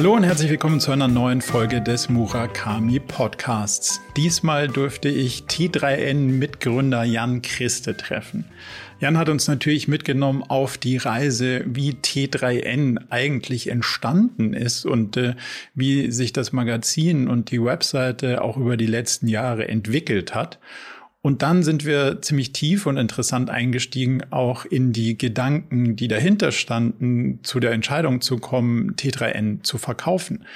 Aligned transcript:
Hallo 0.00 0.14
und 0.14 0.22
herzlich 0.22 0.48
willkommen 0.48 0.80
zu 0.80 0.92
einer 0.92 1.08
neuen 1.08 1.42
Folge 1.42 1.82
des 1.82 2.08
Murakami 2.08 3.00
Podcasts. 3.00 4.00
Diesmal 4.16 4.66
durfte 4.66 5.10
ich 5.10 5.42
T3N-Mitgründer 5.42 7.04
Jan 7.04 7.42
Christe 7.42 7.94
treffen. 7.94 8.46
Jan 9.00 9.18
hat 9.18 9.28
uns 9.28 9.46
natürlich 9.46 9.88
mitgenommen 9.88 10.42
auf 10.42 10.78
die 10.78 10.96
Reise, 10.96 11.64
wie 11.66 11.90
T3N 11.92 13.10
eigentlich 13.10 13.68
entstanden 13.68 14.54
ist 14.54 14.86
und 14.86 15.18
äh, 15.18 15.34
wie 15.74 16.10
sich 16.10 16.32
das 16.32 16.52
Magazin 16.52 17.28
und 17.28 17.50
die 17.50 17.62
Webseite 17.62 18.40
auch 18.40 18.56
über 18.56 18.78
die 18.78 18.86
letzten 18.86 19.28
Jahre 19.28 19.68
entwickelt 19.68 20.34
hat. 20.34 20.58
Und 21.22 21.42
dann 21.42 21.62
sind 21.62 21.84
wir 21.84 22.22
ziemlich 22.22 22.52
tief 22.52 22.86
und 22.86 22.96
interessant 22.96 23.50
eingestiegen, 23.50 24.22
auch 24.30 24.64
in 24.64 24.92
die 24.92 25.18
Gedanken, 25.18 25.94
die 25.94 26.08
dahinter 26.08 26.50
standen, 26.50 27.40
zu 27.42 27.60
der 27.60 27.72
Entscheidung 27.72 28.22
zu 28.22 28.38
kommen, 28.38 28.94
T3N 28.94 29.62
zu 29.62 29.76
verkaufen. 29.76 30.46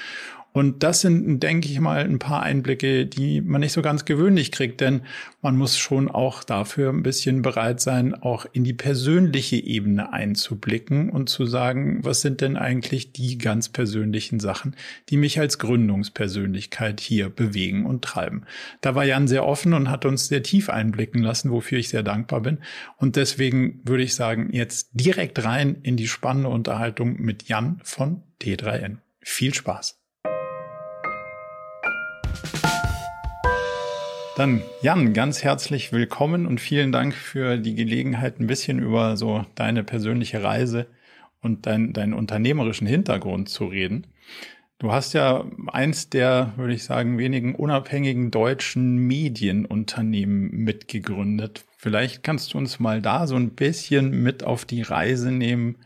Und 0.56 0.84
das 0.84 1.00
sind, 1.00 1.40
denke 1.40 1.68
ich 1.68 1.80
mal, 1.80 2.04
ein 2.04 2.20
paar 2.20 2.44
Einblicke, 2.44 3.06
die 3.06 3.40
man 3.40 3.60
nicht 3.60 3.72
so 3.72 3.82
ganz 3.82 4.04
gewöhnlich 4.04 4.52
kriegt, 4.52 4.80
denn 4.80 5.02
man 5.42 5.56
muss 5.56 5.76
schon 5.76 6.08
auch 6.08 6.44
dafür 6.44 6.90
ein 6.90 7.02
bisschen 7.02 7.42
bereit 7.42 7.80
sein, 7.80 8.14
auch 8.14 8.46
in 8.52 8.62
die 8.62 8.72
persönliche 8.72 9.56
Ebene 9.56 10.12
einzublicken 10.12 11.10
und 11.10 11.28
zu 11.28 11.44
sagen, 11.44 12.04
was 12.04 12.20
sind 12.20 12.40
denn 12.40 12.56
eigentlich 12.56 13.10
die 13.10 13.36
ganz 13.36 13.68
persönlichen 13.68 14.38
Sachen, 14.38 14.76
die 15.08 15.16
mich 15.16 15.40
als 15.40 15.58
Gründungspersönlichkeit 15.58 17.00
hier 17.00 17.30
bewegen 17.30 17.84
und 17.84 18.02
treiben. 18.02 18.44
Da 18.80 18.94
war 18.94 19.04
Jan 19.04 19.26
sehr 19.26 19.44
offen 19.44 19.74
und 19.74 19.90
hat 19.90 20.04
uns 20.04 20.28
sehr 20.28 20.44
tief 20.44 20.70
einblicken 20.70 21.20
lassen, 21.20 21.50
wofür 21.50 21.78
ich 21.78 21.88
sehr 21.88 22.04
dankbar 22.04 22.42
bin. 22.42 22.58
Und 22.96 23.16
deswegen 23.16 23.80
würde 23.82 24.04
ich 24.04 24.14
sagen, 24.14 24.50
jetzt 24.52 24.90
direkt 24.92 25.44
rein 25.44 25.78
in 25.82 25.96
die 25.96 26.06
spannende 26.06 26.48
Unterhaltung 26.48 27.20
mit 27.20 27.48
Jan 27.48 27.80
von 27.82 28.22
T3N. 28.40 28.98
Viel 29.20 29.52
Spaß! 29.52 30.03
Dann 34.36 34.62
Jan, 34.82 35.12
ganz 35.12 35.44
herzlich 35.44 35.92
willkommen 35.92 36.46
und 36.46 36.60
vielen 36.60 36.90
Dank 36.90 37.14
für 37.14 37.56
die 37.56 37.76
Gelegenheit, 37.76 38.40
ein 38.40 38.48
bisschen 38.48 38.80
über 38.80 39.16
so 39.16 39.46
deine 39.54 39.84
persönliche 39.84 40.42
Reise 40.42 40.88
und 41.40 41.66
dein, 41.66 41.92
deinen 41.92 42.14
unternehmerischen 42.14 42.88
Hintergrund 42.88 43.48
zu 43.48 43.66
reden. 43.66 44.08
Du 44.78 44.90
hast 44.90 45.12
ja 45.12 45.44
eins 45.68 46.10
der, 46.10 46.52
würde 46.56 46.74
ich 46.74 46.82
sagen, 46.82 47.16
wenigen 47.16 47.54
unabhängigen 47.54 48.32
deutschen 48.32 48.96
Medienunternehmen 48.96 50.50
mitgegründet. 50.50 51.64
Vielleicht 51.76 52.24
kannst 52.24 52.54
du 52.54 52.58
uns 52.58 52.80
mal 52.80 53.00
da 53.00 53.28
so 53.28 53.36
ein 53.36 53.50
bisschen 53.50 54.10
mit 54.24 54.42
auf 54.42 54.64
die 54.64 54.82
Reise 54.82 55.30
nehmen, 55.30 55.76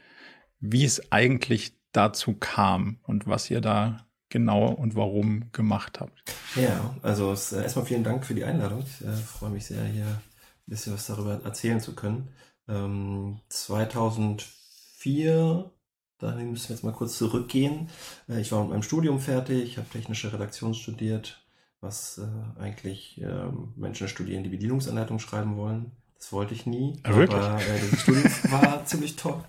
wie 0.58 0.86
es 0.86 1.12
eigentlich 1.12 1.74
dazu 1.92 2.32
kam 2.32 2.96
und 3.02 3.26
was 3.26 3.50
ihr 3.50 3.60
da 3.60 4.07
genau 4.28 4.68
und 4.68 4.94
warum 4.94 5.50
gemacht 5.52 6.00
habt. 6.00 6.22
Ja, 6.56 6.94
also 7.02 7.32
äh, 7.32 7.62
erstmal 7.62 7.86
vielen 7.86 8.04
Dank 8.04 8.26
für 8.26 8.34
die 8.34 8.44
Einladung. 8.44 8.80
Ich 8.80 9.00
äh, 9.06 9.12
freue 9.12 9.48
mich 9.50 9.66
sehr, 9.66 9.84
hier 9.84 10.06
ein 10.06 10.20
bisschen 10.66 10.94
was 10.94 11.06
darüber 11.06 11.40
erzählen 11.44 11.80
zu 11.80 11.94
können. 11.94 12.28
Ähm, 12.68 13.40
2004, 13.48 15.70
da 16.18 16.34
müssen 16.34 16.68
wir 16.68 16.76
jetzt 16.76 16.84
mal 16.84 16.92
kurz 16.92 17.16
zurückgehen. 17.18 17.88
Äh, 18.28 18.40
ich 18.40 18.52
war 18.52 18.60
mit 18.62 18.70
meinem 18.70 18.82
Studium 18.82 19.20
fertig, 19.20 19.78
habe 19.78 19.88
technische 19.88 20.32
Redaktion 20.32 20.74
studiert, 20.74 21.44
was 21.80 22.20
eigentlich 22.58 23.20
ähm, 23.20 23.72
Menschen 23.76 24.08
studieren, 24.08 24.42
die 24.42 24.50
Bedienungsanleitung 24.50 25.20
schreiben 25.20 25.56
wollen. 25.56 25.92
Das 26.18 26.32
wollte 26.32 26.52
ich 26.52 26.66
nie. 26.66 26.98
Ah, 27.04 27.14
wirklich? 27.14 27.40
Aber 27.40 27.60
äh, 27.60 27.90
das 27.90 28.00
Studium 28.02 28.24
war 28.50 28.84
ziemlich 28.84 29.16
toll 29.16 29.44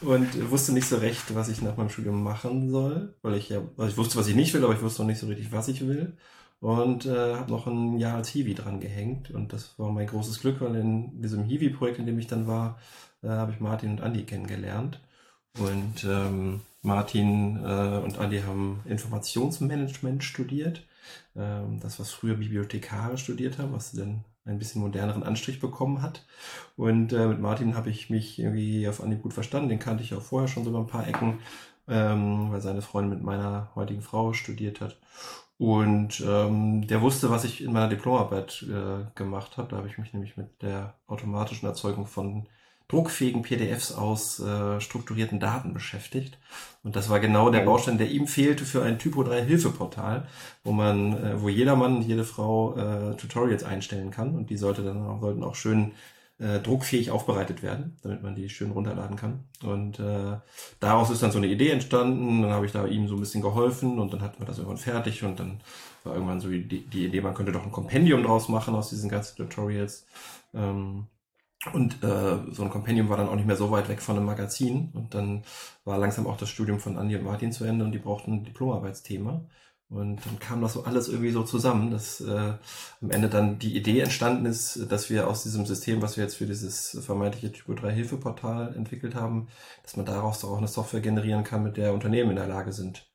und 0.00 0.50
wusste 0.50 0.72
nicht 0.72 0.88
so 0.88 0.96
recht, 0.96 1.34
was 1.34 1.48
ich 1.48 1.60
nach 1.60 1.76
meinem 1.76 1.90
Studium 1.90 2.22
machen 2.22 2.70
soll, 2.70 3.14
weil 3.22 3.34
ich 3.34 3.50
ja, 3.50 3.60
also 3.76 3.90
ich 3.90 3.96
wusste, 3.96 4.16
was 4.18 4.26
ich 4.26 4.34
nicht 4.34 4.54
will, 4.54 4.64
aber 4.64 4.72
ich 4.72 4.82
wusste 4.82 5.02
noch 5.02 5.08
nicht 5.08 5.20
so 5.20 5.26
richtig, 5.26 5.52
was 5.52 5.68
ich 5.68 5.86
will. 5.86 6.16
Und 6.60 7.04
äh, 7.04 7.34
habe 7.34 7.50
noch 7.50 7.66
ein 7.66 7.98
Jahr 7.98 8.16
als 8.16 8.30
Hiwi 8.30 8.54
dran 8.54 8.80
gehängt 8.80 9.30
und 9.30 9.52
das 9.52 9.78
war 9.78 9.92
mein 9.92 10.06
großes 10.06 10.40
Glück, 10.40 10.62
weil 10.62 10.74
in 10.76 11.20
diesem 11.20 11.44
Hiwi-Projekt, 11.44 11.98
in 11.98 12.06
dem 12.06 12.18
ich 12.18 12.26
dann 12.26 12.46
war, 12.46 12.78
äh, 13.22 13.28
habe 13.28 13.52
ich 13.52 13.60
Martin 13.60 13.90
und 13.90 14.00
Andi 14.00 14.22
kennengelernt. 14.24 15.00
Und 15.58 16.04
ähm, 16.04 16.62
Martin 16.82 17.58
äh, 17.62 17.98
und 18.02 18.18
Andi 18.18 18.40
haben 18.40 18.80
Informationsmanagement 18.86 20.24
studiert. 20.24 20.84
Ähm, 21.36 21.80
das, 21.80 22.00
was 22.00 22.10
früher 22.12 22.34
Bibliothekare 22.34 23.18
studiert 23.18 23.58
haben, 23.58 23.72
was 23.72 23.90
sie 23.90 23.98
dann 23.98 24.24
ein 24.44 24.58
bisschen 24.58 24.82
moderneren 24.82 25.22
Anstrich 25.22 25.60
bekommen 25.60 26.02
hat. 26.02 26.24
Und 26.76 27.12
äh, 27.12 27.26
mit 27.26 27.40
Martin 27.40 27.76
habe 27.76 27.90
ich 27.90 28.10
mich 28.10 28.38
irgendwie 28.38 28.86
auf 28.88 29.02
Anhieb 29.02 29.22
gut 29.22 29.32
verstanden. 29.32 29.68
Den 29.68 29.78
kannte 29.78 30.02
ich 30.02 30.14
auch 30.14 30.22
vorher 30.22 30.48
schon 30.48 30.64
so 30.64 30.70
über 30.70 30.80
ein 30.80 30.86
paar 30.86 31.06
Ecken, 31.06 31.38
ähm, 31.88 32.52
weil 32.52 32.60
seine 32.60 32.82
Freundin 32.82 33.18
mit 33.18 33.24
meiner 33.24 33.70
heutigen 33.74 34.02
Frau 34.02 34.32
studiert 34.32 34.80
hat. 34.80 34.98
Und 35.56 36.20
ähm, 36.26 36.86
der 36.86 37.00
wusste, 37.00 37.30
was 37.30 37.44
ich 37.44 37.62
in 37.62 37.72
meiner 37.72 37.88
Diplomarbeit 37.88 38.66
äh, 38.68 39.04
gemacht 39.14 39.56
habe. 39.56 39.68
Da 39.68 39.76
habe 39.76 39.88
ich 39.88 39.98
mich 39.98 40.12
nämlich 40.12 40.36
mit 40.36 40.62
der 40.62 40.94
automatischen 41.06 41.68
Erzeugung 41.68 42.06
von 42.06 42.48
druckfähigen 42.88 43.42
PDFs 43.42 43.92
aus 43.92 44.40
äh, 44.40 44.80
strukturierten 44.80 45.40
Daten 45.40 45.72
beschäftigt. 45.72 46.38
Und 46.82 46.96
das 46.96 47.08
war 47.08 47.18
genau 47.18 47.50
der 47.50 47.60
Baustein, 47.60 47.98
der 47.98 48.10
ihm 48.10 48.26
fehlte 48.26 48.64
für 48.64 48.82
ein 48.82 48.98
Typo 48.98 49.22
3 49.22 49.44
Hilfeportal, 49.44 50.28
wo 50.64 50.72
man, 50.72 51.16
äh, 51.16 51.40
wo 51.40 51.48
jeder 51.48 51.76
Mann, 51.76 52.02
jede 52.02 52.24
Frau 52.24 52.76
äh, 52.76 53.16
Tutorials 53.16 53.64
einstellen 53.64 54.10
kann. 54.10 54.34
Und 54.34 54.50
die 54.50 54.58
sollte 54.58 54.82
dann 54.82 55.04
auch, 55.06 55.20
sollten 55.20 55.44
auch 55.44 55.54
schön 55.54 55.92
äh, 56.38 56.60
druckfähig 56.60 57.10
aufbereitet 57.10 57.62
werden, 57.62 57.96
damit 58.02 58.22
man 58.22 58.34
die 58.34 58.48
schön 58.48 58.72
runterladen 58.72 59.16
kann. 59.16 59.44
Und 59.62 59.98
äh, 59.98 60.36
daraus 60.80 61.10
ist 61.10 61.22
dann 61.22 61.32
so 61.32 61.38
eine 61.38 61.46
Idee 61.46 61.70
entstanden. 61.70 62.42
Dann 62.42 62.50
habe 62.50 62.66
ich 62.66 62.72
da 62.72 62.86
ihm 62.86 63.08
so 63.08 63.14
ein 63.14 63.20
bisschen 63.20 63.42
geholfen 63.42 63.98
und 63.98 64.12
dann 64.12 64.20
hatten 64.20 64.40
wir 64.40 64.46
das 64.46 64.58
irgendwann 64.58 64.78
fertig 64.78 65.22
und 65.22 65.40
dann 65.40 65.60
war 66.02 66.14
irgendwann 66.14 66.40
so 66.40 66.48
die, 66.48 66.84
die 66.84 67.06
Idee, 67.06 67.20
man 67.22 67.34
könnte 67.34 67.52
doch 67.52 67.64
ein 67.64 67.72
Kompendium 67.72 68.22
draus 68.22 68.48
machen 68.48 68.74
aus 68.74 68.90
diesen 68.90 69.08
ganzen 69.08 69.36
Tutorials. 69.36 70.06
Ähm, 70.52 71.06
und 71.72 72.02
äh, 72.02 72.52
so 72.52 72.62
ein 72.62 72.70
Kompendium 72.70 73.08
war 73.08 73.16
dann 73.16 73.28
auch 73.28 73.36
nicht 73.36 73.46
mehr 73.46 73.56
so 73.56 73.70
weit 73.70 73.88
weg 73.88 74.02
von 74.02 74.16
einem 74.16 74.26
Magazin. 74.26 74.90
Und 74.92 75.14
dann 75.14 75.44
war 75.84 75.98
langsam 75.98 76.26
auch 76.26 76.36
das 76.36 76.50
Studium 76.50 76.78
von 76.80 76.98
Andi 76.98 77.16
und 77.16 77.24
Martin 77.24 77.52
zu 77.52 77.64
Ende 77.64 77.84
und 77.84 77.92
die 77.92 77.98
brauchten 77.98 78.32
ein 78.32 78.44
Diplomarbeitsthema. 78.44 79.46
Und 79.88 80.26
dann 80.26 80.38
kam 80.40 80.60
das 80.62 80.72
so 80.72 80.84
alles 80.84 81.08
irgendwie 81.08 81.30
so 81.30 81.42
zusammen, 81.42 81.90
dass 81.90 82.20
äh, 82.20 82.54
am 83.00 83.10
Ende 83.10 83.28
dann 83.28 83.58
die 83.58 83.76
Idee 83.76 84.00
entstanden 84.00 84.46
ist, 84.46 84.90
dass 84.90 85.10
wir 85.10 85.28
aus 85.28 85.42
diesem 85.42 85.66
System, 85.66 86.02
was 86.02 86.16
wir 86.16 86.24
jetzt 86.24 86.36
für 86.36 86.46
dieses 86.46 86.98
vermeintliche 87.04 87.52
Typo 87.52 87.74
3 87.74 87.92
Hilfeportal 87.92 88.74
entwickelt 88.74 89.14
haben, 89.14 89.48
dass 89.82 89.96
man 89.96 90.06
daraus 90.06 90.44
auch 90.44 90.58
eine 90.58 90.68
Software 90.68 91.00
generieren 91.00 91.44
kann, 91.44 91.62
mit 91.62 91.76
der 91.76 91.92
Unternehmen 91.92 92.30
in 92.30 92.36
der 92.36 92.48
Lage 92.48 92.72
sind, 92.72 93.06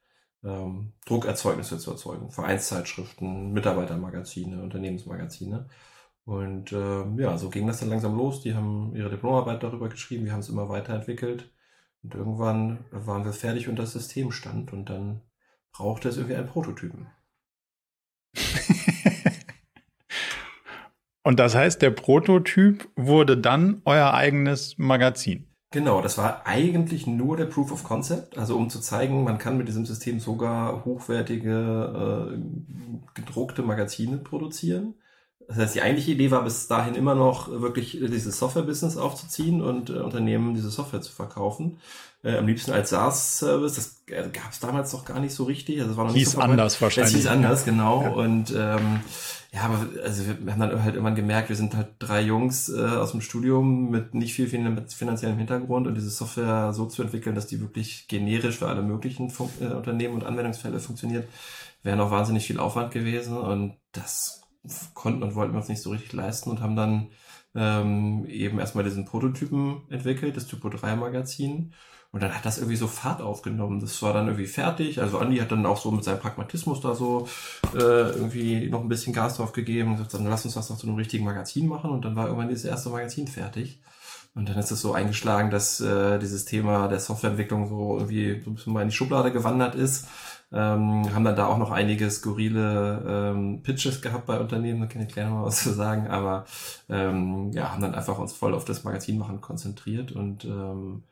ähm, 0.44 0.94
Druckerzeugnisse 1.06 1.80
zu 1.80 1.92
erzeugen. 1.92 2.32
Vereinszeitschriften, 2.32 3.52
Mitarbeitermagazine, 3.52 4.62
Unternehmensmagazine. 4.62 5.68
Und 6.29 6.72
äh, 6.73 7.06
ja, 7.19 7.40
so 7.40 7.50
ging 7.50 7.66
das 7.66 7.79
dann 7.79 7.90
langsam 7.90 8.16
los. 8.16 8.41
Die 8.41 8.53
haben 8.53 8.95
ihre 8.95 9.09
Diplomarbeit 9.09 9.63
darüber 9.63 9.90
geschrieben, 9.90 10.25
wir 10.25 10.31
haben 10.31 10.41
es 10.41 10.50
immer 10.50 10.69
weiterentwickelt. 10.69 11.50
Und 12.03 12.13
irgendwann 12.13 12.85
waren 12.91 13.25
wir 13.25 13.34
fertig 13.34 13.67
und 13.67 13.79
das 13.79 13.94
System 13.94 14.31
stand 14.31 14.72
und 14.72 14.91
dann 14.91 15.22
brauchte 15.72 16.07
es 16.07 16.17
irgendwie 16.17 16.35
einen 16.35 16.47
Prototypen. 16.47 17.07
und 21.23 21.40
das 21.40 21.56
heißt, 21.56 21.81
der 21.81 21.90
Prototyp 21.90 22.88
wurde 22.96 23.35
dann 23.35 23.81
euer 23.85 24.13
eigenes 24.13 24.78
Magazin. 24.78 25.47
Genau, 25.72 26.00
das 26.00 26.19
war 26.19 26.46
eigentlich 26.46 27.07
nur 27.07 27.38
der 27.38 27.46
Proof 27.46 27.72
of 27.72 27.84
Concept, 27.84 28.38
also 28.38 28.56
um 28.56 28.69
zu 28.69 28.79
zeigen, 28.79 29.23
man 29.23 29.40
kann 29.40 29.57
mit 29.57 29.67
diesem 29.67 29.88
System 29.88 30.19
sogar 30.19 30.85
hochwertige 30.85 32.38
äh, 32.38 33.13
gedruckte 33.16 33.63
Magazine 33.63 34.19
produzieren. 34.19 34.94
Das 35.50 35.58
heißt, 35.58 35.76
die 35.76 35.82
eigentliche 35.82 36.12
Idee 36.12 36.29
war 36.29 36.44
bis 36.44 36.68
dahin 36.68 36.94
immer 36.94 37.16
noch 37.16 37.50
wirklich 37.50 37.97
dieses 38.00 38.38
Software-Business 38.38 38.97
aufzuziehen 38.97 39.62
und 39.62 39.90
äh, 39.90 39.94
Unternehmen 39.94 40.53
diese 40.53 40.70
Software 40.70 41.02
zu 41.02 41.12
verkaufen. 41.12 41.79
Äh, 42.23 42.38
am 42.38 42.46
liebsten 42.46 42.72
als 42.72 42.91
SaaS-Service. 42.91 43.76
Das 43.76 44.03
äh, 44.16 44.29
gab 44.29 44.52
es 44.52 44.59
damals 44.59 44.94
noch 44.94 45.06
gar 45.06 45.20
nicht 45.20 45.34
so 45.34 45.46
richtig. 45.46 45.79
Also 45.79 45.91
es 45.91 45.97
war 45.97 46.06
noch 46.06 46.14
hieß 46.14 46.34
so 46.34 46.40
anders 46.40 46.79
wahrscheinlich. 46.79 47.16
Es 47.16 47.22
hieß 47.22 47.28
anders, 47.28 47.66
genau. 47.66 48.03
Ja. 48.03 48.09
Und 48.09 48.53
ähm, 48.56 49.00
ja, 49.52 49.62
aber 49.62 49.88
also 50.03 50.23
wir 50.40 50.52
haben 50.53 50.59
dann 50.59 50.84
halt 50.84 50.94
irgendwann 50.94 51.16
gemerkt, 51.16 51.50
wir 51.50 51.56
sind 51.56 51.76
halt 51.76 51.88
drei 51.97 52.22
Jungs 52.22 52.70
äh, 52.70 52.79
aus 52.79 53.12
dem 53.12 53.22
Studium 53.22 53.90
mit 53.90 54.14
nicht 54.14 54.35
viel 54.35 54.47
finanziellem 54.47 55.38
Hintergrund 55.40 55.88
und 55.88 55.96
diese 55.96 56.12
Software 56.12 56.73
so 56.73 56.85
zu 56.85 57.02
entwickeln, 57.02 57.34
dass 57.34 57.47
die 57.47 57.59
wirklich 57.59 58.08
generisch 58.08 58.59
für 58.59 58.68
alle 58.68 58.84
möglichen 58.84 59.32
Fun 59.32 59.50
äh, 59.59 59.73
Unternehmen 59.73 60.14
und 60.14 60.26
Anwendungsfälle 60.26 60.79
funktioniert, 60.79 61.28
wäre 61.82 61.97
noch 61.97 62.12
wahnsinnig 62.12 62.46
viel 62.46 62.59
Aufwand 62.59 62.91
gewesen 62.91 63.35
und 63.35 63.78
das 63.94 64.44
konnten 64.94 65.23
und 65.23 65.35
wollten 65.35 65.53
wir 65.53 65.59
uns 65.59 65.70
nicht 65.70 65.82
so 65.82 65.91
richtig 65.91 66.14
leisten 66.14 66.50
und 66.50 66.61
haben 66.61 66.76
dann 66.76 67.08
ähm, 67.56 68.26
eben 68.28 68.59
erstmal 68.59 68.84
diesen 68.84 69.06
Prototypen 69.06 69.82
entwickelt, 69.90 70.38
das 70.38 70.47
Typo 70.47 70.70
3 70.70 70.96
Magazin. 70.96 71.73
Und 72.11 72.23
dann 72.23 72.34
hat 72.34 72.44
das 72.44 72.58
irgendwie 72.58 72.76
so 72.76 72.88
Fahrt 72.88 73.22
aufgenommen. 73.22 73.79
Das 73.79 74.02
war 74.02 74.14
dann 74.14 74.26
irgendwie 74.28 74.47
fertig. 74.47 75.00
Also 75.00 75.20
Andi 75.20 75.38
hat 75.38 75.52
dann 75.52 75.66
auch 75.67 75.79
so 75.79 75.91
mit 75.91 76.03
seinem 76.03 76.20
Pragmatismus 76.20 76.82
da 76.82 76.96
so 76.96 77.28
äh, 77.76 77.78
irgendwie 77.78 78.67
noch 78.67 78.82
ein 78.82 78.90
bisschen 78.90 79.14
Gas 79.14 79.38
drauf 79.38 79.52
gegeben 79.52 79.91
und 79.91 79.97
gesagt, 79.97 80.16
dann 80.16 80.26
lass 80.26 80.44
uns 80.44 80.56
das 80.56 80.72
noch 80.72 80.78
zu 80.78 80.88
einem 80.88 80.96
richtigen 80.96 81.23
Magazin 81.23 81.67
machen. 81.67 81.91
Und 81.91 82.06
dann 82.06 82.16
war 82.16 82.26
irgendwann 82.26 82.50
dieses 82.50 82.66
erste 82.66 82.90
Magazin 82.90 83.28
fertig. 83.28 83.79
Und 84.34 84.50
dann 84.50 84.58
ist 84.58 84.72
es 84.72 84.82
so 84.82 84.94
eingeschlagen, 84.94 85.52
dass 85.52 85.82
äh, 85.82 86.17
dieses 86.17 86.46
Thema 86.46 86.88
der 86.88 87.00
Softwareentwicklung 87.00 87.67
so 87.67 87.97
irgendwie 88.00 88.41
so 88.41 88.50
ein 88.50 88.56
bisschen 88.56 88.73
mal 88.73 88.82
in 88.82 88.90
die 88.90 88.96
Schublade 88.96 89.32
gewandert 89.32 89.76
ist 89.76 90.08
Ähm, 90.51 91.13
haben 91.13 91.23
dann 91.23 91.35
da 91.35 91.46
auch 91.46 91.59
noch 91.59 91.72
einige 91.72 92.09
skurrile 92.09 93.34
ähm, 93.35 93.61
Pitches 93.61 94.01
gehabt 94.01 94.25
bei 94.25 94.40
Unternehmen, 94.40 94.81
da 94.81 94.87
kann 94.87 95.03
ich 95.03 95.09
gleich 95.09 95.25
noch 95.25 95.35
mal 95.35 95.46
was 95.46 95.61
zu 95.61 95.72
sagen, 95.73 96.07
aber 96.07 96.46
ähm, 96.90 97.51
ja, 97.51 97.72
haben 97.72 97.81
dann 97.81 97.93
einfach 97.93 98.17
uns 98.17 98.34
voll 98.34 98.55
auf 98.55 98.66
das 98.66 98.84
Magazin 98.84 99.19
machen 99.19 99.41
konzentriert 99.41 100.11
und 100.11 100.46
ähm, 100.46 101.03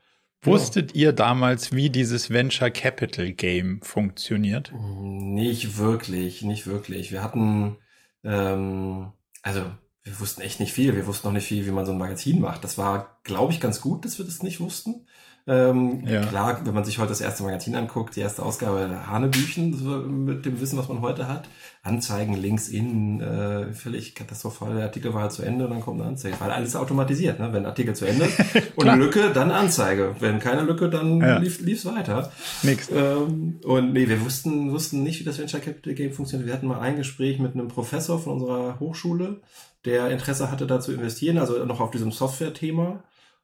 Wusstet 0.43 0.95
ihr 0.95 1.13
damals, 1.13 1.73
wie 1.73 1.89
dieses 1.89 2.29
Venture 2.29 2.69
Capital 2.69 3.31
Game 3.33 3.81
funktioniert? 3.81 4.71
Nicht 4.73 5.77
wirklich, 5.77 6.41
nicht 6.43 6.67
wirklich. 6.67 7.11
Wir 7.11 7.23
hatten, 7.23 7.77
ähm, 8.23 9.11
also 9.41 9.65
wir 10.03 10.19
wussten 10.19 10.41
echt 10.41 10.59
nicht 10.59 10.73
viel. 10.73 10.95
Wir 10.95 11.07
wussten 11.07 11.27
noch 11.27 11.33
nicht 11.33 11.47
viel, 11.47 11.65
wie 11.65 11.71
man 11.71 11.85
so 11.85 11.91
ein 11.91 11.97
Magazin 11.97 12.39
macht. 12.39 12.63
Das 12.63 12.77
war, 12.77 13.19
glaube 13.23 13.51
ich, 13.51 13.59
ganz 13.59 13.81
gut, 13.81 14.05
dass 14.05 14.19
wir 14.19 14.25
das 14.25 14.41
nicht 14.43 14.59
wussten. 14.59 15.07
Ähm, 15.47 16.03
ja. 16.05 16.25
Klar, 16.25 16.59
wenn 16.65 16.73
man 16.73 16.83
sich 16.83 16.99
heute 16.99 17.09
das 17.09 17.21
erste 17.21 17.43
Magazin 17.43 17.75
anguckt, 17.75 18.17
die 18.17 18.19
erste 18.19 18.43
Ausgabe 18.43 19.07
Hanebüchen, 19.07 20.25
mit 20.25 20.45
dem 20.45 20.59
Wissen, 20.59 20.77
was 20.77 20.89
man 20.89 20.99
heute 20.99 21.29
hat, 21.29 21.47
Anzeigen 21.83 22.35
links 22.35 22.67
innen, 22.67 23.21
äh, 23.21 23.71
völlig 23.73 24.13
katastrophal, 24.13 24.75
der 24.75 24.83
Artikel 24.83 25.13
war 25.13 25.21
halt 25.21 25.31
zu 25.31 25.43
Ende 25.43 25.63
und 25.63 25.71
dann 25.71 25.79
kommt 25.79 26.01
eine 26.01 26.09
Anzeige. 26.09 26.35
Weil 26.39 26.51
alles 26.51 26.75
automatisiert, 26.75 27.39
ne? 27.39 27.53
Wenn 27.53 27.65
Artikel 27.65 27.95
zu 27.95 28.05
Ende 28.05 28.27
und 28.75 28.89
eine 28.89 29.01
Lücke, 29.01 29.31
dann 29.33 29.51
Anzeige. 29.51 30.15
Wenn 30.19 30.39
keine 30.39 30.63
Lücke, 30.63 30.89
dann 30.89 31.21
ja. 31.21 31.37
lief 31.37 31.61
lief's 31.61 31.85
weiter. 31.85 32.29
Nix. 32.63 32.89
Ähm, 32.93 33.61
und 33.63 33.93
nee, 33.93 34.09
wir 34.09 34.25
wussten, 34.25 34.73
wussten 34.73 35.01
nicht, 35.01 35.21
wie 35.21 35.23
das 35.23 35.39
Venture 35.39 35.61
Capital 35.61 35.93
Game 35.93 36.11
funktioniert. 36.11 36.47
Wir 36.47 36.55
hatten 36.55 36.67
mal 36.67 36.81
ein 36.81 36.97
Gespräch 36.97 37.39
mit 37.39 37.53
einem 37.53 37.69
Professor 37.69 38.19
von 38.19 38.33
unserer 38.33 38.81
Hochschule, 38.81 39.39
der 39.85 40.09
Interesse 40.09 40.51
hatte, 40.51 40.67
da 40.67 40.81
zu 40.81 40.91
investieren, 40.91 41.37
also 41.37 41.63
noch 41.63 41.79
auf 41.79 41.91
diesem 41.91 42.11
Software-Thema. 42.11 43.01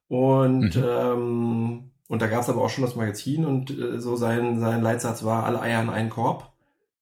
Und 0.09 0.75
mhm. 0.75 0.83
ähm, 0.85 1.92
und 2.07 2.21
da 2.21 2.27
gab 2.27 2.41
es 2.41 2.50
aber 2.50 2.61
auch 2.61 2.69
schon 2.69 2.83
das 2.83 2.95
Magazin 2.95 3.45
und 3.45 3.71
äh, 3.71 4.00
so 4.00 4.15
sein, 4.15 4.59
sein 4.59 4.81
Leitsatz 4.81 5.23
war, 5.23 5.45
alle 5.45 5.61
Eier 5.61 5.81
in 5.81 5.89
einen 5.89 6.09
Korb. 6.09 6.51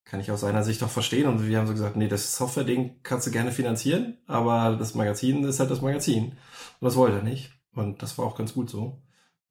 Kann 0.04 0.20
ich 0.20 0.32
aus 0.32 0.42
seiner 0.42 0.64
Sicht 0.64 0.84
auch 0.84 0.90
verstehen. 0.90 1.28
Und 1.28 1.48
wir 1.48 1.58
haben 1.58 1.68
so 1.68 1.74
gesagt, 1.74 1.96
nee, 1.96 2.08
das 2.08 2.36
Software-Ding 2.36 3.00
kannst 3.04 3.28
du 3.28 3.32
gerne 3.32 3.52
finanzieren, 3.52 4.18
aber 4.28 4.76
das 4.78 4.94
Magazin 4.94 5.44
ist 5.44 5.60
halt 5.60 5.72
das 5.72 5.82
Magazin. 5.82 6.26
Und 6.26 6.86
das 6.86 6.96
wollte 6.96 7.18
er 7.18 7.24
nicht. 7.24 7.54
Und 7.74 8.02
das 8.02 8.18
war 8.18 8.26
auch 8.26 8.36
ganz 8.36 8.54
gut 8.54 8.70
so. 8.70 9.02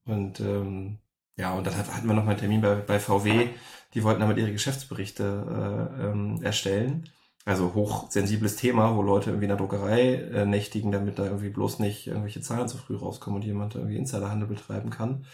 Und 0.05 0.41
ähm, 0.41 0.99
ja, 1.37 1.55
und 1.55 1.67
dann 1.67 1.76
hatten 1.76 2.06
wir 2.06 2.14
noch 2.14 2.25
mal 2.25 2.32
einen 2.32 2.41
Termin 2.41 2.61
bei, 2.61 2.75
bei 2.75 2.99
VW. 2.99 3.49
Die 3.94 4.05
wollten 4.05 4.20
damit 4.20 4.38
ihre 4.38 4.52
Geschäftsberichte 4.52 5.94
äh, 5.99 6.06
ähm, 6.06 6.43
erstellen 6.43 7.08
also 7.46 7.72
hochsensibles 7.75 8.56
Thema, 8.56 8.96
wo 8.96 9.02
Leute 9.02 9.31
irgendwie 9.31 9.46
in 9.46 9.50
der 9.50 9.56
Druckerei 9.56 10.14
äh, 10.14 10.44
nächtigen, 10.44 10.92
damit 10.92 11.19
da 11.19 11.25
irgendwie 11.25 11.48
bloß 11.48 11.78
nicht 11.78 12.06
irgendwelche 12.06 12.42
Zahlen 12.42 12.69
zu 12.69 12.76
früh 12.76 12.96
rauskommen 12.96 13.40
und 13.40 13.46
jemand 13.46 13.75
irgendwie 13.75 13.96
Insiderhandel 13.96 14.48
betreiben 14.48 14.90
kann. 14.90 15.25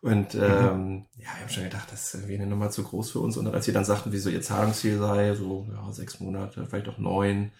Und 0.00 0.34
mhm. 0.34 0.40
ähm, 0.40 1.06
ja, 1.16 1.24
wir 1.24 1.42
haben 1.42 1.48
schon 1.48 1.64
gedacht, 1.64 1.88
das 1.90 2.04
ist 2.04 2.14
irgendwie 2.14 2.36
eine 2.36 2.46
Nummer 2.46 2.70
zu 2.70 2.84
groß 2.84 3.10
für 3.10 3.18
uns. 3.18 3.36
Und 3.36 3.52
als 3.52 3.64
sie 3.64 3.72
dann 3.72 3.84
sagten, 3.84 4.12
wie 4.12 4.18
so 4.18 4.30
ihr 4.30 4.40
Zahlungsziel 4.40 4.98
sei, 4.98 5.34
so 5.34 5.66
ja, 5.72 5.92
sechs 5.92 6.20
Monate, 6.20 6.64
vielleicht 6.66 6.88
auch 6.88 6.98
neun, 6.98 7.50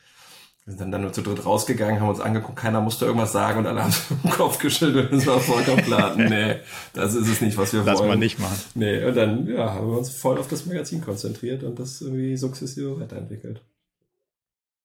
wir 0.65 0.73
sind 0.73 0.81
dann, 0.81 0.93
dann 0.93 1.03
nur 1.03 1.13
zu 1.13 1.23
dritt 1.23 1.45
rausgegangen, 1.45 1.99
haben 1.99 2.11
uns 2.11 2.21
angeguckt, 2.21 2.57
keiner 2.57 2.81
musste 2.81 3.07
irgendwas 3.07 3.33
sagen 3.33 3.61
und 3.61 3.67
alle 3.67 3.83
haben 3.83 3.95
im 4.23 4.31
Kopf 4.31 4.59
geschüttelt 4.59 5.11
und 5.11 5.19
es 5.19 5.27
war 5.27 5.41
vollkommen 5.41 5.83
klar, 5.83 6.15
nee, 6.17 6.57
das 6.93 7.15
ist 7.15 7.27
es 7.27 7.41
nicht, 7.41 7.57
was 7.57 7.73
wir 7.73 7.83
Lass 7.83 7.99
wollen. 7.99 8.09
Lass 8.11 8.17
mal 8.17 8.23
nicht 8.23 8.39
machen. 8.39 8.59
Nee, 8.75 9.03
und 9.03 9.17
dann 9.17 9.49
ja, 9.49 9.73
haben 9.73 9.91
wir 9.91 9.99
uns 9.99 10.11
voll 10.11 10.39
auf 10.39 10.47
das 10.47 10.67
Magazin 10.67 11.01
konzentriert 11.01 11.65
und 11.65 11.79
das 11.79 12.03
irgendwie 12.03 12.37
sukzessive 12.37 13.01
weiterentwickelt. 13.01 13.63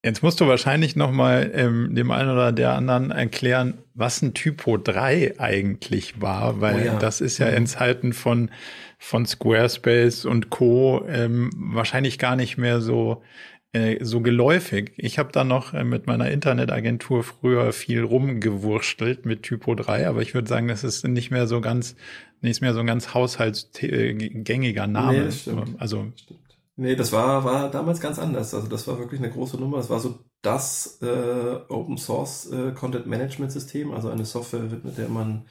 Jetzt 0.06 0.22
musst 0.22 0.42
du 0.42 0.48
wahrscheinlich 0.48 0.98
noch 0.98 1.12
mal 1.12 1.50
ähm, 1.56 1.96
dem 1.96 2.12
einen 2.12 2.30
oder 2.30 2.52
der 2.52 2.74
anderen 2.74 3.12
erklären, 3.12 3.76
was 3.94 4.22
ein 4.22 4.34
Typo 4.34 4.78
3 4.78 5.40
eigentlich 5.40 6.20
war, 6.22 6.60
weil 6.60 6.82
oh 6.82 6.86
ja. 6.86 7.00
das 7.00 7.22
ist 7.22 7.38
ja 7.38 7.48
in 7.48 7.68
Zeiten 7.68 8.12
von, 8.12 8.52
von 9.00 9.26
Squarespace 9.26 10.26
und 10.26 10.50
Co. 10.50 11.06
Ähm, 11.08 11.52
wahrscheinlich 11.56 12.20
gar 12.20 12.36
nicht 12.36 12.58
mehr 12.58 12.82
so, 12.82 13.24
äh, 13.72 14.04
so 14.04 14.20
geläufig. 14.20 14.92
Ich 14.98 15.20
habe 15.20 15.32
da 15.32 15.46
noch 15.46 15.74
äh, 15.74 15.86
mit 15.86 16.06
meiner 16.06 16.30
Internetagentur 16.30 17.24
früher 17.24 17.72
viel 17.72 18.04
rumgewurschtelt 18.04 19.26
mit 19.26 19.44
Typo 19.44 19.74
3, 19.74 20.06
aber 20.10 20.22
ich 20.22 20.34
würde 20.34 20.50
sagen, 20.50 20.68
das 20.68 20.84
ist 20.84 21.08
nicht 21.08 21.32
mehr 21.32 21.48
so 21.48 21.62
ganz, 21.62 21.96
nicht 22.42 22.60
mehr 22.60 22.74
so 22.74 22.82
ein 22.82 22.88
ganz 22.88 23.14
haushaltsgängiger 23.14 24.86
Name. 24.86 25.30
Nee, 25.30 25.54
also 25.78 26.08
stimmt. 26.18 26.43
Nee, 26.76 26.96
das 26.96 27.12
war, 27.12 27.44
war 27.44 27.70
damals 27.70 28.00
ganz 28.02 28.18
anders. 28.18 28.54
Also 28.54 28.68
das 28.68 28.88
war 28.88 28.98
wirklich 28.98 29.20
eine 29.22 29.30
große 29.32 29.58
Nummer. 29.58 29.78
Das 29.78 29.90
war 29.92 30.00
so 30.00 30.26
das 30.42 31.00
äh, 31.04 31.60
Open 31.70 31.98
Source 31.98 32.48
äh, 32.52 32.72
Content 32.74 33.06
Management 33.06 33.52
System, 33.52 33.92
also 33.92 34.10
eine 34.10 34.26
Software, 34.26 34.62
mit 34.62 34.98
der 34.98 35.08
man 35.08 35.48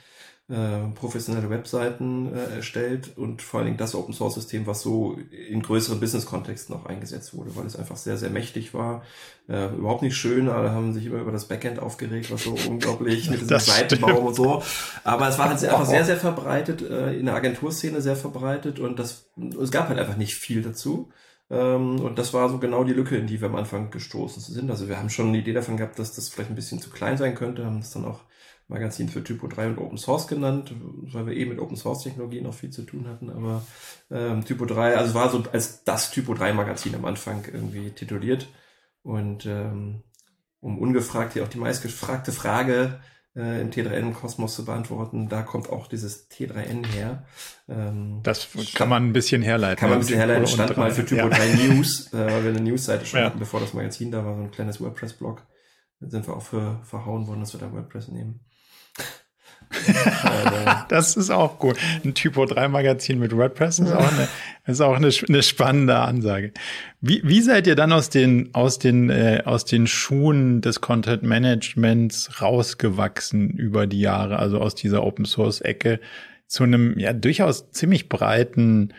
äh, 0.48 0.88
professionelle 0.94 1.48
Webseiten 1.50 2.34
äh, 2.34 2.56
erstellt 2.56 3.16
und 3.16 3.42
vor 3.42 3.58
allen 3.58 3.66
Dingen 3.66 3.78
das 3.78 3.94
Open 3.94 4.12
Source 4.12 4.34
System, 4.34 4.66
was 4.66 4.82
so 4.82 5.16
in 5.30 5.62
größeren 5.62 6.00
Business-Kontexten 6.00 6.74
auch 6.74 6.84
eingesetzt 6.86 7.34
wurde, 7.34 7.54
weil 7.56 7.64
es 7.64 7.76
einfach 7.76 7.96
sehr, 7.96 8.16
sehr 8.16 8.28
mächtig 8.28 8.74
war. 8.74 9.02
Äh, 9.48 9.68
überhaupt 9.68 10.02
nicht 10.02 10.16
schön, 10.16 10.48
alle 10.48 10.72
haben 10.72 10.92
sich 10.92 11.06
immer 11.06 11.20
über 11.20 11.32
das 11.32 11.46
Backend 11.46 11.78
aufgeregt, 11.78 12.30
was 12.30 12.44
so 12.44 12.56
unglaublich 12.68 13.30
mit 13.30 13.40
diesem 13.40 13.58
Seitenbaum 13.58 14.26
und 14.26 14.34
so. 14.34 14.62
Aber 15.04 15.28
es 15.28 15.38
war 15.38 15.48
halt 15.48 15.64
einfach 15.64 15.86
sehr, 15.86 16.04
sehr 16.04 16.16
verbreitet, 16.16 16.82
äh, 16.82 17.14
in 17.14 17.26
der 17.26 17.34
Agenturszene 17.36 18.02
sehr 18.02 18.16
verbreitet 18.16 18.78
und 18.78 18.98
das, 18.98 19.30
es 19.60 19.70
gab 19.70 19.88
halt 19.88 19.98
einfach 19.98 20.16
nicht 20.16 20.34
viel 20.34 20.62
dazu. 20.62 21.10
Ähm, 21.50 22.00
und 22.00 22.18
das 22.18 22.34
war 22.34 22.48
so 22.48 22.58
genau 22.58 22.82
die 22.82 22.94
Lücke, 22.94 23.16
in 23.16 23.26
die 23.26 23.40
wir 23.40 23.48
am 23.48 23.56
Anfang 23.56 23.90
gestoßen 23.90 24.42
sind. 24.42 24.70
Also 24.70 24.88
wir 24.88 24.98
haben 24.98 25.10
schon 25.10 25.28
eine 25.28 25.38
Idee 25.38 25.52
davon 25.52 25.76
gehabt, 25.76 25.98
dass 25.98 26.12
das 26.12 26.28
vielleicht 26.28 26.50
ein 26.50 26.56
bisschen 26.56 26.80
zu 26.80 26.90
klein 26.90 27.16
sein 27.16 27.34
könnte, 27.34 27.64
haben 27.64 27.80
das 27.80 27.92
dann 27.92 28.04
auch 28.04 28.20
Magazin 28.72 29.08
für 29.08 29.22
Typo 29.22 29.46
3 29.46 29.68
und 29.68 29.78
Open 29.78 29.98
Source 29.98 30.26
genannt, 30.26 30.74
weil 31.12 31.26
wir 31.26 31.36
eh 31.36 31.44
mit 31.44 31.58
Open 31.58 31.76
Source 31.76 32.02
Technologien 32.02 32.44
noch 32.44 32.54
viel 32.54 32.70
zu 32.70 32.82
tun 32.82 33.06
hatten, 33.06 33.30
aber 33.30 33.62
ähm, 34.10 34.44
Typo 34.44 34.64
3, 34.64 34.96
also 34.96 35.14
war 35.14 35.30
so 35.30 35.44
als 35.52 35.84
das 35.84 36.10
Typo 36.10 36.34
3 36.34 36.54
Magazin 36.54 36.94
am 36.94 37.04
Anfang 37.04 37.44
irgendwie 37.52 37.90
tituliert 37.90 38.48
und 39.02 39.46
ähm, 39.46 40.02
um 40.60 40.78
ungefragt 40.78 41.34
hier 41.34 41.42
auch 41.42 41.48
die 41.48 41.58
meistgefragte 41.58 42.32
Frage 42.32 43.00
äh, 43.36 43.60
im 43.60 43.70
T3N-Kosmos 43.70 44.54
zu 44.54 44.64
beantworten, 44.64 45.28
da 45.28 45.42
kommt 45.42 45.68
auch 45.68 45.86
dieses 45.86 46.30
T3N 46.30 46.86
her. 46.86 47.24
Ähm, 47.68 48.20
das 48.22 48.48
kann 48.74 48.88
man 48.88 49.06
ein 49.06 49.12
bisschen 49.12 49.42
herleiten. 49.42 49.78
Kann 49.78 49.90
man 49.90 49.98
ein 49.98 50.00
bisschen 50.00 50.18
herleiten, 50.18 50.46
stand 50.46 50.76
mal 50.76 50.90
für 50.92 51.04
Typo 51.04 51.28
ja. 51.28 51.28
3 51.28 51.54
News, 51.66 52.12
äh, 52.12 52.18
weil 52.18 52.44
wir 52.44 52.50
eine 52.50 52.60
Newsseite 52.60 53.04
schon 53.04 53.20
ja. 53.20 53.26
hatten, 53.26 53.38
bevor 53.38 53.60
das 53.60 53.74
Magazin 53.74 54.10
da 54.10 54.24
war, 54.24 54.36
so 54.36 54.42
ein 54.42 54.50
kleines 54.50 54.80
WordPress-Blog. 54.80 55.42
Da 56.00 56.08
sind 56.08 56.26
wir 56.26 56.36
auch 56.36 56.42
für 56.42 56.80
verhauen 56.84 57.26
worden, 57.26 57.40
dass 57.40 57.52
wir 57.52 57.60
da 57.60 57.72
WordPress 57.72 58.08
nehmen. 58.08 58.40
das 60.88 61.16
ist 61.16 61.30
auch 61.30 61.58
gut. 61.58 61.76
Ein 62.04 62.14
Typo 62.14 62.44
3 62.44 62.68
Magazin 62.68 63.18
mit 63.18 63.34
WordPress 63.34 63.78
ist 63.78 63.92
auch 63.92 64.12
eine, 64.12 64.28
ist 64.66 64.80
auch 64.80 64.96
eine, 64.96 65.10
eine 65.28 65.42
spannende 65.42 65.96
Ansage. 65.96 66.52
Wie, 67.00 67.22
wie 67.24 67.40
seid 67.40 67.66
ihr 67.66 67.74
dann 67.74 67.92
aus 67.92 68.10
den, 68.10 68.54
aus 68.54 68.78
den, 68.78 69.10
äh, 69.10 69.42
aus 69.44 69.64
den 69.64 69.86
Schuhen 69.86 70.60
des 70.60 70.80
Content 70.80 71.22
Managements 71.22 72.42
rausgewachsen 72.42 73.50
über 73.50 73.86
die 73.86 74.00
Jahre, 74.00 74.38
also 74.38 74.60
aus 74.60 74.74
dieser 74.74 75.04
Open 75.04 75.24
Source 75.24 75.60
Ecke 75.60 76.00
zu 76.46 76.64
einem, 76.64 76.98
ja, 76.98 77.12
durchaus 77.12 77.70
ziemlich 77.70 78.08
breiten, 78.08 78.92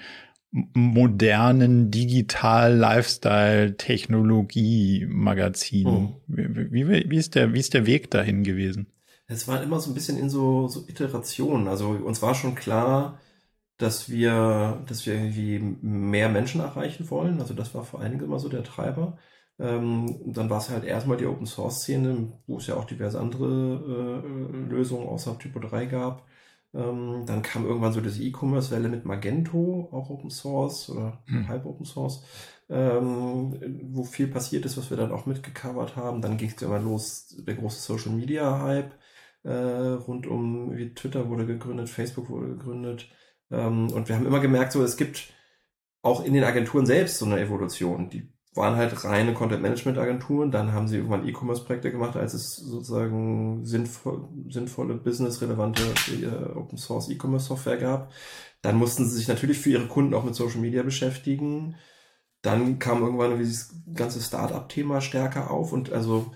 modernen 0.52 1.90
Digital 1.90 2.76
Lifestyle 2.76 3.76
Technologie 3.76 5.06
Magazin. 5.10 5.88
Oh. 5.88 6.22
Wie, 6.28 6.88
wie, 6.88 7.10
wie, 7.10 7.18
ist 7.18 7.34
der, 7.36 7.54
wie 7.54 7.60
ist 7.60 7.74
der 7.74 7.88
Weg 7.88 8.12
dahin 8.12 8.44
gewesen? 8.44 8.88
Es 9.34 9.48
war 9.48 9.62
immer 9.62 9.80
so 9.80 9.92
ein 9.92 9.94
bisschen 9.94 10.18
in 10.18 10.30
so, 10.30 10.68
so 10.68 10.88
Iterationen. 10.88 11.68
Also 11.68 11.90
uns 11.90 12.22
war 12.22 12.36
schon 12.36 12.56
klar, 12.56 13.20
dass 13.78 14.10
wir, 14.10 14.84
dass 14.88 15.06
wir 15.06 15.16
irgendwie 15.16 15.60
mehr 15.82 16.30
Menschen 16.30 16.62
erreichen 16.62 17.10
wollen. 17.10 17.40
Also 17.40 17.54
das 17.54 17.74
war 17.76 17.84
vor 17.84 18.02
allen 18.02 18.12
Dingen 18.12 18.24
immer 18.24 18.40
so 18.40 18.50
der 18.50 18.64
Treiber. 18.64 19.18
Ähm, 19.60 20.34
dann 20.34 20.50
war 20.50 20.60
es 20.60 20.70
halt 20.70 20.84
erstmal 20.84 21.18
die 21.18 21.26
Open 21.26 21.46
Source 21.46 21.82
Szene, 21.82 22.32
wo 22.48 22.58
es 22.58 22.68
ja 22.68 22.76
auch 22.76 22.86
diverse 22.86 23.20
andere 23.20 24.24
äh, 24.24 24.58
Lösungen 24.70 25.08
außer 25.08 25.38
Typo 25.38 25.60
3 25.60 25.86
gab. 25.86 26.26
Ähm, 26.74 27.26
dann 27.28 27.44
kam 27.44 27.66
irgendwann 27.66 27.94
so 27.94 28.02
diese 28.02 28.24
E-Commerce-Welle 28.24 28.90
mit 28.90 29.06
Magento, 29.06 29.90
auch 29.92 30.10
Open 30.10 30.32
Source 30.32 30.90
oder 30.90 31.22
hm. 31.28 31.48
halb 31.48 31.66
Open 31.66 31.86
Source, 31.86 32.24
ähm, 32.70 33.60
wo 33.94 34.04
viel 34.04 34.28
passiert 34.28 34.66
ist, 34.66 34.78
was 34.78 34.90
wir 34.90 34.98
dann 34.98 35.12
auch 35.12 35.28
mitgecovert 35.28 35.96
haben. 35.96 36.22
Dann 36.22 36.38
ging 36.38 36.50
es 36.50 36.60
ja 36.60 36.68
immer 36.68 36.80
los, 36.80 37.36
der 37.46 37.56
große 37.56 37.80
Social 37.80 38.14
Media 38.14 38.60
Hype 38.62 38.92
äh, 39.44 39.52
rund 39.54 40.28
um 40.28 40.76
wie 40.76 40.94
Twitter 40.94 41.30
wurde 41.30 41.46
gegründet, 41.46 41.90
Facebook 41.90 42.30
wurde 42.30 42.50
gegründet. 42.50 43.10
Ähm, 43.52 43.92
und 43.92 44.08
wir 44.10 44.16
haben 44.16 44.26
immer 44.26 44.40
gemerkt, 44.40 44.72
so 44.72 44.84
es 44.84 44.98
gibt 44.98 45.34
auch 46.02 46.24
in 46.26 46.34
den 46.34 46.44
Agenturen 46.44 46.86
selbst 46.86 47.18
so 47.18 47.26
eine 47.26 47.40
Evolution. 47.40 48.10
Die 48.10 48.34
waren 48.56 48.76
halt 48.76 49.04
reine 49.04 49.34
Content-Management-Agenturen, 49.34 50.52
dann 50.52 50.74
haben 50.74 50.88
sie 50.88 50.98
irgendwann 50.98 51.28
E-Commerce-Projekte 51.28 51.92
gemacht, 51.92 52.16
als 52.16 52.34
es 52.34 52.56
sozusagen 52.56 53.66
sinnvoll, 53.66 54.28
sinnvolle, 54.50 54.96
business-relevante 54.96 55.82
äh, 56.22 56.56
Open-Source 56.56 57.10
E-Commerce-Software 57.10 57.78
gab. 57.78 58.12
Dann 58.62 58.78
mussten 58.78 59.06
sie 59.06 59.18
sich 59.18 59.28
natürlich 59.28 59.58
für 59.58 59.72
ihre 59.72 59.88
Kunden 59.88 60.14
auch 60.14 60.24
mit 60.24 60.36
Social 60.36 60.62
Media 60.62 60.84
beschäftigen. 60.84 61.76
Dann 62.44 62.78
kam 62.78 63.02
irgendwann 63.02 63.40
dieses 63.40 63.74
ganze 63.94 64.22
Start-up-Thema 64.22 65.02
stärker 65.02 65.50
auf 65.50 65.74
und 65.74 65.92
also 65.92 66.34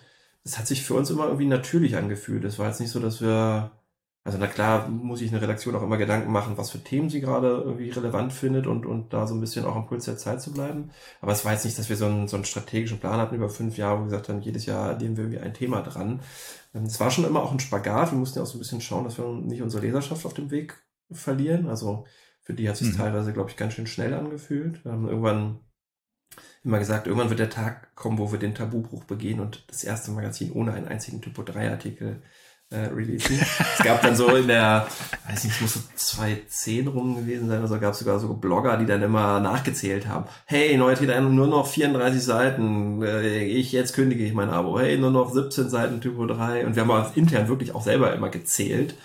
es 0.48 0.58
hat 0.58 0.68
sich 0.68 0.84
für 0.84 0.94
uns 0.94 1.10
immer 1.10 1.26
irgendwie 1.26 1.46
natürlich 1.46 1.98
angefühlt. 1.98 2.46
Es 2.46 2.58
war 2.60 2.68
jetzt 2.68 2.80
nicht 2.80 2.92
so, 2.92 3.00
dass 3.00 3.22
wir, 3.22 3.72
Also 4.24 4.38
na 4.40 4.48
klar 4.48 4.90
muss 4.90 5.22
ich 5.22 5.32
eine 5.32 5.42
Redaktion 5.42 5.76
auch 5.76 5.84
immer 5.84 5.98
Gedanken 5.98 6.32
machen, 6.32 6.58
was 6.58 6.72
für 6.72 6.84
Themen 6.84 7.10
sie 7.10 7.22
gerade 7.22 7.48
irgendwie 7.66 7.90
relevant 7.92 8.34
findet 8.34 8.68
und, 8.68 8.86
und 8.86 9.14
da 9.14 9.28
so 9.28 9.36
ein 9.36 9.42
bisschen 9.42 9.66
auch 9.66 9.76
am 9.76 9.88
Puls 9.88 10.06
der 10.06 10.18
Zeit 10.18 10.42
zu 10.42 10.52
bleiben. 10.54 10.92
Aber 11.22 11.32
es 11.34 11.46
war 11.46 11.54
jetzt 11.54 11.66
nicht, 11.66 11.78
dass 11.80 11.90
wir 11.90 11.98
so 11.98 12.06
einen, 12.06 12.28
so 12.28 12.38
einen 12.38 12.46
strategischen 12.46 13.00
Plan 13.00 13.20
hatten 13.20 13.36
über 13.36 13.50
fünf 13.50 13.78
Jahre, 13.78 13.98
wo 13.98 14.02
wir 14.02 14.06
gesagt 14.06 14.30
haben, 14.30 14.42
jedes 14.42 14.66
Jahr 14.66 14.98
nehmen 14.98 15.18
wir 15.18 15.26
irgendwie 15.26 15.42
ein 15.42 15.54
Thema 15.54 15.82
dran. 15.82 16.22
Ähm, 16.74 16.84
es 16.86 17.00
war 17.00 17.12
schon 17.12 17.26
immer 17.26 17.42
auch 17.44 17.52
ein 17.52 17.60
Spagat. 17.60 18.12
Wir 18.12 18.20
mussten 18.20 18.40
ja 18.40 18.44
auch 18.44 18.48
so 18.48 18.58
ein 18.58 18.60
bisschen 18.60 18.82
schauen, 18.82 19.04
dass 19.06 19.18
wir 19.18 19.26
nicht 19.26 19.62
unsere 19.62 19.86
Leserschaft 19.86 20.26
auf 20.26 20.34
dem 20.34 20.52
Weg 20.52 20.76
verlieren. 21.12 21.68
Also 21.68 22.06
für 22.42 22.54
die 22.54 22.70
hat 22.70 22.78
sich 22.78 22.94
mhm. 22.94 22.98
teilweise, 22.98 23.34
glaube 23.34 23.50
ich, 23.50 23.58
ganz 23.58 23.74
schön 23.74 23.88
schnell 23.88 24.14
angefühlt. 24.14 24.84
Wir 24.86 24.92
haben 24.94 25.08
irgendwann 25.08 25.60
immer 26.68 26.80
gesagt, 26.80 27.08
irgendwann 27.08 27.30
wird 27.30 27.40
der 27.40 27.50
Tag 27.50 27.96
kommen, 27.96 28.18
wo 28.18 28.32
wir 28.32 28.40
den 28.40 28.54
Tabubruch 28.54 29.06
begehen 29.06 29.40
und 29.40 29.64
das 29.70 29.86
erste 29.86 30.12
Magazin 30.12 30.52
ohne 30.52 30.74
einen 30.74 30.88
einzigen 30.88 31.22
Typo 31.22 31.42
3 31.42 31.72
Artikel 31.72 32.22
äh, 32.70 32.88
releasen. 32.94 33.40
es 33.78 33.84
gab 33.84 34.02
dann 34.02 34.16
so 34.16 34.28
in 34.36 34.48
der, 34.48 34.88
weiß 35.28 35.46
nicht, 35.46 35.56
es 35.56 35.62
muss 35.62 35.74
so 35.76 35.80
2010 35.96 36.88
rum 36.88 37.16
gewesen 37.16 37.48
sein, 37.48 37.62
also 37.62 37.80
gab 37.80 37.94
es 37.94 38.00
sogar 38.00 38.20
so 38.20 38.34
Blogger, 38.34 38.76
die 38.78 38.86
dann 38.86 39.02
immer 39.02 39.40
nachgezählt 39.40 40.08
haben. 40.08 40.26
Hey, 40.46 40.76
neue 40.76 40.96
Täter, 40.96 41.20
nur 41.22 41.48
noch 41.48 41.68
34 41.68 42.22
Seiten, 42.22 43.02
äh, 43.04 43.44
ich, 43.46 43.72
jetzt 43.72 43.94
kündige 43.94 44.26
ich 44.26 44.34
mein 44.34 44.50
Abo. 44.50 44.80
Hey, 44.80 44.98
nur 44.98 45.12
noch 45.12 45.32
17 45.32 45.70
Seiten 45.70 46.02
Typo 46.02 46.26
3. 46.26 46.66
Und 46.66 46.76
wir 46.76 46.84
haben 46.84 46.90
uns 46.90 47.16
intern 47.16 47.48
wirklich 47.48 47.74
auch 47.74 47.84
selber 47.84 48.14
immer 48.14 48.30
gezählt. 48.30 48.96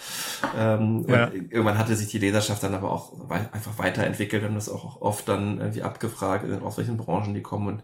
Ähm, 0.59 1.07
ja. 1.09 1.27
Und 1.27 1.53
irgendwann 1.53 1.79
hatte 1.79 1.95
sich 1.95 2.09
die 2.09 2.19
Leserschaft 2.19 2.65
dann 2.65 2.75
aber 2.75 2.91
auch 2.91 3.31
einfach 3.31 3.79
weiterentwickelt 3.79 4.45
und 4.45 4.57
das 4.57 4.69
auch 4.69 5.01
oft 5.01 5.29
dann 5.29 5.59
irgendwie 5.59 5.83
abgefragt, 5.83 6.47
aus 6.63 6.79
welchen 6.79 6.97
Branchen 6.97 7.35
die 7.35 7.43
kommen. 7.43 7.69
Und 7.69 7.83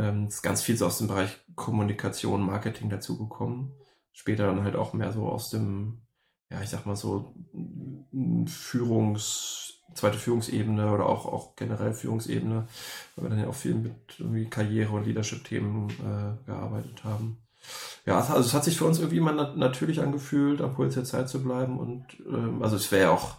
ähm, 0.00 0.28
ist 0.28 0.42
ganz 0.42 0.62
viel 0.62 0.76
so 0.76 0.86
aus 0.86 0.98
dem 0.98 1.08
Bereich 1.08 1.36
Kommunikation, 1.56 2.46
Marketing 2.46 2.90
dazugekommen 2.90 3.72
später 4.16 4.46
dann 4.46 4.64
halt 4.64 4.76
auch 4.76 4.94
mehr 4.94 5.12
so 5.12 5.28
aus 5.28 5.50
dem, 5.50 5.98
ja, 6.50 6.62
ich 6.62 6.70
sag 6.70 6.86
mal 6.86 6.96
so, 6.96 7.34
Führungs, 8.46 9.74
zweite 9.94 10.16
Führungsebene 10.16 10.90
oder 10.90 11.06
auch, 11.06 11.26
auch 11.26 11.54
generell 11.54 11.92
Führungsebene, 11.92 12.66
weil 13.14 13.24
wir 13.24 13.28
dann 13.28 13.40
ja 13.40 13.48
auch 13.48 13.54
viel 13.54 13.74
mit 13.74 13.94
irgendwie 14.18 14.48
Karriere- 14.48 14.92
und 14.92 15.06
Leadership-Themen 15.06 15.90
äh, 15.90 16.46
gearbeitet 16.46 17.04
haben. 17.04 17.38
Ja, 18.06 18.18
also 18.18 18.40
es 18.40 18.54
hat 18.54 18.64
sich 18.64 18.78
für 18.78 18.86
uns 18.86 18.98
irgendwie 18.98 19.18
immer 19.18 19.32
nat 19.32 19.58
natürlich 19.58 20.00
angefühlt, 20.00 20.62
am 20.62 20.74
Puls 20.74 20.94
der 20.94 21.04
Zeit 21.04 21.28
zu 21.28 21.42
bleiben 21.42 21.78
und 21.78 22.06
ähm, 22.26 22.62
also 22.62 22.76
es 22.76 22.90
wäre 22.90 23.02
ja 23.02 23.10
auch, 23.10 23.36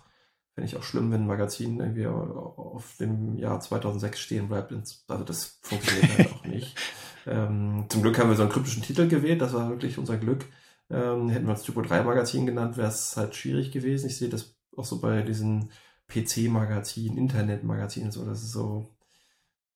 finde 0.53 0.69
ich 0.69 0.77
auch 0.77 0.83
schlimm, 0.83 1.11
wenn 1.11 1.21
ein 1.21 1.27
Magazin 1.27 1.79
irgendwie 1.79 2.05
auf 2.05 2.97
dem 2.99 3.35
Jahr 3.35 3.59
2006 3.59 4.19
stehen 4.19 4.47
bleibt. 4.47 4.71
Also 4.71 5.23
das 5.23 5.57
funktioniert 5.63 6.17
halt 6.17 6.33
auch 6.33 6.45
nicht. 6.45 6.77
Ähm, 7.29 7.85
zum 7.89 8.03
Glück 8.03 8.17
haben 8.17 8.29
wir 8.29 8.37
so 8.37 8.43
einen 8.43 8.51
kryptischen 8.53 8.83
Titel 8.83 9.05
gewählt, 9.09 9.41
das 9.41 9.53
war 9.53 9.69
wirklich 9.69 9.97
unser 9.97 10.15
Glück. 10.15 10.45
Ähm, 10.89 11.29
hätten 11.29 11.47
wir 11.47 11.53
es 11.53 11.63
Typo 11.63 11.81
3 11.81 12.03
Magazin 12.03 12.45
genannt, 12.45 12.77
wäre 12.77 12.87
es 12.87 13.17
halt 13.17 13.35
schwierig 13.35 13.71
gewesen. 13.71 14.07
Ich 14.07 14.17
sehe 14.17 14.29
das 14.29 14.55
auch 14.75 14.85
so 14.85 14.99
bei 15.01 15.21
diesen 15.21 15.71
PC-Magazinen, 16.07 17.17
Internet-Magazinen 17.17 18.11
so, 18.11 18.23
das 18.25 18.41
ist 18.41 18.51
so, 18.51 18.95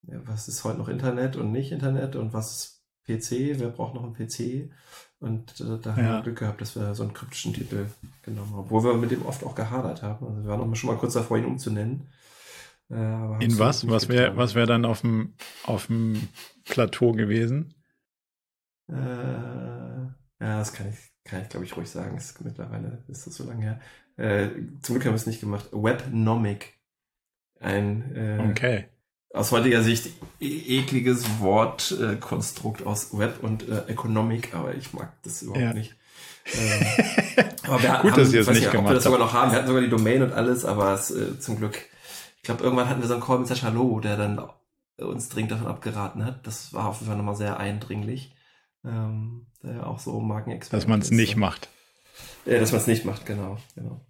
ja, 0.04 0.20
was 0.26 0.48
ist 0.48 0.64
heute 0.64 0.78
noch 0.78 0.88
Internet 0.88 1.36
und 1.36 1.52
nicht 1.52 1.72
Internet 1.72 2.16
und 2.16 2.34
was 2.34 2.52
ist 2.52 2.82
PC, 3.06 3.60
wer 3.60 3.70
braucht 3.70 3.94
noch 3.94 4.04
einen 4.04 4.14
PC? 4.14 4.72
Und 5.20 5.60
äh, 5.60 5.78
da 5.82 5.96
haben 5.96 6.04
ja. 6.04 6.16
wir 6.18 6.22
Glück 6.24 6.40
gehabt, 6.40 6.62
dass 6.62 6.76
wir 6.76 6.96
so 6.96 7.04
einen 7.04 7.14
kryptischen 7.14 7.54
Titel 7.54 7.88
genommen 8.24 8.52
haben, 8.52 8.60
obwohl 8.60 8.84
wir 8.84 8.94
mit 8.96 9.12
dem 9.12 9.26
oft 9.26 9.44
auch 9.44 9.56
gehadert 9.56 10.02
haben. 10.02 10.26
Also 10.26 10.44
wir 10.44 10.50
waren 10.50 10.62
auch 10.62 10.76
schon 10.76 10.90
mal 10.90 10.98
kurz 10.98 11.14
davor, 11.14 11.38
ihn 11.38 11.46
umzunennen. 11.46 12.10
Äh, 12.90 13.44
In 13.44 13.60
was? 13.60 13.88
Was 13.88 14.10
wäre 14.10 14.36
was 14.38 14.56
wär 14.56 14.66
dann 14.66 14.86
auf 14.86 15.02
dem, 15.02 15.36
auf 15.64 15.88
dem 15.88 16.30
Plateau 16.66 17.12
gewesen? 17.12 17.76
Äh, 18.88 20.12
ja, 20.42 20.58
das 20.58 20.74
kann 20.74 20.90
ich, 20.90 20.98
kann 21.24 21.42
ich 21.44 21.50
glaube 21.50 21.66
ich 21.66 21.78
ruhig 21.78 21.90
sagen. 21.90 22.18
Ist, 22.18 22.42
mittlerweile 22.42 23.04
ist 23.08 23.28
das 23.28 23.36
so 23.36 23.46
lange 23.46 23.62
her. 23.62 23.80
Äh, 24.18 24.50
zum 24.82 24.96
Glück 24.96 25.06
haben 25.06 25.14
wir 25.14 25.16
es 25.16 25.28
nicht 25.28 25.40
gemacht. 25.40 25.70
Webnomic. 25.72 26.74
Ein 27.60 28.16
äh, 28.16 28.50
okay. 28.50 28.86
aus 29.34 29.52
heutiger 29.52 29.84
Sicht 29.84 30.10
e 30.40 30.80
ekliges 30.80 31.40
Wortkonstrukt 31.40 32.82
äh, 32.82 32.86
aus 32.86 33.16
Web 33.16 33.44
und 33.44 33.70
äh, 33.70 33.86
Economic, 33.88 34.56
aber 34.56 34.74
ich 34.74 34.94
mag 34.94 35.14
das 35.22 35.44
überhaupt 35.44 35.62
ja. 35.62 35.74
nicht. 35.74 35.96
Aber 37.68 37.84
wir 37.84 37.90
Gut, 38.02 38.12
haben, 38.14 38.20
dass 38.20 38.34
ihr 38.34 38.42
es 38.42 38.48
nicht 38.48 38.62
nicht, 38.62 38.72
gemacht 38.72 38.86
ob 38.86 38.90
wir 38.90 38.96
das 38.96 39.04
sogar 39.04 39.20
noch 39.20 39.32
haben. 39.32 39.52
Wir 39.52 39.60
hatten 39.60 39.68
sogar 39.68 39.84
die 39.84 39.90
Domain 39.90 40.24
und 40.24 40.34
alles, 40.34 40.66
aber 40.66 40.94
es, 40.94 41.12
äh, 41.12 41.40
zum 41.40 41.58
Glück. 41.58 41.78
Ich 42.38 42.42
glaube, 42.42 42.64
irgendwann 42.64 42.90
hatten 42.90 43.00
wir 43.00 43.08
so 43.08 43.14
einen 43.14 43.22
Call 43.22 43.38
mit 43.38 43.48
Sascha 43.48 43.70
Loh, 43.70 44.00
der 44.00 44.18
dann 44.18 44.42
uns 44.98 45.30
dringend 45.30 45.52
davon 45.52 45.68
abgeraten 45.68 46.26
hat. 46.26 46.46
Das 46.48 46.74
war 46.74 46.88
auf 46.88 46.96
jeden 46.96 47.08
Fall 47.08 47.18
nochmal 47.18 47.36
sehr 47.36 47.60
eindringlich. 47.60 48.34
Ähm, 48.84 49.48
ja 49.64 49.86
auch 49.86 50.00
so 50.00 50.20
Markenexperte 50.20 50.78
Dass 50.78 50.88
man 50.88 51.02
es 51.02 51.12
nicht 51.12 51.36
macht. 51.36 51.70
Ja, 52.46 52.60
dass 52.60 52.72
man 52.72 52.82
es 52.82 52.88
nicht 52.88 53.06
macht, 53.06 53.26
genau, 53.26 53.58
genau. 53.76 54.06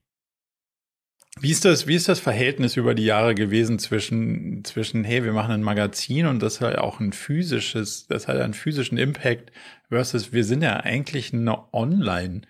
Wie 1.40 1.52
ist 1.52 1.64
das, 1.64 1.88
wie 1.88 1.96
ist 1.96 2.10
das 2.10 2.20
Verhältnis 2.20 2.76
über 2.76 2.94
die 2.94 3.06
Jahre 3.06 3.36
gewesen 3.36 3.80
zwischen, 3.80 4.66
zwischen, 4.66 5.06
hey, 5.06 5.24
wir 5.24 5.32
machen 5.32 5.52
ein 5.52 5.64
Magazin 5.64 6.26
und 6.26 6.42
das 6.42 6.60
hat 6.60 6.78
auch 6.78 7.00
ein 7.00 7.14
physisches, 7.14 8.08
das 8.08 8.28
hat 8.28 8.38
einen 8.38 8.54
physischen 8.54 8.98
Impact 8.98 9.52
versus 9.90 10.34
wir 10.34 10.44
sind 10.44 10.62
ja 10.62 10.78
eigentlich 10.78 11.34
eine 11.34 11.74
Online- 11.74 12.42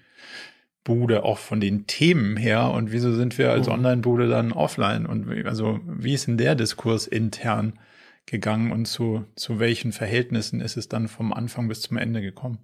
Bude 0.84 1.24
auch 1.24 1.38
von 1.38 1.62
den 1.62 1.86
Themen 1.86 2.38
her 2.38 2.72
und 2.72 2.92
wieso 2.92 3.13
sind 3.13 3.38
wir 3.38 3.51
als 3.51 3.68
mhm. 3.68 3.74
Online-Bude 3.74 4.28
dann 4.28 4.51
offline 4.51 5.06
und 5.06 5.46
also 5.46 5.80
wie 5.86 6.13
ist 6.13 6.25
denn 6.25 6.38
der 6.38 6.56
Diskurs 6.56 7.06
intern 7.06 7.74
gegangen 8.25 8.72
und 8.72 8.86
zu, 8.86 9.25
zu 9.36 9.60
welchen 9.60 9.92
Verhältnissen 9.92 10.62
ist 10.62 10.78
es 10.78 10.88
dann 10.88 11.08
vom 11.08 11.34
Anfang 11.34 11.68
bis 11.68 11.82
zum 11.82 11.98
Ende 11.98 12.22
gekommen? 12.22 12.60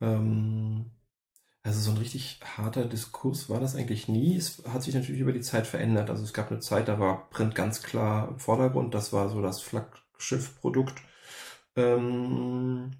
Ähm, 0.00 0.86
also 1.62 1.80
so 1.80 1.90
ein 1.90 1.96
richtig 1.96 2.40
harter 2.56 2.84
Diskurs 2.84 3.48
war 3.50 3.58
das 3.58 3.74
eigentlich 3.74 4.08
nie. 4.08 4.36
Es 4.36 4.62
hat 4.68 4.82
sich 4.82 4.94
natürlich 4.94 5.20
über 5.20 5.32
die 5.32 5.40
Zeit 5.40 5.66
verändert. 5.66 6.10
Also 6.10 6.22
es 6.22 6.32
gab 6.32 6.50
eine 6.50 6.60
Zeit, 6.60 6.88
da 6.88 7.00
war 7.00 7.28
Print 7.30 7.54
ganz 7.54 7.82
klar 7.82 8.28
im 8.28 8.38
Vordergrund. 8.38 8.94
Das 8.94 9.12
war 9.12 9.28
so 9.28 9.42
das 9.42 9.62
Flaggschiff-Produkt. 9.62 11.02
Ähm, 11.74 12.92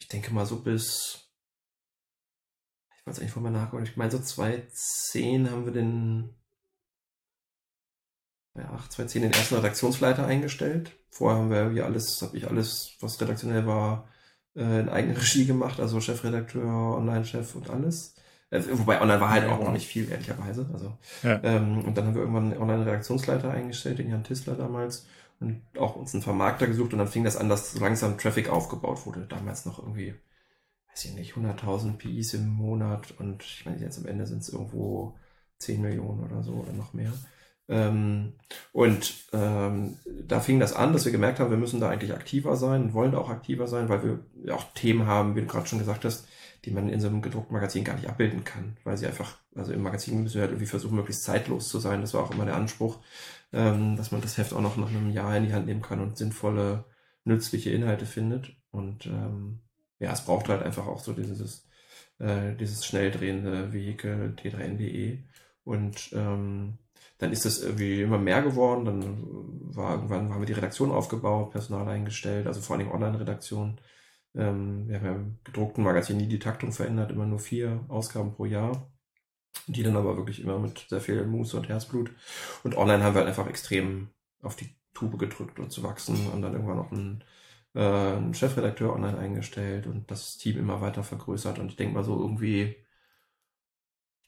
ich 0.00 0.08
denke 0.08 0.34
mal 0.34 0.46
so 0.46 0.62
bis, 0.62 1.30
ich 2.98 3.06
weiß 3.06 3.20
eigentlich 3.20 3.32
vorher 3.32 3.52
nachgucken, 3.52 3.84
ich 3.84 3.96
meine 3.96 4.10
so 4.10 4.18
2010 4.18 5.50
haben 5.50 5.64
wir 5.64 5.72
den 5.72 6.34
8, 8.64 8.92
2010 8.92 9.22
den 9.22 9.32
ersten 9.32 9.56
Redaktionsleiter 9.56 10.26
eingestellt. 10.26 10.92
Vorher 11.10 11.38
haben 11.38 11.50
wir 11.50 11.70
hier 11.70 11.84
alles, 11.84 12.22
habe 12.22 12.36
ich 12.36 12.48
alles, 12.48 12.92
was 13.00 13.20
redaktionell 13.20 13.66
war, 13.66 14.08
äh, 14.54 14.80
in 14.80 14.88
eigene 14.88 15.16
Regie 15.16 15.46
gemacht, 15.46 15.80
also 15.80 16.00
Chefredakteur, 16.00 16.96
Online-Chef 16.96 17.54
und 17.54 17.70
alles. 17.70 18.14
Äh, 18.50 18.62
wobei 18.72 19.00
online 19.00 19.20
war 19.20 19.30
halt 19.30 19.48
auch 19.48 19.60
noch 19.60 19.72
nicht 19.72 19.86
viel, 19.86 20.10
ehrlicherweise. 20.10 20.68
Also, 20.72 20.96
ja. 21.22 21.40
ähm, 21.42 21.84
und 21.84 21.96
dann 21.96 22.06
haben 22.06 22.14
wir 22.14 22.22
irgendwann 22.22 22.52
einen 22.52 22.62
Online-Redaktionsleiter 22.62 23.50
eingestellt, 23.50 23.98
den 23.98 24.10
Jan 24.10 24.24
Tissler 24.24 24.54
damals, 24.54 25.06
und 25.40 25.62
auch 25.78 25.96
uns 25.96 26.14
einen 26.14 26.22
Vermarkter 26.22 26.66
gesucht 26.66 26.92
und 26.92 26.98
dann 26.98 27.08
fing 27.08 27.24
das 27.24 27.36
an, 27.36 27.48
dass 27.48 27.78
langsam 27.78 28.16
Traffic 28.16 28.48
aufgebaut 28.48 29.04
wurde. 29.04 29.26
Damals 29.26 29.66
noch 29.66 29.78
irgendwie, 29.78 30.14
weiß 30.90 31.04
ich 31.06 31.14
nicht, 31.14 31.34
100.000 31.34 31.98
PIs 31.98 32.34
im 32.34 32.48
Monat 32.48 33.12
und 33.18 33.42
ich 33.42 33.66
meine, 33.66 33.78
jetzt 33.78 33.98
am 33.98 34.06
Ende 34.06 34.26
sind 34.26 34.42
es 34.42 34.48
irgendwo 34.48 35.18
10 35.58 35.82
Millionen 35.82 36.24
oder 36.24 36.42
so 36.42 36.52
oder 36.54 36.72
noch 36.72 36.94
mehr. 36.94 37.12
Ähm, 37.68 38.34
und 38.72 39.14
ähm, 39.32 39.96
da 40.26 40.40
fing 40.40 40.60
das 40.60 40.72
an, 40.72 40.92
dass 40.92 41.04
wir 41.04 41.12
gemerkt 41.12 41.40
haben, 41.40 41.50
wir 41.50 41.56
müssen 41.56 41.80
da 41.80 41.88
eigentlich 41.90 42.14
aktiver 42.14 42.56
sein 42.56 42.84
und 42.84 42.94
wollen 42.94 43.14
auch 43.14 43.28
aktiver 43.28 43.66
sein, 43.66 43.88
weil 43.88 44.02
wir 44.02 44.54
auch 44.54 44.64
Themen 44.74 45.06
haben, 45.06 45.34
wie 45.34 45.40
du 45.40 45.46
gerade 45.46 45.66
schon 45.66 45.80
gesagt 45.80 46.04
hast, 46.04 46.28
die 46.64 46.70
man 46.70 46.88
in 46.88 47.00
so 47.00 47.08
einem 47.08 47.22
gedruckten 47.22 47.54
Magazin 47.54 47.84
gar 47.84 47.94
nicht 47.94 48.08
abbilden 48.08 48.44
kann, 48.44 48.76
weil 48.84 48.96
sie 48.96 49.06
einfach, 49.06 49.38
also 49.54 49.72
im 49.72 49.82
Magazin 49.82 50.22
müssen 50.22 50.34
wir 50.34 50.42
halt 50.42 50.50
irgendwie 50.50 50.66
versuchen, 50.66 50.96
möglichst 50.96 51.24
zeitlos 51.24 51.68
zu 51.68 51.78
sein. 51.78 52.00
Das 52.00 52.14
war 52.14 52.22
auch 52.22 52.32
immer 52.32 52.44
der 52.44 52.56
Anspruch, 52.56 52.98
ähm, 53.52 53.96
dass 53.96 54.10
man 54.10 54.20
das 54.20 54.36
Heft 54.36 54.52
auch 54.52 54.60
noch 54.60 54.76
nach 54.76 54.88
einem 54.88 55.10
Jahr 55.10 55.36
in 55.36 55.44
die 55.44 55.52
Hand 55.52 55.66
nehmen 55.66 55.82
kann 55.82 56.00
und 56.00 56.16
sinnvolle, 56.16 56.84
nützliche 57.24 57.70
Inhalte 57.70 58.06
findet. 58.06 58.56
Und 58.70 59.06
ähm, 59.06 59.60
ja, 59.98 60.12
es 60.12 60.24
braucht 60.24 60.48
halt 60.48 60.62
einfach 60.62 60.86
auch 60.86 61.00
so 61.00 61.12
dieses, 61.12 61.68
äh, 62.18 62.54
dieses 62.56 62.84
schnell 62.84 63.10
drehende 63.10 63.72
Vehikel 63.72 64.34
T3NDE. 64.36 65.18
Und 65.64 66.10
ähm, 66.12 66.78
dann 67.18 67.32
ist 67.32 67.44
das 67.44 67.62
irgendwie 67.62 68.02
immer 68.02 68.18
mehr 68.18 68.42
geworden. 68.42 68.84
Dann 68.84 69.74
war 69.74 69.94
irgendwann 69.94 70.32
haben 70.32 70.40
wir 70.40 70.46
die 70.46 70.52
Redaktion 70.52 70.90
aufgebaut, 70.90 71.50
Personal 71.50 71.88
eingestellt, 71.88 72.46
also 72.46 72.60
vor 72.60 72.76
allem 72.76 72.90
Online-Redaktion. 72.90 73.80
Ähm, 74.34 74.88
wir 74.88 74.96
haben 74.98 75.06
ja 75.06 75.12
im 75.12 75.38
gedruckten 75.44 75.84
Magazin 75.84 76.18
nie 76.18 76.28
die 76.28 76.38
Taktung 76.38 76.72
verändert, 76.72 77.10
immer 77.10 77.26
nur 77.26 77.38
vier 77.38 77.84
Ausgaben 77.88 78.32
pro 78.34 78.44
Jahr. 78.44 78.90
Die 79.68 79.82
dann 79.82 79.96
aber 79.96 80.16
wirklich 80.16 80.42
immer 80.42 80.58
mit 80.58 80.86
sehr 80.88 81.00
viel 81.00 81.24
Muße 81.26 81.56
und 81.56 81.68
Herzblut. 81.68 82.12
Und 82.62 82.76
online 82.76 83.02
haben 83.02 83.14
wir 83.14 83.20
halt 83.20 83.28
einfach 83.28 83.48
extrem 83.48 84.10
auf 84.42 84.54
die 84.56 84.76
Tube 84.94 85.18
gedrückt 85.18 85.58
und 85.58 85.72
zu 85.72 85.82
wachsen 85.82 86.30
und 86.32 86.42
dann 86.42 86.52
irgendwann 86.52 86.76
noch 86.76 86.92
einen, 86.92 87.24
äh, 87.74 87.80
einen 87.80 88.34
Chefredakteur 88.34 88.94
online 88.94 89.18
eingestellt 89.18 89.86
und 89.86 90.10
das 90.10 90.36
Team 90.38 90.58
immer 90.58 90.80
weiter 90.80 91.02
vergrößert. 91.02 91.58
Und 91.58 91.70
ich 91.70 91.76
denke 91.76 91.94
mal 91.94 92.04
so 92.04 92.20
irgendwie 92.20 92.76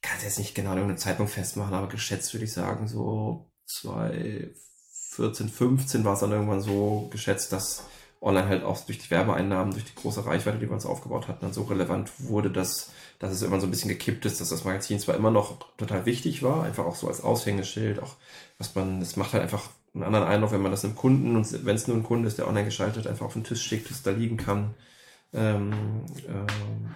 kann 0.02 0.18
es 0.18 0.24
jetzt 0.24 0.38
nicht 0.38 0.54
genau 0.54 0.70
irgendeinen 0.70 0.98
Zeitpunkt 0.98 1.32
festmachen, 1.32 1.74
aber 1.74 1.88
geschätzt 1.88 2.32
würde 2.34 2.44
ich 2.44 2.52
sagen, 2.52 2.86
so 2.88 3.50
2014, 3.66 5.48
15 5.48 6.04
war 6.04 6.14
es 6.14 6.20
dann 6.20 6.32
irgendwann 6.32 6.60
so 6.60 7.08
geschätzt, 7.10 7.52
dass 7.52 7.84
online 8.20 8.48
halt 8.48 8.64
auch 8.64 8.84
durch 8.84 8.98
die 8.98 9.10
Werbeeinnahmen, 9.10 9.72
durch 9.72 9.84
die 9.84 9.94
große 9.94 10.26
Reichweite, 10.26 10.58
die 10.58 10.66
wir 10.66 10.72
uns 10.72 10.86
aufgebaut 10.86 11.28
hatten, 11.28 11.42
dann 11.42 11.52
so 11.52 11.62
relevant 11.62 12.10
wurde, 12.18 12.50
dass, 12.50 12.90
dass 13.18 13.32
es 13.32 13.42
immer 13.42 13.60
so 13.60 13.66
ein 13.66 13.70
bisschen 13.70 13.90
gekippt 13.90 14.24
ist, 14.24 14.40
dass 14.40 14.48
das 14.48 14.64
Magazin 14.64 14.98
zwar 14.98 15.14
immer 15.14 15.30
noch 15.30 15.58
total 15.76 16.04
wichtig 16.06 16.42
war, 16.42 16.64
einfach 16.64 16.84
auch 16.84 16.96
so 16.96 17.06
als 17.08 17.22
Aushängeschild, 17.22 18.02
auch 18.02 18.16
was 18.58 18.74
man, 18.74 19.00
es 19.00 19.16
macht 19.16 19.34
halt 19.34 19.42
einfach 19.44 19.70
einen 19.94 20.04
anderen 20.04 20.26
Eindruck, 20.26 20.52
wenn 20.52 20.62
man 20.62 20.70
das 20.70 20.84
einem 20.84 20.96
Kunden 20.96 21.36
und 21.36 21.64
wenn 21.64 21.76
es 21.76 21.86
nur 21.86 21.96
ein 21.96 22.02
Kunde 22.02 22.28
ist, 22.28 22.38
der 22.38 22.48
online 22.48 22.64
geschaltet, 22.64 23.06
einfach 23.06 23.26
auf 23.26 23.32
den 23.34 23.44
Tisch 23.44 23.62
schickt, 23.62 23.90
dass 23.90 24.02
da 24.02 24.10
liegen 24.10 24.36
kann. 24.36 24.74
Ähm, 25.32 25.72
ähm, 26.28 26.46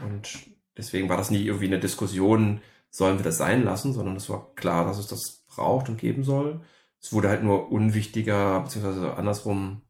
und 0.05 0.29
deswegen 0.77 1.09
war 1.09 1.17
das 1.17 1.31
nie 1.31 1.45
irgendwie 1.45 1.67
eine 1.67 1.81
Diskussion, 1.81 2.61
sollen 2.93 3.19
wir 3.19 3.25
das 3.25 3.39
sein 3.39 3.65
lassen, 3.65 3.93
sondern 3.93 4.17
es 4.17 4.29
war 4.29 4.55
klar, 4.55 4.85
dass 4.85 4.99
es 4.99 5.07
das 5.07 5.45
braucht 5.49 5.89
und 5.89 5.99
geben 5.99 6.23
soll. 6.23 6.61
Es 7.01 7.13
wurde 7.13 7.31
halt 7.31 7.43
nur 7.43 7.73
unwichtiger, 7.73 8.61
beziehungsweise 8.61 9.15
andersrum, 9.15 9.81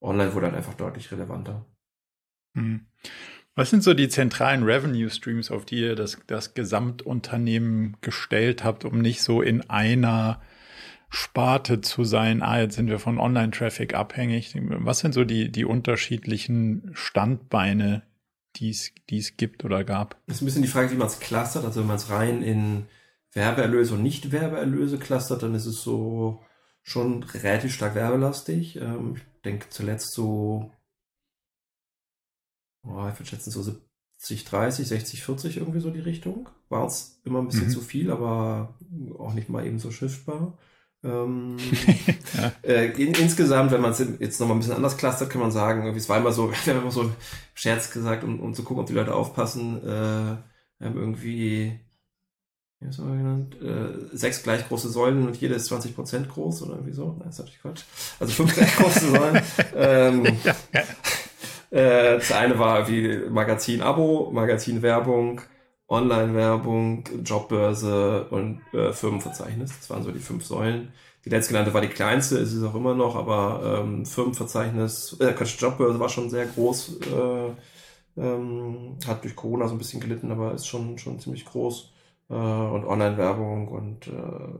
online 0.00 0.32
wurde 0.32 0.46
dann 0.46 0.54
einfach 0.54 0.74
deutlich 0.74 1.10
relevanter. 1.10 1.66
Hm. 2.54 2.86
Was 3.54 3.68
sind 3.68 3.82
so 3.82 3.92
die 3.92 4.08
zentralen 4.08 4.62
Revenue 4.62 5.10
Streams, 5.10 5.50
auf 5.50 5.66
die 5.66 5.80
ihr 5.80 5.96
das, 5.96 6.18
das 6.26 6.54
Gesamtunternehmen 6.54 7.98
gestellt 8.00 8.64
habt, 8.64 8.84
um 8.86 9.00
nicht 9.00 9.22
so 9.22 9.42
in 9.42 9.68
einer 9.68 10.40
Sparte 11.10 11.82
zu 11.82 12.04
sein, 12.04 12.42
ah, 12.42 12.60
jetzt 12.60 12.76
sind 12.76 12.88
wir 12.88 12.98
von 12.98 13.18
Online-Traffic 13.18 13.92
abhängig. 13.92 14.56
Was 14.56 15.00
sind 15.00 15.12
so 15.12 15.24
die, 15.24 15.52
die 15.52 15.66
unterschiedlichen 15.66 16.90
Standbeine, 16.94 18.02
die 18.56 18.70
es 18.70 19.36
gibt 19.36 19.64
oder 19.64 19.84
gab? 19.84 20.20
Das 20.26 20.36
ist 20.36 20.42
ein 20.42 20.46
bisschen 20.46 20.62
die 20.62 20.68
Frage, 20.68 20.90
wie 20.90 20.96
man 20.96 21.06
es 21.06 21.20
clustert. 21.20 21.64
Also 21.64 21.80
wenn 21.80 21.86
man 21.86 21.96
es 21.96 22.10
rein 22.10 22.42
in 22.42 22.86
Werbeerlöse 23.32 23.94
und 23.94 24.02
Nicht-Werbeerlöse 24.02 24.98
clustert, 24.98 25.42
dann 25.42 25.54
ist 25.54 25.66
es 25.66 25.82
so 25.82 26.42
schon 26.82 27.22
relativ 27.22 27.72
stark 27.72 27.94
werbelastig. 27.94 28.76
Ähm, 28.76 29.16
ich 29.16 29.22
denke 29.44 29.68
zuletzt 29.70 30.12
so, 30.12 30.70
oh, 32.84 33.08
ich 33.08 33.18
würde 33.18 33.26
schätzen 33.26 33.50
so 33.50 33.62
70, 33.62 34.44
30, 34.44 34.88
60, 34.88 35.24
40 35.24 35.56
irgendwie 35.58 35.80
so 35.80 35.90
die 35.90 36.00
Richtung. 36.00 36.48
War 36.68 36.86
es 36.86 37.20
immer 37.24 37.40
ein 37.40 37.46
bisschen 37.46 37.68
mhm. 37.68 37.72
zu 37.72 37.80
viel, 37.80 38.10
aber 38.10 38.78
auch 39.18 39.32
nicht 39.34 39.48
mal 39.48 39.66
eben 39.66 39.78
so 39.78 39.90
shiftbar. 39.90 40.58
Ähm, 41.04 41.56
ja. 42.34 42.52
äh, 42.62 42.90
in, 42.92 43.14
insgesamt, 43.14 43.72
wenn 43.72 43.80
man 43.80 43.92
es 43.92 44.04
jetzt 44.18 44.40
nochmal 44.40 44.56
ein 44.56 44.60
bisschen 44.60 44.76
anders 44.76 44.96
clustert, 44.96 45.30
kann 45.30 45.40
man 45.40 45.50
sagen, 45.50 45.86
es 45.96 46.08
war 46.08 46.18
immer 46.18 46.32
so, 46.32 46.50
wir 46.64 46.74
haben 46.74 46.82
immer 46.82 46.90
so 46.90 47.10
Scherz 47.54 47.90
gesagt, 47.90 48.24
um, 48.24 48.40
um 48.40 48.54
zu 48.54 48.62
gucken, 48.62 48.82
ob 48.82 48.86
die 48.86 48.94
Leute 48.94 49.14
aufpassen, 49.14 49.82
äh, 49.86 50.36
haben 50.84 50.96
irgendwie 50.96 51.80
wie 52.82 52.96
du 52.96 53.02
mal 53.02 53.16
genannt? 53.16 53.56
Äh, 53.62 54.16
sechs 54.16 54.42
gleich 54.42 54.66
große 54.66 54.88
Säulen 54.88 55.26
und 55.26 55.36
jede 55.36 55.54
ist 55.54 55.66
20 55.66 55.94
Prozent 55.94 56.28
groß 56.28 56.62
oder 56.62 56.74
irgendwie 56.74 56.92
so. 56.92 57.14
Nein, 57.18 57.22
das 57.26 57.34
ist 57.34 57.38
natürlich 57.38 57.62
Quatsch. 57.62 57.82
Also 58.18 58.32
fünf 58.32 58.54
gleich 58.54 58.76
große 58.76 59.10
Säulen. 59.10 59.42
ähm, 59.76 60.36
ja. 60.42 60.54
äh, 61.70 62.18
das 62.18 62.32
eine 62.32 62.58
war 62.58 62.88
wie 62.88 63.18
Magazin-Abo, 63.30 64.30
Magazin-Werbung, 64.32 65.42
Online-Werbung, 65.92 67.04
Jobbörse 67.24 68.26
und 68.30 68.62
äh, 68.72 68.92
Firmenverzeichnis. 68.92 69.78
Das 69.78 69.90
waren 69.90 70.02
so 70.02 70.10
die 70.10 70.18
fünf 70.18 70.44
Säulen. 70.44 70.92
Die 71.24 71.30
letztgenannte 71.30 71.72
war 71.72 71.82
die 71.82 71.88
kleinste, 71.88 72.38
ist 72.38 72.52
es 72.52 72.64
auch 72.64 72.74
immer 72.74 72.94
noch, 72.94 73.14
aber 73.14 73.80
ähm, 73.84 74.04
Firmenverzeichnis, 74.06 75.16
äh, 75.20 75.30
Jobbörse 75.30 76.00
war 76.00 76.08
schon 76.08 76.30
sehr 76.30 76.46
groß, 76.46 76.98
äh, 77.06 78.20
ähm, 78.20 78.96
hat 79.06 79.22
durch 79.22 79.36
Corona 79.36 79.68
so 79.68 79.74
ein 79.74 79.78
bisschen 79.78 80.00
gelitten, 80.00 80.32
aber 80.32 80.54
ist 80.54 80.66
schon, 80.66 80.98
schon 80.98 81.20
ziemlich 81.20 81.44
groß 81.44 81.92
äh, 82.30 82.34
und 82.34 82.84
Online-Werbung 82.84 83.68
und 83.68 84.08
äh, 84.08 84.58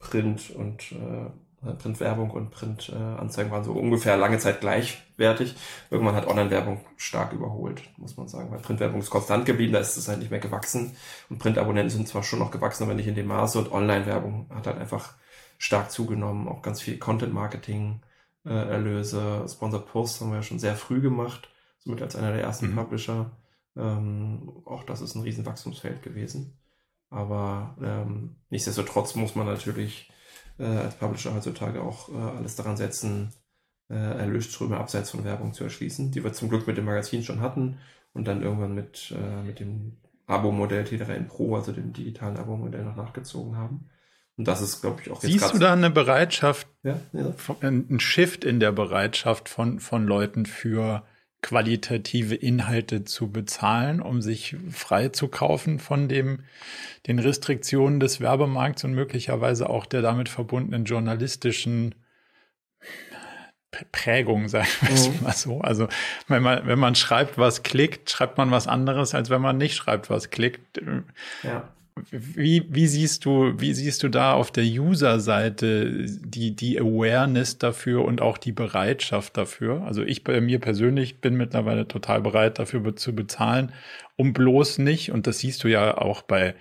Print 0.00 0.50
und 0.50 0.92
äh, 0.92 1.30
Printwerbung 1.62 2.30
und 2.30 2.50
Printanzeigen 2.50 3.52
waren 3.52 3.62
so 3.62 3.72
ungefähr 3.72 4.16
lange 4.16 4.38
Zeit 4.38 4.60
gleichwertig. 4.60 5.54
Irgendwann 5.90 6.16
hat 6.16 6.26
Online-Werbung 6.26 6.80
stark 6.96 7.32
überholt, 7.32 7.82
muss 7.98 8.16
man 8.16 8.26
sagen, 8.26 8.50
weil 8.50 8.58
Printwerbung 8.58 9.00
ist 9.00 9.10
konstant 9.10 9.46
geblieben, 9.46 9.72
da 9.72 9.78
ist 9.78 9.96
es 9.96 10.08
halt 10.08 10.18
nicht 10.18 10.32
mehr 10.32 10.40
gewachsen. 10.40 10.96
Und 11.30 11.38
Printabonnenten 11.38 11.90
sind 11.90 12.08
zwar 12.08 12.24
schon 12.24 12.40
noch 12.40 12.50
gewachsen, 12.50 12.82
aber 12.82 12.94
nicht 12.94 13.06
in 13.06 13.14
dem 13.14 13.28
Maße. 13.28 13.58
Und 13.58 13.70
Online-Werbung 13.70 14.46
hat 14.52 14.66
halt 14.66 14.78
einfach 14.78 15.14
stark 15.58 15.92
zugenommen, 15.92 16.48
auch 16.48 16.62
ganz 16.62 16.80
viel 16.80 16.98
Content-Marketing. 16.98 18.02
Äh, 18.44 18.50
Erlöse, 18.50 19.46
Sponsored 19.48 19.86
Posts 19.86 20.20
haben 20.20 20.30
wir 20.30 20.38
ja 20.38 20.42
schon 20.42 20.58
sehr 20.58 20.74
früh 20.74 21.00
gemacht, 21.00 21.48
somit 21.78 22.02
als 22.02 22.16
einer 22.16 22.32
der 22.32 22.42
ersten 22.42 22.72
mhm. 22.72 22.76
Publisher. 22.76 23.30
Ähm, 23.76 24.52
auch 24.64 24.82
das 24.82 25.00
ist 25.00 25.14
ein 25.14 25.22
riesen 25.22 25.46
Wachstumsfeld 25.46 26.02
gewesen. 26.02 26.58
Aber 27.08 27.76
ähm, 27.80 28.36
nichtsdestotrotz 28.50 29.14
muss 29.14 29.36
man 29.36 29.46
natürlich 29.46 30.10
äh, 30.58 30.64
als 30.64 30.94
Publisher 30.94 31.34
heutzutage 31.34 31.82
auch 31.82 32.08
äh, 32.08 32.16
alles 32.16 32.56
daran 32.56 32.76
setzen, 32.76 33.32
äh, 33.90 33.94
Erlösströme 33.94 34.76
abseits 34.76 35.10
von 35.10 35.24
Werbung 35.24 35.52
zu 35.52 35.64
erschließen, 35.64 36.10
die 36.10 36.24
wir 36.24 36.32
zum 36.32 36.48
Glück 36.48 36.66
mit 36.66 36.76
dem 36.76 36.84
Magazin 36.84 37.22
schon 37.22 37.40
hatten 37.40 37.78
und 38.12 38.26
dann 38.26 38.42
irgendwann 38.42 38.74
mit, 38.74 39.14
äh, 39.16 39.42
mit 39.42 39.60
dem 39.60 39.98
Abo-Modell 40.26 40.84
T3N 40.84 41.26
Pro, 41.26 41.56
also 41.56 41.72
dem 41.72 41.92
digitalen 41.92 42.36
Abo-Modell 42.36 42.84
noch 42.84 42.96
nachgezogen 42.96 43.56
haben. 43.56 43.90
Und 44.36 44.48
das 44.48 44.62
ist, 44.62 44.80
glaube 44.80 45.02
ich, 45.02 45.10
auch 45.10 45.22
jetzt 45.22 45.30
Siehst 45.30 45.54
du 45.54 45.58
da 45.58 45.72
eine 45.72 45.90
Bereitschaft, 45.90 46.66
ja, 46.82 46.98
ja. 47.12 47.34
ein 47.60 48.00
Shift 48.00 48.44
in 48.44 48.60
der 48.60 48.72
Bereitschaft 48.72 49.48
von, 49.48 49.78
von 49.78 50.06
Leuten 50.06 50.46
für 50.46 51.04
qualitative 51.42 52.36
Inhalte 52.36 53.04
zu 53.04 53.30
bezahlen, 53.30 54.00
um 54.00 54.22
sich 54.22 54.56
frei 54.70 55.08
zu 55.08 55.28
kaufen 55.28 55.80
von 55.80 56.08
dem, 56.08 56.44
den 57.06 57.18
Restriktionen 57.18 58.00
des 58.00 58.20
Werbemarkts 58.20 58.84
und 58.84 58.94
möglicherweise 58.94 59.68
auch 59.68 59.84
der 59.84 60.02
damit 60.02 60.28
verbundenen 60.28 60.84
journalistischen 60.84 61.96
Prägung, 63.90 64.48
sagen 64.48 64.68
wir 64.82 64.90
es 64.90 65.08
mhm. 65.08 65.22
mal 65.22 65.32
so. 65.32 65.60
Also 65.60 65.88
wenn 66.28 66.42
man, 66.42 66.66
wenn 66.66 66.78
man 66.78 66.94
schreibt, 66.94 67.38
was 67.38 67.62
klickt, 67.62 68.10
schreibt 68.10 68.38
man 68.38 68.50
was 68.50 68.68
anderes, 68.68 69.14
als 69.14 69.28
wenn 69.28 69.42
man 69.42 69.58
nicht 69.58 69.74
schreibt, 69.74 70.10
was 70.10 70.30
klickt. 70.30 70.80
Ja. 71.42 71.68
Wie, 72.10 72.64
wie 72.70 72.86
siehst 72.86 73.24
du, 73.24 73.52
wie 73.60 73.74
siehst 73.74 74.02
du 74.02 74.08
da 74.08 74.32
auf 74.32 74.50
der 74.50 74.64
User-Seite 74.64 76.06
die, 76.06 76.56
die 76.56 76.80
Awareness 76.80 77.58
dafür 77.58 78.04
und 78.04 78.22
auch 78.22 78.38
die 78.38 78.52
Bereitschaft 78.52 79.36
dafür? 79.36 79.82
Also 79.82 80.02
ich 80.02 80.24
bei 80.24 80.40
mir 80.40 80.58
persönlich 80.58 81.20
bin 81.20 81.34
mittlerweile 81.36 81.86
total 81.86 82.22
bereit, 82.22 82.58
dafür 82.58 82.96
zu 82.96 83.14
bezahlen, 83.14 83.72
um 84.16 84.32
bloß 84.32 84.78
nicht, 84.78 85.12
und 85.12 85.26
das 85.26 85.40
siehst 85.40 85.64
du 85.64 85.68
ja 85.68 85.98
auch 85.98 86.22
bei 86.22 86.54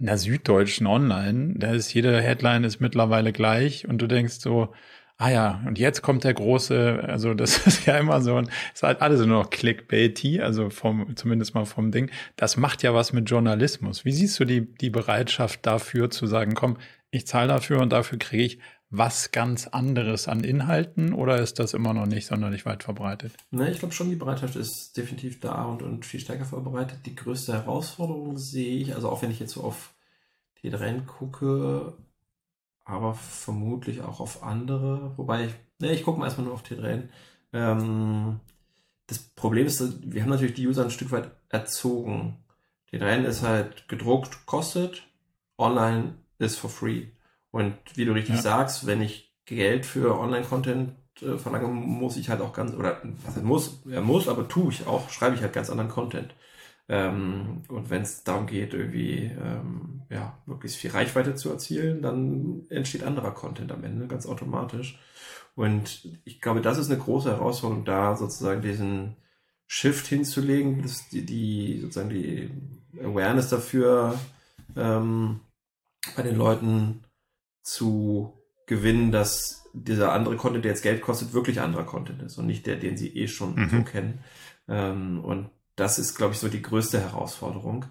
einer 0.00 0.18
Süddeutschen 0.18 0.86
Online, 0.86 1.54
da 1.56 1.72
ist 1.72 1.92
jede 1.94 2.20
Headline 2.20 2.64
ist 2.64 2.80
mittlerweile 2.80 3.32
gleich 3.32 3.88
und 3.88 3.98
du 4.00 4.06
denkst 4.06 4.34
so, 4.40 4.72
ah 5.18 5.30
ja, 5.30 5.62
und 5.66 5.78
jetzt 5.78 6.00
kommt 6.00 6.24
der 6.24 6.34
große, 6.34 7.04
also 7.06 7.34
das 7.34 7.58
ist 7.66 7.86
ja 7.86 7.98
immer 7.98 8.22
so, 8.22 8.38
ist 8.38 8.82
halt 8.82 9.02
alles 9.02 9.18
nur 9.18 9.42
noch 9.42 9.50
Clickbaity, 9.50 10.40
also 10.40 10.70
vom, 10.70 11.14
zumindest 11.16 11.54
mal 11.54 11.66
vom 11.66 11.90
Ding. 11.90 12.10
Das 12.36 12.56
macht 12.56 12.82
ja 12.82 12.94
was 12.94 13.12
mit 13.12 13.28
Journalismus. 13.28 14.04
Wie 14.04 14.12
siehst 14.12 14.38
du 14.40 14.44
die, 14.44 14.72
die 14.74 14.90
Bereitschaft 14.90 15.66
dafür 15.66 16.10
zu 16.10 16.26
sagen, 16.26 16.54
komm, 16.54 16.78
ich 17.10 17.26
zahle 17.26 17.48
dafür 17.48 17.80
und 17.80 17.92
dafür 17.92 18.18
kriege 18.18 18.44
ich 18.44 18.58
was 18.90 19.32
ganz 19.32 19.66
anderes 19.66 20.28
an 20.28 20.44
Inhalten 20.44 21.12
oder 21.12 21.38
ist 21.38 21.58
das 21.58 21.74
immer 21.74 21.92
noch 21.92 22.06
nicht 22.06 22.26
sonderlich 22.26 22.64
weit 22.64 22.84
verbreitet? 22.84 23.34
Ne, 23.50 23.70
ich 23.70 23.80
glaube 23.80 23.92
schon, 23.92 24.08
die 24.08 24.16
Bereitschaft 24.16 24.56
ist 24.56 24.96
definitiv 24.96 25.40
da 25.40 25.64
und, 25.64 25.82
und 25.82 26.06
viel 26.06 26.20
stärker 26.20 26.46
verbreitet. 26.46 27.00
Die 27.04 27.14
größte 27.14 27.52
Herausforderung 27.52 28.38
sehe 28.38 28.78
ich, 28.78 28.94
also 28.94 29.10
auch 29.10 29.20
wenn 29.20 29.30
ich 29.30 29.40
jetzt 29.40 29.52
so 29.52 29.62
auf 29.62 29.94
die 30.62 30.68
Rennen 30.68 31.06
gucke, 31.06 31.98
aber 32.88 33.14
vermutlich 33.14 34.00
auch 34.00 34.18
auf 34.18 34.42
andere. 34.42 35.12
Wobei 35.16 35.46
ich, 35.46 35.54
ne, 35.78 35.92
ich 35.92 36.04
gucke 36.04 36.18
mal 36.18 36.24
erstmal 36.24 36.46
nur 36.46 36.54
auf 36.54 36.64
T3N. 36.64 37.08
Ähm, 37.52 38.40
das 39.06 39.18
Problem 39.18 39.66
ist, 39.66 39.82
wir 40.10 40.22
haben 40.22 40.30
natürlich 40.30 40.54
die 40.54 40.66
User 40.66 40.84
ein 40.84 40.90
Stück 40.90 41.12
weit 41.12 41.30
erzogen. 41.50 42.38
T3N 42.90 43.24
ist 43.24 43.42
halt 43.42 43.88
gedruckt, 43.88 44.46
kostet, 44.46 45.06
online 45.58 46.14
ist 46.38 46.56
for 46.56 46.70
free. 46.70 47.08
Und 47.50 47.74
wie 47.94 48.06
du 48.06 48.12
richtig 48.12 48.36
ja. 48.36 48.42
sagst, 48.42 48.86
wenn 48.86 49.02
ich 49.02 49.34
Geld 49.44 49.84
für 49.84 50.18
Online-Content 50.18 50.94
äh, 51.20 51.36
verlange, 51.36 51.68
muss 51.68 52.16
ich 52.16 52.30
halt 52.30 52.40
auch 52.40 52.54
ganz, 52.54 52.72
oder 52.72 53.02
was 53.24 53.36
heißt 53.36 53.44
muss, 53.44 53.82
er 53.90 54.00
muss, 54.00 54.28
aber 54.28 54.48
tue 54.48 54.72
ich 54.72 54.86
auch, 54.86 55.10
schreibe 55.10 55.36
ich 55.36 55.42
halt 55.42 55.52
ganz 55.52 55.68
anderen 55.68 55.90
Content. 55.90 56.34
Ähm, 56.88 57.62
und 57.68 57.90
wenn 57.90 58.02
es 58.02 58.24
darum 58.24 58.46
geht, 58.46 58.72
irgendwie 58.72 59.30
ähm, 59.38 60.02
ja, 60.10 60.38
möglichst 60.46 60.78
viel 60.78 60.90
Reichweite 60.90 61.34
zu 61.34 61.50
erzielen, 61.50 62.00
dann 62.00 62.62
entsteht 62.70 63.02
anderer 63.02 63.32
Content 63.32 63.70
am 63.72 63.84
Ende, 63.84 64.06
ganz 64.06 64.26
automatisch. 64.26 64.98
Und 65.54 66.08
ich 66.24 66.40
glaube, 66.40 66.62
das 66.62 66.78
ist 66.78 66.90
eine 66.90 67.00
große 67.00 67.30
Herausforderung, 67.30 67.84
da 67.84 68.16
sozusagen 68.16 68.62
diesen 68.62 69.16
Shift 69.66 70.06
hinzulegen, 70.06 70.82
dass 70.82 71.08
die, 71.10 71.26
die 71.26 71.80
sozusagen 71.80 72.08
die 72.08 72.50
Awareness 73.02 73.50
dafür 73.50 74.18
ähm, 74.76 75.40
bei 76.16 76.22
den 76.22 76.36
Leuten 76.36 77.04
zu 77.62 78.32
gewinnen, 78.66 79.12
dass 79.12 79.68
dieser 79.74 80.12
andere 80.12 80.36
Content, 80.36 80.64
der 80.64 80.72
jetzt 80.72 80.82
Geld 80.82 81.02
kostet, 81.02 81.34
wirklich 81.34 81.60
anderer 81.60 81.84
Content 81.84 82.22
ist 82.22 82.38
und 82.38 82.46
nicht 82.46 82.66
der, 82.66 82.76
den 82.76 82.96
sie 82.96 83.14
eh 83.14 83.28
schon 83.28 83.54
mhm. 83.56 83.68
so 83.68 83.82
kennen. 83.82 84.20
Ähm, 84.68 85.22
und 85.22 85.50
das 85.78 85.98
ist, 85.98 86.14
glaube 86.14 86.34
ich, 86.34 86.40
so 86.40 86.48
die 86.48 86.62
größte 86.62 87.00
Herausforderung. 87.00 87.86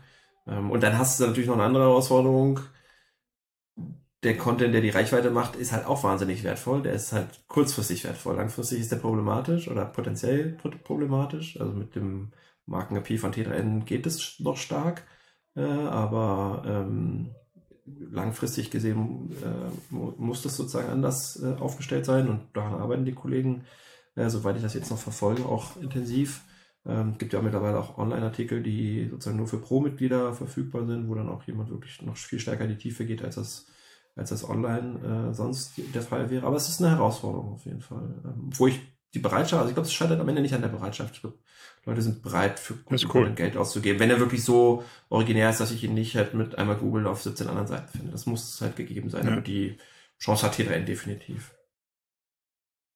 Ähm, 0.47 0.71
und 0.71 0.83
dann 0.83 0.97
hast 0.97 1.19
du 1.19 1.25
natürlich 1.25 1.47
noch 1.47 1.55
eine 1.55 1.63
andere 1.63 1.85
Herausforderung. 1.85 2.59
der 4.23 4.37
Content, 4.37 4.73
der 4.73 4.81
die 4.81 4.89
Reichweite 4.89 5.29
macht, 5.31 5.55
ist 5.55 5.71
halt 5.71 5.85
auch 5.85 6.03
wahnsinnig 6.03 6.43
wertvoll. 6.43 6.81
Der 6.81 6.93
ist 6.93 7.13
halt 7.13 7.43
kurzfristig 7.47 8.03
wertvoll. 8.03 8.35
Langfristig 8.35 8.79
ist 8.79 8.91
der 8.91 8.97
problematisch 8.97 9.67
oder 9.69 9.85
potenziell 9.85 10.57
problematisch. 10.83 11.59
Also 11.59 11.73
mit 11.73 11.95
dem 11.95 12.31
Marken-AP 12.65 13.19
von 13.19 13.31
T3N 13.31 13.83
geht 13.85 14.05
es 14.05 14.39
noch 14.39 14.57
stark. 14.57 15.03
Äh, 15.55 15.61
aber 15.61 16.63
ähm, 16.65 17.35
langfristig 17.85 18.71
gesehen 18.71 19.31
äh, 19.43 19.93
muss 19.93 20.41
das 20.41 20.57
sozusagen 20.57 20.89
anders 20.89 21.41
äh, 21.41 21.53
aufgestellt 21.59 22.05
sein 22.05 22.27
und 22.27 22.41
daran 22.53 22.75
arbeiten 22.75 23.05
die 23.05 23.13
Kollegen, 23.13 23.63
äh, 24.15 24.29
soweit 24.29 24.57
ich 24.57 24.63
das 24.63 24.73
jetzt 24.73 24.91
noch 24.91 24.99
verfolge, 24.99 25.45
auch 25.45 25.77
intensiv. 25.77 26.41
Ähm, 26.87 27.17
gibt 27.17 27.33
ja 27.33 27.41
mittlerweile 27.41 27.79
auch 27.79 27.97
Online-Artikel, 27.97 28.63
die 28.63 29.07
sozusagen 29.09 29.37
nur 29.37 29.47
für 29.47 29.57
Pro-Mitglieder 29.57 30.33
verfügbar 30.33 30.85
sind, 30.85 31.09
wo 31.09 31.15
dann 31.15 31.27
auch 31.27 31.43
jemand 31.43 31.69
wirklich 31.69 32.01
noch 32.01 32.15
viel 32.15 32.39
stärker 32.39 32.63
in 32.63 32.69
die 32.69 32.77
Tiefe 32.77 33.05
geht, 33.05 33.23
als 33.23 33.35
das, 33.35 33.67
als 34.15 34.29
das 34.29 34.47
online 34.47 35.29
äh, 35.29 35.33
sonst 35.33 35.73
der 35.93 36.01
Fall 36.01 36.29
wäre. 36.29 36.47
Aber 36.47 36.55
es 36.55 36.69
ist 36.69 36.81
eine 36.81 36.91
Herausforderung 36.91 37.53
auf 37.53 37.65
jeden 37.65 37.81
Fall. 37.81 38.13
Ähm, 38.23 38.49
wo 38.55 38.67
ich 38.67 38.79
die 39.13 39.19
Bereitschaft, 39.19 39.59
also 39.59 39.69
ich 39.69 39.75
glaube, 39.75 39.87
es 39.87 39.93
scheitert 39.93 40.21
am 40.21 40.29
Ende 40.29 40.41
nicht 40.41 40.53
an 40.53 40.61
der 40.61 40.69
Bereitschaft. 40.69 41.15
Ich 41.15 41.21
glaube, 41.21 41.37
Leute 41.85 42.01
sind 42.01 42.21
bereit, 42.21 42.59
für 42.59 42.75
cool. 43.13 43.31
Geld 43.31 43.57
auszugeben. 43.57 43.99
Wenn 43.99 44.09
er 44.09 44.19
wirklich 44.19 44.43
so 44.43 44.83
originär 45.09 45.49
ist, 45.49 45.59
dass 45.59 45.71
ich 45.71 45.83
ihn 45.83 45.93
nicht 45.93 46.15
halt 46.15 46.33
mit 46.33 46.57
einmal 46.57 46.75
Google 46.77 47.07
auf 47.07 47.21
17 47.21 47.47
anderen 47.47 47.67
Seiten 47.67 47.89
finde. 47.89 48.11
Das 48.11 48.25
muss 48.25 48.59
halt 48.61 48.75
gegeben 48.75 49.09
sein. 49.09 49.25
Ja. 49.25 49.33
Aber 49.33 49.41
die 49.41 49.77
Chance 50.19 50.45
hat 50.45 50.55
T3N 50.55 50.85
definitiv. 50.85 51.53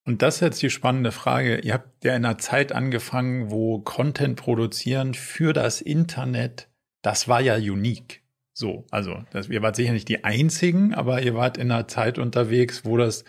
Und 0.06 0.22
das 0.22 0.36
ist 0.36 0.42
jetzt 0.42 0.62
die 0.64 0.70
spannende 0.70 1.12
Frage. 1.12 1.60
Ihr 1.60 1.74
habt 1.74 2.04
ja 2.04 2.16
in 2.16 2.26
einer 2.26 2.38
Zeit 2.38 2.72
angefangen, 2.72 3.52
wo 3.52 3.80
Content 3.80 4.36
produzieren 4.36 5.14
für 5.14 5.54
das 5.54 5.80
Internet, 5.82 6.70
das 7.02 7.28
war 7.28 7.42
ja 7.42 7.56
unique. 7.56 8.22
So, 8.54 8.86
also 8.92 9.24
das, 9.32 9.48
ihr 9.48 9.62
wart 9.62 9.76
sicher 9.76 9.94
nicht 9.94 10.10
die 10.10 10.24
einzigen, 10.24 10.94
aber 10.94 11.22
ihr 11.22 11.36
wart 11.36 11.58
in 11.58 11.72
einer 11.72 11.88
Zeit 11.88 12.18
unterwegs, 12.18 12.84
wo 12.84 12.98
das, 12.98 13.24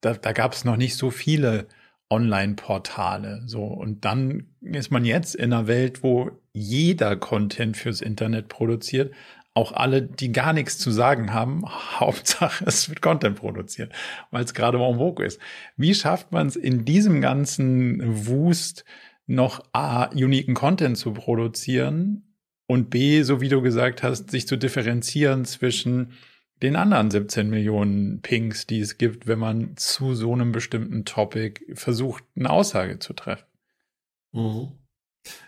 da, 0.00 0.14
da 0.14 0.32
gab 0.32 0.52
es 0.52 0.64
noch 0.64 0.76
nicht 0.76 0.96
so 0.96 1.10
viele 1.10 1.68
Online-Portale. 2.10 3.42
So, 3.46 3.64
und 3.64 4.04
dann 4.04 4.54
ist 4.60 4.90
man 4.90 5.04
jetzt 5.04 5.34
in 5.34 5.52
einer 5.52 5.66
Welt, 5.66 6.02
wo 6.02 6.30
jeder 6.52 7.16
Content 7.16 7.76
fürs 7.76 8.00
Internet 8.00 8.48
produziert. 8.48 9.12
Auch 9.54 9.72
alle, 9.72 10.02
die 10.02 10.32
gar 10.32 10.52
nichts 10.52 10.78
zu 10.78 10.90
sagen 10.90 11.32
haben, 11.32 11.64
Hauptsache 12.00 12.64
es 12.66 12.88
wird 12.88 13.00
Content 13.00 13.36
produziert, 13.36 13.92
weil 14.30 14.44
es 14.44 14.54
gerade 14.54 14.78
en 14.78 14.98
vogue 14.98 15.24
ist. 15.24 15.40
Wie 15.76 15.94
schafft 15.94 16.32
man 16.32 16.48
es 16.48 16.56
in 16.56 16.84
diesem 16.84 17.20
ganzen 17.20 18.26
Wust 18.26 18.84
noch 19.26 19.64
A, 19.72 20.06
uniken 20.06 20.54
Content 20.54 20.98
zu 20.98 21.12
produzieren 21.12 22.34
und 22.66 22.90
B, 22.90 23.22
so 23.22 23.40
wie 23.40 23.48
du 23.48 23.62
gesagt 23.62 24.02
hast, 24.02 24.30
sich 24.30 24.46
zu 24.46 24.56
differenzieren 24.56 25.44
zwischen 25.44 26.12
den 26.62 26.76
anderen 26.76 27.10
17 27.10 27.50
Millionen 27.50 28.20
Pings, 28.22 28.66
die 28.66 28.80
es 28.80 28.96
gibt, 28.96 29.26
wenn 29.26 29.38
man 29.38 29.76
zu 29.76 30.14
so 30.14 30.32
einem 30.32 30.52
bestimmten 30.52 31.04
Topic 31.04 31.60
versucht, 31.74 32.24
eine 32.36 32.50
Aussage 32.50 32.98
zu 32.98 33.12
treffen. 33.12 33.46
Mhm. 34.32 34.72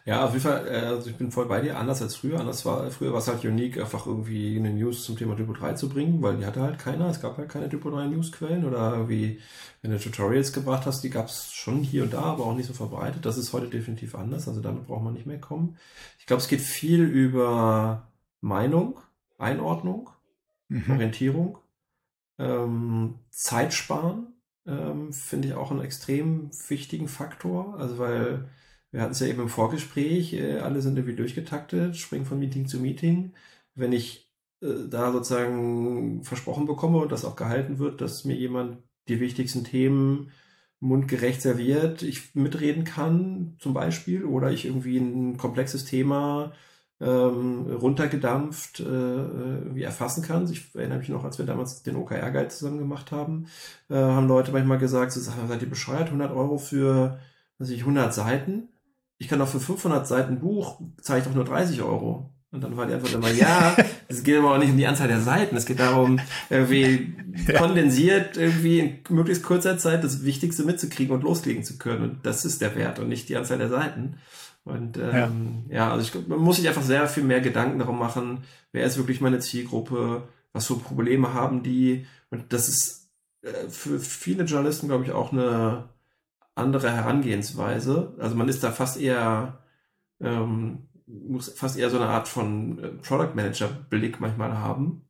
Ja, 0.04 0.24
auf 0.24 0.32
jeden 0.32 0.42
Fall, 0.42 0.66
äh, 0.68 0.86
also 0.86 1.10
ich 1.10 1.16
bin 1.16 1.30
voll 1.30 1.46
bei 1.46 1.60
dir, 1.60 1.78
anders 1.78 2.00
als 2.00 2.16
früher. 2.16 2.40
Anders 2.40 2.64
war, 2.64 2.90
früher 2.90 3.12
war 3.12 3.18
es 3.18 3.28
halt 3.28 3.44
unique, 3.44 3.78
einfach 3.78 4.06
irgendwie 4.06 4.56
eine 4.56 4.70
News 4.70 5.04
zum 5.04 5.16
Thema 5.16 5.36
Typo 5.36 5.52
3 5.52 5.74
zu 5.74 5.88
bringen, 5.88 6.22
weil 6.22 6.36
die 6.36 6.46
hatte 6.46 6.60
halt 6.62 6.78
keiner. 6.78 7.08
Es 7.08 7.20
gab 7.20 7.36
halt 7.36 7.48
keine 7.48 7.68
Typo 7.68 7.90
3 7.90 8.06
Newsquellen 8.06 8.64
oder 8.64 8.92
irgendwie, 8.92 9.40
wenn 9.82 9.90
du 9.90 9.98
Tutorials 9.98 10.52
gebracht 10.52 10.86
hast, 10.86 11.02
die 11.02 11.10
gab 11.10 11.26
es 11.26 11.52
schon 11.52 11.82
hier 11.82 12.04
und 12.04 12.14
da, 12.14 12.22
aber 12.22 12.46
auch 12.46 12.56
nicht 12.56 12.66
so 12.66 12.74
verbreitet. 12.74 13.26
Das 13.26 13.36
ist 13.36 13.52
heute 13.52 13.68
definitiv 13.68 14.14
anders, 14.14 14.48
also 14.48 14.60
damit 14.60 14.86
braucht 14.86 15.04
man 15.04 15.14
nicht 15.14 15.26
mehr 15.26 15.40
kommen. 15.40 15.76
Ich 16.18 16.26
glaube, 16.26 16.40
es 16.42 16.48
geht 16.48 16.60
viel 16.60 17.02
über 17.02 18.08
Meinung, 18.40 19.00
Einordnung 19.38 20.10
mhm. 20.68 20.90
Orientierung. 20.90 21.58
Ähm, 22.38 23.16
Zeit 23.30 23.72
sparen 23.72 24.34
ähm, 24.66 25.12
finde 25.12 25.48
ich 25.48 25.54
auch 25.54 25.70
einen 25.70 25.80
extrem 25.80 26.50
wichtigen 26.68 27.08
Faktor. 27.08 27.78
Also 27.78 27.98
weil 27.98 28.48
wir 28.92 29.02
hatten 29.02 29.12
es 29.12 29.20
ja 29.20 29.26
eben 29.26 29.42
im 29.42 29.48
Vorgespräch, 29.48 30.32
äh, 30.34 30.58
alle 30.58 30.80
sind 30.82 30.96
irgendwie 30.96 31.16
durchgetaktet, 31.16 31.96
springen 31.96 32.26
von 32.26 32.38
Meeting 32.38 32.66
zu 32.66 32.78
Meeting. 32.80 33.32
Wenn 33.74 33.92
ich 33.92 34.30
äh, 34.62 34.88
da 34.88 35.12
sozusagen 35.12 36.22
versprochen 36.24 36.66
bekomme 36.66 36.98
und 36.98 37.12
das 37.12 37.24
auch 37.24 37.36
gehalten 37.36 37.78
wird, 37.78 38.00
dass 38.00 38.24
mir 38.24 38.36
jemand 38.36 38.78
die 39.08 39.20
wichtigsten 39.20 39.64
Themen 39.64 40.32
mundgerecht 40.80 41.42
serviert, 41.42 42.02
ich 42.02 42.34
mitreden 42.34 42.84
kann 42.84 43.56
zum 43.58 43.74
Beispiel, 43.74 44.24
oder 44.24 44.50
ich 44.50 44.66
irgendwie 44.66 44.98
ein 44.98 45.36
komplexes 45.36 45.84
Thema 45.84 46.52
ähm, 47.00 47.66
runtergedampft 47.70 48.80
äh, 48.80 49.74
wie 49.74 49.82
erfassen 49.82 50.22
kann. 50.22 50.50
Ich 50.50 50.74
erinnere 50.74 50.98
mich 50.98 51.08
noch, 51.08 51.24
als 51.24 51.38
wir 51.38 51.46
damals 51.46 51.82
den 51.82 51.96
OKR-Guide 51.96 52.48
zusammen 52.48 52.78
gemacht 52.78 53.12
haben, 53.12 53.46
äh, 53.90 53.94
haben 53.96 54.28
Leute 54.28 54.52
manchmal 54.52 54.78
gesagt, 54.78 55.12
so, 55.12 55.20
seid 55.20 55.62
ihr 55.62 55.70
bescheuert, 55.70 56.06
100 56.06 56.32
Euro 56.32 56.58
für 56.58 57.18
was 57.58 57.70
ich, 57.70 57.80
100 57.80 58.12
Seiten? 58.14 58.68
Ich 59.18 59.28
kann 59.28 59.38
doch 59.38 59.48
für 59.48 59.60
500 59.60 60.06
Seiten 60.06 60.40
Buch, 60.40 60.80
zahle 61.00 61.20
ich 61.20 61.24
doch 61.24 61.34
nur 61.34 61.44
30 61.44 61.82
Euro. 61.82 62.30
Und 62.52 62.62
dann 62.62 62.76
war 62.76 62.86
die 62.86 62.94
Antwort 62.94 63.12
immer, 63.12 63.30
ja, 63.30 63.76
es 64.08 64.22
geht 64.22 64.38
aber 64.38 64.54
auch 64.54 64.58
nicht 64.58 64.70
um 64.70 64.76
die 64.76 64.86
Anzahl 64.86 65.08
der 65.08 65.20
Seiten. 65.20 65.56
Es 65.56 65.66
geht 65.66 65.80
darum, 65.80 66.20
irgendwie 66.48 67.14
ja. 67.46 67.58
kondensiert 67.58 68.36
irgendwie 68.36 68.78
in 68.80 68.98
möglichst 69.10 69.42
kurzer 69.42 69.78
Zeit 69.78 70.04
das 70.04 70.24
Wichtigste 70.24 70.64
mitzukriegen 70.64 71.14
und 71.14 71.22
loslegen 71.22 71.64
zu 71.64 71.76
können. 71.76 72.02
Und 72.02 72.26
das 72.26 72.44
ist 72.44 72.60
der 72.60 72.74
Wert 72.76 72.98
und 72.98 73.08
nicht 73.08 73.28
die 73.28 73.36
Anzahl 73.36 73.58
der 73.58 73.68
Seiten. 73.68 74.16
Und 74.64 74.96
ähm, 74.96 75.64
ja. 75.68 75.76
ja, 75.76 75.92
also 75.92 76.02
ich 76.02 76.28
man 76.28 76.38
muss 76.38 76.56
sich 76.56 76.66
einfach 76.66 76.82
sehr 76.82 77.06
viel 77.08 77.22
mehr 77.22 77.40
Gedanken 77.40 77.78
darum 77.78 77.98
machen, 77.98 78.44
wer 78.72 78.84
ist 78.84 78.96
wirklich 78.96 79.20
meine 79.20 79.38
Zielgruppe, 79.38 80.26
was 80.52 80.66
für 80.66 80.76
Probleme 80.76 81.34
haben 81.34 81.62
die. 81.62 82.06
Und 82.30 82.52
das 82.52 82.68
ist 82.68 83.10
äh, 83.42 83.68
für 83.68 84.00
viele 84.00 84.44
Journalisten, 84.44 84.88
glaube 84.88 85.04
ich, 85.04 85.12
auch 85.12 85.32
eine 85.32 85.88
andere 86.56 86.90
Herangehensweise. 86.90 88.14
Also 88.18 88.34
man 88.34 88.48
ist 88.48 88.64
da 88.64 88.72
fast 88.72 89.00
eher, 89.00 89.62
ähm, 90.20 90.88
muss 91.06 91.50
fast 91.50 91.78
eher 91.78 91.90
so 91.90 91.98
eine 91.98 92.08
Art 92.08 92.26
von 92.26 92.82
äh, 92.82 92.88
Product 92.88 93.34
Manager 93.34 93.68
Blick 93.68 94.20
manchmal 94.20 94.58
haben. 94.58 95.02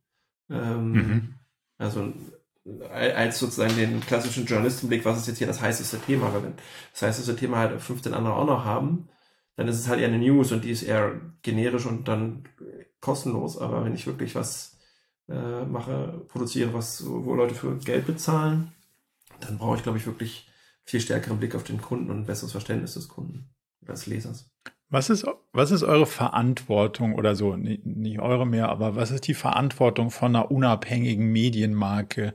Ähm, 0.49 0.91
mhm. 0.91 1.33
Also 1.79 2.13
als 2.93 3.39
sozusagen 3.39 3.75
den 3.77 4.01
klassischen 4.01 4.45
Journalistenblick, 4.45 5.05
was 5.05 5.19
ist 5.19 5.27
jetzt 5.27 5.37
hier 5.37 5.47
das 5.47 5.61
heißeste 5.61 5.99
Thema? 5.99 6.33
Weil 6.33 6.43
wenn 6.43 6.53
das 6.91 7.01
heißeste 7.01 7.35
Thema 7.35 7.57
halt 7.59 7.81
15 7.81 8.13
andere 8.13 8.35
auch 8.35 8.45
noch 8.45 8.65
haben, 8.65 9.07
dann 9.55 9.67
ist 9.67 9.79
es 9.79 9.87
halt 9.87 10.01
eher 10.01 10.09
eine 10.09 10.19
News 10.19 10.51
und 10.51 10.65
die 10.65 10.71
ist 10.71 10.83
eher 10.83 11.19
generisch 11.41 11.85
und 11.85 12.07
dann 12.07 12.43
kostenlos. 12.99 13.57
Aber 13.57 13.85
wenn 13.85 13.95
ich 13.95 14.05
wirklich 14.05 14.35
was 14.35 14.77
äh, 15.29 15.63
mache, 15.63 16.25
produziere, 16.27 16.73
was, 16.73 17.03
wo 17.05 17.33
Leute 17.33 17.55
für 17.55 17.77
Geld 17.77 18.05
bezahlen, 18.05 18.73
dann 19.39 19.57
brauche 19.57 19.77
ich, 19.77 19.83
glaube 19.83 19.97
ich, 19.97 20.05
wirklich 20.05 20.49
viel 20.87 21.01
stärkeren 21.01 21.37
Blick 21.37 21.53
auf 21.53 21.63
den 21.63 21.81
Kunden 21.81 22.09
und 22.09 22.17
ein 22.19 22.25
besseres 22.25 22.53
Verständnis 22.53 22.93
des 22.93 23.07
Kunden 23.07 23.49
oder 23.83 23.93
des 23.93 24.07
Lesers. 24.07 24.49
Was 24.89 25.09
ist, 25.09 25.25
was 25.51 25.71
ist 25.71 25.83
eure 25.83 26.05
Verantwortung 26.05 27.15
oder 27.15 27.35
so, 27.35 27.57
nicht, 27.57 27.85
nicht 27.85 28.19
eure 28.19 28.47
mehr, 28.47 28.69
aber 28.69 28.95
was 28.95 29.11
ist 29.11 29.27
die 29.27 29.33
Verantwortung 29.33 30.11
von 30.11 30.33
einer 30.33 30.49
unabhängigen 30.49 31.29
Medienmarke 31.29 32.33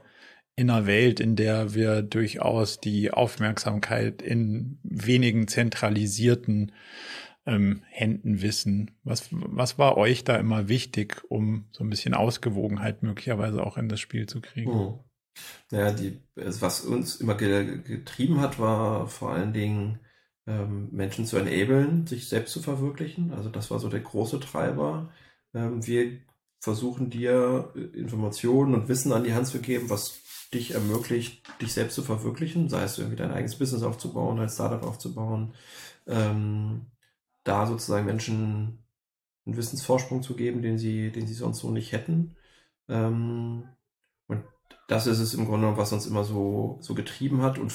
in 0.54 0.68
einer 0.68 0.86
Welt, 0.86 1.18
in 1.18 1.34
der 1.34 1.72
wir 1.72 2.02
durchaus 2.02 2.78
die 2.78 3.10
Aufmerksamkeit 3.10 4.20
in 4.20 4.78
wenigen 4.82 5.48
zentralisierten 5.48 6.72
ähm, 7.46 7.82
Händen 7.88 8.42
wissen. 8.42 8.90
Was, 9.02 9.28
was 9.30 9.78
war 9.78 9.96
euch 9.96 10.24
da 10.24 10.36
immer 10.36 10.68
wichtig, 10.68 11.22
um 11.28 11.64
so 11.72 11.82
ein 11.82 11.90
bisschen 11.90 12.12
Ausgewogenheit 12.12 13.02
möglicherweise 13.02 13.64
auch 13.64 13.78
in 13.78 13.88
das 13.88 14.00
Spiel 14.00 14.26
zu 14.26 14.42
kriegen? 14.42 14.70
Oh. 14.70 15.04
Ja, 15.70 15.92
die, 15.92 16.20
was 16.34 16.82
uns 16.82 17.16
immer 17.16 17.34
getrieben 17.34 18.40
hat, 18.40 18.58
war 18.58 19.08
vor 19.08 19.30
allen 19.32 19.52
Dingen 19.52 20.00
ähm, 20.46 20.88
Menschen 20.92 21.26
zu 21.26 21.36
enablen, 21.38 22.06
sich 22.06 22.28
selbst 22.28 22.52
zu 22.52 22.60
verwirklichen. 22.60 23.32
Also 23.32 23.48
das 23.48 23.70
war 23.70 23.78
so 23.78 23.88
der 23.88 24.00
große 24.00 24.40
Treiber. 24.40 25.10
Ähm, 25.54 25.86
wir 25.86 26.20
versuchen 26.60 27.10
dir 27.10 27.72
Informationen 27.94 28.74
und 28.74 28.88
Wissen 28.88 29.12
an 29.12 29.24
die 29.24 29.34
Hand 29.34 29.48
zu 29.48 29.60
geben, 29.60 29.90
was 29.90 30.20
dich 30.54 30.72
ermöglicht, 30.72 31.42
dich 31.60 31.72
selbst 31.72 31.94
zu 31.94 32.02
verwirklichen, 32.02 32.68
sei 32.68 32.82
es 32.84 32.98
irgendwie 32.98 33.16
dein 33.16 33.32
eigenes 33.32 33.58
Business 33.58 33.82
aufzubauen, 33.82 34.36
dein 34.36 34.48
Startup 34.48 34.82
aufzubauen, 34.82 35.54
ähm, 36.06 36.86
da 37.44 37.66
sozusagen 37.66 38.06
Menschen 38.06 38.84
einen 39.46 39.56
Wissensvorsprung 39.56 40.22
zu 40.22 40.36
geben, 40.36 40.62
den 40.62 40.78
sie, 40.78 41.10
den 41.10 41.26
sie 41.26 41.34
sonst 41.34 41.60
so 41.60 41.70
nicht 41.70 41.92
hätten. 41.92 42.36
Ähm, 42.88 43.64
das 44.92 45.06
ist 45.06 45.20
es 45.20 45.34
im 45.34 45.46
Grunde, 45.46 45.76
was 45.76 45.92
uns 45.92 46.06
immer 46.06 46.22
so, 46.22 46.78
so 46.80 46.94
getrieben 46.94 47.42
hat 47.42 47.58
und 47.58 47.72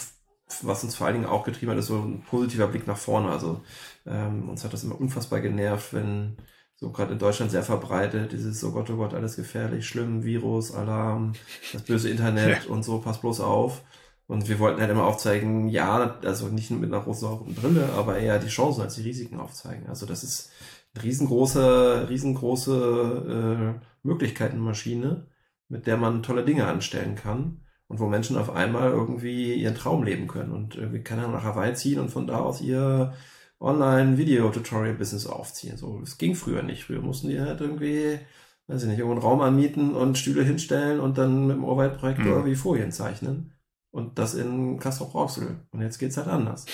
was 0.61 0.83
uns 0.83 0.95
vor 0.95 1.07
allen 1.07 1.15
Dingen 1.15 1.25
auch 1.25 1.43
getrieben 1.43 1.71
hat, 1.71 1.79
ist 1.79 1.87
so 1.87 1.97
ein 1.97 2.23
positiver 2.29 2.67
Blick 2.67 2.87
nach 2.87 2.97
vorne. 2.97 3.29
Also 3.29 3.61
ähm, 4.05 4.47
uns 4.49 4.63
hat 4.63 4.71
das 4.71 4.83
immer 4.83 4.99
unfassbar 4.99 5.41
genervt, 5.41 5.93
wenn 5.93 6.37
so 6.75 6.91
gerade 6.91 7.13
in 7.13 7.19
Deutschland 7.19 7.51
sehr 7.51 7.63
verbreitet, 7.63 8.31
dieses, 8.31 8.63
oh 8.63 8.71
Gott, 8.71 8.89
oh 8.91 8.97
Gott, 8.97 9.15
alles 9.15 9.35
gefährlich, 9.35 9.87
schlimm, 9.87 10.23
Virus, 10.23 10.71
Alarm, 10.73 11.33
das 11.73 11.81
böse 11.81 12.09
Internet 12.09 12.65
ja. 12.65 12.71
und 12.71 12.83
so, 12.83 12.99
pass 12.99 13.19
bloß 13.19 13.41
auf. 13.41 13.81
Und 14.27 14.47
wir 14.47 14.59
wollten 14.59 14.79
halt 14.79 14.91
immer 14.91 15.05
aufzeigen, 15.05 15.69
ja, 15.69 16.19
also 16.23 16.49
nicht 16.49 16.69
nur 16.69 16.79
mit 16.79 16.93
einer 16.93 17.01
rosa 17.03 17.41
Brille, 17.47 17.89
aber 17.97 18.19
eher 18.19 18.37
die 18.39 18.49
Chancen 18.49 18.81
als 18.81 18.95
die 18.95 19.01
Risiken 19.01 19.39
aufzeigen. 19.39 19.87
Also 19.87 20.05
das 20.05 20.23
ist 20.23 20.51
eine 20.93 21.03
riesengroße, 21.03 22.07
riesengroße 22.09 23.77
äh, 23.77 23.87
Möglichkeitenmaschine. 24.03 25.25
Mit 25.69 25.87
der 25.87 25.97
man 25.97 26.23
tolle 26.23 26.45
Dinge 26.45 26.65
anstellen 26.65 27.15
kann 27.15 27.61
und 27.87 27.99
wo 27.99 28.07
Menschen 28.07 28.37
auf 28.37 28.49
einmal 28.49 28.91
irgendwie 28.91 29.53
ihren 29.53 29.75
Traum 29.75 30.03
leben 30.03 30.27
können 30.27 30.51
und 30.51 30.75
irgendwie 30.75 31.03
keine 31.03 31.21
Ahnung 31.21 31.35
nach 31.35 31.43
Hawaii 31.43 31.73
ziehen 31.73 31.99
und 31.99 32.09
von 32.09 32.27
da 32.27 32.39
aus 32.39 32.61
ihr 32.61 33.13
Online-Video-Tutorial-Business 33.59 35.25
aufziehen. 35.25 35.77
So, 35.77 35.99
es 36.03 36.17
ging 36.17 36.35
früher 36.35 36.61
nicht. 36.61 36.83
Früher 36.83 37.01
mussten 37.01 37.29
die 37.29 37.39
halt 37.39 37.61
irgendwie, 37.61 38.19
weiß 38.67 38.83
ich 38.83 38.89
nicht, 38.89 38.99
irgendwo 38.99 39.15
einen 39.15 39.25
Raum 39.25 39.41
anmieten 39.41 39.95
und 39.95 40.17
Stühle 40.17 40.43
hinstellen 40.43 40.99
und 40.99 41.17
dann 41.17 41.47
mit 41.47 41.57
dem 41.57 41.63
Overhead-Projektor 41.63 42.41
mhm. 42.41 42.45
wie 42.45 42.55
Folien 42.55 42.91
zeichnen. 42.91 43.53
Und 43.91 44.19
das 44.19 44.35
in 44.35 44.79
Castro 44.79 45.05
Rauxel. 45.05 45.61
Und 45.71 45.81
jetzt 45.81 45.97
geht's 45.97 46.17
halt 46.17 46.27
anders. 46.27 46.65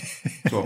so. 0.50 0.62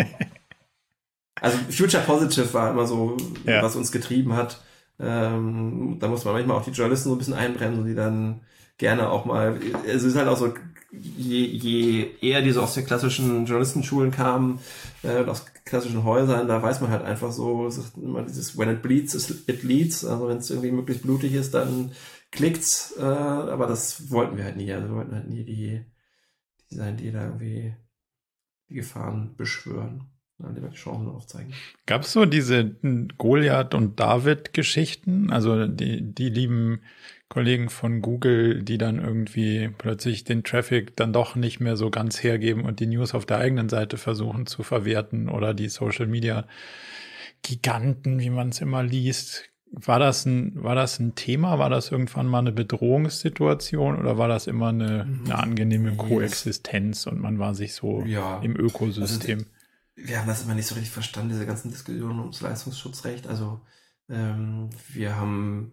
Also 1.41 1.57
Future 1.71 2.03
Positive 2.03 2.53
war 2.53 2.71
immer 2.71 2.87
so, 2.87 3.17
ja. 3.47 3.63
was 3.63 3.77
uns 3.77 3.93
getrieben 3.93 4.35
hat. 4.35 4.61
Ähm, 4.99 5.97
da 5.99 6.09
muss 6.09 6.25
man 6.25 6.35
manchmal 6.35 6.57
auch 6.57 6.65
die 6.65 6.71
Journalisten 6.71 7.09
so 7.09 7.15
ein 7.15 7.19
bisschen 7.19 7.35
einbremsen, 7.35 7.87
die 7.87 7.95
dann 7.95 8.43
gerne 8.79 9.11
auch 9.11 9.25
mal, 9.25 9.59
es 9.87 10.03
ist 10.03 10.17
halt 10.17 10.29
auch 10.29 10.37
so, 10.37 10.55
je, 10.93 11.45
je 11.45 12.11
eher 12.21 12.43
diese 12.43 12.63
aus 12.63 12.75
den 12.75 12.85
klassischen 12.85 13.47
Journalistenschulen 13.47 14.11
kamen, 14.11 14.61
äh, 15.03 15.25
aus 15.25 15.47
klassischen 15.65 16.05
Häusern, 16.05 16.49
da 16.49 16.63
weiß 16.63 16.81
man 16.81 16.91
halt 16.91 17.05
einfach 17.05 17.33
so, 17.33 17.69
immer 17.97 18.23
dieses 18.23 18.59
when 18.59 18.69
it 18.69 18.83
bleeds, 18.83 19.15
it 19.47 19.63
leads. 19.63 20.05
Also 20.05 20.29
wenn 20.29 20.39
es 20.39 20.51
irgendwie 20.51 20.73
möglichst 20.73 21.03
blutig 21.03 21.33
ist, 21.35 21.55
dann 21.55 21.93
klickt's. 22.31 22.95
Äh, 22.99 23.03
aber 23.03 23.67
das 23.67 24.11
wollten 24.11 24.37
wir 24.37 24.45
halt 24.45 24.57
nie. 24.57 24.73
Also 24.73 24.89
wir 24.89 24.97
wollten 24.97 25.15
halt 25.15 25.29
nie 25.29 25.45
die, 25.45 25.85
die 26.71 26.75
sein, 26.75 26.97
die 26.97 27.11
da 27.11 27.27
irgendwie 27.27 27.75
die 28.69 28.75
Gefahren 28.75 29.37
beschwören. 29.37 30.12
An 30.45 30.55
die 30.55 30.77
Chancen 30.77 31.09
aufzeigen. 31.09 31.53
Gab 31.87 32.03
es 32.03 32.13
so 32.13 32.25
diese 32.25 32.77
Goliath 33.19 33.75
und 33.75 33.99
David-Geschichten? 33.99 35.31
Also 35.31 35.67
die, 35.67 36.03
die 36.03 36.29
lieben 36.29 36.81
Kollegen 37.33 37.71
von 37.71 38.03
Google, 38.03 38.63
die 38.63 38.77
dann 38.77 38.99
irgendwie 39.03 39.71
plötzlich 39.79 40.25
den 40.25 40.45
Traffic 40.45 40.95
dann 40.97 41.15
doch 41.15 41.35
nicht 41.35 41.61
mehr 41.61 41.79
so 41.79 41.89
ganz 41.89 42.23
hergeben 42.23 42.67
und 42.67 42.79
die 42.79 42.87
News 42.87 43.15
auf 43.15 43.25
der 43.25 43.39
eigenen 43.39 43.71
Seite 43.71 43.97
versuchen 43.97 44.45
zu 44.45 44.63
verwerten 44.63 45.31
oder 45.31 45.55
die 45.55 45.71
Social 45.71 46.07
Media 46.07 46.45
Giganten, 47.41 48.21
wie 48.21 48.29
man 48.29 48.51
es 48.51 48.61
immer 48.61 48.83
liest. 48.83 49.49
War 49.73 49.99
das 49.99 50.27
ein, 50.27 50.63
war 50.63 50.75
das 50.75 50.99
ein 50.99 51.15
Thema? 51.15 51.59
War 51.59 51.71
das 51.71 51.91
irgendwann 51.91 52.27
mal 52.27 52.41
eine 52.41 52.53
Bedrohungssituation 52.53 53.99
oder 53.99 54.19
war 54.19 54.29
das 54.29 54.47
immer 54.47 54.69
eine, 54.69 55.09
eine 55.25 55.39
angenehme 55.39 55.97
Koexistenz 55.97 57.07
und 57.07 57.19
man 57.19 57.39
war 57.39 57.55
sich 57.55 57.73
so 57.73 58.03
ja. 58.05 58.41
im 58.43 58.55
Ökosystem? 58.55 59.39
Also, 59.39 59.51
wir 60.05 60.19
haben 60.19 60.29
das 60.29 60.43
immer 60.43 60.55
nicht 60.55 60.67
so 60.67 60.75
richtig 60.75 60.93
verstanden, 60.93 61.31
diese 61.31 61.47
ganzen 61.47 61.71
Diskussionen 61.71 62.21
ums 62.21 62.41
Leistungsschutzrecht. 62.41 63.27
Also 63.27 63.61
ähm, 64.09 64.71
wir 64.89 65.17
haben 65.17 65.73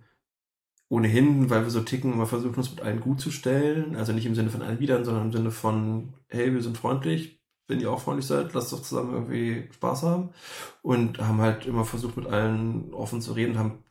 ohnehin, 0.89 1.49
weil 1.49 1.63
wir 1.63 1.69
so 1.69 1.81
ticken, 1.81 2.13
immer 2.13 2.25
versuchen, 2.25 2.55
uns 2.55 2.71
mit 2.71 2.81
allen 2.81 3.01
gut 3.01 3.21
zu 3.21 3.31
stellen. 3.31 3.95
Also 3.95 4.13
nicht 4.13 4.25
im 4.25 4.35
Sinne 4.35 4.49
von 4.49 4.61
allen 4.61 4.79
Widern, 4.79 5.05
sondern 5.05 5.25
im 5.25 5.31
Sinne 5.31 5.51
von, 5.51 6.13
hey, 6.27 6.53
wir 6.53 6.61
sind 6.61 6.77
freundlich, 6.77 7.39
wenn 7.67 7.79
ihr 7.79 7.91
auch 7.91 8.01
freundlich 8.01 8.25
seid, 8.25 8.53
lasst 8.53 8.73
doch 8.73 8.81
zusammen 8.81 9.13
irgendwie 9.13 9.69
Spaß 9.73 10.03
haben. 10.03 10.29
Und 10.81 11.19
haben 11.19 11.41
halt 11.41 11.65
immer 11.65 11.85
versucht, 11.85 12.17
mit 12.17 12.27
allen 12.27 12.93
offen 12.93 13.21
zu 13.21 13.33
reden, 13.33 13.57
haben, 13.57 13.83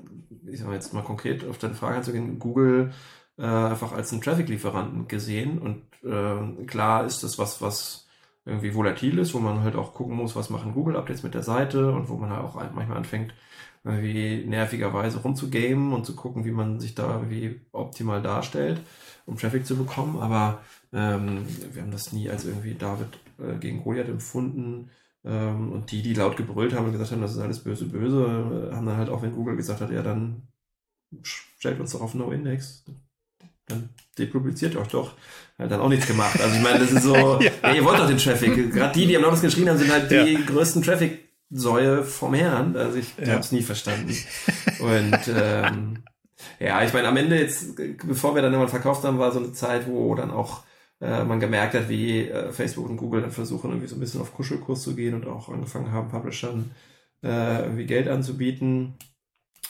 ich 0.46 0.58
sag 0.58 0.68
mal 0.68 0.74
jetzt 0.74 0.92
mal 0.92 1.04
konkret 1.04 1.44
auf 1.48 1.58
deine 1.58 1.74
Frage 1.74 1.96
einzugehen, 1.98 2.38
Google 2.38 2.92
äh, 3.38 3.44
einfach 3.44 3.92
als 3.92 4.12
einen 4.12 4.22
Traffic-Lieferanten 4.22 5.08
gesehen. 5.08 5.58
Und 5.58 5.82
äh, 6.04 6.64
klar 6.64 7.04
ist 7.06 7.22
das 7.22 7.38
was, 7.38 7.62
was 7.62 8.07
irgendwie 8.48 8.74
volatil 8.74 9.18
ist, 9.18 9.34
wo 9.34 9.38
man 9.38 9.62
halt 9.62 9.76
auch 9.76 9.94
gucken 9.94 10.16
muss, 10.16 10.36
was 10.36 10.50
machen 10.50 10.74
Google-Updates 10.74 11.22
mit 11.22 11.34
der 11.34 11.42
Seite 11.42 11.92
und 11.92 12.08
wo 12.08 12.16
man 12.16 12.30
halt 12.30 12.42
auch 12.42 12.54
manchmal 12.54 12.96
anfängt, 12.96 13.34
irgendwie 13.84 14.44
nervigerweise 14.46 15.18
rumzugamen 15.20 15.92
und 15.92 16.04
zu 16.04 16.16
gucken, 16.16 16.44
wie 16.44 16.50
man 16.50 16.80
sich 16.80 16.94
da 16.94 17.16
irgendwie 17.16 17.60
optimal 17.72 18.22
darstellt, 18.22 18.80
um 19.26 19.36
Traffic 19.36 19.66
zu 19.66 19.76
bekommen. 19.76 20.18
Aber 20.18 20.62
ähm, 20.92 21.46
wir 21.72 21.82
haben 21.82 21.90
das 21.90 22.12
nie 22.12 22.28
als 22.28 22.44
irgendwie 22.44 22.74
David 22.74 23.18
äh, 23.38 23.56
gegen 23.58 23.82
Goliath 23.82 24.08
empfunden. 24.08 24.90
Ähm, 25.24 25.72
und 25.72 25.90
die, 25.92 26.02
die 26.02 26.14
laut 26.14 26.36
gebrüllt 26.36 26.74
haben 26.74 26.86
und 26.86 26.92
gesagt 26.92 27.12
haben, 27.12 27.22
das 27.22 27.32
ist 27.32 27.38
alles 27.38 27.62
böse, 27.62 27.86
böse, 27.86 28.70
äh, 28.70 28.74
haben 28.74 28.86
dann 28.86 28.96
halt 28.96 29.10
auch, 29.10 29.22
wenn 29.22 29.34
Google 29.34 29.56
gesagt 29.56 29.80
hat, 29.80 29.90
ja, 29.90 30.02
dann 30.02 30.48
stellt 31.22 31.80
uns 31.80 31.92
doch 31.92 32.00
auf 32.00 32.14
No-Index. 32.14 32.84
Dann 33.66 33.90
depubliziert 34.18 34.76
euch 34.76 34.88
doch. 34.88 35.14
Hat 35.58 35.72
dann 35.72 35.80
auch 35.80 35.88
nichts 35.88 36.06
gemacht. 36.06 36.40
Also 36.40 36.54
ich 36.54 36.62
meine, 36.62 36.78
das 36.78 36.92
ist 36.92 37.02
so, 37.02 37.14
ja. 37.40 37.50
Ja, 37.62 37.74
ihr 37.74 37.84
wollt 37.84 37.98
doch 37.98 38.06
den 38.06 38.18
Traffic. 38.18 38.72
Gerade 38.72 38.94
die, 38.94 39.06
die 39.06 39.16
am 39.16 39.22
lautesten 39.22 39.46
geschrien 39.46 39.68
haben, 39.68 39.78
sind 39.78 39.90
halt 39.90 40.10
die 40.10 40.34
ja. 40.34 40.40
größten 40.46 40.82
Traffic 40.82 41.28
Säue 41.50 42.04
vom 42.04 42.34
Herrn. 42.34 42.76
Also 42.76 42.98
ich 42.98 43.12
ja. 43.18 43.32
habe 43.32 43.40
es 43.40 43.52
nie 43.52 43.62
verstanden. 43.62 44.14
Und 44.80 45.18
ähm, 45.34 46.04
ja, 46.60 46.84
ich 46.84 46.92
meine, 46.92 47.08
am 47.08 47.16
Ende 47.16 47.40
jetzt, 47.40 47.74
bevor 48.06 48.34
wir 48.34 48.42
dann 48.42 48.52
irgendwann 48.52 48.70
verkauft 48.70 49.02
haben, 49.04 49.18
war 49.18 49.32
so 49.32 49.40
eine 49.40 49.52
Zeit, 49.52 49.88
wo 49.88 50.14
dann 50.14 50.30
auch 50.30 50.62
äh, 51.00 51.24
man 51.24 51.40
gemerkt 51.40 51.74
hat, 51.74 51.88
wie 51.88 52.28
äh, 52.28 52.52
Facebook 52.52 52.88
und 52.88 52.96
Google 52.96 53.22
dann 53.22 53.30
versuchen, 53.30 53.70
irgendwie 53.70 53.88
so 53.88 53.96
ein 53.96 54.00
bisschen 54.00 54.20
auf 54.20 54.34
Kuschelkurs 54.34 54.82
zu 54.82 54.94
gehen 54.94 55.14
und 55.14 55.26
auch 55.26 55.48
angefangen 55.48 55.90
haben, 55.90 56.08
Publishern 56.08 56.70
äh, 57.22 57.62
irgendwie 57.62 57.86
Geld 57.86 58.08
anzubieten. 58.08 58.94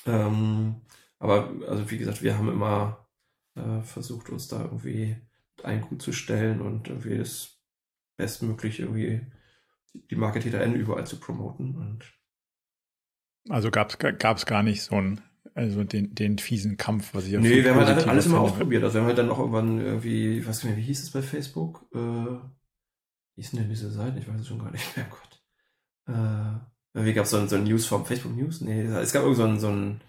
Ähm, 0.07 0.77
aber 1.19 1.51
also 1.69 1.91
wie 1.91 1.99
gesagt, 1.99 2.23
wir 2.23 2.37
haben 2.37 2.49
immer 2.51 3.09
äh, 3.57 3.83
versucht, 3.83 4.31
uns 4.31 4.49
da 4.49 4.63
irgendwie 4.63 5.17
ein 5.65 5.83
gut 5.83 6.03
zu 6.03 6.13
stellen 6.13 6.61
und 6.61 6.89
irgendwie 6.89 7.19
das 7.19 7.59
bestmöglich 8.17 8.81
irgendwie 8.81 9.27
die 10.11 10.17
Marke 10.17 10.41
TTN 10.41 10.75
überall 10.75 11.07
zu 11.07 11.19
promoten. 11.19 11.77
Und 11.77 12.05
also 13.49 13.71
gab 13.71 13.91
es 13.91 14.47
gar 14.47 14.63
nicht 14.63 14.83
so 14.83 14.97
einen, 14.97 15.21
also 15.55 15.85
den, 15.85 16.15
den 16.15 16.39
fiesen 16.39 16.77
Kampf, 16.77 17.15
was 17.15 17.27
ich 17.27 17.37
auf 17.37 17.43
Nee, 17.43 17.65
wir 17.65 17.75
haben 17.75 17.85
halt 17.85 18.07
alles 18.07 18.27
immer 18.27 18.41
ausprobiert. 18.41 18.85
Also 18.85 18.95
wir 18.95 19.01
haben 19.01 19.09
halt 19.09 19.19
dann 19.19 19.31
auch 19.31 19.39
irgendwann 19.39 19.81
irgendwie, 19.81 20.39
ich 20.39 20.47
weiß 20.47 20.65
nicht 20.65 20.73
mehr, 20.73 20.77
wie 20.77 20.87
hieß 20.87 21.03
es 21.03 21.11
bei 21.11 21.23
Facebook? 21.23 21.87
Äh, 21.95 21.99
wie 21.99 23.43
hießen 23.43 23.59
denn 23.59 23.69
diese 23.69 23.91
Seiten? 23.91 24.19
Ich 24.19 24.29
weiß 24.29 24.41
es 24.41 24.49
schon 24.49 24.59
gar 24.59 24.71
nicht 24.71 24.97
mehr, 24.97 25.07
Gott. 25.11 25.43
Äh, 26.15 27.05
wie 27.05 27.13
gab 27.13 27.25
es 27.25 27.31
so 27.31 27.39
ein, 27.39 27.49
so 27.49 27.57
ein 27.57 27.65
Newsform, 27.65 28.05
Facebook 28.05 28.37
News? 28.37 28.61
Nee, 28.61 28.83
es 28.83 29.13
gab 29.13 29.23
irgend 29.23 29.37
so 29.37 29.45
ein, 29.45 29.61
so 29.61 29.69
ein, 29.69 30.01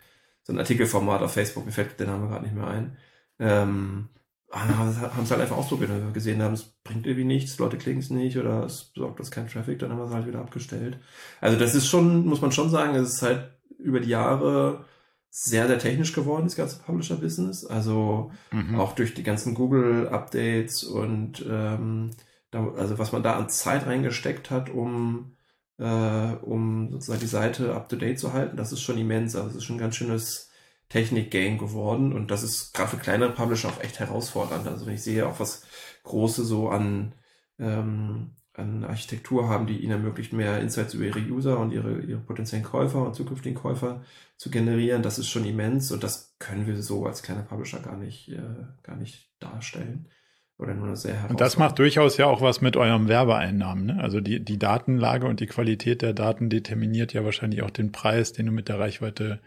so 0.43 0.53
ein 0.53 0.59
Artikelformat 0.59 1.21
auf 1.21 1.33
Facebook, 1.33 1.65
mir 1.65 1.71
fällt 1.71 1.99
der 1.99 2.07
Name 2.07 2.27
gerade 2.27 2.43
nicht 2.43 2.55
mehr 2.55 2.67
ein. 2.67 2.97
Ähm, 3.37 4.09
haben 4.51 4.89
es 5.23 5.31
halt 5.31 5.41
einfach 5.41 5.57
ausprobiert, 5.57 5.91
weil 5.91 6.03
wir 6.03 6.11
gesehen 6.11 6.41
haben, 6.41 6.53
es 6.53 6.63
bringt 6.83 7.05
irgendwie 7.05 7.25
nichts, 7.25 7.57
Leute 7.59 7.77
klicken 7.77 8.01
es 8.01 8.09
nicht 8.09 8.37
oder 8.37 8.63
es 8.63 8.85
besorgt 8.85 9.19
das 9.19 9.31
kein 9.31 9.47
Traffic, 9.47 9.79
dann 9.79 9.91
haben 9.91 9.99
wir 9.99 10.05
es 10.05 10.13
halt 10.13 10.27
wieder 10.27 10.39
abgestellt. 10.39 10.99
Also 11.39 11.57
das 11.57 11.75
ist 11.75 11.87
schon, 11.87 12.25
muss 12.25 12.41
man 12.41 12.51
schon 12.51 12.69
sagen, 12.69 12.95
es 12.95 13.13
ist 13.13 13.21
halt 13.21 13.51
über 13.77 13.99
die 13.99 14.09
Jahre 14.09 14.85
sehr, 15.29 15.67
sehr 15.67 15.77
technisch 15.77 16.13
geworden, 16.13 16.45
das 16.45 16.55
ganze 16.55 16.79
Publisher-Business. 16.79 17.65
Also 17.65 18.31
mhm. 18.51 18.79
auch 18.79 18.93
durch 18.93 19.13
die 19.13 19.23
ganzen 19.23 19.53
Google-Updates 19.53 20.83
und 20.83 21.45
ähm, 21.47 22.11
da, 22.51 22.67
also 22.71 22.97
was 22.97 23.11
man 23.11 23.21
da 23.21 23.37
an 23.37 23.49
Zeit 23.49 23.85
reingesteckt 23.85 24.49
hat, 24.49 24.71
um, 24.71 25.35
äh, 25.77 26.33
um 26.41 26.91
sozusagen 26.91 27.19
die 27.19 27.27
Seite 27.27 27.75
up-to-date 27.75 28.17
zu 28.17 28.33
halten, 28.33 28.57
das 28.57 28.71
ist 28.71 28.81
schon 28.81 28.97
immens. 28.97 29.35
Also 29.35 29.49
es 29.49 29.55
ist 29.57 29.65
schon 29.65 29.75
ein 29.75 29.79
ganz 29.79 29.95
schönes 29.95 30.48
Technik-Game 30.89 31.57
geworden 31.59 32.13
und 32.13 32.31
das 32.31 32.43
ist 32.43 32.73
gerade 32.73 32.89
für 32.89 32.97
kleinere 32.97 33.31
Publisher 33.31 33.69
auch 33.69 33.81
echt 33.81 33.99
herausfordernd. 33.99 34.67
Also 34.67 34.87
wenn 34.87 34.95
ich 34.95 35.03
sehe 35.03 35.27
auch 35.27 35.39
was 35.39 35.63
Große 36.03 36.43
so 36.43 36.69
an, 36.69 37.13
ähm, 37.59 38.31
an 38.53 38.83
Architektur 38.83 39.47
haben, 39.47 39.67
die 39.67 39.77
ihnen 39.77 39.91
ermöglicht, 39.91 40.33
mehr 40.33 40.59
Insights 40.59 40.95
über 40.95 41.05
ihre 41.05 41.19
User 41.19 41.59
und 41.59 41.71
ihre, 41.71 41.99
ihre 42.01 42.19
potenziellen 42.19 42.65
Käufer 42.65 43.05
und 43.05 43.15
zukünftigen 43.15 43.57
Käufer 43.57 44.01
zu 44.35 44.49
generieren, 44.49 45.03
das 45.03 45.19
ist 45.19 45.29
schon 45.29 45.45
immens 45.45 45.91
und 45.91 46.03
das 46.03 46.35
können 46.39 46.65
wir 46.65 46.81
so 46.81 47.05
als 47.05 47.21
kleiner 47.21 47.43
Publisher 47.43 47.79
gar 47.79 47.97
nicht, 47.97 48.29
äh, 48.29 48.41
gar 48.81 48.95
nicht 48.95 49.29
darstellen. 49.39 50.07
Oder 50.57 50.73
nur 50.73 50.93
sehr 50.97 51.29
Und 51.29 51.39
das 51.39 51.57
macht 51.57 51.79
durchaus 51.79 52.17
ja 52.17 52.25
auch 52.25 52.41
was 52.41 52.59
mit 52.59 52.75
eurem 52.75 53.07
Werbeeinnahmen. 53.07 53.85
Ne? 53.85 54.01
Also 54.01 54.19
die, 54.19 54.43
die 54.43 54.59
Datenlage 54.59 55.25
und 55.25 55.39
die 55.39 55.45
Qualität 55.45 56.01
der 56.01 56.13
Daten 56.13 56.49
determiniert 56.49 57.13
ja 57.13 57.23
wahrscheinlich 57.23 57.61
auch 57.61 57.69
den 57.69 57.93
Preis, 57.93 58.33
den 58.33 58.47
du 58.47 58.51
mit 58.51 58.67
der 58.67 58.77
Reichweite 58.77 59.39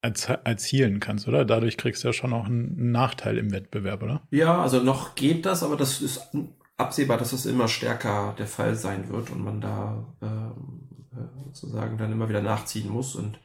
erzielen 0.00 1.00
kannst, 1.00 1.26
oder? 1.26 1.44
Dadurch 1.44 1.76
kriegst 1.76 2.04
du 2.04 2.08
ja 2.08 2.12
schon 2.12 2.32
auch 2.32 2.46
einen 2.46 2.92
Nachteil 2.92 3.36
im 3.38 3.50
Wettbewerb, 3.50 4.02
oder? 4.02 4.22
Ja, 4.30 4.62
also 4.62 4.80
noch 4.80 5.14
geht 5.14 5.44
das, 5.44 5.62
aber 5.62 5.76
das 5.76 6.00
ist 6.00 6.30
absehbar, 6.76 7.18
dass 7.18 7.32
es 7.32 7.46
immer 7.46 7.68
stärker 7.68 8.34
der 8.38 8.46
Fall 8.46 8.76
sein 8.76 9.08
wird 9.08 9.30
und 9.30 9.42
man 9.42 9.60
da 9.60 10.04
äh, 10.20 11.16
sozusagen 11.46 11.98
dann 11.98 12.12
immer 12.12 12.28
wieder 12.28 12.42
nachziehen 12.42 12.88
muss 12.88 13.16
und 13.16 13.38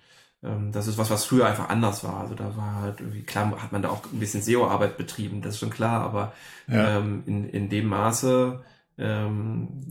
ähm, 0.44 0.72
das 0.72 0.88
ist 0.88 0.98
was, 0.98 1.10
was 1.10 1.26
früher 1.26 1.48
einfach 1.48 1.70
anders 1.70 2.04
war. 2.04 2.20
Also 2.20 2.36
da 2.36 2.56
war 2.56 2.82
halt 2.82 3.00
irgendwie, 3.00 3.24
klar 3.24 3.52
hat 3.62 3.72
man 3.72 3.82
da 3.82 3.90
auch 3.90 4.06
ein 4.12 4.20
bisschen 4.20 4.42
SEO-Arbeit 4.42 4.98
betrieben, 4.98 5.42
das 5.42 5.56
ist 5.56 5.60
schon 5.60 5.70
klar, 5.70 6.02
aber 6.02 6.34
ja. 6.68 7.00
ähm, 7.00 7.24
in, 7.26 7.50
in 7.50 7.70
dem 7.70 7.88
Maße 7.88 8.64
ähm, 8.98 9.82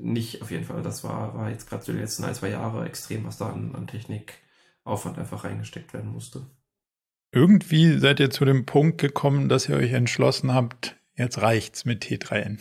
nicht 0.00 0.40
auf 0.40 0.50
jeden 0.50 0.64
Fall. 0.64 0.82
Das 0.82 1.04
war, 1.04 1.34
war 1.34 1.50
jetzt 1.50 1.68
gerade 1.68 1.84
so 1.84 1.92
die 1.92 1.98
letzten 1.98 2.24
ein, 2.24 2.34
zwei 2.34 2.48
Jahre 2.48 2.86
extrem, 2.86 3.26
was 3.26 3.36
da 3.36 3.50
an, 3.50 3.74
an 3.74 3.86
Technik 3.86 4.38
Aufwand 4.88 5.18
einfach 5.18 5.44
reingesteckt 5.44 5.92
werden 5.92 6.10
musste. 6.10 6.46
Irgendwie 7.30 7.98
seid 7.98 8.20
ihr 8.20 8.30
zu 8.30 8.44
dem 8.44 8.64
Punkt 8.64 8.98
gekommen, 8.98 9.48
dass 9.48 9.68
ihr 9.68 9.76
euch 9.76 9.92
entschlossen 9.92 10.54
habt, 10.54 10.96
jetzt 11.14 11.42
reicht's 11.42 11.84
mit 11.84 12.04
T3N. 12.04 12.58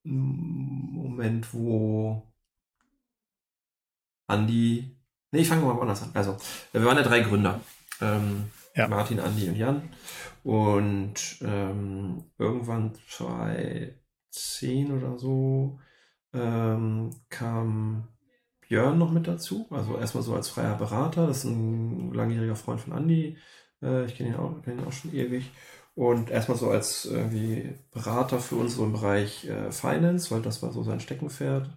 Moment, 0.02 1.52
wo 1.52 2.32
Andi. 4.26 4.96
Nee, 5.32 5.40
ich 5.40 5.48
fange 5.48 5.62
mal 5.62 5.76
woanders 5.76 6.02
an. 6.02 6.10
Also, 6.14 6.36
wir 6.72 6.84
waren 6.84 6.96
ja 6.96 7.02
drei 7.02 7.20
Gründer. 7.20 7.60
Ähm, 8.00 8.50
ja. 8.74 8.88
Martin, 8.88 9.20
Andi 9.20 9.48
und 9.48 9.56
Jan. 9.56 9.90
Und 10.42 11.38
ähm, 11.42 12.24
irgendwann 12.38 12.94
2010 13.08 14.92
oder 14.92 15.18
so 15.18 15.78
ähm, 16.32 17.10
kam 17.28 18.08
Björn 18.70 18.98
noch 18.98 19.10
mit 19.10 19.26
dazu. 19.26 19.66
Also 19.70 19.98
erstmal 19.98 20.22
so 20.22 20.34
als 20.34 20.48
freier 20.48 20.76
Berater. 20.76 21.26
Das 21.26 21.38
ist 21.38 21.44
ein 21.44 22.12
langjähriger 22.14 22.54
Freund 22.56 22.80
von 22.80 22.92
Andi. 22.92 23.36
Äh, 23.82 24.06
ich 24.06 24.14
kenne 24.16 24.30
ihn, 24.30 24.36
auch, 24.36 24.62
kenn 24.62 24.78
ihn 24.78 24.84
auch 24.86 24.92
schon 24.92 25.12
ewig. 25.12 25.50
Und 25.94 26.30
erstmal 26.30 26.56
so 26.56 26.70
als 26.70 27.04
irgendwie 27.04 27.74
Berater 27.90 28.38
für 28.38 28.56
uns 28.56 28.78
im 28.78 28.92
Bereich 28.92 29.46
äh, 29.48 29.72
Finance, 29.72 30.30
weil 30.30 30.42
das 30.42 30.62
war 30.62 30.72
so 30.72 30.84
sein 30.84 31.00
Steckenpferd. 31.00 31.68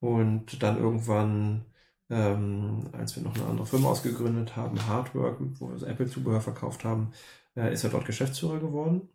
Und 0.00 0.62
dann 0.64 0.78
irgendwann, 0.78 1.66
ähm, 2.10 2.90
als 2.92 3.16
wir 3.16 3.22
noch 3.22 3.36
eine 3.36 3.46
andere 3.46 3.66
Firma 3.66 3.90
ausgegründet 3.90 4.56
haben, 4.56 4.84
Hardwork, 4.88 5.38
wo 5.60 5.70
wir 5.70 5.86
Apple-Zubehör 5.86 6.40
verkauft 6.40 6.84
haben, 6.84 7.12
äh, 7.56 7.72
ist 7.72 7.84
er 7.84 7.90
dort 7.90 8.06
Geschäftsführer 8.06 8.58
geworden. 8.58 9.08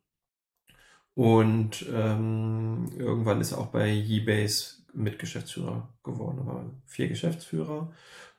Und 1.14 1.86
ähm, 1.92 2.90
irgendwann 2.98 3.42
ist 3.42 3.52
er 3.52 3.58
auch 3.60 3.68
bei 3.68 3.92
Ebase 3.92 4.77
Mitgeschäftsführer 4.98 5.90
geworden. 6.04 6.38
Da 6.40 6.46
waren 6.48 6.82
vier 6.86 7.08
Geschäftsführer 7.08 7.90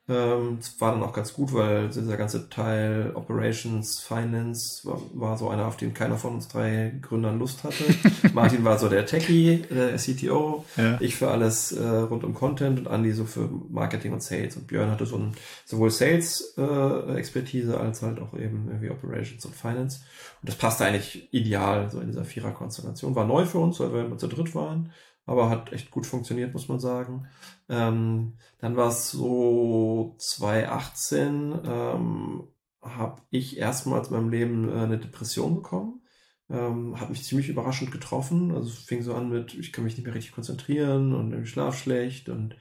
ähm, 0.09 0.57
das 0.59 0.81
war 0.81 0.92
dann 0.92 1.03
auch 1.03 1.12
ganz 1.12 1.35
gut, 1.35 1.53
weil 1.53 1.88
dieser 1.88 2.16
ganze 2.16 2.49
Teil 2.49 3.12
Operations, 3.14 4.01
Finance 4.01 4.88
war, 4.88 5.01
war, 5.12 5.37
so 5.37 5.51
einer, 5.51 5.66
auf 5.66 5.77
den 5.77 5.92
keiner 5.92 6.16
von 6.16 6.35
uns 6.35 6.49
drei 6.49 6.94
Gründern 7.03 7.38
Lust 7.38 7.62
hatte. 7.62 7.85
Martin 8.33 8.64
war 8.64 8.79
so 8.79 8.88
der 8.88 9.05
Techie, 9.05 9.64
der 9.71 9.97
CTO, 9.97 10.64
ja. 10.77 10.97
ich 11.01 11.14
für 11.14 11.31
alles 11.31 11.73
äh, 11.73 11.85
rund 11.85 12.25
um 12.25 12.33
Content 12.33 12.79
und 12.79 12.87
Andy 12.87 13.12
so 13.12 13.27
für 13.27 13.51
Marketing 13.68 14.14
und 14.14 14.23
Sales. 14.23 14.57
Und 14.57 14.66
Björn 14.66 14.90
hatte 14.90 15.05
so 15.05 15.16
ein, 15.16 15.33
sowohl 15.66 15.90
Sales-Expertise 15.90 17.75
äh, 17.75 17.77
als 17.77 18.01
halt 18.01 18.18
auch 18.21 18.33
eben 18.33 18.66
irgendwie 18.68 18.90
Operations 18.90 19.44
und 19.44 19.55
Finance. 19.55 20.01
Und 20.40 20.49
das 20.49 20.57
passte 20.57 20.87
eigentlich 20.87 21.29
ideal 21.35 21.90
so 21.90 22.01
in 22.01 22.07
dieser 22.07 22.25
Vierer-Konstellation. 22.25 23.14
War 23.14 23.27
neu 23.27 23.44
für 23.44 23.59
uns, 23.59 23.79
weil 23.81 23.92
wir 23.92 24.07
immer 24.07 24.16
zu 24.16 24.29
dritt 24.29 24.55
waren 24.55 24.90
aber 25.28 25.50
hat 25.50 25.72
echt 25.72 25.90
gut 25.90 26.06
funktioniert, 26.06 26.54
muss 26.54 26.68
man 26.68 26.80
sagen. 26.80 27.28
Ähm, 27.68 28.38
dann 28.58 28.76
war 28.76 28.88
es 28.88 29.10
so 29.10 30.16
2018, 30.18 31.60
ähm, 31.64 32.44
habe 32.80 33.20
ich 33.30 33.58
erstmals 33.58 34.08
in 34.08 34.14
meinem 34.14 34.30
Leben 34.30 34.68
äh, 34.68 34.80
eine 34.80 34.98
Depression 34.98 35.54
bekommen. 35.56 36.00
Ähm, 36.48 36.98
hat 36.98 37.10
mich 37.10 37.24
ziemlich 37.24 37.50
überraschend 37.50 37.92
getroffen. 37.92 38.52
Also 38.54 38.70
es 38.70 38.78
fing 38.78 39.02
so 39.02 39.14
an 39.14 39.28
mit, 39.28 39.52
ich 39.52 39.70
kann 39.70 39.84
mich 39.84 39.98
nicht 39.98 40.06
mehr 40.06 40.14
richtig 40.14 40.32
konzentrieren 40.32 41.14
und 41.14 41.32
irgendwie 41.32 41.50
Schlaf 41.50 41.78
schlecht 41.78 42.30
und 42.30 42.56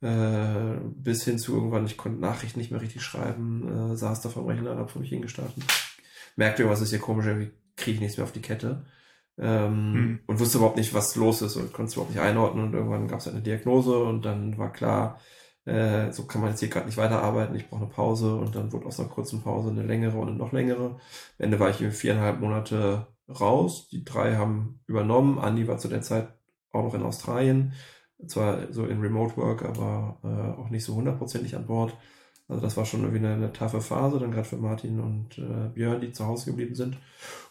äh, 0.00 0.78
bis 0.94 1.24
hin 1.24 1.40
zu 1.40 1.52
irgendwann, 1.52 1.86
ich 1.86 1.96
konnte 1.96 2.20
Nachrichten 2.20 2.60
nicht 2.60 2.70
mehr 2.70 2.80
richtig 2.80 3.02
schreiben, 3.02 3.92
äh, 3.92 3.96
saß 3.96 4.20
da 4.20 4.28
vom 4.28 4.46
Rechner, 4.46 4.76
hab 4.76 4.90
vor 4.90 5.00
mich 5.00 5.10
hingestartet. 5.10 5.64
Merkte 6.36 6.62
irgendwas 6.62 6.82
ist 6.82 6.90
hier 6.90 7.00
komisch, 7.00 7.26
irgendwie 7.26 7.50
kriege 7.74 7.96
ich 7.96 8.00
nichts 8.00 8.16
mehr 8.18 8.24
auf 8.24 8.32
die 8.32 8.40
Kette 8.40 8.84
ähm, 9.38 9.92
mhm. 9.92 10.20
und 10.26 10.40
wusste 10.40 10.58
überhaupt 10.58 10.76
nicht, 10.76 10.94
was 10.94 11.16
los 11.16 11.42
ist 11.42 11.56
und 11.56 11.72
konnte 11.72 11.88
es 11.88 11.94
überhaupt 11.94 12.12
nicht 12.14 12.22
einordnen 12.22 12.66
und 12.66 12.74
irgendwann 12.74 13.08
gab 13.08 13.20
es 13.20 13.26
halt 13.26 13.36
eine 13.36 13.44
Diagnose 13.44 13.98
und 13.98 14.24
dann 14.24 14.56
war 14.58 14.72
klar, 14.72 15.18
äh, 15.64 16.12
so 16.12 16.26
kann 16.26 16.40
man 16.40 16.50
jetzt 16.50 16.60
hier 16.60 16.68
gerade 16.68 16.86
nicht 16.86 16.98
weiterarbeiten, 16.98 17.56
ich 17.56 17.68
brauche 17.68 17.82
eine 17.82 17.90
Pause 17.90 18.36
und 18.36 18.54
dann 18.54 18.72
wurde 18.72 18.86
aus 18.86 19.00
einer 19.00 19.08
kurzen 19.08 19.42
Pause 19.42 19.70
eine 19.70 19.82
längere 19.82 20.18
und 20.18 20.28
eine 20.28 20.36
noch 20.36 20.52
längere. 20.52 20.90
Am 20.90 20.98
Ende 21.38 21.58
war 21.58 21.70
ich 21.70 21.80
in 21.80 21.92
viereinhalb 21.92 22.40
Monate 22.40 23.08
raus, 23.28 23.88
die 23.88 24.04
drei 24.04 24.36
haben 24.36 24.80
übernommen, 24.86 25.38
Andi 25.38 25.66
war 25.66 25.78
zu 25.78 25.88
der 25.88 26.02
Zeit 26.02 26.28
auch 26.72 26.84
noch 26.84 26.94
in 26.94 27.02
Australien, 27.02 27.72
zwar 28.26 28.72
so 28.72 28.84
in 28.86 29.00
Remote 29.00 29.36
Work, 29.36 29.64
aber 29.64 30.18
äh, 30.22 30.60
auch 30.60 30.70
nicht 30.70 30.84
so 30.84 30.94
hundertprozentig 30.94 31.56
an 31.56 31.66
Bord. 31.66 31.96
Also 32.46 32.60
das 32.60 32.76
war 32.76 32.84
schon 32.84 33.00
irgendwie 33.00 33.24
eine, 33.24 33.34
eine 33.34 33.52
taffe 33.52 33.80
Phase, 33.80 34.18
dann 34.18 34.30
gerade 34.30 34.46
für 34.46 34.56
Martin 34.56 35.00
und 35.00 35.38
äh, 35.38 35.70
Björn, 35.72 36.00
die 36.00 36.12
zu 36.12 36.26
Hause 36.26 36.50
geblieben 36.50 36.74
sind. 36.74 36.98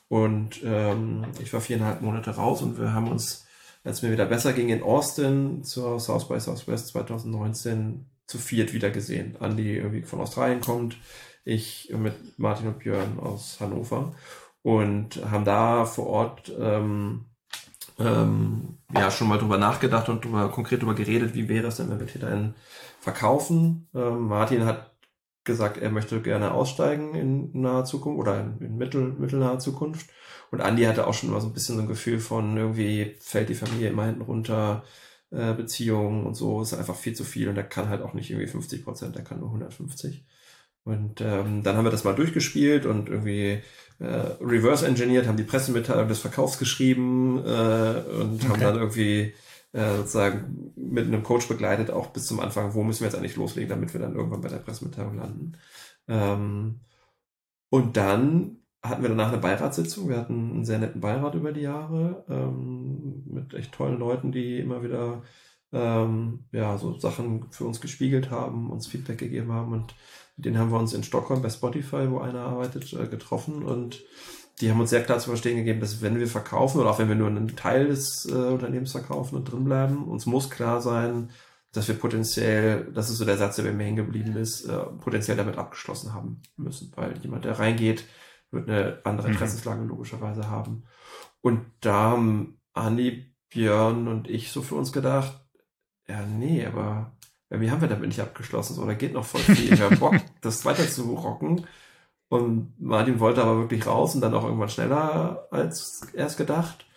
Und 0.07 0.61
ähm, 0.63 1.25
ich 1.41 1.51
war 1.53 1.61
viereinhalb 1.61 2.01
Monate 2.01 2.31
raus 2.31 2.61
und 2.61 2.79
wir 2.79 2.93
haben 2.93 3.09
uns, 3.09 3.45
als 3.83 4.01
mir 4.01 4.11
wieder 4.11 4.25
besser 4.25 4.53
ging, 4.53 4.69
in 4.69 4.83
Austin 4.83 5.63
zur 5.63 5.99
South 5.99 6.27
by 6.27 6.39
Southwest 6.39 6.87
2019 6.89 8.05
zu 8.27 8.37
viert 8.37 8.73
wieder 8.73 8.89
gesehen. 8.89 9.37
Andi 9.39 9.77
irgendwie 9.77 10.03
von 10.03 10.21
Australien 10.21 10.61
kommt, 10.61 10.97
ich 11.45 11.93
mit 11.95 12.39
Martin 12.39 12.67
und 12.67 12.79
Björn 12.79 13.19
aus 13.19 13.59
Hannover 13.59 14.13
und 14.61 15.19
haben 15.29 15.45
da 15.45 15.85
vor 15.85 16.07
Ort 16.07 16.51
ähm, 16.57 17.25
ähm, 17.99 18.77
ja 18.95 19.11
schon 19.11 19.27
mal 19.27 19.37
drüber 19.37 19.57
nachgedacht 19.57 20.09
und 20.09 20.23
drüber, 20.23 20.49
konkret 20.49 20.81
drüber 20.81 20.95
geredet, 20.95 21.35
wie 21.35 21.49
wäre 21.49 21.67
es 21.67 21.77
denn, 21.77 21.89
wenn 21.89 21.99
wir 21.99 22.07
Täter 22.07 22.53
verkaufen. 22.99 23.87
Ähm, 23.93 24.27
Martin 24.27 24.65
hat 24.65 24.92
gesagt, 25.43 25.77
er 25.77 25.91
möchte 25.91 26.21
gerne 26.21 26.53
aussteigen 26.53 27.15
in 27.15 27.61
naher 27.61 27.85
Zukunft 27.85 28.19
oder 28.19 28.39
in, 28.39 28.65
in 28.65 28.77
mittel, 28.77 29.13
mittelnaher 29.17 29.59
Zukunft. 29.59 30.09
Und 30.51 30.59
Andy 30.59 30.83
hatte 30.83 31.07
auch 31.07 31.13
schon 31.13 31.29
immer 31.29 31.41
so 31.41 31.47
ein 31.47 31.53
bisschen 31.53 31.75
so 31.75 31.81
ein 31.81 31.87
Gefühl 31.87 32.19
von 32.19 32.55
irgendwie 32.55 33.15
fällt 33.19 33.49
die 33.49 33.55
Familie 33.55 33.89
immer 33.89 34.05
hinten 34.05 34.21
runter, 34.21 34.83
äh, 35.31 35.53
Beziehungen 35.53 36.25
und 36.25 36.35
so, 36.35 36.61
ist 36.61 36.73
einfach 36.73 36.95
viel 36.95 37.13
zu 37.15 37.23
viel 37.23 37.49
und 37.49 37.57
er 37.57 37.63
kann 37.63 37.89
halt 37.89 38.01
auch 38.03 38.13
nicht 38.13 38.29
irgendwie 38.29 38.47
50 38.47 38.83
Prozent, 38.83 39.15
er 39.15 39.23
kann 39.23 39.39
nur 39.39 39.49
150. 39.49 40.23
Und 40.85 41.21
ähm, 41.21 41.63
dann 41.63 41.77
haben 41.77 41.85
wir 41.85 41.91
das 41.91 42.03
mal 42.03 42.13
durchgespielt 42.13 42.85
und 42.85 43.09
irgendwie 43.09 43.61
äh, 43.99 44.05
reverse 44.41 44.85
engineert, 44.85 45.27
haben 45.27 45.37
die 45.37 45.43
Pressemitteilung 45.43 46.07
des 46.07 46.19
Verkaufs 46.19 46.59
geschrieben 46.59 47.39
äh, 47.39 47.41
und 48.21 48.43
okay. 48.43 48.47
haben 48.49 48.59
dann 48.59 48.75
irgendwie 48.75 49.33
äh, 49.73 49.97
sozusagen 49.97 50.71
mit 50.75 51.05
einem 51.07 51.23
Coach 51.23 51.47
begleitet, 51.47 51.91
auch 51.91 52.07
bis 52.07 52.27
zum 52.27 52.39
Anfang, 52.39 52.73
wo 52.73 52.83
müssen 52.83 53.01
wir 53.01 53.07
jetzt 53.07 53.15
eigentlich 53.15 53.35
loslegen, 53.35 53.69
damit 53.69 53.93
wir 53.93 54.01
dann 54.01 54.15
irgendwann 54.15 54.41
bei 54.41 54.49
der 54.49 54.57
Pressemitteilung 54.57 55.17
landen. 55.17 55.53
Ähm, 56.07 56.79
und 57.69 57.97
dann 57.97 58.57
hatten 58.83 59.01
wir 59.01 59.09
danach 59.09 59.29
eine 59.29 59.41
Beiratssitzung. 59.41 60.09
Wir 60.09 60.17
hatten 60.17 60.51
einen 60.51 60.65
sehr 60.65 60.79
netten 60.79 61.01
Beirat 61.01 61.35
über 61.35 61.51
die 61.51 61.61
Jahre 61.61 62.25
ähm, 62.29 63.23
mit 63.25 63.53
echt 63.53 63.71
tollen 63.71 63.97
Leuten, 63.97 64.31
die 64.31 64.59
immer 64.59 64.83
wieder 64.83 65.23
ähm, 65.71 66.45
ja 66.51 66.77
so 66.77 66.97
Sachen 66.99 67.51
für 67.51 67.65
uns 67.65 67.81
gespiegelt 67.81 68.29
haben, 68.29 68.69
uns 68.69 68.87
Feedback 68.87 69.17
gegeben 69.17 69.51
haben 69.51 69.73
und 69.73 69.95
mit 70.35 70.45
denen 70.45 70.57
haben 70.57 70.71
wir 70.71 70.79
uns 70.79 70.93
in 70.93 71.03
Stockholm 71.03 71.41
bei 71.41 71.49
Spotify, 71.49 72.09
wo 72.09 72.19
einer 72.19 72.41
arbeitet, 72.41 72.93
äh, 72.93 73.07
getroffen 73.07 73.63
und 73.63 74.03
die 74.61 74.69
haben 74.69 74.79
uns 74.79 74.91
sehr 74.91 75.03
klar 75.03 75.19
zu 75.19 75.29
verstehen 75.29 75.57
gegeben, 75.57 75.79
dass 75.79 76.01
wenn 76.01 76.19
wir 76.19 76.27
verkaufen 76.27 76.79
oder 76.79 76.91
auch 76.91 76.99
wenn 76.99 77.09
wir 77.09 77.15
nur 77.15 77.27
einen 77.27 77.55
Teil 77.55 77.87
des 77.87 78.25
äh, 78.25 78.33
Unternehmens 78.33 78.91
verkaufen 78.91 79.35
und 79.35 79.45
drinbleiben, 79.45 80.03
uns 80.05 80.25
muss 80.25 80.49
klar 80.49 80.81
sein, 80.81 81.31
dass 81.71 81.87
wir 81.87 81.95
potenziell, 81.95 82.91
das 82.93 83.09
ist 83.09 83.17
so 83.17 83.25
der 83.25 83.37
Satz, 83.37 83.55
der 83.55 83.63
bei 83.63 83.71
mir 83.71 83.85
hängen 83.85 83.95
geblieben 83.95 84.35
ist, 84.35 84.65
äh, 84.65 84.77
potenziell 84.77 85.37
damit 85.37 85.57
abgeschlossen 85.57 86.13
haben 86.13 86.41
müssen. 86.55 86.91
Weil 86.95 87.17
jemand, 87.17 87.45
der 87.45 87.57
reingeht, 87.57 88.05
wird 88.51 88.69
eine 88.69 88.99
andere 89.03 89.27
mhm. 89.27 89.33
Interessenslage 89.33 89.81
mhm. 89.81 89.89
logischerweise 89.89 90.49
haben. 90.49 90.83
Und 91.41 91.65
da 91.81 92.11
haben 92.11 92.59
Andi, 92.73 93.33
Björn 93.49 94.07
und 94.07 94.29
ich 94.29 94.51
so 94.51 94.61
für 94.61 94.75
uns 94.75 94.91
gedacht, 94.91 95.39
ja, 96.07 96.23
nee, 96.25 96.65
aber 96.65 97.11
wie 97.49 97.71
haben 97.71 97.81
wir 97.81 97.87
damit 97.87 98.07
nicht 98.07 98.19
abgeschlossen? 98.19 98.75
So, 98.75 98.85
da 98.85 98.93
geht 98.93 99.13
noch 99.13 99.25
voll 99.25 99.41
viel. 99.41 99.77
Wir 99.77 99.85
haben 99.85 99.99
Bock, 99.99 100.15
das 100.41 100.65
weiter 100.65 100.87
zu 100.87 101.13
rocken. 101.15 101.65
Und 102.33 102.73
Martin 102.79 103.19
wollte 103.19 103.43
aber 103.43 103.59
wirklich 103.59 103.85
raus 103.85 104.15
und 104.15 104.21
dann 104.21 104.33
auch 104.33 104.43
irgendwann 104.43 104.67
schneller 104.67 105.47
als 105.51 106.01
erst 106.15 106.35
gedacht. 106.35 106.87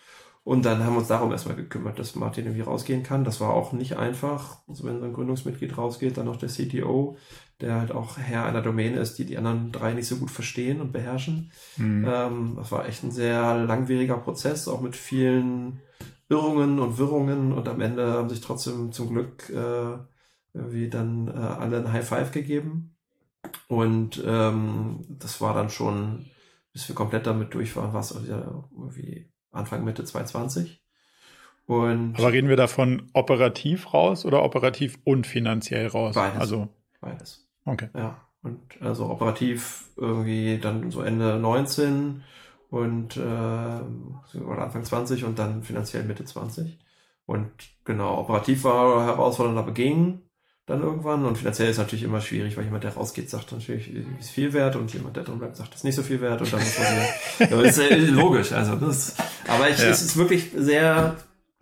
Und 0.43 0.65
dann 0.65 0.83
haben 0.83 0.93
wir 0.93 0.99
uns 0.99 1.09
darum 1.09 1.31
erstmal 1.31 1.55
gekümmert, 1.55 1.99
dass 1.99 2.15
Martin 2.15 2.45
irgendwie 2.45 2.63
rausgehen 2.63 3.03
kann. 3.03 3.23
Das 3.23 3.39
war 3.39 3.53
auch 3.53 3.71
nicht 3.71 3.97
einfach. 3.97 4.57
Also 4.67 4.83
wenn 4.85 4.99
so 4.99 5.05
ein 5.05 5.13
Gründungsmitglied 5.13 5.77
rausgeht, 5.77 6.17
dann 6.17 6.25
noch 6.25 6.37
der 6.37 6.49
CTO, 6.49 7.17
der 7.61 7.79
halt 7.79 7.91
auch 7.91 8.17
Herr 8.17 8.47
einer 8.47 8.63
Domäne 8.63 8.97
ist, 8.97 9.19
die 9.19 9.25
die 9.25 9.37
anderen 9.37 9.71
drei 9.71 9.93
nicht 9.93 10.07
so 10.07 10.15
gut 10.15 10.31
verstehen 10.31 10.81
und 10.81 10.91
beherrschen. 10.91 11.51
Mhm. 11.75 12.07
Ähm, 12.09 12.53
das 12.55 12.71
war 12.71 12.87
echt 12.87 13.03
ein 13.03 13.11
sehr 13.11 13.57
langwieriger 13.57 14.17
Prozess, 14.17 14.67
auch 14.67 14.81
mit 14.81 14.95
vielen 14.95 15.81
Irrungen 16.29 16.79
und 16.79 16.97
Wirrungen. 16.97 17.53
Und 17.53 17.67
am 17.67 17.79
Ende 17.79 18.13
haben 18.13 18.29
sich 18.29 18.41
trotzdem 18.41 18.91
zum 18.91 19.09
Glück 19.09 19.51
äh, 19.51 19.97
irgendwie 20.55 20.89
dann 20.89 21.27
äh, 21.27 21.31
alle 21.31 21.77
ein 21.77 21.93
High 21.93 22.07
Five 22.07 22.31
gegeben. 22.31 22.96
Und 23.67 24.21
ähm, 24.25 25.05
das 25.09 25.41
war 25.41 25.53
dann 25.53 25.69
schon, 25.69 26.25
bis 26.73 26.87
wir 26.87 26.95
komplett 26.95 27.27
damit 27.27 27.53
durch 27.53 27.75
waren, 27.75 27.93
war 27.93 28.01
es 28.01 28.11
irgendwie 28.11 29.29
Anfang 29.51 29.83
Mitte 29.83 30.03
2020. 30.03 30.81
Und 31.65 32.15
Aber 32.17 32.31
reden 32.31 32.47
wir 32.47 32.55
davon 32.55 33.09
operativ 33.13 33.93
raus 33.93 34.25
oder 34.25 34.43
operativ 34.43 34.97
und 35.03 35.27
finanziell 35.27 35.87
raus? 35.87 36.15
Beides. 36.15 36.39
Also 36.39 36.69
beides. 37.01 37.45
Okay. 37.65 37.89
Ja. 37.93 38.21
Und 38.41 38.61
also 38.81 39.09
operativ 39.09 39.89
irgendwie 39.97 40.59
dann 40.59 40.91
so 40.91 41.01
Ende 41.01 41.37
19 41.37 42.23
und 42.69 43.17
äh, 43.17 43.19
oder 43.19 44.61
Anfang 44.61 44.83
20 44.83 45.25
und 45.25 45.37
dann 45.39 45.63
finanziell 45.63 46.03
Mitte 46.03 46.23
20. 46.23 46.79
Und 47.25 47.51
genau, 47.83 48.17
operativ 48.19 48.63
war 48.63 49.05
herausfordernd, 49.05 49.57
aber 49.57 49.73
ging 49.73 50.21
dann 50.67 50.83
irgendwann. 50.83 51.25
Und 51.25 51.37
finanziell 51.37 51.69
ist 51.69 51.77
natürlich 51.77 52.03
immer 52.03 52.21
schwierig, 52.21 52.55
weil 52.55 52.65
jemand, 52.65 52.83
der 52.83 52.93
rausgeht, 52.93 53.29
sagt 53.29 53.51
natürlich, 53.51 53.89
ist 54.19 54.29
viel 54.29 54.53
wert 54.53 54.75
und 54.75 54.93
jemand, 54.93 55.15
der 55.15 55.23
drin 55.23 55.39
bleibt, 55.39 55.55
sagt, 55.55 55.73
ist 55.73 55.83
nicht 55.83 55.95
so 55.95 56.03
viel 56.03 56.21
wert 56.21 56.41
und 56.41 56.53
dann 56.53 56.59
muss 56.59 56.77
man 56.77 57.49
ja, 57.49 57.63
das 57.63 57.77
ist 57.77 58.09
logisch. 58.11 58.51
Also 58.51 58.75
das, 58.75 59.15
aber 59.47 59.69
ich, 59.69 59.79
ja. 59.79 59.89
es 59.89 60.03
ist 60.03 60.17
wirklich 60.17 60.51
sehr 60.55 61.15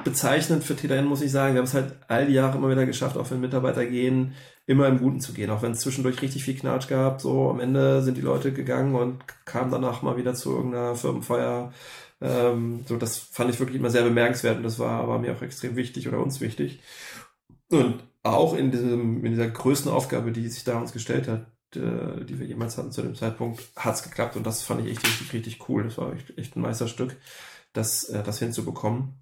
bezeichnend 0.03 0.63
für 0.63 0.75
TDN, 0.75 1.05
muss 1.05 1.21
ich 1.21 1.31
sagen. 1.31 1.53
Wir 1.53 1.59
haben 1.59 1.67
es 1.67 1.73
halt 1.73 1.93
all 2.07 2.25
die 2.25 2.33
Jahre 2.33 2.57
immer 2.57 2.69
wieder 2.69 2.85
geschafft, 2.85 3.17
auch 3.17 3.29
wenn 3.31 3.39
Mitarbeiter 3.39 3.85
gehen, 3.85 4.33
immer 4.65 4.87
im 4.87 4.99
Guten 4.99 5.21
zu 5.21 5.33
gehen. 5.33 5.51
Auch 5.51 5.61
wenn 5.61 5.73
es 5.73 5.81
zwischendurch 5.81 6.21
richtig 6.23 6.43
viel 6.43 6.57
Knatsch 6.57 6.87
gab, 6.87 7.21
so 7.21 7.51
am 7.51 7.59
Ende 7.59 8.01
sind 8.01 8.17
die 8.17 8.21
Leute 8.21 8.51
gegangen 8.53 8.95
und 8.95 9.19
kamen 9.45 9.71
danach 9.71 10.01
mal 10.01 10.17
wieder 10.17 10.33
zu 10.33 10.51
irgendeiner 10.55 10.95
Firmenfeier. 10.95 11.71
Ähm, 12.21 12.83
so, 12.87 12.97
das 12.97 13.19
fand 13.19 13.51
ich 13.51 13.59
wirklich 13.59 13.77
immer 13.77 13.89
sehr 13.91 14.03
bemerkenswert 14.03 14.57
und 14.57 14.63
das 14.63 14.79
war 14.79 15.01
aber 15.01 15.19
mir 15.19 15.33
auch 15.33 15.41
extrem 15.43 15.75
wichtig 15.75 16.07
oder 16.07 16.19
uns 16.19 16.41
wichtig. 16.41 16.79
Und 17.69 18.03
auch 18.23 18.55
in, 18.55 18.71
diesem, 18.71 19.23
in 19.23 19.31
dieser 19.31 19.47
größten 19.47 19.91
Aufgabe, 19.91 20.31
die 20.31 20.47
sich 20.47 20.63
da 20.63 20.79
uns 20.79 20.93
gestellt 20.93 21.27
hat, 21.27 21.47
äh, 21.75 22.25
die 22.25 22.39
wir 22.39 22.47
jemals 22.47 22.77
hatten 22.77 22.91
zu 22.91 23.01
dem 23.01 23.15
Zeitpunkt, 23.15 23.61
hat 23.75 23.95
es 23.95 24.03
geklappt 24.03 24.35
und 24.35 24.45
das 24.45 24.63
fand 24.63 24.85
ich 24.85 24.91
echt 24.91 25.05
richtig, 25.05 25.33
richtig 25.33 25.69
cool. 25.69 25.83
Das 25.83 25.97
war 25.97 26.13
echt, 26.13 26.37
echt 26.37 26.55
ein 26.55 26.61
Meisterstück, 26.61 27.15
das, 27.73 28.05
äh, 28.05 28.23
das 28.23 28.39
hinzubekommen. 28.39 29.13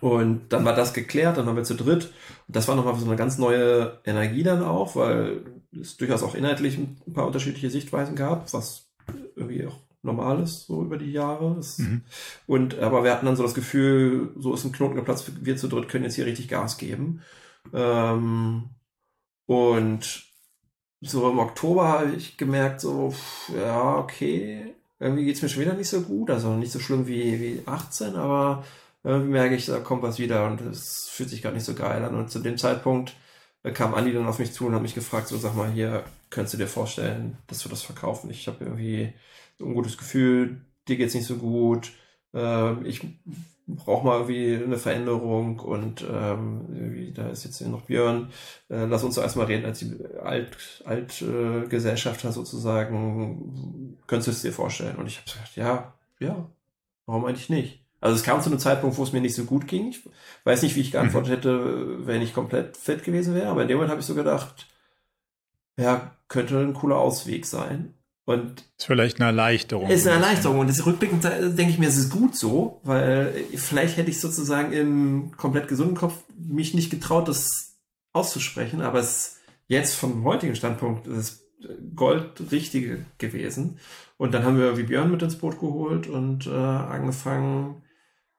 Und 0.00 0.52
dann 0.52 0.64
war 0.64 0.74
das 0.74 0.94
geklärt, 0.94 1.36
dann 1.36 1.46
waren 1.46 1.56
wir 1.56 1.64
zu 1.64 1.74
dritt. 1.74 2.12
Und 2.48 2.56
das 2.56 2.66
war 2.66 2.76
nochmal 2.76 2.96
so 2.96 3.06
eine 3.06 3.16
ganz 3.16 3.36
neue 3.38 4.00
Energie 4.04 4.42
dann 4.42 4.62
auch, 4.62 4.96
weil 4.96 5.44
es 5.78 5.96
durchaus 5.96 6.22
auch 6.22 6.34
inhaltlich 6.34 6.78
ein 6.78 7.12
paar 7.12 7.26
unterschiedliche 7.26 7.70
Sichtweisen 7.70 8.16
gab, 8.16 8.52
was 8.54 8.88
irgendwie 9.36 9.66
auch 9.66 9.78
normal 10.02 10.42
ist, 10.42 10.66
so 10.66 10.82
über 10.82 10.96
die 10.96 11.12
Jahre. 11.12 11.60
Mhm. 11.76 12.02
Und 12.46 12.78
aber 12.78 13.04
wir 13.04 13.12
hatten 13.12 13.26
dann 13.26 13.36
so 13.36 13.42
das 13.42 13.54
Gefühl, 13.54 14.30
so 14.38 14.54
ist 14.54 14.64
ein 14.64 14.72
Knoten 14.72 14.96
geplatzt, 14.96 15.30
wir 15.44 15.56
zu 15.56 15.68
dritt 15.68 15.88
können 15.88 16.04
jetzt 16.04 16.14
hier 16.14 16.26
richtig 16.26 16.48
Gas 16.48 16.78
geben. 16.78 17.20
Ähm, 17.72 18.70
und 19.46 20.24
so 21.00 21.30
im 21.30 21.38
Oktober 21.38 21.88
habe 21.88 22.12
ich 22.12 22.36
gemerkt, 22.36 22.80
so, 22.80 23.14
ja, 23.54 23.96
okay, 23.98 24.74
irgendwie 25.00 25.24
geht 25.24 25.36
es 25.36 25.42
mir 25.42 25.48
schon 25.48 25.62
wieder 25.62 25.74
nicht 25.74 25.88
so 25.88 26.02
gut. 26.02 26.30
Also 26.30 26.54
nicht 26.54 26.72
so 26.72 26.78
schlimm 26.78 27.06
wie, 27.06 27.40
wie 27.40 27.62
18, 27.66 28.16
aber 28.16 28.64
irgendwie 29.04 29.32
merke 29.32 29.56
ich, 29.56 29.66
da 29.66 29.80
kommt 29.80 30.02
was 30.02 30.18
wieder 30.18 30.46
und 30.46 30.60
es 30.60 31.08
fühlt 31.08 31.28
sich 31.30 31.42
gar 31.42 31.52
nicht 31.52 31.64
so 31.64 31.74
geil 31.74 32.04
an. 32.04 32.14
Und 32.14 32.30
zu 32.30 32.38
dem 32.38 32.56
Zeitpunkt 32.58 33.14
äh, 33.64 33.72
kam 33.72 33.94
Andi 33.94 34.12
dann 34.12 34.26
auf 34.26 34.38
mich 34.38 34.52
zu 34.52 34.66
und 34.66 34.74
hat 34.74 34.82
mich 34.82 34.94
gefragt, 34.94 35.28
so 35.28 35.36
sag 35.38 35.54
mal, 35.56 35.70
hier, 35.72 36.04
könntest 36.30 36.54
du 36.54 36.58
dir 36.58 36.68
vorstellen, 36.68 37.36
dass 37.48 37.64
wir 37.64 37.70
das 37.70 37.82
verkaufen? 37.82 38.30
Ich 38.30 38.46
habe 38.48 38.64
irgendwie 38.64 39.12
ein 39.60 39.64
ungutes 39.64 39.98
Gefühl, 39.98 40.64
dir 40.88 40.96
geht's 40.96 41.14
nicht 41.14 41.26
so 41.26 41.36
gut, 41.36 41.92
äh, 42.34 42.80
ich 42.86 43.00
brauche 43.66 44.04
mal 44.04 44.20
irgendwie 44.20 44.62
eine 44.62 44.78
Veränderung 44.78 45.60
und 45.60 46.04
ähm, 46.10 47.12
da 47.14 47.28
ist 47.28 47.44
jetzt 47.44 47.60
noch 47.62 47.82
Björn, 47.82 48.30
äh, 48.68 48.84
lass 48.86 49.04
uns 49.04 49.14
doch 49.14 49.22
erstmal 49.22 49.46
reden 49.46 49.64
als 49.64 49.78
die 49.78 49.96
Alt, 50.22 50.82
Altgesellschafter 50.84 52.28
äh, 52.28 52.32
sozusagen, 52.32 53.98
könntest 54.06 54.28
du 54.28 54.32
es 54.32 54.42
dir 54.42 54.52
vorstellen? 54.52 54.96
Und 54.96 55.06
ich 55.06 55.18
habe 55.18 55.26
gesagt, 55.26 55.56
ja, 55.56 55.94
ja, 56.18 56.48
warum 57.06 57.24
eigentlich 57.24 57.50
nicht? 57.50 57.84
Also 58.00 58.16
es 58.16 58.24
kam 58.24 58.40
zu 58.40 58.50
einem 58.50 58.58
Zeitpunkt, 58.58 58.98
wo 58.98 59.04
es 59.04 59.12
mir 59.12 59.20
nicht 59.20 59.36
so 59.36 59.44
gut 59.44 59.68
ging. 59.68 59.90
Ich 59.90 60.04
weiß 60.44 60.62
nicht, 60.62 60.74
wie 60.74 60.80
ich 60.80 60.90
geantwortet 60.90 61.30
mhm. 61.30 61.34
hätte, 61.34 62.06
wenn 62.06 62.20
ich 62.20 62.34
komplett 62.34 62.76
fit 62.76 63.04
gewesen 63.04 63.34
wäre, 63.34 63.48
aber 63.48 63.62
in 63.62 63.68
dem 63.68 63.76
Moment 63.76 63.92
habe 63.92 64.00
ich 64.00 64.06
so 64.06 64.16
gedacht, 64.16 64.66
ja, 65.76 66.16
könnte 66.28 66.58
ein 66.58 66.74
cooler 66.74 66.98
Ausweg 66.98 67.46
sein. 67.46 67.94
Und 68.24 68.64
ist 68.78 68.86
vielleicht 68.86 69.20
eine 69.20 69.26
Erleichterung. 69.26 69.90
Ist 69.90 70.06
eine 70.06 70.16
Erleichterung. 70.16 70.60
Und 70.60 70.68
das 70.68 70.86
rückblickend 70.86 71.24
denke 71.24 71.70
ich 71.70 71.78
mir, 71.78 71.88
es 71.88 71.96
ist 71.96 72.10
gut 72.10 72.36
so, 72.36 72.80
weil 72.84 73.34
vielleicht 73.56 73.96
hätte 73.96 74.10
ich 74.10 74.20
sozusagen 74.20 74.72
im 74.72 75.32
komplett 75.36 75.66
gesunden 75.66 75.96
Kopf 75.96 76.14
mich 76.36 76.74
nicht 76.74 76.90
getraut, 76.90 77.26
das 77.26 77.78
auszusprechen, 78.12 78.80
aber 78.82 79.00
es 79.00 79.40
jetzt 79.66 79.94
vom 79.94 80.24
heutigen 80.24 80.54
Standpunkt 80.54 81.06
ist 81.06 81.42
Goldrichtige 81.94 83.04
gewesen. 83.18 83.78
Und 84.16 84.34
dann 84.34 84.44
haben 84.44 84.58
wir 84.58 84.76
wie 84.76 84.84
Björn 84.84 85.10
mit 85.10 85.22
ins 85.22 85.38
Boot 85.38 85.58
geholt 85.58 86.06
und 86.06 86.46
äh, 86.46 86.50
angefangen, 86.50 87.82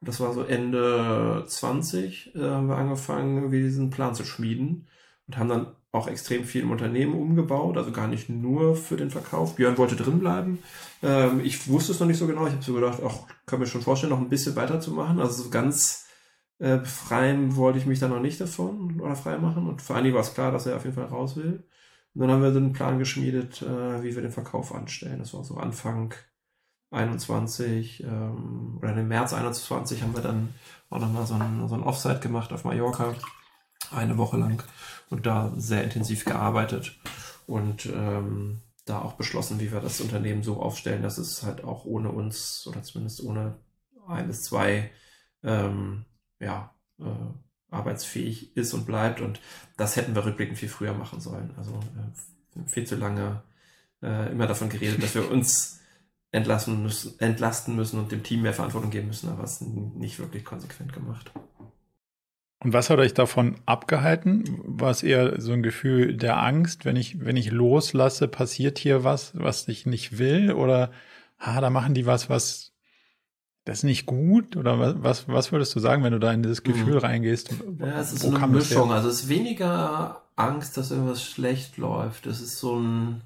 das 0.02 0.20
war 0.20 0.34
so 0.34 0.44
Ende 0.44 1.44
20, 1.48 2.36
äh, 2.36 2.40
haben 2.42 2.68
wir 2.68 2.78
angefangen, 2.78 3.38
irgendwie 3.38 3.64
diesen 3.64 3.90
Plan 3.90 4.16
zu 4.16 4.24
schmieden 4.26 4.88
und 5.28 5.38
haben 5.38 5.50
dann 5.50 5.76
auch 5.94 6.08
extrem 6.08 6.44
viel 6.44 6.64
im 6.64 6.72
Unternehmen 6.72 7.14
umgebaut, 7.14 7.78
also 7.78 7.92
gar 7.92 8.08
nicht 8.08 8.28
nur 8.28 8.76
für 8.76 8.98
den 8.98 9.12
Verkauf. 9.12 9.56
Björn 9.56 9.78
wollte 9.78 9.96
drin 9.96 10.20
bleiben. 10.20 10.60
Ähm, 11.04 11.40
ich 11.44 11.68
wusste 11.70 11.92
es 11.92 12.00
noch 12.00 12.08
nicht 12.08 12.18
so 12.18 12.26
genau. 12.26 12.48
Ich 12.48 12.54
habe 12.54 12.64
so 12.64 12.74
gedacht, 12.74 13.00
ach, 13.06 13.20
kann 13.46 13.60
mir 13.60 13.68
schon 13.68 13.84
vorstellen, 13.84 14.10
noch 14.10 14.20
ein 14.20 14.30
bisschen 14.30 14.56
weiterzumachen. 14.56 15.20
Also 15.20 15.44
so 15.44 15.50
ganz 15.52 16.08
äh, 16.58 16.78
befreien 16.78 17.56
wollte 17.56 17.78
ich 17.78 17.86
mich 17.86 18.00
da 18.00 18.08
noch 18.08 18.20
nicht 18.20 18.42
davon 18.42 19.00
oder 19.00 19.16
frei 19.16 19.38
machen. 19.38 19.68
Und 19.68 19.84
für 19.84 19.94
Anni 19.94 20.12
war 20.14 20.22
es 20.22 20.34
klar, 20.34 20.52
dass 20.52 20.66
er 20.66 20.78
auf 20.78 20.84
jeden 20.84 20.96
Fall 20.96 21.06
raus 21.06 21.38
will. 21.38 21.64
Und 22.16 22.22
dann 22.22 22.32
haben 22.32 22.42
wir 22.42 22.52
den 22.52 22.74
Plan 22.74 22.98
geschmiedet, 22.98 23.62
äh, 23.62 24.02
wie 24.02 24.16
wir 24.16 24.24
den 24.24 24.32
Verkauf 24.32 24.74
anstellen. 24.74 25.20
Das 25.20 25.34
war 25.36 25.44
so 25.44 25.58
Anfang 25.58 26.16
21 26.90 28.04
ähm, 28.04 28.80
oder 28.82 28.96
im 28.96 29.08
März 29.08 29.34
21 29.34 30.02
haben 30.02 30.16
wir 30.16 30.22
dann 30.22 30.56
auch 30.90 31.00
nochmal 31.00 31.28
so 31.28 31.36
ein, 31.36 31.68
so 31.68 31.76
ein 31.76 31.84
Offsite 31.84 32.20
gemacht 32.20 32.52
auf 32.52 32.64
Mallorca. 32.64 33.14
Eine 33.92 34.18
Woche 34.18 34.38
lang 34.38 34.64
und 35.10 35.26
da 35.26 35.54
sehr 35.58 35.84
intensiv 35.84 36.26
gearbeitet 36.26 36.98
und 37.48 37.86
ähm, 37.86 38.62
da 38.86 39.02
auch 39.02 39.14
beschlossen, 39.14 39.60
wie 39.60 39.72
wir 39.72 39.80
das 39.80 40.02
Unternehmen 40.02 40.44
so 40.44 40.62
aufstellen, 40.62 41.04
dass 41.04 41.18
es 41.18 41.44
halt 41.44 41.64
auch 41.64 41.86
ohne 41.86 42.10
uns 42.10 42.68
oder 42.68 42.84
zumindest 42.84 43.24
ohne 43.24 43.56
ein 44.08 44.28
bis 44.28 44.44
zwei 44.44 44.92
ähm, 45.44 46.06
ja, 46.40 46.74
äh, 47.00 47.74
arbeitsfähig 47.74 48.56
ist 48.56 48.74
und 48.74 48.86
bleibt. 48.86 49.22
Und 49.22 49.40
das 49.78 49.96
hätten 49.96 50.16
wir 50.16 50.26
rückblickend 50.26 50.58
viel 50.58 50.70
früher 50.70 50.94
machen 50.94 51.22
sollen. 51.22 51.54
Also 51.58 51.74
äh, 51.74 52.68
viel 52.68 52.86
zu 52.86 52.96
lange 52.96 53.44
äh, 54.02 54.32
immer 54.32 54.48
davon 54.48 54.70
geredet, 54.70 55.02
dass 55.02 55.16
wir 55.16 55.30
uns 55.30 55.80
entlassen 56.32 56.82
müssen, 56.82 57.20
entlasten 57.20 57.76
müssen 57.76 58.00
und 58.00 58.12
dem 58.12 58.24
Team 58.24 58.42
mehr 58.42 58.54
Verantwortung 58.54 58.90
geben 58.90 59.08
müssen, 59.08 59.30
aber 59.30 59.44
es 59.44 59.62
nicht 59.62 60.20
wirklich 60.20 60.44
konsequent 60.44 60.92
gemacht. 60.92 61.32
Und 62.64 62.74
was 62.74 62.90
hat 62.90 63.00
euch 63.00 63.14
davon 63.14 63.56
abgehalten? 63.66 64.46
War 64.64 64.92
es 64.92 65.04
eher 65.04 65.40
so 65.42 65.52
ein 65.52 65.64
Gefühl 65.64 66.16
der 66.16 66.42
Angst, 66.42 66.86
wenn 66.86 66.96
ich, 66.96 67.26
wenn 67.26 67.36
ich 67.36 67.52
loslasse, 67.52 68.28
passiert 68.28 68.80
hier 68.80 69.04
was, 69.04 69.32
was 69.36 69.68
ich 69.68 69.86
nicht 69.86 70.18
will? 70.18 70.54
Oder 70.54 70.92
ah, 71.38 71.60
da 71.60 71.70
machen 71.70 71.94
die 71.94 72.06
was, 72.06 72.30
was 72.30 72.74
das 73.66 73.80
ist 73.80 73.84
nicht 73.84 74.06
gut? 74.06 74.58
Oder 74.58 75.02
was, 75.02 75.28
was 75.28 75.52
würdest 75.52 75.74
du 75.76 75.80
sagen, 75.80 76.04
wenn 76.04 76.12
du 76.14 76.20
da 76.20 76.32
in 76.32 76.44
dieses 76.44 76.64
Gefühl 76.64 76.96
mhm. 76.96 77.00
reingehst? 77.00 77.54
Ja, 77.80 78.00
es 78.00 78.14
ist 78.14 78.24
Wo 78.24 78.36
eine 78.36 78.48
Mischung. 78.48 78.92
Also 78.92 79.10
es 79.10 79.24
ist 79.24 79.30
weniger 79.30 80.24
Angst, 80.36 80.78
dass 80.78 80.92
irgendwas 80.92 81.24
schlecht 81.24 81.78
läuft. 81.78 82.28
Es 82.28 82.42
ist 82.42 82.58
so 82.58 82.78
ein 82.78 83.22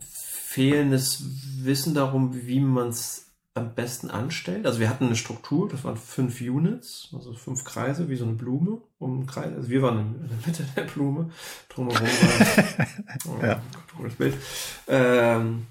fehlendes 0.00 1.22
Wissen 1.62 1.94
darum, 1.94 2.46
wie 2.46 2.60
man 2.60 2.88
es 2.88 3.29
am 3.60 3.74
besten 3.74 4.10
anstellt. 4.10 4.66
Also 4.66 4.80
wir 4.80 4.88
hatten 4.88 5.06
eine 5.06 5.16
Struktur, 5.16 5.68
das 5.68 5.84
waren 5.84 5.96
fünf 5.96 6.40
Units, 6.40 7.10
also 7.12 7.32
fünf 7.34 7.64
Kreise, 7.64 8.08
wie 8.08 8.16
so 8.16 8.24
eine 8.24 8.34
Blume 8.34 8.80
um 8.98 9.26
Kreis. 9.26 9.54
Also 9.54 9.68
wir 9.68 9.82
waren 9.82 9.98
in 9.98 10.28
der 10.28 10.46
Mitte 10.46 10.64
der 10.76 10.82
Blume, 10.82 11.30
drumherum 11.68 12.06
war 12.06 12.86
oh, 13.40 13.44
ja. 13.44 13.62
cooles 13.96 14.14
Bild. 14.14 14.34
Ähm, 14.88 15.66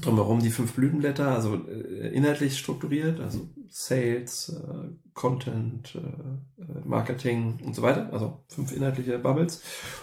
drumherum 0.00 0.40
die 0.40 0.50
fünf 0.50 0.72
Blütenblätter, 0.74 1.28
also 1.28 1.54
äh, 1.54 2.08
inhaltlich 2.08 2.58
strukturiert, 2.58 3.20
also 3.20 3.48
Sales, 3.68 4.50
äh, 4.50 4.88
Content, 5.14 5.94
äh, 5.94 6.62
äh, 6.62 6.64
Marketing 6.84 7.58
und 7.64 7.74
so 7.74 7.82
weiter, 7.82 8.12
also 8.12 8.44
fünf 8.48 8.72
inhaltliche 8.72 9.18
Bubbles. 9.18 9.62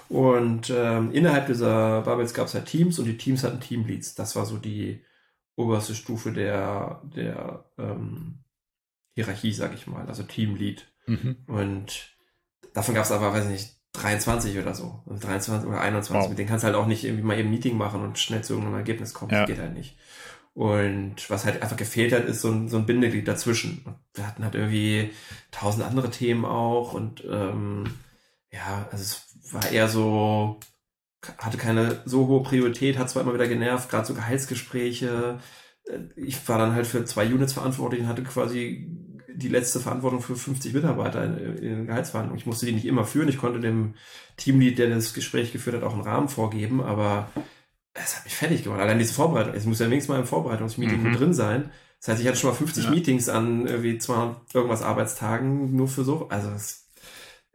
Und 0.10 0.72
ähm, 0.76 1.12
innerhalb 1.12 1.48
dieser 1.48 2.02
Bubbles 2.02 2.34
gab 2.34 2.48
es 2.48 2.54
halt 2.54 2.66
Teams 2.66 3.00
und 3.00 3.06
die 3.06 3.18
Teams 3.18 3.44
hatten 3.44 3.60
Teamleads. 3.60 4.16
Das 4.16 4.36
war 4.36 4.46
so 4.46 4.58
die 4.58 5.02
oberste 5.56 5.96
Stufe 5.96 6.32
der, 6.32 7.02
der 7.04 7.66
ähm, 7.78 8.40
Hierarchie, 9.14 9.54
sag 9.54 9.74
ich 9.74 9.88
mal, 9.88 10.08
also 10.08 10.24
Teamlead. 10.24 10.88
Mhm. 11.08 11.38
Und 11.48 12.16
davon 12.74 12.96
gab 12.96 13.06
es 13.06 13.12
aber, 13.12 13.34
weiß 13.34 13.46
ich 13.46 13.52
nicht, 13.52 13.76
23 13.94 14.58
oder 14.60 14.76
so. 14.76 15.02
23 15.08 15.54
also 15.54 15.68
oder 15.68 15.82
21. 15.82 16.24
Wow. 16.24 16.30
Mit 16.30 16.38
denen 16.38 16.50
kannst 16.50 16.64
du 16.64 16.68
halt 16.68 16.76
auch 16.76 16.88
nicht 16.88 17.04
irgendwie 17.04 17.24
mal 17.24 17.40
eben 17.40 17.48
ein 17.48 17.52
Meeting 17.52 17.78
machen 17.78 18.02
und 18.02 18.20
schnell 18.20 18.44
zu 18.44 18.54
irgendeinem 18.54 18.80
Ergebnis 18.80 19.14
kommen. 19.14 19.32
Ja. 19.32 19.42
Das 19.42 19.48
geht 19.48 19.60
halt 19.60 19.74
nicht. 19.74 19.98
Und 20.54 21.30
was 21.30 21.44
halt 21.46 21.62
einfach 21.62 21.76
gefehlt 21.76 22.14
hat, 22.14 22.26
ist 22.26 22.42
so 22.42 22.50
ein, 22.50 22.70
so 22.70 22.78
ein 22.78 22.86
Bindeglied 22.86 23.28
dazwischen. 23.28 23.82
Und 23.86 23.96
wir 24.14 24.26
hatten 24.26 24.44
halt 24.44 24.56
irgendwie 24.56 25.12
tausend 25.52 25.86
andere 25.86 26.10
Themen 26.10 26.46
auch 26.46 26.94
und 26.94 27.24
ähm, 27.30 27.86
ja, 28.52 28.88
also 28.90 29.04
es 29.04 29.54
war 29.54 29.70
eher 29.70 29.90
so, 29.90 30.60
hatte 31.38 31.58
keine 31.58 32.02
so 32.06 32.28
hohe 32.28 32.44
Priorität, 32.44 32.98
hat 32.98 33.10
zwar 33.10 33.24
immer 33.24 33.34
wieder 33.34 33.48
genervt, 33.48 33.90
gerade 33.90 34.06
so 34.06 34.14
Gehaltsgespräche. 34.14 35.40
Äh, 35.88 36.00
ich 36.16 36.48
war 36.48 36.58
dann 36.58 36.74
halt 36.74 36.88
für 36.88 37.06
zwei 37.06 37.26
Units 37.28 37.54
verantwortlich 37.54 38.02
und 38.02 38.08
hatte 38.08 38.24
quasi 38.24 38.88
die 39.38 39.50
letzte 39.50 39.80
Verantwortung 39.82 40.22
für 40.22 40.36
50 40.36 40.74
Mitarbeiter 40.74 41.24
in, 41.26 41.62
den 41.62 41.88
Gehaltsverhandlungen. 41.88 42.40
Ich 42.40 42.46
musste 42.46 42.66
die 42.66 42.72
nicht 42.72 42.86
immer 42.86 43.04
führen. 43.04 43.28
Ich 43.28 43.38
konnte 43.38 43.60
dem 43.60 43.96
Teamlead, 44.38 44.78
der 44.78 44.90
das 44.90 45.14
Gespräch 45.14 45.52
geführt 45.52 45.76
hat, 45.76 45.84
auch 45.84 45.94
einen 45.94 46.04
Rahmen 46.04 46.30
vorgeben, 46.30 46.82
aber 46.82 47.30
es 47.94 48.16
hat 48.16 48.24
mich 48.26 48.36
fertig 48.36 48.64
gemacht. 48.64 48.80
Allein 48.80 48.98
diese 49.00 49.14
Vorbereitung. 49.14 49.54
Es 49.54 49.66
muss 49.66 49.80
ja 49.80 49.88
wenigstens 49.88 50.10
mal 50.14 50.20
im 50.20 50.26
Vorbereitungsmeeting 50.26 51.04
Mhm. 51.04 51.16
drin 51.16 51.34
sein. 51.34 51.70
Das 52.00 52.10
heißt, 52.10 52.22
ich 52.22 52.28
hatte 52.28 52.38
schon 52.38 52.50
mal 52.52 52.56
50 52.56 52.86
Ja. 52.86 52.90
Meetings 52.92 53.28
an 53.30 53.68
irgendwie 53.68 53.98
200 53.98 54.38
irgendwas 54.54 54.82
Arbeitstagen 54.84 55.76
nur 55.76 55.88
für 55.90 56.04
so. 56.06 56.30
Also 56.30 56.50
es, 56.52 56.85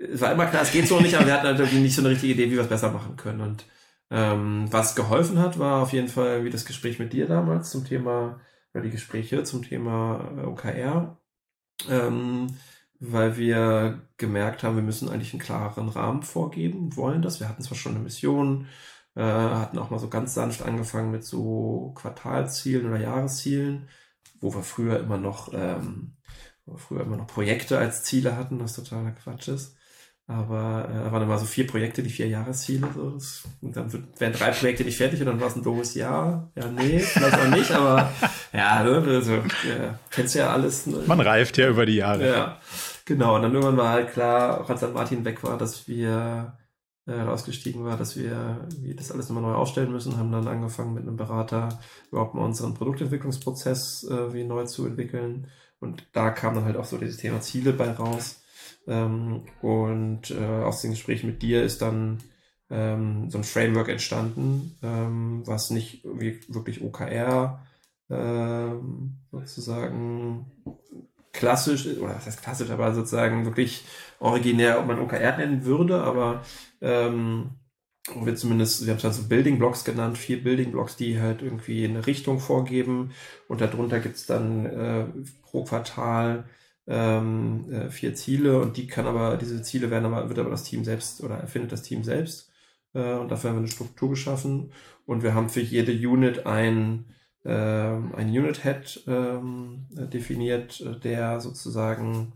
es 0.01 0.21
war 0.21 0.33
immer 0.33 0.47
klar, 0.47 0.63
es 0.63 0.73
geht 0.73 0.89
so 0.89 1.01
nicht, 1.01 1.15
aber 1.15 1.27
wir 1.27 1.35
hatten 1.35 1.47
halt 1.47 1.59
irgendwie 1.59 1.81
nicht 1.81 1.95
so 1.95 2.03
eine 2.03 2.11
richtige 2.11 2.33
Idee, 2.33 2.47
wie 2.47 2.57
wir 2.57 2.63
es 2.63 2.69
besser 2.69 2.91
machen 2.91 3.17
können. 3.17 3.41
Und 3.43 3.67
ähm, 4.11 4.67
was 4.71 4.97
geholfen 4.97 5.39
hat, 5.39 5.59
war 5.59 5.83
auf 5.83 5.93
jeden 5.93 6.09
Fall 6.09 6.45
wie 6.45 6.51
das 6.51 6.65
Gespräch 6.65 6.99
mit 6.99 7.13
dir 7.13 7.27
damals 7.27 7.71
zum 7.71 7.85
Thema, 7.85 8.41
oder 8.73 8.83
die 8.83 8.91
Gespräche 8.91 9.43
zum 9.45 9.63
Thema 9.63 10.33
äh, 10.39 10.47
OKR. 10.47 11.19
Ähm, 11.89 12.49
weil 12.99 13.37
wir 13.39 14.03
gemerkt 14.19 14.63
haben, 14.63 14.77
wir 14.77 14.83
müssen 14.83 15.09
eigentlich 15.09 15.33
einen 15.33 15.41
klareren 15.43 15.89
Rahmen 15.89 16.23
vorgeben, 16.23 16.97
wollen 16.97 17.23
das. 17.23 17.41
Wir 17.41 17.49
hatten 17.49 17.63
zwar 17.63 17.77
schon 17.77 17.95
eine 17.95 18.05
Mission, 18.05 18.67
äh, 19.15 19.23
hatten 19.23 19.79
auch 19.79 19.91
mal 19.91 19.99
so 19.99 20.09
ganz 20.09 20.35
sanft 20.35 20.63
angefangen 20.63 21.11
mit 21.11 21.25
so 21.25 21.93
Quartalszielen 21.97 22.87
oder 22.87 23.01
Jahreszielen, 23.01 23.89
wo 24.41 24.55
wir 24.55 24.63
früher 24.63 25.01
immer 25.01 25.17
noch, 25.17 25.53
ähm, 25.55 26.17
früher 26.77 27.03
immer 27.03 27.17
noch 27.17 27.27
Projekte 27.27 27.79
als 27.79 28.05
Ziele 28.05 28.37
hatten, 28.37 28.61
was 28.61 28.75
totaler 28.77 29.13
Quatsch 29.13 29.49
ist. 29.49 29.77
Aber 30.31 30.89
äh, 30.89 30.95
da 30.95 31.11
waren 31.11 31.25
immer 31.25 31.39
so 31.39 31.45
vier 31.45 31.67
Projekte, 31.67 32.05
die 32.05 32.09
vier 32.11 32.29
Jahresziele. 32.29 32.87
So. 32.95 33.11
Das, 33.11 33.43
und 33.61 33.77
dann 33.77 33.93
werden 33.93 34.33
drei 34.33 34.53
Projekte 34.53 34.85
nicht 34.85 34.97
fertig 34.97 35.19
und 35.19 35.27
dann 35.27 35.41
war 35.41 35.49
es 35.49 35.57
ein 35.57 35.65
doofes 35.65 35.95
Jahr. 35.95 36.53
Ja, 36.55 36.69
nee, 36.69 37.01
vielleicht 37.01 37.37
auch 37.37 37.49
nicht, 37.49 37.73
aber 37.73 38.13
ja, 38.53 38.85
ne, 38.85 39.03
also, 39.09 39.33
ja, 39.33 39.99
kennst 40.09 40.37
ja 40.37 40.53
alles. 40.53 40.87
Ne? 40.87 41.03
Man 41.05 41.19
reift 41.19 41.59
ja 41.59 41.69
über 41.69 41.85
die 41.85 41.97
Jahre. 41.97 42.29
Ja, 42.29 42.59
genau. 43.07 43.35
Und 43.35 43.43
dann 43.43 43.53
irgendwann 43.53 43.77
war 43.77 43.89
halt 43.89 44.13
klar, 44.13 44.61
auch 44.61 44.71
als 44.71 44.79
dann 44.79 44.93
Martin 44.93 45.25
weg 45.25 45.43
war, 45.43 45.59
dass 45.59 45.89
wir 45.89 46.57
äh, 47.07 47.13
rausgestiegen 47.13 47.85
war, 47.85 47.97
dass 47.97 48.17
wir, 48.17 48.69
wir 48.79 48.95
das 48.95 49.11
alles 49.11 49.29
nochmal 49.29 49.51
neu 49.51 49.59
aufstellen 49.59 49.91
müssen, 49.91 50.17
haben 50.17 50.31
dann 50.31 50.47
angefangen 50.47 50.95
mit 50.95 51.09
einem 51.09 51.17
Berater 51.17 51.81
überhaupt 52.13 52.37
mal 52.37 52.45
unseren 52.45 52.75
Produktentwicklungsprozess 52.75 54.07
äh, 54.09 54.33
wie 54.33 54.45
neu 54.45 54.65
zu 54.67 54.87
entwickeln. 54.87 55.49
Und 55.81 56.07
da 56.13 56.31
kam 56.31 56.55
dann 56.55 56.67
halt 56.67 56.77
auch 56.77 56.85
so 56.85 56.99
dieses 56.99 57.17
Thema 57.17 57.41
Ziele 57.41 57.73
bei 57.73 57.91
raus. 57.91 58.40
Ähm, 58.91 59.43
und 59.63 60.33
äh, 60.33 60.45
aus 60.65 60.83
dem 60.83 60.91
Gespräch 60.91 61.23
mit 61.23 61.43
dir 61.43 61.63
ist 61.63 61.81
dann 61.81 62.19
ähm, 62.71 63.31
so 63.31 63.39
ein 63.39 63.45
Framework 63.45 63.89
entstanden, 63.89 64.77
ähm, 64.83 65.43
was 65.47 65.71
nicht 65.71 66.05
wirklich 66.05 66.83
OKR 66.83 67.65
ähm, 68.11 69.19
sozusagen 69.31 70.47
klassisch, 71.33 71.87
oder 71.87 72.17
was 72.17 72.27
heißt 72.27 72.43
klassisch, 72.43 72.71
aber 72.71 72.93
sozusagen 72.93 73.45
wirklich 73.45 73.85
originär, 74.19 74.81
ob 74.81 74.87
man 74.89 74.99
OKR 74.99 75.37
nennen 75.37 75.65
würde, 75.65 76.03
aber 76.03 76.43
ähm, 76.81 77.51
wo 78.13 78.27
wir 78.27 78.35
zumindest, 78.35 78.87
wir 78.87 78.93
haben 78.93 78.99
es 78.99 79.05
halt 79.05 79.15
so 79.15 79.29
Building 79.29 79.59
Blocks 79.61 79.85
genannt, 79.85 80.19
vier 80.19 80.43
Building 80.43 80.73
Blocks, 80.73 80.97
die 80.97 81.21
halt 81.21 81.43
irgendwie 81.43 81.85
eine 81.85 82.07
Richtung 82.07 82.41
vorgeben. 82.41 83.13
Und 83.47 83.61
darunter 83.61 84.01
gibt's 84.01 84.27
dann 84.27 84.67
äh, 84.67 85.05
pro 85.43 85.65
Quartal 85.65 86.45
ähm, 86.91 87.73
äh, 87.73 87.89
vier 87.89 88.15
Ziele 88.15 88.61
und 88.61 88.77
die 88.77 88.87
kann 88.89 89.07
aber, 89.07 89.37
diese 89.37 89.63
Ziele 89.63 89.91
werden 89.91 90.07
aber, 90.07 90.29
wird 90.29 90.41
aber 90.41 90.51
das 90.51 90.65
Team 90.65 90.85
selbst 90.85 91.23
oder 91.23 91.37
erfindet 91.37 91.73
das 91.73 91.83
Team 91.83 92.03
selbst 92.05 92.51
äh, 92.95 93.15
und 93.15 93.31
dafür 93.31 93.51
haben 93.51 93.57
wir 93.57 93.61
eine 93.61 93.69
Struktur 93.69 94.11
geschaffen 94.11 94.73
und 95.07 95.23
wir 95.23 95.35
haben 95.35 95.49
für 95.49 95.61
jede 95.61 95.93
Unit 95.93 96.47
ein 96.47 97.07
ähm, 97.45 98.15
ein 98.15 98.29
Unit 98.29 98.65
Head 98.65 99.03
ähm, 99.07 99.87
äh, 99.97 100.07
definiert, 100.07 100.81
äh, 100.83 100.99
der 101.01 101.41
sozusagen, 101.41 102.35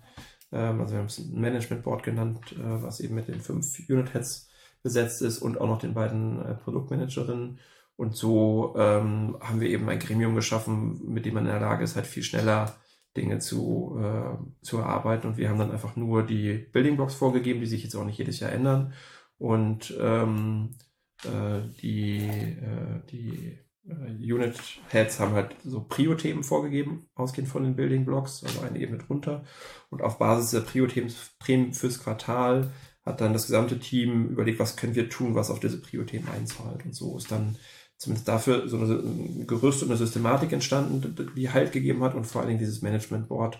ähm, 0.50 0.80
also 0.80 0.94
wir 0.94 1.00
haben 1.00 1.06
es 1.06 1.18
ein 1.18 1.38
Management 1.38 1.82
Board 1.82 2.02
genannt, 2.02 2.52
äh, 2.52 2.82
was 2.82 3.00
eben 3.00 3.14
mit 3.14 3.28
den 3.28 3.40
fünf 3.40 3.66
Unit 3.88 4.14
Heads 4.14 4.48
besetzt 4.82 5.20
ist 5.20 5.40
und 5.40 5.60
auch 5.60 5.68
noch 5.68 5.78
den 5.78 5.94
beiden 5.94 6.42
äh, 6.44 6.54
Produktmanagerinnen. 6.54 7.58
Und 7.96 8.16
so 8.16 8.74
ähm, 8.78 9.36
haben 9.40 9.60
wir 9.60 9.68
eben 9.68 9.88
ein 9.88 9.98
Gremium 9.98 10.34
geschaffen, 10.34 11.00
mit 11.06 11.26
dem 11.26 11.34
man 11.34 11.44
in 11.44 11.52
der 11.52 11.60
Lage 11.60 11.84
ist, 11.84 11.96
halt 11.96 12.06
viel 12.06 12.22
schneller 12.22 12.74
Dinge 13.16 13.38
zu, 13.38 13.98
äh, 14.00 14.36
zu 14.62 14.78
erarbeiten. 14.78 15.28
Und 15.28 15.36
wir 15.36 15.48
haben 15.48 15.58
dann 15.58 15.70
einfach 15.70 15.96
nur 15.96 16.24
die 16.24 16.52
Building 16.72 16.96
Blocks 16.96 17.14
vorgegeben, 17.14 17.60
die 17.60 17.66
sich 17.66 17.82
jetzt 17.82 17.94
auch 17.94 18.04
nicht 18.04 18.18
jedes 18.18 18.40
Jahr 18.40 18.52
ändern. 18.52 18.92
Und 19.38 19.96
ähm, 20.00 20.76
äh, 21.24 21.60
die, 21.80 22.18
äh, 22.18 23.00
die 23.10 23.58
äh, 23.86 24.32
Unit 24.32 24.58
Heads 24.88 25.20
haben 25.20 25.34
halt 25.34 25.54
so 25.64 25.84
Prio-Themen 25.84 26.42
vorgegeben, 26.42 27.06
ausgehend 27.14 27.48
von 27.48 27.64
den 27.64 27.76
Building 27.76 28.04
Blocks, 28.04 28.42
also 28.44 28.60
eine 28.60 28.78
Ebene 28.78 28.98
drunter. 28.98 29.44
Und 29.90 30.02
auf 30.02 30.18
Basis 30.18 30.50
der 30.50 30.60
Prio-Themen 30.60 31.10
fürs 31.72 32.02
Quartal 32.02 32.72
hat 33.04 33.20
dann 33.20 33.34
das 33.34 33.46
gesamte 33.46 33.78
Team 33.78 34.28
überlegt, 34.30 34.58
was 34.58 34.76
können 34.76 34.94
wir 34.94 35.10
tun, 35.10 35.34
was 35.34 35.50
auf 35.50 35.60
diese 35.60 35.80
Prio-Themen 35.80 36.28
einzahlt. 36.28 36.84
Und 36.84 36.94
so 36.94 37.16
ist 37.18 37.30
dann 37.30 37.56
zumindest 38.04 38.28
dafür 38.28 38.68
so 38.68 38.76
ein 38.76 39.46
Gerüst 39.46 39.82
und 39.82 39.88
eine 39.88 39.96
Systematik 39.96 40.52
entstanden, 40.52 41.32
die 41.36 41.50
Halt 41.50 41.72
gegeben 41.72 42.02
hat 42.04 42.14
und 42.14 42.26
vor 42.26 42.40
allen 42.40 42.48
Dingen 42.48 42.60
dieses 42.60 42.82
Management 42.82 43.28
Board, 43.28 43.58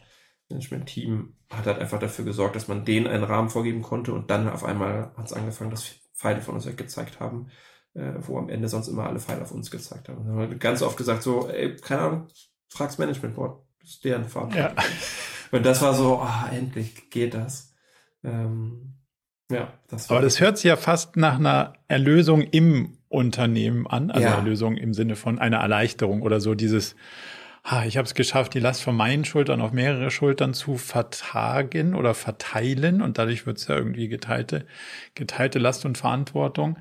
Management 0.49 0.87
Team 0.87 1.35
hat 1.51 1.67
halt 1.67 1.79
einfach 1.79 1.99
dafür 1.99 2.25
gesorgt, 2.25 2.55
dass 2.55 2.69
man 2.69 2.85
denen 2.85 3.07
einen 3.07 3.25
Rahmen 3.25 3.49
vorgeben 3.49 3.83
konnte 3.83 4.13
und 4.13 4.31
dann 4.31 4.49
auf 4.49 4.65
einmal 4.65 5.11
hat 5.17 5.27
es 5.27 5.33
angefangen, 5.33 5.71
dass 5.71 5.85
Pfeile 6.15 6.43
von 6.43 6.55
uns 6.55 6.67
weggezeigt 6.67 7.19
haben, 7.19 7.49
äh, 7.95 8.13
wo 8.21 8.39
am 8.39 8.49
Ende 8.49 8.69
sonst 8.69 8.89
immer 8.89 9.07
alle 9.07 9.21
Pfeile 9.21 9.43
auf 9.43 9.53
uns 9.53 9.71
gezeigt 9.71 10.09
haben. 10.09 10.25
Dann 10.25 10.37
haben 10.37 10.51
wir 10.51 10.59
ganz 10.59 10.83
oft 10.83 10.97
gesagt 10.97 11.23
so, 11.23 11.49
ey, 11.49 11.77
keine 11.77 12.03
Ahnung, 12.03 12.29
frag's 12.69 12.99
Management 12.99 13.37
Board, 13.37 13.63
das 13.81 13.91
ist 13.91 14.05
deren 14.05 14.29
Verantwortung. 14.29 14.77
Ja. 14.77 14.85
Und 15.51 15.65
das 15.65 15.81
war 15.83 15.95
so, 15.95 16.19
ah, 16.19 16.51
endlich 16.53 17.11
geht 17.11 17.35
das. 17.35 17.75
Ähm, 18.23 18.95
ja, 19.51 19.73
das 19.89 20.11
war 20.11 20.17
Aber 20.17 20.25
das 20.25 20.41
hört 20.41 20.59
sich 20.59 20.65
ja 20.65 20.77
fast 20.77 21.17
nach 21.17 21.39
einer 21.39 21.75
Erlösung 21.89 22.43
im 22.43 22.99
Unternehmen 23.15 23.87
an, 23.87 24.11
also 24.11 24.27
Ja. 24.27 24.35
Erlösung 24.37 24.77
im 24.77 24.93
Sinne 24.93 25.17
von 25.17 25.39
einer 25.39 25.59
Erleichterung 25.59 26.23
oder 26.23 26.41
so 26.41 26.55
dieses, 26.55 26.97
ha, 27.65 27.85
ich 27.85 27.97
habe 27.97 28.07
es 28.07 28.15
geschafft, 28.15 28.55
die 28.55 28.61
Last 28.61 28.83
von 28.83 28.97
meinen 28.97 29.25
Schultern 29.25 29.61
auf 29.61 29.73
mehrere 29.73 30.11
Schultern 30.11 30.53
zu 30.53 30.77
vertagen 30.77 31.95
oder 31.95 32.15
verteilen 32.15 33.01
und 33.01 33.17
dadurch 33.19 33.47
wird 33.47 33.59
es 33.59 33.69
ja 33.69 33.77
irgendwie 33.77 34.09
geteilte, 34.09 34.67
geteilte 35.15 35.59
Last 35.59 35.85
und 35.87 35.97
Verantwortung. 35.97 36.79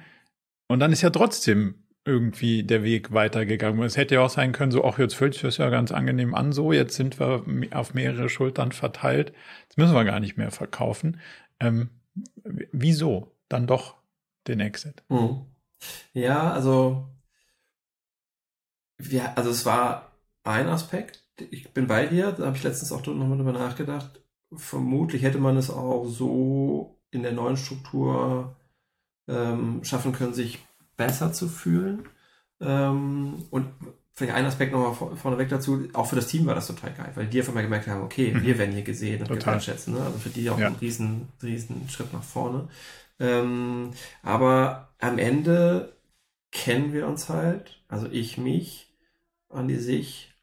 Und 0.67 0.79
dann 0.79 0.91
ist 0.91 1.01
ja 1.01 1.09
trotzdem 1.09 1.75
irgendwie 2.05 2.63
der 2.63 2.83
Weg 2.83 3.13
weitergegangen. 3.13 3.81
Es 3.83 3.95
hätte 3.95 4.15
ja 4.15 4.21
auch 4.21 4.29
sein 4.29 4.51
können, 4.51 4.71
so, 4.71 4.83
ach, 4.83 4.99
jetzt 4.99 5.15
fühlt 5.15 5.33
sich 5.33 5.43
das 5.43 5.57
ja 5.57 5.69
ganz 5.69 5.91
angenehm 5.91 6.35
an, 6.35 6.51
so, 6.51 6.73
jetzt 6.73 6.95
sind 6.95 7.19
wir 7.19 7.45
auf 7.71 7.93
mehrere 7.93 8.27
Schultern 8.27 8.73
verteilt, 8.73 9.31
jetzt 9.63 9.77
müssen 9.77 9.93
wir 9.93 10.03
gar 10.03 10.19
nicht 10.19 10.35
mehr 10.35 10.51
verkaufen. 10.51 11.19
Ähm, 11.61 11.89
wieso 12.43 13.31
dann 13.47 13.67
doch 13.67 13.95
den 14.47 14.59
Exit? 14.59 15.03
Mhm. 15.07 15.45
Ja, 16.13 16.51
also, 16.51 17.05
ja, 19.09 19.33
also 19.35 19.49
es 19.49 19.65
war 19.65 20.11
ein 20.43 20.67
Aspekt. 20.67 21.23
Ich 21.51 21.71
bin 21.73 21.87
bei 21.87 22.05
dir, 22.05 22.31
da 22.31 22.45
habe 22.45 22.57
ich 22.57 22.63
letztens 22.63 22.91
auch 22.91 23.05
nochmal 23.05 23.37
drüber 23.37 23.53
nachgedacht. 23.53 24.21
Vermutlich 24.55 25.23
hätte 25.23 25.39
man 25.39 25.57
es 25.57 25.69
auch 25.69 26.05
so 26.05 26.99
in 27.11 27.23
der 27.23 27.31
neuen 27.31 27.57
Struktur 27.57 28.55
ähm, 29.27 29.83
schaffen 29.83 30.13
können, 30.13 30.33
sich 30.33 30.59
besser 30.97 31.33
zu 31.33 31.47
fühlen. 31.49 32.07
Ähm, 32.61 33.45
und 33.49 33.67
vielleicht 34.13 34.35
ein 34.35 34.45
Aspekt 34.45 34.73
nochmal 34.73 34.93
vor, 34.93 35.15
vorneweg 35.17 35.49
dazu, 35.49 35.87
auch 35.93 36.05
für 36.05 36.15
das 36.15 36.27
Team 36.27 36.45
war 36.45 36.55
das 36.55 36.67
total 36.67 36.93
geil, 36.93 37.11
weil 37.15 37.27
die 37.27 37.41
auf 37.41 37.47
einmal 37.49 37.63
gemerkt 37.63 37.87
haben, 37.87 38.03
okay, 38.03 38.31
Mhm. 38.33 38.43
wir 38.43 38.57
werden 38.59 38.73
hier 38.73 38.83
gesehen 38.83 39.21
und 39.21 39.27
Total. 39.29 39.39
gewertschätzt. 39.55 39.87
Ne? 39.87 39.99
Also 40.01 40.19
für 40.19 40.29
die 40.29 40.49
auch 40.49 40.59
Ja. 40.59 40.67
ein 40.67 40.75
riesen, 40.75 41.29
riesen 41.41 41.89
Schritt 41.89 42.13
nach 42.13 42.23
vorne. 42.23 42.67
Ähm, 43.23 43.91
aber 44.23 44.93
am 44.99 45.17
Ende 45.19 45.97
kennen 46.51 46.93
wir 46.93 47.07
uns 47.07 47.29
halt, 47.29 47.83
also 47.89 48.07
ich 48.11 48.37
mich, 48.37 48.93
Andi 49.49 49.77
sich, 49.77 50.33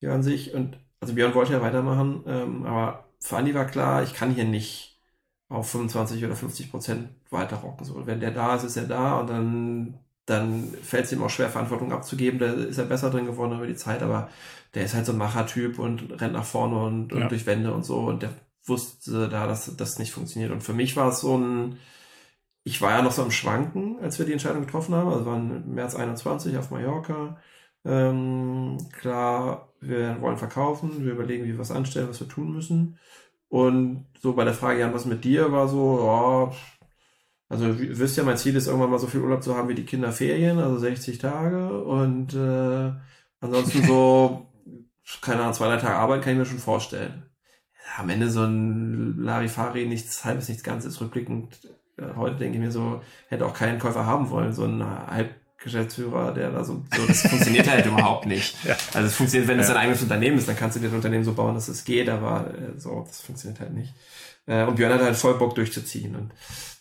Björn 0.00 0.22
sich 0.22 0.54
und 0.54 0.78
also 1.00 1.14
Björn 1.14 1.34
wollte 1.34 1.52
ja 1.54 1.62
weitermachen, 1.62 2.24
ähm, 2.26 2.66
aber 2.66 3.08
für 3.20 3.36
Andi 3.38 3.54
war 3.54 3.66
klar, 3.66 4.02
ich 4.02 4.14
kann 4.14 4.34
hier 4.34 4.44
nicht 4.44 5.00
auf 5.48 5.70
25 5.70 6.24
oder 6.24 6.36
50 6.36 6.70
Prozent 6.70 7.10
weiter 7.30 7.56
rocken. 7.56 7.84
So, 7.86 8.06
wenn 8.06 8.20
der 8.20 8.30
da 8.32 8.56
ist, 8.56 8.64
ist 8.64 8.76
er 8.76 8.84
da 8.86 9.20
und 9.20 9.28
dann, 9.30 9.98
dann 10.26 10.72
fällt 10.82 11.04
es 11.06 11.12
ihm 11.12 11.22
auch 11.22 11.30
schwer, 11.30 11.50
Verantwortung 11.50 11.92
abzugeben. 11.92 12.38
Da 12.40 12.46
ist 12.52 12.78
er 12.78 12.86
besser 12.86 13.10
drin 13.10 13.26
geworden 13.26 13.54
über 13.56 13.66
die 13.66 13.76
Zeit, 13.76 14.02
aber 14.02 14.30
der 14.74 14.84
ist 14.84 14.94
halt 14.94 15.06
so 15.06 15.12
ein 15.12 15.18
Machertyp 15.18 15.78
und 15.78 16.20
rennt 16.20 16.32
nach 16.32 16.44
vorne 16.44 16.76
und, 16.84 17.12
und 17.12 17.20
Ja. 17.22 17.28
durch 17.28 17.46
Wände 17.46 17.72
und 17.74 17.84
so 17.84 18.00
und 18.00 18.22
der 18.22 18.30
wusste 18.66 19.28
da, 19.28 19.46
dass 19.46 19.76
das 19.76 19.98
nicht 19.98 20.12
funktioniert. 20.12 20.50
Und 20.52 20.62
für 20.62 20.72
mich 20.72 20.96
war 20.96 21.08
es 21.10 21.20
so 21.20 21.36
ein, 21.36 21.78
ich 22.64 22.80
war 22.80 22.92
ja 22.92 23.02
noch 23.02 23.12
so 23.12 23.22
am 23.22 23.30
Schwanken, 23.30 23.98
als 24.00 24.18
wir 24.18 24.26
die 24.26 24.32
Entscheidung 24.32 24.62
getroffen 24.64 24.94
haben. 24.94 25.10
Also 25.10 25.26
waren 25.26 25.64
im 25.64 25.74
März 25.74 25.94
21 25.94 26.56
auf 26.56 26.70
Mallorca. 26.70 27.36
Ähm, 27.84 28.78
klar, 28.98 29.72
wir 29.80 30.20
wollen 30.22 30.38
verkaufen, 30.38 31.04
wir 31.04 31.12
überlegen, 31.12 31.44
wie 31.44 31.52
wir 31.52 31.58
was 31.58 31.70
anstellen, 31.70 32.08
was 32.08 32.20
wir 32.20 32.28
tun 32.28 32.52
müssen. 32.52 32.98
Und 33.48 34.06
so 34.20 34.32
bei 34.34 34.44
der 34.44 34.54
Frage, 34.54 34.80
Jan, 34.80 34.94
was 34.94 35.04
mit 35.04 35.24
dir 35.24 35.52
war 35.52 35.68
so, 35.68 36.00
ja, 36.00 36.52
also 37.48 37.66
ihr 37.66 37.98
wisst 37.98 38.16
ja, 38.16 38.24
mein 38.24 38.38
Ziel 38.38 38.56
ist 38.56 38.66
irgendwann 38.66 38.90
mal 38.90 38.98
so 38.98 39.06
viel 39.06 39.20
Urlaub 39.20 39.42
zu 39.42 39.54
haben 39.56 39.68
wie 39.68 39.74
die 39.74 39.84
Kinderferien, 39.84 40.58
also 40.58 40.78
60 40.78 41.18
Tage. 41.18 41.84
Und 41.84 42.34
äh, 42.34 42.92
ansonsten 43.40 43.84
so, 43.84 44.50
keine 45.20 45.42
Ahnung, 45.42 45.52
zwei, 45.54 45.68
drei 45.68 45.76
Tage 45.76 45.96
Arbeit 45.96 46.22
kann 46.22 46.32
ich 46.32 46.38
mir 46.38 46.46
schon 46.46 46.58
vorstellen. 46.58 47.24
Ja, 47.74 48.02
am 48.02 48.08
Ende 48.10 48.30
so 48.30 48.42
ein 48.42 49.18
Larifari, 49.18 49.86
nichts 49.86 50.24
halbes, 50.24 50.48
nichts 50.48 50.64
Ganzes, 50.64 51.00
rückblickend. 51.00 51.60
Heute 52.16 52.36
denke 52.36 52.58
ich 52.58 52.64
mir 52.64 52.72
so, 52.72 53.00
hätte 53.28 53.46
auch 53.46 53.54
keinen 53.54 53.78
Käufer 53.78 54.06
haben 54.06 54.30
wollen, 54.30 54.52
so 54.52 54.64
ein 54.64 54.84
halb 54.84 55.34
Geschäftsführer, 55.58 56.32
der 56.32 56.50
da 56.50 56.62
so, 56.62 56.82
so 56.94 57.06
das 57.06 57.22
funktioniert 57.22 57.68
halt 57.68 57.86
überhaupt 57.86 58.26
nicht. 58.26 58.54
Ja. 58.64 58.76
Also 58.92 59.08
es 59.08 59.14
funktioniert, 59.14 59.48
wenn 59.48 59.58
es 59.58 59.68
ja. 59.68 59.74
ein 59.74 59.80
eigenes 59.80 60.02
Unternehmen 60.02 60.38
ist, 60.38 60.48
dann 60.48 60.56
kannst 60.56 60.76
du 60.76 60.80
dir 60.80 60.88
ein 60.88 60.94
Unternehmen 60.94 61.24
so 61.24 61.32
bauen, 61.32 61.54
dass 61.54 61.68
es 61.68 61.84
geht, 61.84 62.08
aber 62.08 62.52
äh, 62.54 62.78
so, 62.78 63.04
das 63.06 63.22
funktioniert 63.22 63.60
halt 63.60 63.72
nicht. 63.72 63.94
Äh, 64.46 64.64
und 64.64 64.76
Björn 64.76 64.92
hat 64.92 65.02
halt 65.02 65.16
voll 65.16 65.34
Bock 65.34 65.54
durchzuziehen. 65.54 66.14
Und 66.14 66.32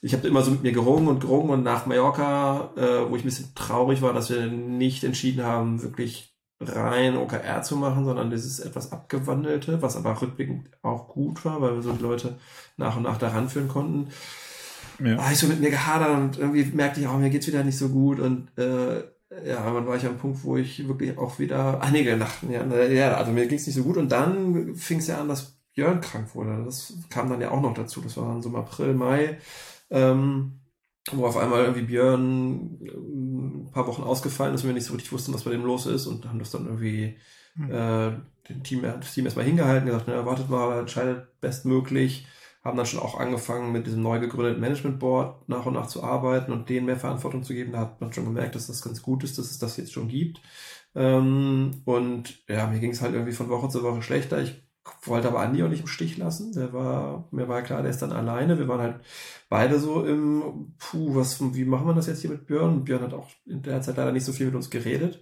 ich 0.01 0.13
habe 0.13 0.27
immer 0.27 0.41
so 0.41 0.51
mit 0.51 0.63
mir 0.63 0.73
gerungen 0.73 1.07
und 1.07 1.21
gerungen 1.21 1.51
und 1.51 1.63
nach 1.63 1.85
Mallorca, 1.85 2.71
äh, 2.75 3.09
wo 3.09 3.15
ich 3.15 3.23
ein 3.23 3.25
bisschen 3.25 3.55
traurig 3.55 4.01
war, 4.01 4.13
dass 4.13 4.29
wir 4.29 4.47
nicht 4.47 5.03
entschieden 5.03 5.43
haben, 5.43 5.81
wirklich 5.81 6.33
rein 6.59 7.17
OKR 7.17 7.61
zu 7.63 7.75
machen, 7.75 8.05
sondern 8.05 8.29
dieses 8.29 8.59
etwas 8.59 8.91
abgewandelte, 8.91 9.81
was 9.81 9.95
aber 9.95 10.21
rückblickend 10.21 10.69
auch 10.81 11.07
gut 11.07 11.43
war, 11.45 11.61
weil 11.61 11.75
wir 11.75 11.81
so 11.81 11.93
die 11.93 12.03
Leute 12.03 12.37
nach 12.77 12.95
und 12.95 13.03
nach 13.03 13.17
daran 13.17 13.49
führen 13.49 13.67
konnten. 13.67 14.09
Ja. 15.03 15.17
War 15.17 15.31
ich 15.31 15.37
so 15.37 15.47
mit 15.47 15.59
mir 15.59 15.69
gehadert 15.69 16.09
und 16.09 16.37
irgendwie 16.37 16.63
merkte 16.75 17.01
ich 17.01 17.07
auch, 17.07 17.17
mir 17.17 17.29
geht's 17.29 17.47
wieder 17.47 17.63
nicht 17.63 17.77
so 17.77 17.89
gut 17.89 18.19
und 18.19 18.47
äh, 18.57 19.03
ja, 19.45 19.73
dann 19.73 19.87
war 19.87 19.95
ich 19.95 20.05
am 20.05 20.17
Punkt, 20.17 20.43
wo 20.43 20.57
ich 20.57 20.87
wirklich 20.87 21.17
auch 21.17 21.39
wieder 21.39 21.81
einige 21.81 22.15
Nachten, 22.15 22.51
ja, 22.51 22.65
ja 22.85 23.15
also 23.15 23.31
mir 23.31 23.47
ging's 23.47 23.65
nicht 23.65 23.75
so 23.75 23.83
gut 23.83 23.97
und 23.97 24.11
dann 24.11 24.75
fing 24.75 24.99
es 24.99 25.07
ja 25.07 25.19
an, 25.19 25.27
dass 25.27 25.57
Björn 25.73 26.01
krank 26.01 26.35
wurde. 26.35 26.63
Das 26.65 26.93
kam 27.09 27.29
dann 27.29 27.41
ja 27.41 27.51
auch 27.51 27.61
noch 27.61 27.73
dazu. 27.73 28.01
Das 28.01 28.15
war 28.17 28.27
dann 28.27 28.41
so 28.41 28.49
im 28.49 28.55
April, 28.55 28.93
Mai, 28.93 29.39
ähm, 29.89 30.59
wo 31.11 31.25
auf 31.25 31.37
einmal 31.37 31.61
irgendwie 31.61 31.85
Björn 31.85 32.79
äh, 32.81 32.91
ein 32.91 33.71
paar 33.71 33.87
Wochen 33.87 34.03
ausgefallen 34.03 34.53
ist 34.53 34.61
und 34.61 34.69
wir 34.69 34.73
nicht 34.73 34.85
so 34.85 34.93
richtig 34.93 35.11
wussten, 35.11 35.33
was 35.33 35.43
bei 35.43 35.51
dem 35.51 35.65
los 35.65 35.85
ist 35.85 36.07
und 36.07 36.25
haben 36.27 36.39
das 36.39 36.51
dann 36.51 36.65
irgendwie 36.65 37.17
mhm. 37.55 37.71
äh, 37.71 38.11
den 38.49 38.63
Team, 38.63 38.83
das 38.83 39.13
Team 39.13 39.25
erstmal 39.25 39.45
hingehalten, 39.45 39.87
gesagt, 39.87 40.05
na, 40.07 40.25
wartet 40.25 40.49
mal, 40.49 40.79
entscheidet 40.79 41.39
bestmöglich, 41.41 42.27
haben 42.63 42.77
dann 42.77 42.85
schon 42.85 42.99
auch 42.99 43.19
angefangen 43.19 43.71
mit 43.71 43.85
diesem 43.87 44.01
neu 44.01 44.19
gegründeten 44.19 44.61
Management 44.61 44.99
Board 44.99 45.47
nach 45.49 45.65
und 45.65 45.73
nach 45.73 45.87
zu 45.87 46.03
arbeiten 46.03 46.51
und 46.53 46.69
denen 46.69 46.85
mehr 46.85 46.97
Verantwortung 46.97 47.43
zu 47.43 47.53
geben. 47.53 47.73
Da 47.73 47.79
hat 47.79 47.99
man 48.01 48.13
schon 48.13 48.25
gemerkt, 48.25 48.55
dass 48.55 48.67
das 48.67 48.81
ganz 48.81 49.01
gut 49.01 49.23
ist, 49.23 49.37
dass 49.37 49.51
es 49.51 49.59
das 49.59 49.77
jetzt 49.77 49.91
schon 49.91 50.07
gibt. 50.07 50.41
Ähm, 50.95 51.81
und 51.85 52.43
ja, 52.47 52.67
mir 52.67 52.79
ging 52.79 52.91
es 52.91 53.01
halt 53.01 53.13
irgendwie 53.13 53.33
von 53.33 53.49
Woche 53.49 53.69
zu 53.69 53.83
Woche 53.83 54.01
schlechter. 54.01 54.41
Ich 54.41 54.63
wollte 55.03 55.27
aber 55.27 55.39
Andi 55.41 55.63
auch 55.63 55.69
nicht 55.69 55.81
im 55.81 55.87
Stich 55.87 56.17
lassen. 56.17 56.53
Der 56.53 56.71
war, 56.73 57.27
mir 57.31 57.47
war 57.47 57.61
klar, 57.63 57.81
der 57.81 57.91
ist 57.91 58.01
dann 58.01 58.11
alleine. 58.11 58.57
Wir 58.59 58.67
waren 58.67 58.81
halt 58.81 59.01
beide 59.49 59.79
so 59.79 60.05
im, 60.05 60.75
puh, 60.77 61.15
was, 61.15 61.41
wie 61.55 61.65
machen 61.65 61.87
wir 61.87 61.93
das 61.93 62.07
jetzt 62.07 62.21
hier 62.21 62.29
mit 62.29 62.45
Björn? 62.47 62.83
Björn 62.85 63.03
hat 63.03 63.13
auch 63.13 63.29
in 63.45 63.61
der 63.61 63.81
Zeit 63.81 63.97
leider 63.97 64.11
nicht 64.11 64.25
so 64.25 64.33
viel 64.33 64.47
mit 64.47 64.55
uns 64.55 64.69
geredet. 64.69 65.21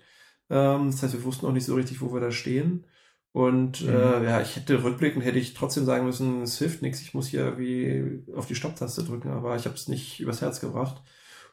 Ähm, 0.49 0.91
das 0.91 1.03
heißt, 1.03 1.13
wir 1.13 1.23
wussten 1.23 1.45
auch 1.45 1.53
nicht 1.53 1.65
so 1.65 1.75
richtig, 1.75 2.01
wo 2.01 2.13
wir 2.13 2.21
da 2.21 2.31
stehen. 2.31 2.85
Und 3.34 3.82
mhm. 3.82 3.89
äh, 3.89 4.23
ja, 4.25 4.41
ich 4.41 4.55
hätte 4.55 4.84
rückblickend 4.84 5.23
hätte 5.23 5.39
ich 5.39 5.53
trotzdem 5.53 5.86
sagen 5.86 6.05
müssen, 6.05 6.41
es 6.41 6.57
hilft 6.57 6.82
nichts, 6.82 7.01
ich 7.01 7.13
muss 7.13 7.27
hier 7.27 7.45
irgendwie 7.45 8.23
auf 8.36 8.45
die 8.45 8.55
Stopptaste 8.55 9.03
drücken, 9.03 9.29
aber 9.29 9.55
ich 9.55 9.65
habe 9.65 9.75
es 9.75 9.88
nicht 9.88 10.19
übers 10.19 10.41
Herz 10.41 10.59
gebracht. 10.59 11.01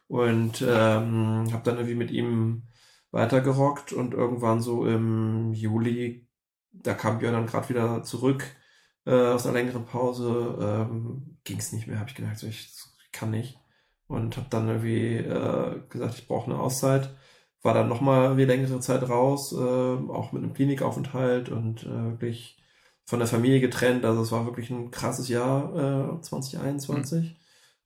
Und 0.09 0.63
ähm, 0.63 1.53
habe 1.53 1.63
dann 1.65 1.77
irgendwie 1.77 1.95
mit 1.95 2.11
ihm 2.11 2.63
weitergerockt 3.11 3.93
und 3.93 4.15
irgendwann 4.15 4.63
so 4.63 4.87
im 4.87 5.53
Juli 5.53 6.29
da 6.83 6.95
kam 6.95 7.19
Björn 7.19 7.35
dann 7.35 7.47
gerade 7.47 7.69
wieder 7.69 8.03
zurück 8.03 8.45
äh, 9.07 9.13
aus 9.13 9.47
einer 9.47 9.55
längeren 9.55 9.85
Pause. 9.85 10.59
Ähm, 10.61 11.39
Ging 11.45 11.59
es 11.59 11.73
nicht 11.73 11.87
mehr, 11.87 11.99
habe 11.99 12.11
ich 12.11 12.17
gemerkt, 12.17 12.39
so, 12.39 12.47
ich, 12.47 12.73
ich, 13.05 13.13
kann 13.13 13.31
nicht. 13.31 13.59
Und 14.07 14.37
habe 14.37 14.47
dann 14.51 14.69
irgendwie 14.69 15.17
äh, 15.17 15.81
gesagt, 15.89 16.15
ich 16.19 16.29
brauche 16.29 16.51
eine 16.51 16.61
Auszeit. 16.61 17.15
War 17.63 17.75
dann 17.75 17.89
nochmal 17.89 18.37
wie 18.37 18.45
längere 18.45 18.81
Zeit 18.81 19.09
raus, 19.09 19.53
äh, 19.53 19.57
auch 19.57 20.33
mit 20.33 20.43
einem 20.43 20.55
Klinikaufenthalt 20.55 21.49
und 21.49 21.85
äh, 21.85 22.11
wirklich 22.13 22.63
von 23.05 23.19
der 23.19 23.29
Familie 23.29 23.61
getrennt. 23.61 24.05
Also 24.05 24.23
es 24.23 24.33
war 24.33 24.47
wirklich 24.47 24.71
ein 24.71 24.91
krasses 24.91 25.29
Jahr 25.29 26.19
äh, 26.19 26.21
2021. 26.21 27.37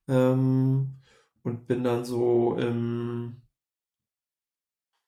Mhm. 0.07 0.13
Ähm, 0.13 0.95
und 1.43 1.67
bin 1.67 1.83
dann 1.83 2.05
so 2.05 2.55
im 2.57 3.41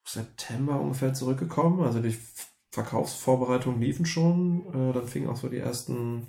September 0.05 0.80
ungefähr 0.80 1.13
zurückgekommen. 1.13 1.82
Also 1.82 2.01
die 2.01 2.18
Verkaufsvorbereitungen 2.72 3.82
liefen 3.82 4.05
schon. 4.05 4.68
Äh, 4.74 4.93
dann 4.93 5.07
fingen 5.07 5.30
auch 5.30 5.38
so 5.38 5.49
die 5.49 5.57
ersten, 5.57 6.28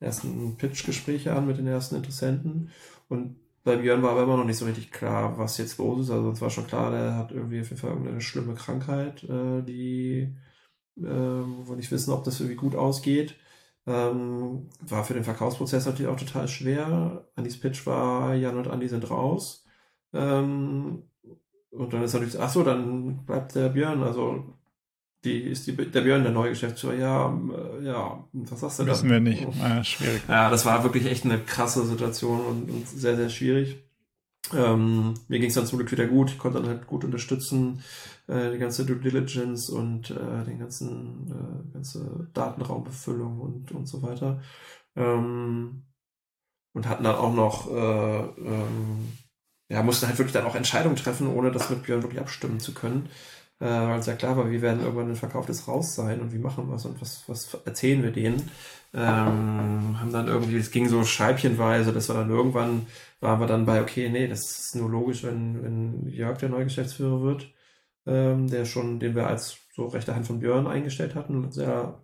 ersten 0.00 0.56
Pitch-Gespräche 0.56 1.34
an 1.34 1.46
mit 1.46 1.58
den 1.58 1.66
ersten 1.66 1.96
Interessenten. 1.96 2.70
Und 3.08 3.36
bei 3.64 3.76
Björn 3.76 4.02
war 4.02 4.12
aber 4.12 4.22
immer 4.24 4.36
noch 4.36 4.44
nicht 4.44 4.56
so 4.58 4.64
richtig 4.66 4.90
klar, 4.92 5.38
was 5.38 5.58
jetzt 5.58 5.78
los 5.78 6.00
ist. 6.06 6.10
Also 6.10 6.30
es 6.32 6.40
war 6.40 6.50
schon 6.50 6.66
klar, 6.66 6.90
der 6.90 7.16
hat 7.16 7.32
irgendwie 7.32 7.60
auf 7.60 7.68
jeden 7.70 7.80
Fall 7.80 7.90
irgendeine 7.90 8.20
schlimme 8.20 8.54
Krankheit, 8.54 9.24
äh, 9.24 9.62
die, 9.62 10.36
äh, 10.98 11.02
wo 11.02 11.68
wir 11.70 11.76
nicht 11.76 11.90
wissen, 11.92 12.12
ob 12.12 12.24
das 12.24 12.40
irgendwie 12.40 12.56
gut 12.56 12.76
ausgeht. 12.76 13.36
Ähm, 13.86 14.70
war 14.80 15.04
für 15.04 15.14
den 15.14 15.24
Verkaufsprozess 15.24 15.86
natürlich 15.86 16.10
auch 16.12 16.18
total 16.18 16.48
schwer. 16.48 17.28
Andys 17.36 17.60
Pitch 17.60 17.86
war, 17.86 18.34
Jan 18.34 18.58
und 18.58 18.68
Andi 18.68 18.88
sind 18.88 19.10
raus. 19.10 19.66
Ähm, 20.12 21.04
und 21.70 21.92
dann 21.92 22.02
ist 22.02 22.14
natürlich, 22.14 22.38
ach 22.40 22.50
so, 22.50 22.62
dann 22.64 23.24
bleibt 23.26 23.54
der 23.54 23.70
Björn. 23.70 24.02
Also 24.02 24.57
die 25.24 25.40
ist 25.40 25.66
die, 25.66 25.74
der 25.74 26.00
Björn 26.00 26.22
der 26.22 26.32
neue 26.32 26.50
Geschäftsführer. 26.50 26.94
Ja, 26.94 27.40
äh, 27.80 27.84
ja, 27.84 28.24
was 28.32 28.60
sagst 28.60 28.78
du 28.78 28.84
da? 28.84 28.92
Wissen 28.92 29.10
wir 29.10 29.20
nicht. 29.20 29.46
Ja, 29.58 29.82
schwierig. 29.82 30.22
Ja, 30.28 30.48
das 30.48 30.64
war 30.64 30.84
wirklich 30.84 31.06
echt 31.06 31.24
eine 31.24 31.38
krasse 31.38 31.84
Situation 31.84 32.40
und, 32.40 32.70
und 32.70 32.88
sehr, 32.88 33.16
sehr 33.16 33.28
schwierig. 33.28 33.82
Ähm, 34.54 35.14
mir 35.26 35.40
ging 35.40 35.48
es 35.48 35.54
dann 35.54 35.66
zum 35.66 35.78
Glück 35.78 35.90
wieder 35.90 36.06
gut. 36.06 36.30
Ich 36.30 36.38
konnte 36.38 36.60
dann 36.60 36.68
halt 36.68 36.86
gut 36.86 37.04
unterstützen, 37.04 37.82
äh, 38.28 38.52
die 38.52 38.58
ganze 38.58 38.86
Due 38.86 38.96
Diligence 38.96 39.68
und 39.68 40.10
äh, 40.10 40.44
den 40.46 40.60
ganzen 40.60 41.30
äh, 41.30 41.72
ganze 41.72 42.28
Datenraumbefüllung 42.32 43.40
und, 43.40 43.72
und 43.72 43.86
so 43.86 44.02
weiter. 44.02 44.40
Ähm, 44.94 45.82
und 46.74 46.88
hatten 46.88 47.04
dann 47.04 47.16
auch 47.16 47.34
noch, 47.34 47.70
äh, 47.70 48.20
ähm, 48.20 49.12
ja, 49.68 49.82
mussten 49.82 50.06
halt 50.06 50.18
wirklich 50.18 50.32
dann 50.32 50.46
auch 50.46 50.54
Entscheidungen 50.54 50.96
treffen, 50.96 51.26
ohne 51.26 51.50
das 51.50 51.70
mit 51.70 51.82
Björn 51.82 52.02
wirklich 52.02 52.20
abstimmen 52.20 52.60
zu 52.60 52.72
können 52.72 53.08
äh, 53.60 53.66
weil 53.66 53.98
es 54.00 54.06
ja 54.06 54.14
klar 54.14 54.36
war, 54.36 54.50
wir 54.50 54.62
werden 54.62 54.82
irgendwann 54.82 55.10
ein 55.10 55.16
verkauftes 55.16 55.66
Raus 55.68 55.94
sein 55.94 56.20
und 56.20 56.32
wie 56.32 56.38
machen 56.38 56.68
wir 56.68 56.76
es 56.76 56.84
und 56.84 57.00
was, 57.00 57.24
was 57.28 57.54
erzählen 57.64 58.02
wir 58.02 58.12
denen. 58.12 58.50
Ähm, 58.94 60.00
haben 60.00 60.12
dann 60.12 60.28
irgendwie, 60.28 60.56
es 60.56 60.70
ging 60.70 60.88
so 60.88 61.04
scheibchenweise, 61.04 61.92
dass 61.92 62.08
wir 62.08 62.14
dann 62.14 62.30
irgendwann, 62.30 62.86
waren 63.20 63.40
wir 63.40 63.46
dann 63.46 63.66
bei, 63.66 63.82
okay, 63.82 64.08
nee, 64.08 64.28
das 64.28 64.58
ist 64.58 64.76
nur 64.76 64.88
logisch, 64.90 65.24
wenn, 65.24 65.62
wenn 65.62 66.08
Jörg 66.08 66.38
der 66.38 66.48
neue 66.48 66.64
Geschäftsführer 66.64 67.20
wird, 67.22 67.52
ähm, 68.06 68.48
der 68.48 68.64
schon, 68.64 69.00
den 69.00 69.14
wir 69.14 69.26
als 69.26 69.58
so 69.74 69.86
rechte 69.86 70.14
Hand 70.14 70.26
von 70.26 70.40
Björn 70.40 70.66
eingestellt 70.66 71.14
hatten, 71.14 71.50
sehr 71.52 72.00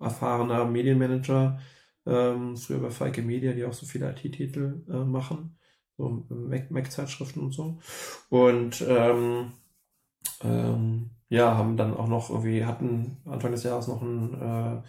erfahrener 0.00 0.64
Medienmanager, 0.66 1.58
ähm, 2.06 2.56
früher 2.56 2.80
bei 2.80 2.90
Falke 2.90 3.22
Media, 3.22 3.52
die 3.52 3.64
auch 3.64 3.72
so 3.72 3.86
viele 3.86 4.10
IT-Titel 4.10 4.84
äh, 4.88 5.04
machen, 5.04 5.58
so 5.96 6.26
Mac-Zeitschriften 6.70 7.40
und 7.40 7.52
so. 7.52 7.78
Und 8.28 8.84
ähm, 8.86 9.52
ähm, 10.42 11.10
ja, 11.28 11.56
haben 11.56 11.76
dann 11.76 11.94
auch 11.94 12.08
noch 12.08 12.30
irgendwie, 12.30 12.64
hatten 12.64 13.18
Anfang 13.26 13.52
des 13.52 13.62
Jahres 13.62 13.88
noch 13.88 14.00
einen 14.00 14.34
äh, 14.34 14.82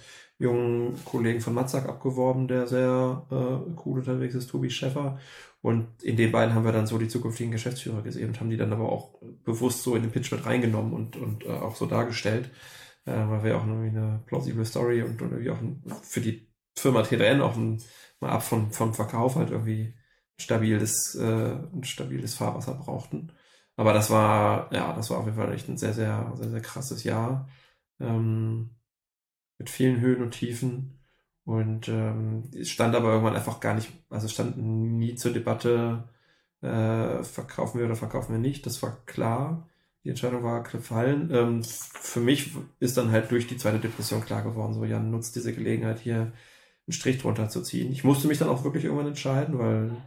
jungen 0.43 1.03
Kollegen 1.05 1.41
von 1.41 1.53
Matzak 1.53 1.87
abgeworben, 1.89 2.47
der 2.47 2.65
sehr 2.67 3.25
äh, 3.29 3.71
cool 3.85 3.99
unterwegs 3.99 4.35
ist, 4.35 4.49
Tobi 4.49 4.69
Schäffer. 4.69 5.19
Und 5.61 6.01
in 6.01 6.15
den 6.15 6.31
beiden 6.31 6.55
haben 6.55 6.63
wir 6.63 6.71
dann 6.71 6.87
so 6.87 6.97
die 6.97 7.09
zukünftigen 7.09 7.51
Geschäftsführer 7.51 8.01
gesehen 8.01 8.29
und 8.29 8.39
haben 8.39 8.49
die 8.49 8.57
dann 8.57 8.71
aber 8.71 8.89
auch 8.89 9.19
bewusst 9.43 9.83
so 9.83 9.95
in 9.95 10.03
den 10.03 10.11
Pitch 10.11 10.31
mit 10.31 10.45
reingenommen 10.45 10.93
und, 10.93 11.17
und 11.17 11.45
äh, 11.45 11.49
auch 11.49 11.75
so 11.75 11.85
dargestellt, 11.85 12.49
äh, 13.05 13.11
weil 13.11 13.43
wir 13.43 13.57
auch 13.57 13.67
irgendwie 13.67 13.89
eine 13.89 14.23
plausible 14.25 14.63
Story 14.63 15.03
und, 15.03 15.21
und 15.21 15.31
irgendwie 15.31 15.49
auch 15.51 15.59
ein, 15.59 15.83
für 16.01 16.21
die 16.21 16.47
Firma 16.77 17.01
T3N 17.01 17.41
auch 17.41 17.57
ein, 17.57 17.81
mal 18.21 18.29
ab 18.29 18.43
von, 18.43 18.71
vom 18.71 18.93
Verkauf 18.93 19.35
halt 19.35 19.51
irgendwie 19.51 19.93
stabiles, 20.37 21.15
äh, 21.15 21.55
ein 21.73 21.83
stabiles 21.83 22.35
Fahrwasser 22.35 22.75
brauchten. 22.75 23.33
Aber 23.79 23.93
das 23.93 24.09
war, 24.09 24.69
ja, 24.73 24.91
das 24.91 25.09
war 25.09 25.19
auf 25.19 25.25
jeden 25.25 25.37
Fall 25.37 25.53
echt 25.53 25.69
ein 25.69 25.77
sehr, 25.77 25.93
sehr, 25.93 26.33
sehr, 26.35 26.49
sehr 26.49 26.61
krasses 26.61 27.05
Jahr. 27.05 27.47
Ähm, 28.01 28.71
mit 29.57 29.69
vielen 29.69 30.01
Höhen 30.01 30.21
und 30.21 30.31
Tiefen. 30.31 30.99
Und 31.45 31.87
ähm, 31.87 32.51
es 32.53 32.69
stand 32.69 32.93
aber 32.93 33.07
irgendwann 33.13 33.37
einfach 33.37 33.61
gar 33.61 33.75
nicht, 33.75 33.89
also 34.09 34.25
es 34.25 34.33
stand 34.33 34.57
nie 34.57 35.15
zur 35.15 35.31
Debatte, 35.31 36.09
äh, 36.61 37.23
verkaufen 37.23 37.79
wir 37.79 37.85
oder 37.85 37.95
verkaufen 37.95 38.33
wir 38.33 38.39
nicht. 38.39 38.65
Das 38.65 38.83
war 38.83 38.97
klar. 39.05 39.69
Die 40.03 40.09
Entscheidung 40.09 40.43
war 40.43 40.61
gefallen. 40.63 41.29
Ähm, 41.31 41.63
für 41.63 42.19
mich 42.19 42.51
ist 42.81 42.97
dann 42.97 43.11
halt 43.11 43.31
durch 43.31 43.47
die 43.47 43.55
zweite 43.55 43.79
Depression 43.79 44.25
klar 44.25 44.43
geworden, 44.43 44.73
so 44.73 44.83
Jan 44.83 45.09
nutzt 45.09 45.37
diese 45.37 45.53
Gelegenheit 45.53 45.99
hier 45.99 46.19
einen 46.19 46.91
Strich 46.91 47.21
drunter 47.21 47.47
zu 47.47 47.61
ziehen. 47.61 47.93
Ich 47.93 48.03
musste 48.03 48.27
mich 48.27 48.39
dann 48.39 48.49
auch 48.49 48.65
wirklich 48.65 48.83
irgendwann 48.83 49.07
entscheiden, 49.07 49.57
weil 49.57 49.83
mhm. 49.83 49.99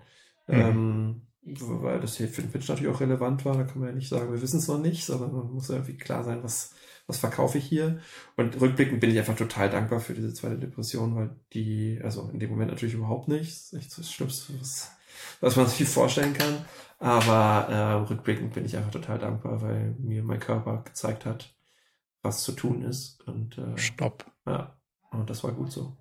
ähm, 0.48 1.22
weil 1.44 2.00
das 2.00 2.16
hier 2.16 2.28
für 2.28 2.42
den 2.42 2.50
Pitch 2.50 2.68
natürlich 2.68 2.92
auch 2.92 3.00
relevant 3.00 3.44
war. 3.44 3.56
Da 3.56 3.64
kann 3.64 3.80
man 3.80 3.88
ja 3.88 3.94
nicht 3.94 4.08
sagen, 4.08 4.32
wir 4.32 4.42
wissen 4.42 4.58
es 4.58 4.68
noch 4.68 4.78
nicht, 4.78 5.04
sondern 5.04 5.32
man 5.32 5.52
muss 5.52 5.68
ja 5.68 5.76
irgendwie 5.76 5.96
klar 5.96 6.22
sein, 6.24 6.42
was, 6.42 6.74
was 7.06 7.18
verkaufe 7.18 7.58
ich 7.58 7.64
hier. 7.64 8.00
Und 8.36 8.60
rückblickend 8.60 9.00
bin 9.00 9.10
ich 9.10 9.18
einfach 9.18 9.36
total 9.36 9.68
dankbar 9.68 10.00
für 10.00 10.14
diese 10.14 10.32
zweite 10.32 10.58
Depression, 10.58 11.16
weil 11.16 11.36
die, 11.52 12.00
also 12.02 12.30
in 12.32 12.38
dem 12.38 12.50
Moment 12.50 12.70
natürlich 12.70 12.94
überhaupt 12.94 13.28
nicht, 13.28 13.50
das 13.50 13.72
ist 13.72 13.74
echt 13.74 13.98
das 13.98 14.12
Schlimmste, 14.12 14.52
was, 14.60 14.92
was 15.40 15.56
man 15.56 15.66
sich 15.66 15.88
vorstellen 15.88 16.34
kann. 16.34 16.64
Aber 16.98 17.68
äh, 17.68 17.92
rückblickend 18.08 18.54
bin 18.54 18.64
ich 18.64 18.76
einfach 18.76 18.92
total 18.92 19.18
dankbar, 19.18 19.60
weil 19.60 19.96
mir 19.98 20.22
mein 20.22 20.38
Körper 20.38 20.82
gezeigt 20.84 21.26
hat, 21.26 21.52
was 22.22 22.44
zu 22.44 22.52
tun 22.52 22.82
ist. 22.82 23.20
Und 23.26 23.58
äh, 23.58 23.76
Stopp. 23.76 24.24
Ja, 24.46 24.76
und 25.10 25.28
das 25.28 25.42
war 25.42 25.50
gut 25.50 25.72
so. 25.72 25.96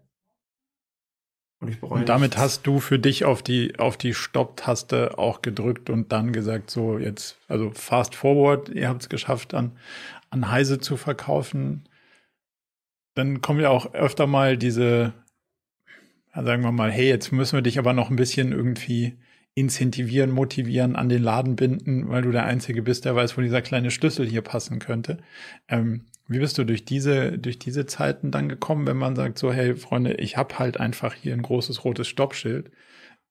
Und 1.61 1.69
ich 1.69 1.79
bereue 1.79 1.99
Und 1.99 2.09
damit 2.09 2.31
nichts. 2.31 2.41
hast 2.41 2.67
du 2.67 2.79
für 2.79 2.97
dich 2.97 3.23
auf 3.23 3.43
die, 3.43 3.77
auf 3.77 3.95
die 3.95 4.15
Stopp-Taste 4.15 5.17
auch 5.17 5.41
gedrückt 5.43 5.89
und 5.89 6.11
dann 6.11 6.33
gesagt, 6.33 6.71
so 6.71 6.97
jetzt, 6.97 7.37
also 7.47 7.71
fast 7.71 8.15
forward, 8.15 8.69
ihr 8.69 8.89
habt 8.89 9.03
es 9.03 9.09
geschafft, 9.09 9.53
an, 9.53 9.71
an 10.31 10.49
Heise 10.49 10.79
zu 10.79 10.97
verkaufen. 10.97 11.87
Dann 13.13 13.41
kommen 13.41 13.59
ja 13.59 13.69
auch 13.69 13.93
öfter 13.93 14.25
mal 14.25 14.57
diese, 14.57 15.13
sagen 16.33 16.63
wir 16.63 16.71
mal, 16.71 16.91
hey, 16.91 17.07
jetzt 17.07 17.31
müssen 17.31 17.57
wir 17.57 17.61
dich 17.61 17.77
aber 17.77 17.93
noch 17.93 18.09
ein 18.09 18.15
bisschen 18.15 18.51
irgendwie 18.51 19.19
incentivieren, 19.53 20.31
motivieren, 20.31 20.95
an 20.95 21.09
den 21.09 21.21
Laden 21.21 21.55
binden, 21.55 22.09
weil 22.09 22.23
du 22.23 22.31
der 22.31 22.45
Einzige 22.45 22.81
bist, 22.81 23.05
der 23.05 23.15
weiß, 23.15 23.37
wo 23.37 23.41
dieser 23.41 23.61
kleine 23.61 23.91
Schlüssel 23.91 24.27
hier 24.27 24.41
passen 24.41 24.79
könnte. 24.79 25.17
Ähm, 25.67 26.05
wie 26.27 26.39
bist 26.39 26.57
du 26.57 26.63
durch 26.63 26.85
diese, 26.85 27.37
durch 27.37 27.59
diese 27.59 27.85
Zeiten 27.85 28.31
dann 28.31 28.49
gekommen, 28.49 28.87
wenn 28.87 28.97
man 28.97 29.15
sagt, 29.15 29.37
so, 29.37 29.51
hey 29.51 29.75
Freunde, 29.75 30.13
ich 30.15 30.37
habe 30.37 30.59
halt 30.59 30.79
einfach 30.79 31.13
hier 31.13 31.33
ein 31.33 31.41
großes 31.41 31.83
rotes 31.83 32.07
Stoppschild. 32.07 32.71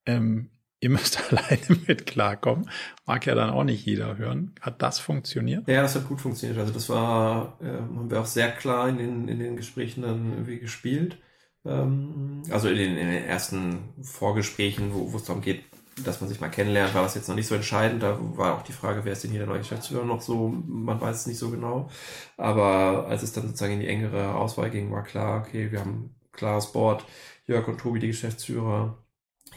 Ähm, 0.05 0.49
ihr 0.81 0.89
müsst 0.89 1.19
alleine 1.31 1.79
mit 1.87 2.05
klarkommen. 2.05 2.69
Mag 3.05 3.25
ja 3.25 3.35
dann 3.35 3.49
auch 3.49 3.63
nicht 3.63 3.85
jeder 3.85 4.17
hören. 4.17 4.53
Hat 4.59 4.81
das 4.81 4.99
funktioniert? 4.99 5.67
Ja, 5.67 5.81
das 5.81 5.95
hat 5.95 6.07
gut 6.07 6.21
funktioniert. 6.21 6.59
Also 6.59 6.73
das 6.73 6.89
war, 6.89 7.57
äh, 7.61 7.67
haben 7.67 8.11
wir 8.11 8.19
auch 8.19 8.25
sehr 8.25 8.51
klar 8.51 8.89
in 8.89 8.97
den, 8.97 9.27
in 9.27 9.39
den 9.39 9.55
Gesprächen 9.55 10.01
dann 10.01 10.31
irgendwie 10.31 10.59
gespielt. 10.59 11.17
Ähm, 11.65 12.43
also 12.49 12.69
in 12.69 12.77
den, 12.77 12.97
in 12.97 13.07
den 13.07 13.23
ersten 13.23 13.79
Vorgesprächen, 14.01 14.93
wo, 14.93 15.13
wo 15.13 15.17
es 15.17 15.23
darum 15.23 15.41
geht, 15.41 15.63
dass 16.03 16.21
man 16.21 16.29
sich 16.29 16.41
mal 16.41 16.49
kennenlernt, 16.49 16.93
war 16.93 17.03
das 17.03 17.15
jetzt 17.15 17.27
noch 17.29 17.35
nicht 17.35 17.47
so 17.47 17.55
entscheidend. 17.55 18.03
Da 18.03 18.17
war 18.19 18.55
auch 18.57 18.63
die 18.63 18.73
Frage, 18.73 19.05
wer 19.05 19.13
ist 19.13 19.23
denn 19.23 19.31
hier 19.31 19.41
der 19.41 19.49
neue 19.49 19.59
Geschäftsführer 19.59 20.05
noch 20.05 20.21
so, 20.21 20.49
man 20.49 20.99
weiß 20.99 21.21
es 21.21 21.27
nicht 21.27 21.39
so 21.39 21.49
genau. 21.49 21.89
Aber 22.37 23.07
als 23.07 23.23
es 23.23 23.33
dann 23.33 23.47
sozusagen 23.47 23.73
in 23.73 23.79
die 23.81 23.87
engere 23.87 24.35
Auswahl 24.35 24.69
ging, 24.69 24.91
war 24.91 25.03
klar, 25.03 25.41
okay, 25.41 25.71
wir 25.71 25.79
haben 25.79 26.15
klares 26.31 26.71
Board, 26.71 27.05
Jörg 27.47 27.67
und 27.67 27.79
Tobi, 27.79 27.99
die 27.99 28.07
Geschäftsführer, 28.07 28.97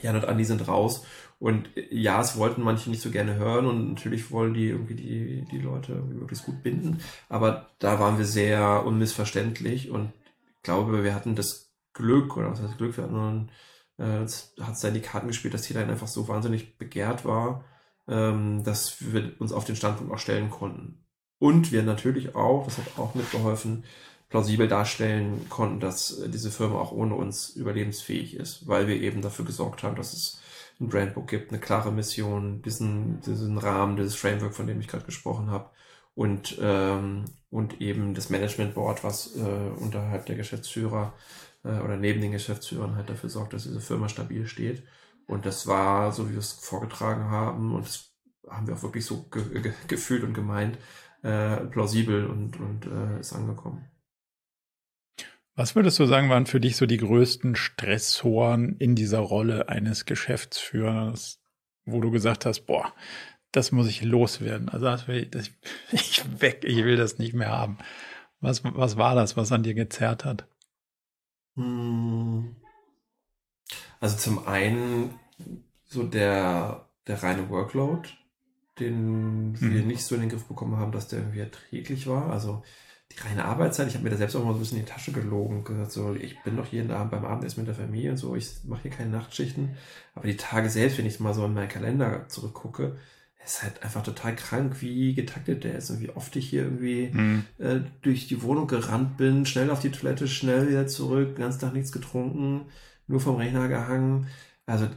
Jan 0.02 0.16
und 0.16 0.24
Andi 0.26 0.44
sind 0.44 0.66
raus. 0.68 1.04
Und 1.38 1.68
ja, 1.90 2.20
es 2.20 2.36
wollten 2.36 2.62
manche 2.62 2.90
nicht 2.90 3.02
so 3.02 3.10
gerne 3.10 3.34
hören 3.34 3.66
und 3.66 3.88
natürlich 3.90 4.30
wollen 4.30 4.54
die 4.54 4.68
irgendwie 4.68 4.94
die, 4.94 5.44
die 5.50 5.58
Leute 5.58 5.92
möglichst 5.94 6.46
gut 6.46 6.62
binden. 6.62 7.00
Aber 7.28 7.70
da 7.78 8.00
waren 8.00 8.18
wir 8.18 8.24
sehr 8.24 8.84
unmissverständlich 8.86 9.90
und 9.90 10.12
ich 10.56 10.62
glaube, 10.62 11.04
wir 11.04 11.14
hatten 11.14 11.34
das 11.36 11.70
Glück, 11.92 12.36
oder 12.36 12.50
was 12.50 12.62
heißt 12.62 12.78
Glück, 12.78 12.96
wir 12.96 13.04
hatten 13.04 13.14
nur 13.14 13.32
äh, 13.32 13.46
hat 13.98 14.74
es 14.74 14.80
da 14.80 14.88
in 14.88 14.94
die 14.94 15.00
Karten 15.00 15.28
gespielt, 15.28 15.54
dass 15.54 15.62
T-Line 15.62 15.90
einfach 15.90 16.08
so 16.08 16.26
wahnsinnig 16.28 16.78
begehrt 16.78 17.24
war, 17.24 17.64
ähm, 18.08 18.64
dass 18.64 19.12
wir 19.12 19.32
uns 19.38 19.52
auf 19.52 19.64
den 19.64 19.76
Standpunkt 19.76 20.12
auch 20.12 20.18
stellen 20.18 20.50
konnten. 20.50 21.04
Und 21.38 21.72
wir 21.72 21.82
natürlich 21.82 22.34
auch, 22.34 22.64
das 22.64 22.78
hat 22.78 22.98
auch 22.98 23.14
mitgeholfen, 23.14 23.84
plausibel 24.28 24.66
darstellen 24.66 25.46
konnten, 25.48 25.80
dass 25.80 26.18
äh, 26.18 26.28
diese 26.28 26.50
Firma 26.50 26.80
auch 26.80 26.92
ohne 26.92 27.14
uns 27.14 27.50
überlebensfähig 27.50 28.34
ist, 28.34 28.66
weil 28.66 28.88
wir 28.88 29.00
eben 29.00 29.22
dafür 29.22 29.44
gesorgt 29.44 29.82
haben, 29.82 29.96
dass 29.96 30.12
es 30.12 30.40
ein 30.80 30.88
Brandbook 30.88 31.28
gibt, 31.28 31.50
eine 31.50 31.60
klare 31.60 31.92
Mission, 31.92 32.62
diesen, 32.62 33.20
diesen 33.20 33.58
Rahmen, 33.58 33.96
dieses 33.96 34.16
Framework, 34.16 34.54
von 34.54 34.66
dem 34.66 34.80
ich 34.80 34.88
gerade 34.88 35.04
gesprochen 35.04 35.50
habe 35.50 35.70
und, 36.14 36.58
ähm, 36.60 37.26
und 37.50 37.80
eben 37.80 38.14
das 38.14 38.30
Management 38.30 38.74
Board, 38.74 39.04
was 39.04 39.36
äh, 39.36 39.40
unterhalb 39.40 40.26
der 40.26 40.36
Geschäftsführer 40.36 41.12
äh, 41.64 41.80
oder 41.80 41.96
neben 41.96 42.20
den 42.20 42.32
Geschäftsführern 42.32 42.96
halt 42.96 43.10
dafür 43.10 43.30
sorgt, 43.30 43.52
dass 43.52 43.64
diese 43.64 43.80
Firma 43.80 44.08
stabil 44.08 44.46
steht. 44.46 44.84
Und 45.26 45.46
das 45.46 45.66
war, 45.66 46.12
so 46.12 46.28
wie 46.28 46.32
wir 46.32 46.38
es 46.38 46.52
vorgetragen 46.52 47.24
haben, 47.24 47.74
und 47.74 47.86
das 47.86 48.14
haben 48.48 48.66
wir 48.66 48.74
auch 48.74 48.82
wirklich 48.82 49.06
so 49.06 49.24
ge 49.30 49.60
ge 49.62 49.72
gefühlt 49.88 50.22
und 50.22 50.34
gemeint, 50.34 50.78
äh, 51.22 51.56
plausibel 51.66 52.26
und, 52.26 52.60
und 52.60 52.86
äh, 52.86 53.20
ist 53.20 53.32
angekommen. 53.32 53.88
Was 55.56 55.76
würdest 55.76 55.98
du 55.98 56.06
sagen, 56.06 56.28
waren 56.30 56.46
für 56.46 56.60
dich 56.60 56.76
so 56.76 56.84
die 56.84 56.96
größten 56.96 57.54
Stressoren 57.54 58.76
in 58.78 58.96
dieser 58.96 59.20
Rolle 59.20 59.68
eines 59.68 60.04
Geschäftsführers, 60.04 61.40
wo 61.84 62.00
du 62.00 62.10
gesagt 62.10 62.44
hast, 62.44 62.62
boah, 62.62 62.92
das 63.52 63.70
muss 63.70 63.86
ich 63.86 64.02
loswerden. 64.02 64.68
Also 64.68 64.86
das 64.86 65.06
will 65.06 65.22
ich, 65.22 65.30
das, 65.30 65.50
ich 65.92 66.22
weg, 66.40 66.64
ich 66.64 66.84
will 66.84 66.96
das 66.96 67.18
nicht 67.18 67.34
mehr 67.34 67.50
haben. 67.50 67.78
Was, 68.40 68.62
was 68.64 68.96
war 68.96 69.14
das, 69.14 69.36
was 69.36 69.52
an 69.52 69.62
dir 69.62 69.74
gezerrt 69.74 70.24
hat? 70.24 70.46
Hm. 71.56 72.56
Also 74.00 74.16
zum 74.16 74.46
einen 74.46 75.18
so 75.84 76.02
der, 76.02 76.88
der 77.06 77.22
reine 77.22 77.48
Workload, 77.48 78.08
den 78.78 79.52
mhm. 79.52 79.60
wir 79.60 79.82
nicht 79.82 80.04
so 80.04 80.14
in 80.14 80.22
den 80.22 80.30
Griff 80.30 80.44
bekommen 80.44 80.76
haben, 80.76 80.92
dass 80.92 81.08
der 81.08 81.20
irgendwie 81.20 81.40
erträglich 81.40 82.06
war. 82.06 82.30
Also 82.30 82.62
die 83.12 83.20
reine 83.20 83.44
Arbeitszeit, 83.44 83.88
ich 83.88 83.94
habe 83.94 84.04
mir 84.04 84.10
da 84.10 84.16
selbst 84.16 84.34
auch 84.34 84.44
mal 84.44 84.52
so 84.52 84.58
ein 84.58 84.60
bisschen 84.60 84.78
in 84.78 84.84
die 84.84 84.90
Tasche 84.90 85.12
gelogen 85.12 85.58
und 85.58 85.64
gesagt, 85.64 85.92
so, 85.92 86.14
ich 86.14 86.42
bin 86.42 86.56
doch 86.56 86.66
jeden 86.66 86.90
Abend 86.90 87.12
beim 87.12 87.24
Abendessen 87.24 87.60
mit 87.60 87.68
der 87.68 87.74
Familie 87.74 88.10
und 88.10 88.16
so, 88.16 88.34
ich 88.34 88.64
mache 88.64 88.82
hier 88.82 88.90
keine 88.90 89.10
Nachtschichten. 89.10 89.76
Aber 90.14 90.26
die 90.26 90.36
Tage 90.36 90.68
selbst, 90.68 90.98
wenn 90.98 91.06
ich 91.06 91.20
mal 91.20 91.34
so 91.34 91.44
in 91.44 91.54
meinen 91.54 91.68
Kalender 91.68 92.28
zurückgucke, 92.28 92.96
ist 93.44 93.62
halt 93.62 93.82
einfach 93.82 94.02
total 94.02 94.34
krank, 94.34 94.76
wie 94.80 95.14
getaktet 95.14 95.64
der 95.64 95.76
ist 95.76 95.90
und 95.90 96.00
wie 96.00 96.10
oft 96.10 96.34
ich 96.36 96.48
hier 96.48 96.62
irgendwie 96.62 97.10
mhm. 97.12 97.44
äh, 97.58 97.80
durch 98.02 98.26
die 98.26 98.42
Wohnung 98.42 98.66
gerannt 98.66 99.16
bin, 99.16 99.44
schnell 99.44 99.70
auf 99.70 99.80
die 99.80 99.90
Toilette, 99.90 100.28
schnell 100.28 100.68
wieder 100.68 100.86
zurück, 100.86 101.36
ganz 101.36 101.58
Tag 101.58 101.74
nichts 101.74 101.92
getrunken, 101.92 102.66
nur 103.06 103.20
vom 103.20 103.36
Rechner 103.36 103.68
gehangen. 103.68 104.28
Also 104.66 104.88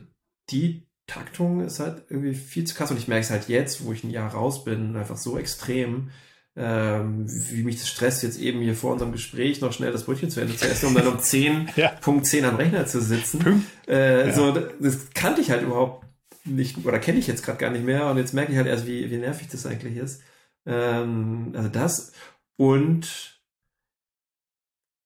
die 0.50 0.88
Taktung 1.08 1.62
ist 1.62 1.80
halt 1.80 2.04
irgendwie 2.10 2.34
viel 2.34 2.66
zu 2.66 2.76
krass 2.76 2.92
und 2.92 2.98
ich 2.98 3.08
merke 3.08 3.24
es 3.24 3.32
halt 3.32 3.50
jetzt, 3.50 3.86
wo 3.86 3.92
ich 3.92 4.04
ein 4.04 4.12
Jahr 4.12 4.34
raus 4.34 4.64
bin, 4.64 4.96
einfach 4.96 5.18
so 5.18 5.38
extrem, 5.38 6.10
ähm, 6.56 7.26
wie 7.28 7.64
mich 7.64 7.80
das 7.80 7.90
stresst, 7.90 8.24
jetzt 8.24 8.40
eben 8.40 8.62
hier 8.62 8.76
vor 8.76 8.94
unserem 8.94 9.12
Gespräch 9.12 9.62
noch 9.62 9.74
schnell 9.74 9.92
das 9.92 10.06
Brötchen 10.06 10.30
zu 10.30 10.40
Ende 10.40 10.56
zu 10.56 10.68
essen, 10.68 10.88
um 10.88 10.96
dann 10.96 11.08
um 11.08 11.20
10, 11.22 11.70
ja. 11.76 11.90
Punkt 12.02 12.26
10 12.26 12.46
am 12.46 12.56
Rechner 12.56 12.86
zu 12.86 13.02
sitzen. 13.02 13.66
Äh, 13.88 14.28
ja. 14.28 14.34
So, 14.34 14.52
das 14.80 15.10
kannte 15.14 15.42
ich 15.42 15.52
halt 15.52 15.64
überhaupt 15.64 16.07
nicht, 16.48 16.86
oder 16.86 17.00
kenne 17.00 17.20
ich 17.20 17.28
jetzt 17.28 17.44
gerade 17.44 17.58
gar 17.58 17.72
nicht 17.72 17.86
mehr 17.86 18.10
und 18.10 18.18
jetzt 18.18 18.34
merke 18.34 18.52
ich 18.52 18.58
halt 18.58 18.68
erst, 18.68 18.88
wie, 18.88 19.10
wie 19.12 19.18
nervig 19.18 19.48
das 19.50 19.66
eigentlich 19.66 19.98
ist. 19.98 20.22
Ähm, 20.66 21.54
also 21.56 21.70
das 21.70 22.12
und 22.58 23.40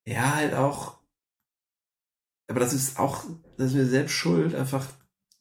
ja, 0.06 0.36
halt 0.36 0.54
auch, 0.54 1.00
aber 2.48 2.60
das 2.60 2.74
ist 2.74 3.00
auch, 3.00 3.26
das 3.58 3.68
ist 3.68 3.76
mir 3.76 3.86
selbst 3.86 4.14
schuld, 4.14 4.56
einfach 4.56 4.88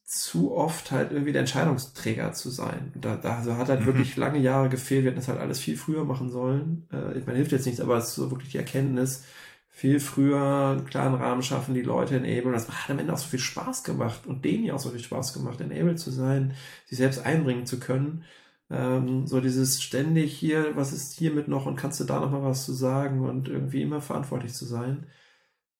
zu 0.05 0.53
oft 0.57 0.90
halt 0.90 1.12
irgendwie 1.12 1.32
der 1.32 1.42
Entscheidungsträger 1.42 2.32
zu 2.32 2.51
sein. 2.51 2.92
Da, 2.96 3.16
da 3.16 3.38
also 3.38 3.57
hat 3.57 3.68
halt 3.68 3.82
mhm. 3.82 3.86
wirklich 3.86 4.16
lange 4.16 4.40
Jahre 4.40 4.68
gefehlt, 4.68 5.05
wir 5.05 5.11
hätten 5.12 5.20
das 5.20 5.28
halt 5.28 5.38
alles 5.38 5.61
viel 5.61 5.76
früher 5.76 6.05
machen 6.05 6.30
sollen. 6.30 6.88
Äh, 6.92 7.16
ich 7.18 7.26
meine, 7.26 7.38
hilft 7.38 7.53
jetzt 7.53 7.66
nichts, 7.66 7.80
aber 7.80 7.96
es 7.96 8.09
ist 8.09 8.14
so 8.16 8.30
wirklich 8.30 8.51
die 8.51 8.59
Erkenntnis, 8.59 9.24
viel 9.70 10.00
früher 10.00 10.76
einen 10.76 10.86
klaren 10.86 11.14
Rahmen 11.14 11.42
schaffen, 11.42 11.74
die 11.74 11.82
Leute 11.82 12.16
enablen. 12.16 12.52
Das 12.52 12.68
hat 12.68 12.90
am 12.90 12.98
Ende 12.98 13.12
auch 13.12 13.18
so 13.18 13.28
viel 13.28 13.38
Spaß 13.38 13.84
gemacht 13.84 14.26
und 14.26 14.44
denen 14.44 14.64
ja 14.64 14.74
auch 14.74 14.80
so 14.80 14.90
viel 14.90 15.00
Spaß 15.00 15.32
gemacht, 15.32 15.60
enabled 15.60 15.98
zu 15.98 16.10
sein, 16.10 16.54
sich 16.86 16.98
selbst 16.98 17.24
einbringen 17.24 17.66
zu 17.66 17.80
können. 17.80 18.24
Ähm, 18.70 19.26
so 19.26 19.40
dieses 19.40 19.82
ständig 19.82 20.36
hier, 20.36 20.76
was 20.76 20.92
ist 20.92 21.14
hiermit 21.18 21.48
noch 21.48 21.66
und 21.66 21.76
kannst 21.76 22.00
du 22.00 22.04
da 22.04 22.20
noch 22.20 22.30
mal 22.30 22.42
was 22.42 22.64
zu 22.66 22.72
sagen 22.72 23.20
und 23.28 23.48
irgendwie 23.48 23.82
immer 23.82 24.00
verantwortlich 24.00 24.54
zu 24.54 24.66
sein. 24.66 25.06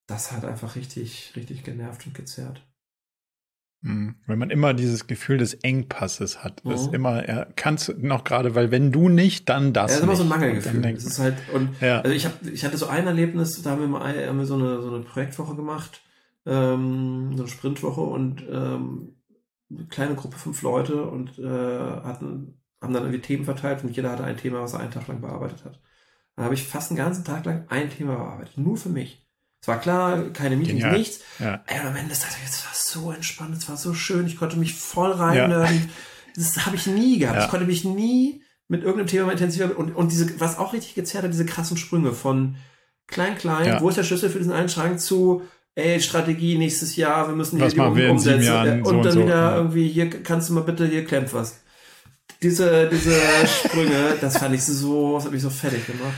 Das 0.07 0.33
hat 0.33 0.45
einfach 0.45 0.77
richtig, 0.77 1.35
richtig 1.37 1.65
genervt 1.65 2.07
und 2.07 2.15
gezerrt. 2.15 2.70
Mhm. 3.83 4.17
Wenn 4.27 4.39
man 4.39 4.51
immer 4.51 4.75
dieses 4.75 5.07
Gefühl 5.07 5.39
des 5.39 5.55
Engpasses 5.55 6.45
hat, 6.45 6.65
mhm. 6.65 6.73
ist 6.73 6.93
immer, 6.93 7.23
er 7.25 7.47
kannst 7.57 7.97
noch 7.99 8.25
gerade, 8.25 8.55
weil 8.55 8.71
wenn 8.71 8.93
du 8.93 9.09
nicht, 9.09 9.49
dann 9.49 9.73
das. 9.73 9.93
Ja, 9.93 9.97
ist 9.99 10.03
immer 10.03 10.17
so 10.17 10.25
ein 10.25 10.29
Mangelgefühl. 10.29 10.85
Es 10.85 11.05
ist 11.05 11.19
halt, 11.19 11.37
und 11.55 11.81
ja. 11.81 12.01
also 12.01 12.15
ich 12.15 12.27
habe, 12.27 12.51
ich 12.51 12.65
hatte 12.65 12.77
so 12.77 12.89
ein 12.89 13.07
Erlebnis, 13.07 13.63
da 13.63 13.71
haben 13.71 13.81
wir 13.81 13.89
mal 13.89 14.27
haben 14.27 14.39
wir 14.39 14.47
so 14.47 14.55
eine, 14.55 14.83
so 14.83 14.95
eine 14.95 15.03
Projektwoche 15.05 15.57
gemacht, 15.57 16.03
ähm, 16.45 17.33
so 17.37 17.45
eine 17.45 17.51
Sprintwoche 17.51 18.03
und 18.03 18.45
ähm, 18.51 19.15
eine 19.71 19.87
kleine 19.87 20.15
Gruppe, 20.15 20.37
fünf 20.37 20.61
Leute 20.61 21.05
und 21.05 21.39
äh, 21.39 21.49
hatten, 21.49 22.61
haben 22.83 22.93
dann 22.93 23.05
irgendwie 23.05 23.21
Themen 23.21 23.45
verteilt 23.45 23.83
und 23.83 23.97
jeder 23.97 24.11
hatte 24.11 24.25
ein 24.25 24.37
Thema, 24.37 24.61
was 24.61 24.75
er 24.75 24.81
einen 24.81 24.91
Tag 24.91 25.09
lang 25.09 25.23
bearbeitet 25.23 25.65
hat. 25.65 25.81
Dann 26.37 26.45
habe 26.45 26.55
ich 26.55 26.67
fast 26.67 26.91
einen 26.91 26.99
ganzen 26.99 27.25
Tag 27.25 27.47
lang 27.47 27.65
ein 27.69 27.91
Thema 27.91 28.17
bearbeitet, 28.17 28.59
nur 28.59 28.77
für 28.77 28.89
mich. 28.91 29.27
Es 29.61 29.69
war 29.69 29.79
klar, 29.79 30.31
keine 30.33 30.57
Meetings, 30.57 30.81
Genial. 30.81 30.99
nichts. 30.99 31.21
Ja. 31.39 31.63
Ey, 31.67 31.81
am 31.81 31.95
Ende 31.95 32.13
ich, 32.13 32.19
es 32.19 32.65
war 32.65 32.73
so 32.73 33.13
entspannt, 33.13 33.57
es 33.57 33.69
war 33.69 33.77
so 33.77 33.93
schön, 33.93 34.27
ich 34.27 34.39
konnte 34.39 34.57
mich 34.57 34.75
voll 34.75 35.13
rein. 35.13 35.51
Ja. 35.51 35.69
Das 36.35 36.65
habe 36.65 36.77
ich 36.77 36.87
nie 36.87 37.19
gehabt. 37.19 37.39
Ja. 37.39 37.45
Ich 37.45 37.51
konnte 37.51 37.67
mich 37.67 37.85
nie 37.85 38.43
mit 38.69 38.83
irgendeinem 38.83 39.09
Thema 39.09 39.33
intensiver 39.33 39.77
und, 39.77 39.95
und 39.95 40.13
diese, 40.13 40.41
was 40.41 40.59
auch 40.59 40.73
richtig 40.73 40.95
gezerrt 40.95 41.25
hat, 41.25 41.33
diese 41.33 41.45
krassen 41.45 41.77
Sprünge 41.77 42.13
von 42.13 42.57
klein, 43.09 43.37
klein, 43.37 43.67
ja. 43.67 43.81
wo 43.81 43.89
ist 43.89 43.99
der 43.99 44.05
Schlüssel 44.05 44.31
für 44.31 44.39
diesen 44.39 44.53
einen 44.53 44.69
Schrank 44.69 45.01
zu, 45.01 45.43
ey, 45.75 46.01
Strategie 46.01 46.57
nächstes 46.57 46.97
Jahr, 46.97 47.29
wir 47.29 47.35
müssen 47.35 47.57
hier 47.57 47.67
was 47.67 47.75
die 47.75 47.81
um, 47.81 48.11
umsetzen. 48.11 48.45
Jahren, 48.45 48.83
und 48.83 48.87
so 48.87 49.03
dann 49.03 49.19
und 49.19 49.25
wieder 49.25 49.51
so. 49.51 49.57
irgendwie, 49.57 49.89
hier 49.89 50.09
kannst 50.09 50.49
du 50.49 50.55
mal 50.55 50.63
bitte, 50.63 50.87
hier 50.87 51.05
klemmt 51.05 51.35
was. 51.35 51.61
Diese, 52.43 52.89
diese 52.89 53.21
Sprünge, 53.47 54.15
das 54.21 54.39
fand 54.39 54.55
ich 54.55 54.65
so, 54.65 55.17
das 55.17 55.25
hat 55.25 55.33
mich 55.33 55.43
so 55.43 55.51
fertig 55.51 55.87
gemacht. 55.87 56.15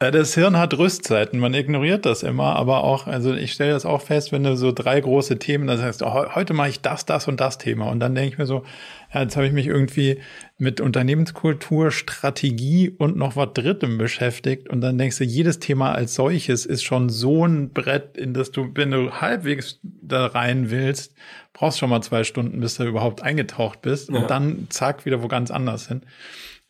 Äh, 0.00 0.10
das 0.10 0.34
Hirn 0.34 0.58
hat 0.58 0.76
Rüstzeiten, 0.76 1.38
man 1.38 1.54
ignoriert 1.54 2.04
das 2.04 2.22
immer, 2.22 2.56
aber 2.56 2.82
auch, 2.82 3.06
also 3.06 3.34
ich 3.34 3.52
stelle 3.52 3.72
das 3.72 3.86
auch 3.86 4.00
fest, 4.00 4.32
wenn 4.32 4.42
du 4.42 4.56
so 4.56 4.72
drei 4.72 5.00
große 5.00 5.38
Themen, 5.38 5.66
das 5.66 5.80
heißt, 5.80 6.02
oh, 6.02 6.34
heute 6.34 6.52
mache 6.52 6.70
ich 6.70 6.80
das, 6.80 7.06
das 7.06 7.28
und 7.28 7.40
das 7.40 7.58
Thema 7.58 7.90
und 7.90 8.00
dann 8.00 8.14
denke 8.14 8.32
ich 8.32 8.38
mir 8.38 8.46
so, 8.46 8.64
ja, 9.12 9.22
jetzt 9.22 9.36
habe 9.36 9.46
ich 9.46 9.52
mich 9.52 9.68
irgendwie 9.68 10.20
mit 10.58 10.80
Unternehmenskultur, 10.80 11.92
Strategie 11.92 12.90
und 12.90 13.16
noch 13.16 13.36
was 13.36 13.52
Drittem 13.54 13.98
beschäftigt 13.98 14.68
und 14.68 14.80
dann 14.80 14.98
denkst 14.98 15.18
du, 15.18 15.24
jedes 15.24 15.60
Thema 15.60 15.92
als 15.92 16.14
solches 16.14 16.66
ist 16.66 16.82
schon 16.82 17.08
so 17.08 17.46
ein 17.46 17.72
Brett, 17.72 18.16
in 18.16 18.34
das 18.34 18.50
du, 18.50 18.70
wenn 18.74 18.90
du 18.90 19.12
halbwegs 19.12 19.78
da 19.82 20.26
rein 20.26 20.70
willst, 20.70 21.14
brauchst 21.52 21.78
schon 21.78 21.90
mal 21.90 22.02
zwei 22.02 22.24
Stunden, 22.24 22.58
bis 22.58 22.76
du 22.76 22.84
überhaupt 22.84 23.22
eingetaucht 23.22 23.80
bist 23.82 24.10
ja. 24.10 24.16
und 24.16 24.28
dann 24.28 24.66
zack, 24.70 25.06
wieder 25.06 25.22
wo 25.22 25.28
ganz 25.28 25.52
anders 25.52 25.86
hin. 25.86 26.02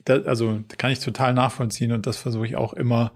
Das, 0.04 0.26
also 0.26 0.60
kann 0.78 0.90
ich 0.90 1.00
total 1.00 1.34
nachvollziehen 1.34 1.92
und 1.92 2.06
das 2.06 2.16
versuche 2.16 2.46
ich 2.46 2.56
auch 2.56 2.72
immer 2.72 3.12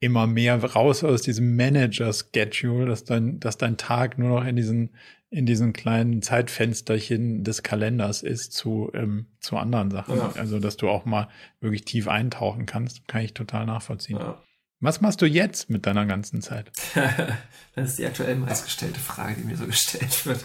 immer 0.00 0.26
mehr 0.26 0.62
raus 0.62 1.04
aus 1.04 1.22
diesem 1.22 1.56
Manager-Schedule, 1.56 2.86
dass 2.86 3.04
dein, 3.04 3.40
dass 3.40 3.58
dein 3.58 3.76
Tag 3.76 4.18
nur 4.18 4.40
noch 4.40 4.46
in 4.46 4.56
diesen, 4.56 4.90
in 5.30 5.46
diesen 5.46 5.72
kleinen 5.72 6.22
Zeitfensterchen 6.22 7.44
des 7.44 7.62
Kalenders 7.62 8.22
ist 8.22 8.52
zu, 8.52 8.90
ähm, 8.94 9.26
zu 9.40 9.56
anderen 9.56 9.90
Sachen. 9.90 10.16
Ja. 10.16 10.32
Also, 10.36 10.58
dass 10.58 10.76
du 10.76 10.88
auch 10.88 11.04
mal 11.04 11.28
wirklich 11.60 11.84
tief 11.84 12.08
eintauchen 12.08 12.66
kannst, 12.66 13.08
kann 13.08 13.22
ich 13.22 13.34
total 13.34 13.66
nachvollziehen. 13.66 14.18
Ja. 14.18 14.42
Was 14.80 15.00
machst 15.00 15.20
du 15.22 15.26
jetzt 15.26 15.70
mit 15.70 15.86
deiner 15.86 16.06
ganzen 16.06 16.40
Zeit? 16.40 16.70
das 17.74 17.90
ist 17.90 17.98
die 17.98 18.06
aktuell 18.06 18.36
meistgestellte 18.36 19.00
Frage, 19.00 19.34
die 19.34 19.44
mir 19.44 19.56
so 19.56 19.66
gestellt 19.66 20.24
wird. 20.24 20.44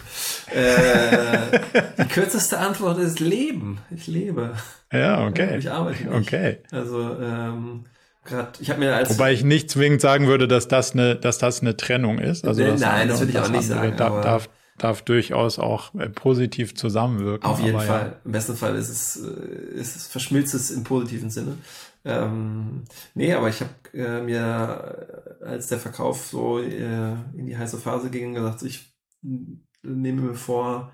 Äh, 0.52 1.60
die 2.02 2.08
kürzeste 2.08 2.58
Antwort 2.58 2.98
ist 2.98 3.20
Leben. 3.20 3.78
Ich 3.94 4.08
lebe. 4.08 4.56
Ja, 4.92 5.24
okay. 5.24 5.58
Ich 5.58 5.70
arbeite 5.70 6.04
nicht. 6.04 6.14
Okay. 6.14 6.58
Also 6.72 7.16
ähm, 7.20 7.84
Grad, 8.24 8.60
ich 8.60 8.70
habe 8.70 8.80
mir 8.80 8.96
als 8.96 9.10
Wobei 9.10 9.32
ich 9.32 9.44
nicht 9.44 9.70
zwingend 9.70 10.00
sagen 10.00 10.26
würde, 10.26 10.48
dass 10.48 10.66
das 10.66 10.92
eine, 10.92 11.14
dass 11.14 11.38
das 11.38 11.60
eine 11.60 11.76
Trennung 11.76 12.18
ist. 12.18 12.44
Also 12.44 12.64
das 12.64 12.80
nein, 12.80 13.08
das 13.08 13.20
würde 13.20 13.32
ich 13.32 13.38
auch 13.38 13.50
nicht 13.50 13.68
sagen. 13.68 13.96
Da, 13.96 14.20
darf, 14.20 14.48
darf 14.78 15.02
durchaus 15.02 15.58
auch 15.58 15.94
äh, 15.94 16.08
positiv 16.08 16.74
zusammenwirken. 16.74 17.48
Auf 17.48 17.60
jeden 17.60 17.78
Fall. 17.78 18.14
Ja. 18.14 18.20
Im 18.24 18.32
besten 18.32 18.56
Fall 18.56 18.74
ist 18.76 18.88
es, 18.88 19.16
äh, 19.22 19.78
ist 19.78 19.94
es 19.94 20.06
verschmilzt 20.06 20.54
es 20.54 20.70
im 20.70 20.82
positiven 20.84 21.30
Sinne. 21.30 21.58
Ähm, 22.04 22.84
nee, 23.14 23.32
aber 23.32 23.48
ich 23.48 23.60
habe 23.62 23.72
äh, 23.94 24.20
mir, 24.22 25.38
als 25.42 25.68
der 25.68 25.78
Verkauf 25.78 26.26
so 26.26 26.58
äh, 26.60 27.12
in 27.36 27.46
die 27.46 27.56
heiße 27.56 27.78
Phase 27.78 28.10
ging, 28.10 28.34
gesagt, 28.34 28.62
ich 28.62 28.94
nehme 29.82 30.22
mir 30.22 30.34
vor, 30.34 30.92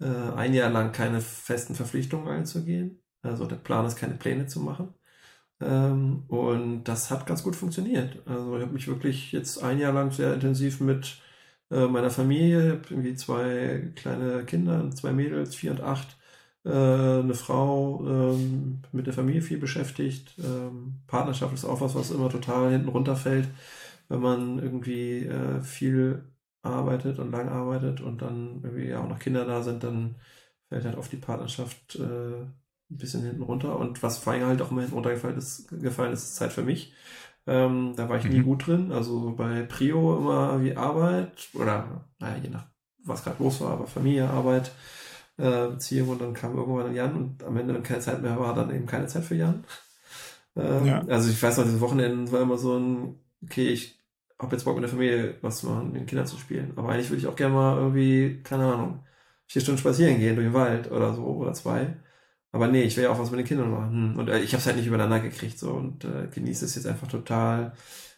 äh, 0.00 0.06
ein 0.06 0.54
Jahr 0.54 0.70
lang 0.70 0.92
keine 0.92 1.20
festen 1.20 1.74
Verpflichtungen 1.74 2.28
einzugehen. 2.28 3.02
Also 3.22 3.46
der 3.46 3.56
Plan 3.56 3.86
ist, 3.86 3.96
keine 3.96 4.14
Pläne 4.16 4.46
zu 4.46 4.60
machen. 4.60 4.94
Ähm, 5.60 6.24
und 6.28 6.84
das 6.84 7.10
hat 7.10 7.26
ganz 7.26 7.42
gut 7.42 7.56
funktioniert. 7.56 8.26
Also 8.26 8.56
ich 8.56 8.62
habe 8.62 8.72
mich 8.74 8.88
wirklich 8.88 9.32
jetzt 9.32 9.62
ein 9.62 9.78
Jahr 9.78 9.92
lang 9.92 10.10
sehr 10.12 10.34
intensiv 10.34 10.80
mit 10.80 11.20
äh, 11.70 11.86
meiner 11.86 12.10
Familie, 12.10 12.80
ich 12.84 12.90
irgendwie 12.90 13.14
zwei 13.14 13.92
kleine 13.96 14.44
Kinder, 14.44 14.90
zwei 14.92 15.12
Mädels, 15.12 15.54
vier 15.54 15.72
und 15.72 15.80
acht, 15.80 16.08
äh, 16.12 16.16
eine 16.72 17.34
Frau 17.34 18.04
ähm, 18.06 18.80
mit 18.92 19.06
der 19.06 19.14
Familie 19.14 19.42
viel 19.42 19.58
beschäftigt. 19.58 20.34
Ähm, 20.38 21.00
Partnerschaft 21.06 21.54
ist 21.54 21.64
auch 21.64 21.80
was, 21.80 21.94
was 21.94 22.10
immer 22.10 22.28
total 22.28 22.72
hinten 22.72 22.88
runterfällt, 22.88 23.48
wenn 24.08 24.20
man 24.20 24.58
irgendwie 24.58 25.26
äh, 25.26 25.60
viel 25.60 26.24
arbeitet 26.62 27.18
und 27.18 27.30
lang 27.30 27.48
arbeitet 27.48 28.00
und 28.00 28.22
dann 28.22 28.60
irgendwie 28.62 28.94
auch 28.94 29.08
noch 29.08 29.18
Kinder 29.18 29.44
da 29.44 29.62
sind, 29.62 29.84
dann 29.84 30.16
fällt 30.68 30.84
halt 30.84 30.96
oft 30.96 31.12
die 31.12 31.16
Partnerschaft 31.16 31.96
äh, 31.96 32.42
ein 32.42 32.56
bisschen 32.88 33.22
hinten 33.22 33.42
runter. 33.42 33.78
Und 33.78 34.02
was 34.02 34.18
vor 34.18 34.32
allem 34.32 34.46
halt 34.46 34.62
auch 34.62 34.70
immer 34.70 34.80
hinten 34.80 34.96
runtergefallen 34.96 35.38
ist, 35.38 35.68
gefallen 35.68 36.12
ist, 36.12 36.24
ist 36.24 36.36
Zeit 36.36 36.52
für 36.52 36.62
mich. 36.62 36.92
Ähm, 37.46 37.94
da 37.96 38.08
war 38.08 38.18
ich 38.18 38.24
mhm. 38.24 38.30
nie 38.32 38.42
gut 38.42 38.66
drin. 38.66 38.92
Also 38.92 39.34
bei 39.36 39.62
Prio 39.62 40.18
immer 40.18 40.62
wie 40.62 40.76
Arbeit 40.76 41.48
oder, 41.54 42.04
naja, 42.18 42.36
je 42.42 42.50
nach 42.50 42.66
was 43.04 43.22
gerade 43.22 43.42
los 43.42 43.60
war, 43.60 43.72
aber 43.72 43.86
Familie, 43.86 44.28
Arbeit, 44.28 44.72
äh, 45.38 45.68
Beziehung 45.68 46.10
und 46.10 46.20
dann 46.20 46.34
kam 46.34 46.56
irgendwann 46.56 46.94
Jan 46.94 47.16
und 47.16 47.44
am 47.44 47.56
Ende, 47.56 47.74
wenn 47.74 47.82
keine 47.82 48.00
Zeit 48.00 48.22
mehr 48.22 48.38
war, 48.38 48.54
dann 48.54 48.74
eben 48.74 48.86
keine 48.86 49.06
Zeit 49.06 49.24
für 49.24 49.34
Jan. 49.34 49.64
Ähm, 50.56 50.86
ja. 50.86 51.04
Also 51.08 51.30
ich 51.30 51.42
weiß 51.42 51.58
noch, 51.58 51.64
diese 51.64 51.80
Wochenenden 51.80 52.30
war 52.32 52.40
immer 52.40 52.58
so 52.58 52.78
ein, 52.78 53.20
okay, 53.42 53.68
ich 53.68 53.98
habe 54.38 54.54
jetzt 54.54 54.64
Bock 54.64 54.74
mit 54.74 54.84
der 54.84 54.90
Familie 54.90 55.34
was 55.42 55.60
zu 55.60 55.68
machen, 55.68 55.92
mit 55.92 56.00
den 56.02 56.06
Kindern 56.06 56.26
zu 56.26 56.36
spielen. 56.38 56.72
Aber 56.76 56.90
eigentlich 56.90 57.10
würde 57.10 57.20
ich 57.20 57.26
auch 57.26 57.36
gerne 57.36 57.54
mal 57.54 57.76
irgendwie, 57.78 58.40
keine 58.42 58.72
Ahnung, 58.72 59.04
vier 59.46 59.62
Stunden 59.62 59.78
spazieren 59.78 60.18
gehen 60.18 60.34
durch 60.36 60.46
den 60.46 60.54
Wald 60.54 60.90
oder 60.90 61.14
so 61.14 61.24
oder 61.24 61.52
zwei. 61.52 61.96
Aber 62.52 62.68
nee, 62.68 62.82
ich 62.82 62.96
will 62.96 63.04
ja 63.04 63.10
auch 63.10 63.18
was 63.18 63.30
mit 63.30 63.40
den 63.40 63.46
Kindern 63.46 63.70
machen. 63.70 64.12
Hm. 64.12 64.18
Und 64.18 64.28
äh, 64.28 64.40
ich 64.40 64.52
habe 64.52 64.60
es 64.60 64.66
halt 64.66 64.76
nicht 64.76 64.86
übereinander 64.86 65.20
gekriegt 65.20 65.58
so 65.58 65.72
und 65.72 66.04
äh, 66.04 66.28
genieße 66.32 66.64
es 66.64 66.74
jetzt 66.74 66.86
einfach 66.86 67.08
total, 67.08 67.74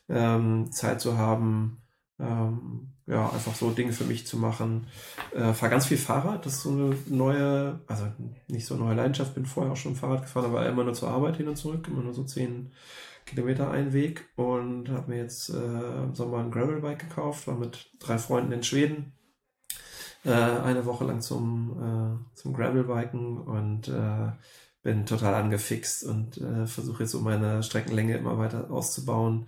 ähm, 0.08 0.70
Zeit 0.72 1.00
zu 1.00 1.18
haben, 1.18 1.82
ähm, 2.18 2.92
ja, 3.08 3.30
einfach 3.30 3.54
so 3.54 3.70
Dinge 3.70 3.92
für 3.92 4.04
mich 4.04 4.26
zu 4.26 4.36
machen. 4.36 4.86
Äh, 5.34 5.52
fahr 5.54 5.70
ganz 5.70 5.86
viel 5.86 5.96
Fahrrad, 5.96 6.44
das 6.44 6.54
ist 6.54 6.62
so 6.62 6.70
eine 6.70 6.96
neue, 7.06 7.80
also 7.86 8.06
nicht 8.48 8.66
so 8.66 8.74
eine 8.74 8.84
neue 8.84 8.96
Leidenschaft, 8.96 9.34
bin 9.34 9.46
vorher 9.46 9.72
auch 9.72 9.76
schon 9.76 9.96
Fahrrad 9.96 10.22
gefahren, 10.22 10.46
aber 10.46 10.66
immer 10.66 10.84
nur 10.84 10.94
zur 10.94 11.08
Arbeit 11.08 11.36
hin 11.36 11.48
und 11.48 11.56
zurück, 11.56 11.88
immer 11.88 12.02
nur 12.02 12.12
so 12.12 12.24
zehn 12.24 12.70
Kilometer 13.24 13.70
ein 13.70 13.92
Weg 13.92 14.28
und 14.36 14.90
habe 14.90 15.10
mir 15.10 15.18
jetzt 15.18 15.50
äh, 15.50 16.02
im 16.04 16.14
Sommer 16.14 16.38
ein 16.38 16.50
Gravelbike 16.50 16.98
gekauft, 17.00 17.46
war 17.46 17.56
mit 17.56 17.90
drei 17.98 18.18
Freunden 18.18 18.52
in 18.52 18.62
Schweden 18.62 19.12
äh, 20.24 20.30
eine 20.30 20.84
Woche 20.86 21.04
lang 21.04 21.20
zum, 21.20 22.22
äh, 22.32 22.36
zum 22.36 22.52
Gravelbiken 22.52 23.38
und 23.38 23.88
äh, 23.88 24.32
bin 24.82 25.06
total 25.06 25.34
angefixt 25.34 26.04
und 26.04 26.38
äh, 26.38 26.66
versuche 26.66 27.02
jetzt 27.02 27.12
so 27.12 27.20
meine 27.20 27.62
Streckenlänge 27.62 28.16
immer 28.16 28.38
weiter 28.38 28.70
auszubauen. 28.70 29.46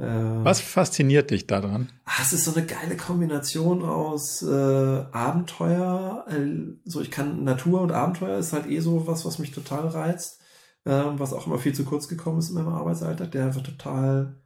Äh, 0.00 0.44
Was 0.44 0.60
fasziniert 0.60 1.30
dich 1.30 1.46
daran? 1.46 1.90
Ah, 2.04 2.22
es 2.22 2.32
ist 2.32 2.44
so 2.44 2.54
eine 2.54 2.64
geile 2.64 2.96
Kombination 2.96 3.84
aus 3.84 4.42
äh, 4.42 5.04
Abenteuer. 5.12 6.24
Äh, 6.28 6.78
so 6.84 7.00
ich 7.00 7.10
kann 7.10 7.44
Natur 7.44 7.82
und 7.82 7.92
Abenteuer 7.92 8.38
ist 8.38 8.52
halt 8.52 8.66
eh 8.66 8.80
so 8.80 9.06
was, 9.06 9.24
was 9.24 9.38
mich 9.38 9.52
total 9.52 9.88
reizt. 9.88 10.40
Äh, 10.84 11.02
was 11.16 11.34
auch 11.34 11.46
immer 11.46 11.58
viel 11.58 11.74
zu 11.74 11.84
kurz 11.84 12.08
gekommen 12.08 12.38
ist 12.38 12.48
in 12.48 12.54
meinem 12.54 12.68
Arbeitsalltag, 12.68 13.30
der 13.32 13.46
einfach 13.46 13.62
total 13.62 14.40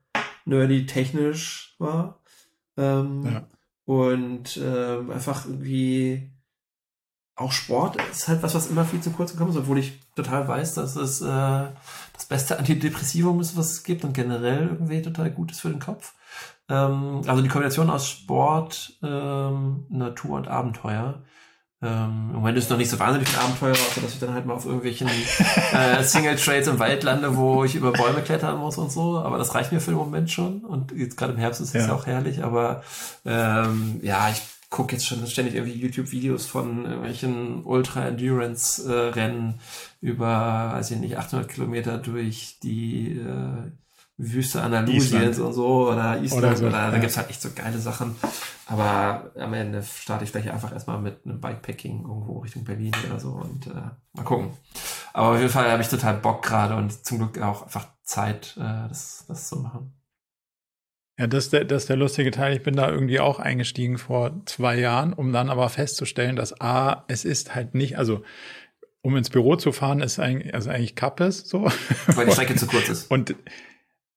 nerdy 0.44 0.86
technisch 0.86 1.76
war. 1.78 2.20
Ähm, 2.76 3.24
ja. 3.24 3.48
Und 3.84 4.56
äh, 4.56 4.98
einfach 5.12 5.46
irgendwie 5.46 6.33
auch 7.36 7.52
Sport 7.52 7.96
ist 8.10 8.28
halt 8.28 8.42
was, 8.42 8.54
was 8.54 8.68
immer 8.68 8.84
viel 8.84 9.00
zu 9.00 9.10
kurz 9.10 9.32
gekommen 9.32 9.50
ist, 9.50 9.56
obwohl 9.56 9.78
ich 9.78 10.00
total 10.14 10.46
weiß, 10.46 10.74
dass 10.74 10.96
es 10.96 11.20
äh, 11.20 11.26
das 12.12 12.26
beste 12.28 12.58
Antidepressivum 12.58 13.40
ist, 13.40 13.56
was 13.56 13.72
es 13.72 13.82
gibt 13.82 14.04
und 14.04 14.12
generell 14.12 14.68
irgendwie 14.68 15.02
total 15.02 15.30
gut 15.30 15.50
ist 15.50 15.60
für 15.60 15.70
den 15.70 15.80
Kopf. 15.80 16.14
Ähm, 16.68 17.22
also 17.26 17.42
die 17.42 17.48
Kombination 17.48 17.90
aus 17.90 18.08
Sport, 18.08 18.98
ähm, 19.02 19.86
Natur 19.88 20.36
und 20.36 20.48
Abenteuer 20.48 21.22
ähm, 21.84 22.30
Im 22.30 22.36
Moment 22.36 22.56
ist 22.56 22.70
noch 22.70 22.78
nicht 22.78 22.88
so 22.88 22.98
wahnsinnig 22.98 23.28
viel 23.28 23.38
Abenteuer, 23.38 23.72
außer 23.72 24.00
dass 24.00 24.14
ich 24.14 24.18
dann 24.18 24.32
halt 24.32 24.46
mal 24.46 24.54
auf 24.54 24.64
irgendwelchen 24.64 25.08
äh, 25.72 26.02
Single 26.02 26.36
Trades 26.36 26.68
im 26.68 26.78
Wald 26.78 27.02
lande, 27.02 27.36
wo 27.36 27.62
ich 27.64 27.74
über 27.74 27.92
Bäume 27.92 28.22
klettern 28.22 28.58
muss 28.58 28.78
und 28.78 28.90
so. 28.90 29.18
Aber 29.18 29.36
das 29.36 29.54
reicht 29.54 29.70
mir 29.70 29.80
für 29.80 29.90
den 29.90 29.98
Moment 29.98 30.30
schon. 30.30 30.60
Und 30.64 30.92
jetzt 30.92 31.18
gerade 31.18 31.34
im 31.34 31.38
Herbst 31.38 31.60
ist 31.60 31.74
es 31.74 31.86
ja. 31.86 31.94
auch 31.94 32.06
herrlich. 32.06 32.42
Aber 32.42 32.82
ähm, 33.26 34.00
ja, 34.02 34.30
ich 34.30 34.40
gucke 34.74 34.96
jetzt 34.96 35.06
schon 35.06 35.24
ständig 35.28 35.54
irgendwie 35.54 35.78
YouTube-Videos 35.78 36.46
von 36.46 36.84
irgendwelchen 36.84 37.64
Ultra-Endurance-Rennen 37.64 39.60
über, 40.00 40.72
weiß 40.72 40.90
ich 40.90 40.98
nicht, 40.98 41.16
800 41.16 41.48
Kilometer 41.48 41.96
durch 41.96 42.58
die 42.60 43.12
äh, 43.12 43.70
Wüste 44.16 44.62
Andalusiens 44.62 45.38
und 45.38 45.52
so 45.52 45.92
oder 45.92 46.20
Island 46.20 46.44
oder, 46.44 46.56
so, 46.56 46.66
oder 46.66 46.88
da 46.88 46.92
ja. 46.92 46.98
gibt's 46.98 47.16
halt 47.16 47.30
echt 47.30 47.40
so 47.40 47.50
geile 47.54 47.78
Sachen. 47.78 48.16
Aber 48.66 49.30
am 49.38 49.54
Ende 49.54 49.80
starte 49.84 50.24
ich 50.24 50.30
vielleicht 50.30 50.50
einfach 50.50 50.72
erstmal 50.72 51.00
mit 51.00 51.24
einem 51.24 51.40
Bikepacking 51.40 52.00
irgendwo 52.02 52.40
Richtung 52.40 52.64
Berlin 52.64 52.94
oder 53.08 53.20
so 53.20 53.28
und 53.28 53.68
äh, 53.68 53.90
mal 54.12 54.24
gucken. 54.24 54.50
Aber 55.12 55.34
auf 55.34 55.38
jeden 55.38 55.50
Fall 55.50 55.70
habe 55.70 55.82
ich 55.82 55.88
total 55.88 56.14
Bock 56.14 56.42
gerade 56.42 56.74
und 56.74 57.06
zum 57.06 57.18
Glück 57.18 57.40
auch 57.40 57.62
einfach 57.62 57.86
Zeit, 58.02 58.56
äh, 58.56 58.88
das, 58.88 59.24
das 59.28 59.46
zu 59.46 59.60
machen. 59.60 59.92
Ja, 61.18 61.28
das 61.28 61.44
ist, 61.44 61.52
der, 61.52 61.64
das 61.64 61.84
ist 61.84 61.88
der 61.88 61.96
lustige 61.96 62.30
Teil. 62.32 62.56
Ich 62.56 62.62
bin 62.62 62.74
da 62.74 62.90
irgendwie 62.90 63.20
auch 63.20 63.38
eingestiegen 63.38 63.98
vor 63.98 64.42
zwei 64.46 64.78
Jahren, 64.78 65.12
um 65.12 65.32
dann 65.32 65.48
aber 65.48 65.68
festzustellen, 65.68 66.34
dass 66.34 66.60
A, 66.60 67.04
es 67.06 67.24
ist 67.24 67.54
halt 67.54 67.74
nicht, 67.74 67.98
also 67.98 68.24
um 69.00 69.16
ins 69.16 69.30
Büro 69.30 69.54
zu 69.56 69.70
fahren, 69.70 70.00
ist 70.00 70.18
eigentlich, 70.18 70.54
also 70.54 70.70
eigentlich 70.70 70.96
Kappes 70.96 71.48
so. 71.48 71.70
Weil 72.06 72.26
die 72.26 72.32
Strecke 72.32 72.56
zu 72.56 72.66
kurz 72.66 72.88
ist. 72.88 73.10
Und 73.10 73.36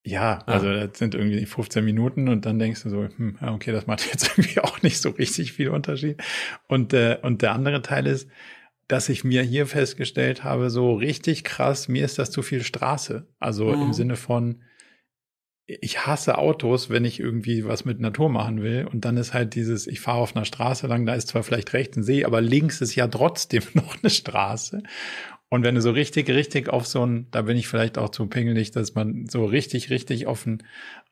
ja, 0.03 0.39
also 0.45 0.67
ja. 0.67 0.87
das 0.87 0.97
sind 0.97 1.13
irgendwie 1.13 1.45
15 1.45 1.83
Minuten 1.83 2.29
und 2.29 2.45
dann 2.45 2.59
denkst 2.59 2.83
du 2.83 2.89
so, 2.89 3.09
hm, 3.17 3.37
okay, 3.41 3.73
das 3.73 3.87
macht 3.87 4.05
jetzt 4.09 4.29
irgendwie 4.29 4.61
auch 4.61 4.81
nicht 4.81 5.01
so 5.01 5.09
richtig 5.09 5.51
viel 5.51 5.67
Unterschied. 5.67 6.23
Und, 6.69 6.93
äh, 6.93 7.17
und 7.21 7.41
der 7.41 7.51
andere 7.51 7.81
Teil 7.81 8.07
ist, 8.07 8.29
dass 8.87 9.09
ich 9.09 9.25
mir 9.25 9.41
hier 9.41 9.67
festgestellt 9.67 10.45
habe, 10.45 10.69
so 10.69 10.93
richtig 10.93 11.43
krass, 11.43 11.89
mir 11.89 12.05
ist 12.05 12.17
das 12.19 12.31
zu 12.31 12.41
viel 12.41 12.63
Straße. 12.63 13.27
Also 13.39 13.65
mhm. 13.65 13.81
im 13.81 13.93
Sinne 13.93 14.15
von, 14.15 14.63
ich 15.67 16.05
hasse 16.05 16.37
Autos, 16.37 16.89
wenn 16.89 17.03
ich 17.03 17.19
irgendwie 17.19 17.65
was 17.65 17.83
mit 17.83 17.99
Natur 17.99 18.29
machen 18.29 18.61
will. 18.61 18.87
Und 18.89 19.03
dann 19.03 19.17
ist 19.17 19.33
halt 19.33 19.53
dieses, 19.53 19.85
ich 19.85 19.99
fahre 19.99 20.19
auf 20.19 20.35
einer 20.35 20.45
Straße 20.45 20.87
lang, 20.87 21.05
da 21.05 21.13
ist 21.13 21.27
zwar 21.27 21.43
vielleicht 21.43 21.73
rechts 21.73 21.97
ein 21.97 22.03
See, 22.03 22.23
aber 22.23 22.41
links 22.41 22.79
ist 22.79 22.95
ja 22.95 23.07
trotzdem 23.07 23.63
noch 23.73 23.97
eine 24.01 24.09
Straße. 24.09 24.81
Und 25.49 25.63
wenn 25.63 25.75
du 25.75 25.81
so 25.81 25.91
richtig, 25.91 26.29
richtig 26.29 26.69
auf 26.69 26.87
so 26.87 27.05
ein, 27.05 27.27
da 27.31 27.43
bin 27.43 27.57
ich 27.57 27.67
vielleicht 27.67 27.97
auch 27.97 28.09
zu 28.09 28.27
pingelig, 28.27 28.71
dass 28.71 28.95
man 28.95 29.27
so 29.27 29.45
richtig, 29.45 29.89
richtig 29.89 30.25
auf 30.25 30.45
ein, 30.45 30.63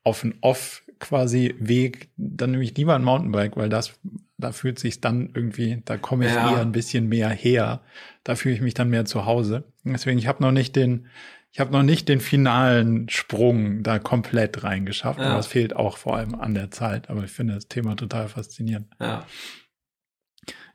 auf 0.03 0.23
ein 0.23 0.35
Off 0.41 0.83
quasi 0.99 1.55
Weg, 1.59 2.09
dann 2.15 2.51
nehme 2.51 2.63
ich 2.63 2.75
lieber 2.77 2.95
ein 2.95 3.03
Mountainbike, 3.03 3.57
weil 3.57 3.69
das, 3.69 3.99
da 4.37 4.51
fühlt 4.51 4.79
sich 4.79 5.01
dann 5.01 5.31
irgendwie, 5.33 5.81
da 5.85 5.97
komme 5.97 6.25
ich 6.25 6.33
ja. 6.33 6.51
eher 6.51 6.61
ein 6.61 6.71
bisschen 6.71 7.07
mehr 7.07 7.29
her. 7.29 7.81
Da 8.23 8.35
fühle 8.35 8.55
ich 8.55 8.61
mich 8.61 8.73
dann 8.73 8.89
mehr 8.89 9.05
zu 9.05 9.25
Hause. 9.25 9.65
Deswegen, 9.83 10.19
ich 10.19 10.27
habe 10.27 10.43
noch 10.43 10.51
nicht 10.51 10.75
den, 10.75 11.07
ich 11.55 11.61
habe 11.61 11.71
noch 11.71 11.83
nicht 11.83 12.09
den 12.09 12.19
finalen 12.19 13.07
Sprung 13.07 13.81
da 13.81 13.97
komplett 13.97 14.65
reingeschafft, 14.65 15.21
ja. 15.21 15.27
aber 15.27 15.39
es 15.39 15.47
fehlt 15.47 15.73
auch 15.73 15.95
vor 15.95 16.17
allem 16.17 16.35
an 16.35 16.53
der 16.53 16.69
Zeit. 16.69 17.09
Aber 17.09 17.23
ich 17.23 17.31
finde 17.31 17.53
das 17.53 17.69
Thema 17.69 17.95
total 17.95 18.27
faszinierend. 18.27 18.87
Ja. 18.99 19.25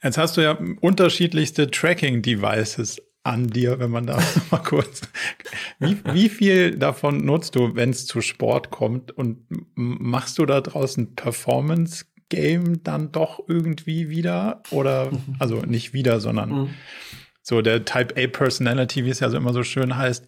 Jetzt 0.03 0.17
hast 0.17 0.39
du 0.39 0.41
ja 0.41 0.59
unterschiedlichste 0.81 1.71
Tracking-Devices 1.71 3.03
an 3.25 3.49
dir, 3.49 3.79
wenn 3.79 3.91
man 3.91 4.07
da 4.07 4.19
mal 4.51 4.63
kurz. 4.63 5.03
Wie, 5.81 5.99
wie 6.15 6.31
viel 6.31 6.79
davon 6.79 7.27
nutzt 7.27 7.57
du, 7.57 7.77
wenn 7.77 7.91
es 7.91 8.07
zu 8.07 8.23
Sport 8.23 8.71
kommt? 8.71 9.13
Und 9.13 9.45
machst 9.75 10.39
du 10.39 10.47
da 10.47 10.63
draußen 10.63 11.15
Performance 11.15 12.07
Game 12.31 12.83
dann 12.85 13.13
doch 13.13 13.39
irgendwie 13.47 14.09
wieder? 14.09 14.63
Oder, 14.71 15.11
also 15.39 15.57
nicht 15.57 15.93
wieder, 15.93 16.21
sondern 16.21 16.51
mhm. 16.51 16.71
so 17.43 17.61
der 17.61 17.85
Type 17.85 18.15
A 18.17 18.27
Personality, 18.29 19.05
wie 19.05 19.11
es 19.11 19.21
ja 19.21 19.29
so 19.29 19.37
immer 19.37 19.53
so 19.53 19.63
schön 19.63 19.99
heißt, 19.99 20.27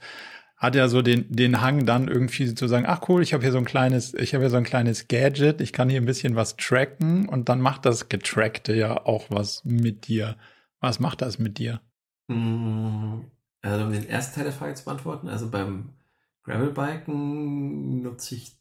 hat 0.63 0.77
ja 0.77 0.87
so 0.87 1.03
den, 1.03 1.27
den 1.29 1.61
Hang 1.61 1.87
dann 1.87 2.07
irgendwie 2.07 2.55
zu 2.55 2.69
sagen, 2.69 2.85
ach 2.87 3.09
cool, 3.09 3.21
ich 3.21 3.35
habe 3.35 3.43
hier 3.43 3.51
so 3.51 3.59
ein 3.59 3.65
kleines, 3.65 4.15
ich 4.15 4.33
habe 4.33 4.45
hier 4.45 4.51
so 4.51 4.57
ein 4.57 4.63
kleines 4.63 5.09
Gadget, 5.09 5.61
ich 5.61 5.73
kann 5.73 5.91
hier 5.91 6.01
ein 6.01 6.07
bisschen 6.07 6.37
was 6.37 6.57
tracken 6.57 7.29
und 7.29 7.49
dann 7.49 7.61
macht 7.61 7.85
das 7.85 8.09
Getrackte 8.09 8.73
ja 8.73 9.05
auch 9.05 9.27
was 9.29 9.65
mit 9.65 10.07
dir. 10.07 10.37
Was 10.79 11.01
macht 11.01 11.21
das 11.21 11.41
mit 11.41 11.59
dir? 11.59 11.81
Mm, 12.29 13.23
also 13.61 13.85
um 13.87 13.93
den 13.93 14.09
ersten 14.09 14.37
Teil 14.37 14.45
der 14.45 14.53
Frage 14.53 14.75
zu 14.75 14.85
beantworten, 14.85 15.29
also 15.29 15.51
beim 15.51 15.95
Gravelbiken 16.45 18.01
nutze 18.03 18.37
ich 18.37 18.57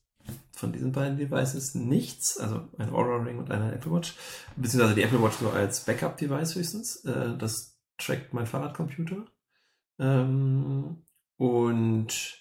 von 0.53 0.73
diesen 0.73 0.93
beiden 0.93 1.19
Devices 1.19 1.75
nichts, 1.75 2.39
also 2.39 2.67
ein 2.79 2.89
Aura 2.89 3.17
Ring 3.17 3.37
und 3.37 3.51
eine 3.51 3.75
Apple 3.75 3.91
Watch, 3.91 4.15
beziehungsweise 4.55 4.95
die 4.95 5.03
Apple 5.03 5.21
Watch 5.21 5.37
so 5.37 5.51
als 5.51 5.85
Backup-Device 5.85 6.55
höchstens. 6.55 7.05
Äh, 7.05 7.37
das 7.37 7.77
trackt 7.99 8.33
mein 8.33 8.47
Fahrradcomputer. 8.47 9.25
Ähm, 9.99 11.03
und 11.41 12.37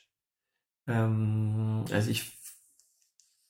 ähm, 0.86 1.86
also 1.90 2.10
ich 2.10 2.38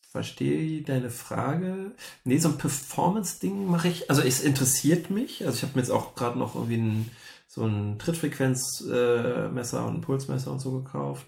verstehe 0.08 0.82
deine 0.82 1.10
Frage. 1.10 1.90
Nee, 2.22 2.38
so 2.38 2.50
ein 2.50 2.56
Performance-Ding 2.56 3.66
mache 3.66 3.88
ich. 3.88 4.08
Also 4.10 4.22
es 4.22 4.42
interessiert 4.42 5.10
mich. 5.10 5.44
Also 5.44 5.56
ich 5.56 5.62
habe 5.64 5.72
mir 5.74 5.80
jetzt 5.80 5.90
auch 5.90 6.14
gerade 6.14 6.38
noch 6.38 6.54
irgendwie 6.54 6.76
ein, 6.76 7.10
so 7.48 7.66
ein 7.66 7.98
Trittfrequenzmesser 7.98 9.80
äh, 9.80 9.84
und 9.84 9.96
ein 9.96 10.00
Pulsmesser 10.02 10.52
und 10.52 10.60
so 10.60 10.70
gekauft. 10.82 11.26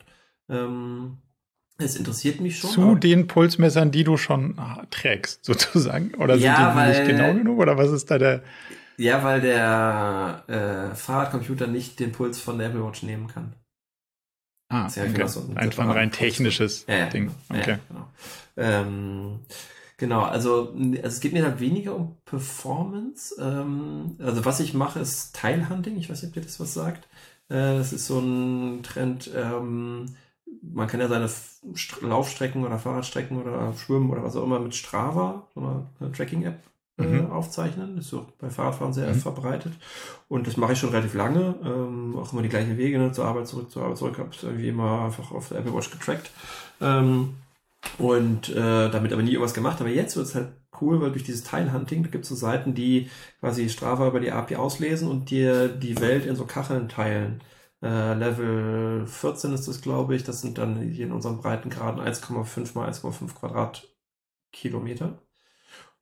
Ähm, 0.49 1.19
es 1.79 1.97
interessiert 1.97 2.41
mich 2.41 2.61
schon. 2.61 2.71
Zu 2.71 2.95
den 2.95 3.27
Pulsmessern, 3.27 3.91
die 3.91 4.05
du 4.05 4.17
schon 4.17 4.55
trägst, 4.91 5.45
sozusagen? 5.45 6.15
Oder 6.15 6.35
sind 6.35 6.45
ja, 6.45 6.71
die 6.71 6.77
weil, 6.77 6.91
nicht 6.91 7.11
genau 7.11 7.35
genug? 7.35 7.59
Oder 7.59 7.77
was 7.77 7.91
ist 7.91 8.09
da 8.09 8.19
der. 8.19 8.45
Ja, 8.99 9.25
weil 9.25 9.41
der 9.41 10.45
äh, 10.47 10.95
Fahrradcomputer 10.95 11.67
nicht 11.67 11.99
den 11.99 12.13
Puls 12.13 12.39
von 12.41 12.59
der 12.59 12.69
Apple 12.69 12.87
Watch 12.87 13.03
nehmen 13.03 13.27
kann. 13.27 13.57
Ah, 14.73 14.89
ja 14.95 15.03
okay. 15.05 15.29
so 15.29 15.41
ein 15.41 15.59
Einfach 15.59 15.85
ein 15.85 15.91
rein 15.91 16.11
technisches 16.11 16.87
ja, 16.89 16.97
ja, 16.97 17.07
Ding. 17.07 17.31
Genau. 17.49 17.61
Okay. 17.61 17.79
genau. 17.89 18.09
Ähm, 18.57 19.41
genau, 19.99 20.23
also, 20.23 20.75
also 20.75 20.99
es 21.03 21.21
geht 21.21 21.35
mir 21.35 21.43
da 21.43 21.61
weniger 21.61 21.95
um 21.95 22.17
Performance. 22.25 23.35
Ähm, 23.39 24.17
also 24.19 24.47
was 24.47 24.61
ich 24.61 24.73
mache, 24.73 24.99
ist 25.01 25.37
Teilhunting. 25.37 25.99
Ich 25.99 26.09
weiß 26.09 26.23
nicht, 26.23 26.31
ob 26.31 26.35
dir 26.35 26.41
das 26.41 26.59
was 26.59 26.73
sagt. 26.73 27.07
Äh, 27.51 27.77
das 27.77 27.93
ist 27.93 28.07
so 28.07 28.19
ein 28.19 28.83
Trend. 28.83 29.31
Ähm, 29.37 30.07
man 30.63 30.89
kann 30.89 31.01
ja 31.01 31.09
seine 31.09 31.29
Laufstrecken 32.01 32.65
oder 32.65 32.79
Fahrradstrecken 32.79 33.43
oder 33.43 33.75
Schwimmen 33.75 34.11
oder 34.11 34.23
was 34.23 34.37
auch 34.37 34.45
immer 34.45 34.59
mit 34.59 34.75
Strava, 34.75 35.49
so 35.55 35.61
einer 35.61 36.13
Tracking-App, 36.13 36.59
mhm. 36.97 37.31
aufzeichnen. 37.31 37.97
Das 37.97 38.07
ist 38.07 38.11
so 38.11 38.27
bei 38.39 38.51
Fahrradfahren 38.51 38.93
sehr 38.93 39.09
mhm. 39.09 39.15
verbreitet. 39.15 39.73
Und 40.29 40.47
das 40.47 40.57
mache 40.57 40.73
ich 40.73 40.79
schon 40.79 40.91
relativ 40.91 41.15
lange. 41.15 41.55
Ähm, 41.65 42.17
auch 42.17 42.33
immer 42.33 42.43
die 42.43 42.49
gleichen 42.49 42.77
Wege, 42.77 42.99
ne? 42.99 43.13
zur 43.13 43.25
Arbeit 43.25 43.47
zurück, 43.47 43.71
zur 43.71 43.83
Arbeit 43.83 43.99
zurück. 43.99 44.19
Habe 44.19 44.31
es 44.31 44.43
irgendwie 44.43 44.69
immer 44.69 45.05
einfach 45.05 45.31
auf 45.33 45.49
der 45.49 45.59
Apple 45.59 45.75
Watch 45.75 45.91
getrackt. 45.91 46.31
Ähm, 46.81 47.35
und 47.99 48.49
äh, 48.51 48.91
damit 48.91 49.13
aber 49.13 49.23
nie 49.23 49.33
irgendwas 49.33 49.55
gemacht. 49.55 49.81
Aber 49.81 49.91
jetzt 49.91 50.17
wird 50.17 50.27
es 50.27 50.35
halt 50.35 50.53
cool, 50.81 51.01
weil 51.01 51.13
durch 51.13 51.25
dieses 51.25 51.45
Teilhunting, 51.45 52.03
da 52.03 52.11
gibt 52.11 52.25
es 52.25 52.29
so 52.31 52.35
Seiten, 52.35 52.75
die 52.75 53.11
quasi 53.41 53.69
Strava 53.69 54.09
über 54.09 54.21
die 54.21 54.33
API 54.33 54.57
auslesen 54.57 55.09
und 55.09 55.31
dir 55.31 55.69
die 55.69 56.01
Welt 56.01 56.27
in 56.27 56.37
so 56.37 56.45
Kacheln 56.45 56.89
teilen. 56.89 57.43
Äh, 57.83 58.15
Level 58.15 59.07
14 59.07 59.53
ist 59.53 59.69
das, 59.69 59.83
glaube 59.83 60.15
ich. 60.15 60.25
Das 60.25 60.41
sind 60.41 60.59
dann 60.59 60.81
hier 60.81 61.07
in 61.07 61.13
unserem 61.13 61.39
Breitengraden 61.39 62.01
1,5 62.01 62.75
mal 62.75 62.89
1,5 62.89 63.35
Quadratkilometer. 63.35 65.19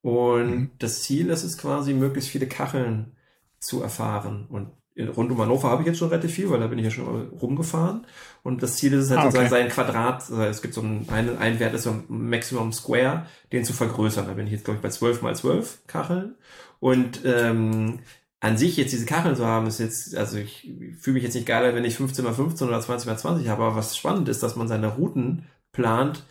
Und 0.02 0.50
mhm. 0.50 0.70
das 0.78 1.02
Ziel 1.02 1.30
ist 1.30 1.44
es 1.44 1.58
quasi, 1.58 1.94
möglichst 1.94 2.30
viele 2.30 2.46
Kacheln 2.46 3.12
zu 3.58 3.82
erfahren. 3.82 4.46
Und 4.48 4.70
rund 5.16 5.30
um 5.30 5.38
Hannover 5.38 5.70
habe 5.70 5.82
ich 5.82 5.88
jetzt 5.88 5.98
schon 5.98 6.08
relativ 6.08 6.32
viel, 6.32 6.50
weil 6.50 6.60
da 6.60 6.66
bin 6.66 6.78
ich 6.78 6.84
ja 6.84 6.90
schon 6.90 7.28
rumgefahren. 7.30 8.06
Und 8.42 8.62
das 8.62 8.76
Ziel 8.76 8.92
ist 8.94 9.04
es 9.04 9.10
halt 9.10 9.20
ah, 9.20 9.22
okay. 9.24 9.30
sozusagen 9.32 9.50
sein 9.50 9.68
Quadrat, 9.68 10.22
also 10.30 10.42
es 10.42 10.62
gibt 10.62 10.74
so 10.74 10.80
einen, 10.80 11.08
einen, 11.08 11.38
ein 11.38 11.60
Wert 11.60 11.74
ist 11.74 11.84
so 11.84 11.90
ein 11.90 12.04
Maximum 12.08 12.72
Square, 12.72 13.26
den 13.52 13.64
zu 13.64 13.72
vergrößern. 13.72 14.26
Da 14.26 14.34
bin 14.34 14.46
ich 14.46 14.52
jetzt, 14.52 14.64
glaube 14.64 14.76
ich, 14.76 14.82
bei 14.82 14.90
12 14.90 15.22
mal 15.22 15.34
12 15.34 15.86
Kacheln. 15.86 16.34
Und 16.80 17.20
ähm, 17.24 18.00
an 18.40 18.56
sich 18.56 18.76
jetzt 18.78 18.92
diese 18.92 19.04
Kacheln 19.04 19.36
zu 19.36 19.46
haben, 19.46 19.66
ist 19.66 19.80
jetzt, 19.80 20.16
also 20.16 20.38
ich 20.38 20.72
fühle 20.98 21.14
mich 21.14 21.22
jetzt 21.22 21.34
nicht 21.34 21.46
geiler, 21.46 21.74
wenn 21.74 21.84
ich 21.84 21.96
15 21.96 22.24
mal 22.24 22.32
15 22.32 22.66
oder 22.66 22.80
20 22.80 23.06
mal 23.06 23.18
20 23.18 23.48
habe, 23.48 23.62
aber 23.64 23.76
was 23.76 23.96
spannend 23.96 24.28
ist, 24.28 24.42
dass 24.42 24.56
man 24.56 24.66
seine 24.66 24.88
Routen 24.88 25.44
plant, 25.72 26.24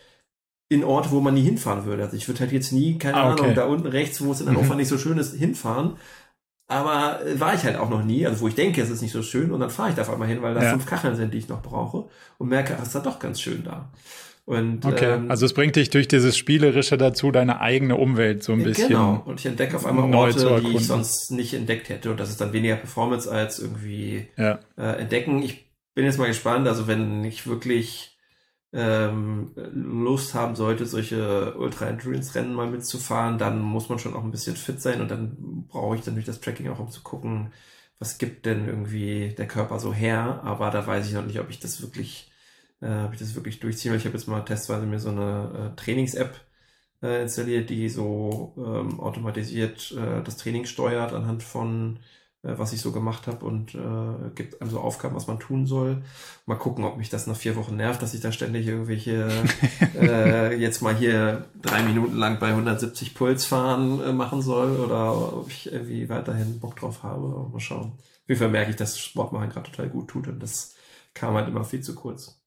in 0.70 0.84
Orte, 0.84 1.12
wo 1.12 1.20
man 1.20 1.34
nie 1.34 1.42
hinfahren 1.42 1.86
würde. 1.86 2.04
Also 2.04 2.16
ich 2.16 2.28
würde 2.28 2.42
halt 2.42 2.52
jetzt 2.52 2.72
nie, 2.72 2.98
keine 2.98 3.18
ah, 3.18 3.32
okay. 3.32 3.42
Ahnung, 3.42 3.56
da 3.56 3.66
unten 3.66 3.88
rechts, 3.88 4.24
wo 4.24 4.32
es 4.32 4.40
in 4.40 4.48
Hannover 4.48 4.74
mhm. 4.74 4.78
nicht 4.78 4.88
so 4.88 4.98
schön 4.98 5.18
ist, 5.18 5.36
hinfahren. 5.36 5.98
Aber 6.68 7.26
äh, 7.26 7.40
war 7.40 7.56
ich 7.56 7.64
halt 7.64 7.76
auch 7.78 7.90
noch 7.90 8.06
nie, 8.06 8.28
also 8.28 8.42
wo 8.42 8.48
ich 8.48 8.56
denke, 8.56 8.82
es 8.82 8.92
ist 8.92 9.02
nicht 9.02 9.12
so 9.12 9.24
schön 9.24 9.52
und 9.52 9.60
dann 9.60 9.72
fahre 9.72 9.90
ich 9.90 9.96
da 9.96 10.04
auf 10.04 10.12
einmal 10.12 10.28
hin, 10.28 10.44
weil 10.44 10.54
da 10.54 10.64
ja. 10.64 10.70
fünf 10.70 10.86
Kacheln 10.86 11.16
sind, 11.16 11.34
die 11.34 11.40
ich 11.40 11.50
noch 11.50 11.64
brauche 11.64 12.06
und 12.38 12.48
merke, 12.48 12.76
es 12.80 12.90
ist 12.90 12.96
da 12.96 13.00
doch 13.00 13.18
ganz 13.18 13.42
schön 13.42 13.64
da. 13.64 13.90
Und, 14.46 14.86
okay, 14.86 15.14
ähm, 15.14 15.30
also 15.30 15.46
es 15.46 15.54
bringt 15.54 15.76
dich 15.76 15.90
durch 15.92 16.08
dieses 16.08 16.38
Spielerische 16.38 16.98
dazu, 16.98 17.32
deine 17.32 17.62
eigene 17.62 17.98
Umwelt 17.98 18.44
so 18.44 18.54
ein 18.54 18.64
bisschen. 18.64 18.88
Genau, 18.88 19.22
und 19.26 19.40
ich 19.40 19.46
entdecke 19.46 19.76
auf 19.76 19.86
einmal 19.86 20.12
Orte, 20.14 20.62
die 20.62 20.76
ich 20.76 20.88
sonst 20.88 21.32
nicht 21.32 21.54
entdeckt 21.54 21.90
hätte. 21.90 22.10
Und 22.12 22.20
das 22.20 22.30
ist 22.30 22.42
dann 22.42 22.52
weniger 22.52 22.76
Performance 22.76 23.32
als 23.32 23.60
irgendwie 23.60 24.28
ja. 24.38 24.60
äh, 24.76 25.02
entdecken. 25.02 25.44
Ich 25.44 25.72
bin 25.94 26.06
jetzt 26.06 26.18
mal 26.18 26.28
gespannt, 26.28 26.68
also 26.68 26.88
wenn 26.88 27.24
ich 27.24 27.46
wirklich 27.46 28.18
ähm, 28.74 29.52
Lust 29.74 30.34
haben 30.36 30.56
sollte, 30.56 30.86
solche 30.86 31.56
Ultra-Endurance-Rennen 31.58 32.54
mal 32.54 32.70
mitzufahren, 32.70 33.38
dann 33.38 33.62
muss 33.62 33.90
man 33.90 34.00
schon 34.00 34.14
auch 34.16 34.24
ein 34.24 34.32
bisschen 34.32 34.56
fit 34.56 34.82
sein 34.82 35.02
und 35.02 35.10
dann 35.10 35.66
brauche 35.68 35.96
ich 35.96 36.04
durch 36.04 36.26
das 36.26 36.40
Tracking 36.42 36.70
auch, 36.70 36.80
um 36.80 36.90
zu 36.92 37.02
gucken, 37.02 37.52
was 38.00 38.18
gibt 38.18 38.46
denn 38.46 38.68
irgendwie 38.68 39.34
der 39.38 39.48
Körper 39.48 39.80
so 39.80 39.94
her. 39.94 40.42
Aber 40.44 40.70
da 40.72 40.86
weiß 40.86 41.08
ich 41.08 41.14
noch 41.14 41.26
nicht, 41.26 41.40
ob 41.40 41.50
ich 41.50 41.60
das 41.60 41.82
wirklich, 41.82 42.32
äh, 42.82 43.04
ob 43.06 43.14
ich 43.14 43.20
das 43.20 43.36
wirklich 43.36 43.60
durchziehe. 43.60 43.96
Ich 43.96 44.06
habe 44.06 44.18
jetzt 44.18 44.28
mal 44.28 44.42
testweise 44.42 44.86
mir 44.86 45.00
so 45.00 45.10
eine 45.10 45.74
äh, 45.74 45.76
Trainings-App 45.76 46.40
äh, 47.02 47.24
installiert, 47.24 47.70
die 47.70 47.90
so 47.90 48.54
ähm, 48.58 49.00
automatisiert 49.00 49.92
äh, 49.94 50.24
das 50.24 50.38
Training 50.38 50.66
steuert 50.66 51.14
anhand 51.14 51.44
von 51.44 52.00
was 52.42 52.72
ich 52.72 52.82
so 52.82 52.92
gemacht 52.92 53.28
habe 53.28 53.46
und 53.46 53.76
äh, 53.76 54.30
gibt 54.34 54.62
also 54.62 54.80
Aufgaben, 54.80 55.16
was 55.16 55.28
man 55.28 55.40
tun 55.40 55.66
soll. 55.66 56.04
Mal 56.46 56.56
gucken, 56.56 56.86
ob 56.86 56.98
mich 56.98 57.10
das 57.10 57.28
nach 57.28 57.36
vier 57.36 57.56
Wochen 57.58 57.76
nervt, 57.76 58.02
dass 58.02 58.14
ich 58.14 58.22
da 58.22 58.32
ständig 58.32 58.66
irgendwelche 58.68 59.30
äh, 59.96 60.56
jetzt 60.56 60.82
mal 60.82 60.96
hier 60.96 61.48
drei 61.62 61.84
Minuten 61.84 62.16
lang 62.16 62.40
bei 62.40 62.50
170 62.50 63.14
Puls 63.14 63.46
fahren 63.46 64.02
äh, 64.02 64.14
machen 64.14 64.42
soll 64.42 64.80
oder 64.80 65.38
ob 65.38 65.50
ich 65.50 65.72
irgendwie 65.72 66.08
weiterhin 66.08 66.60
Bock 66.60 66.78
drauf 66.78 67.04
habe. 67.04 67.50
Mal 67.52 67.60
schauen. 67.60 67.92
Auf 67.98 68.30
jeden 68.30 68.40
Fall 68.40 68.50
merke 68.50 68.72
ich, 68.72 68.78
dass 68.78 68.98
Sport 68.98 69.34
machen 69.34 69.50
gerade 69.50 69.70
total 69.70 69.90
gut 69.90 70.08
tut 70.10 70.28
und 70.28 70.42
das 70.42 70.76
kam 71.14 71.34
halt 71.34 71.50
immer 71.50 71.66
viel 71.66 71.82
zu 71.82 71.94
kurz. 71.94 72.42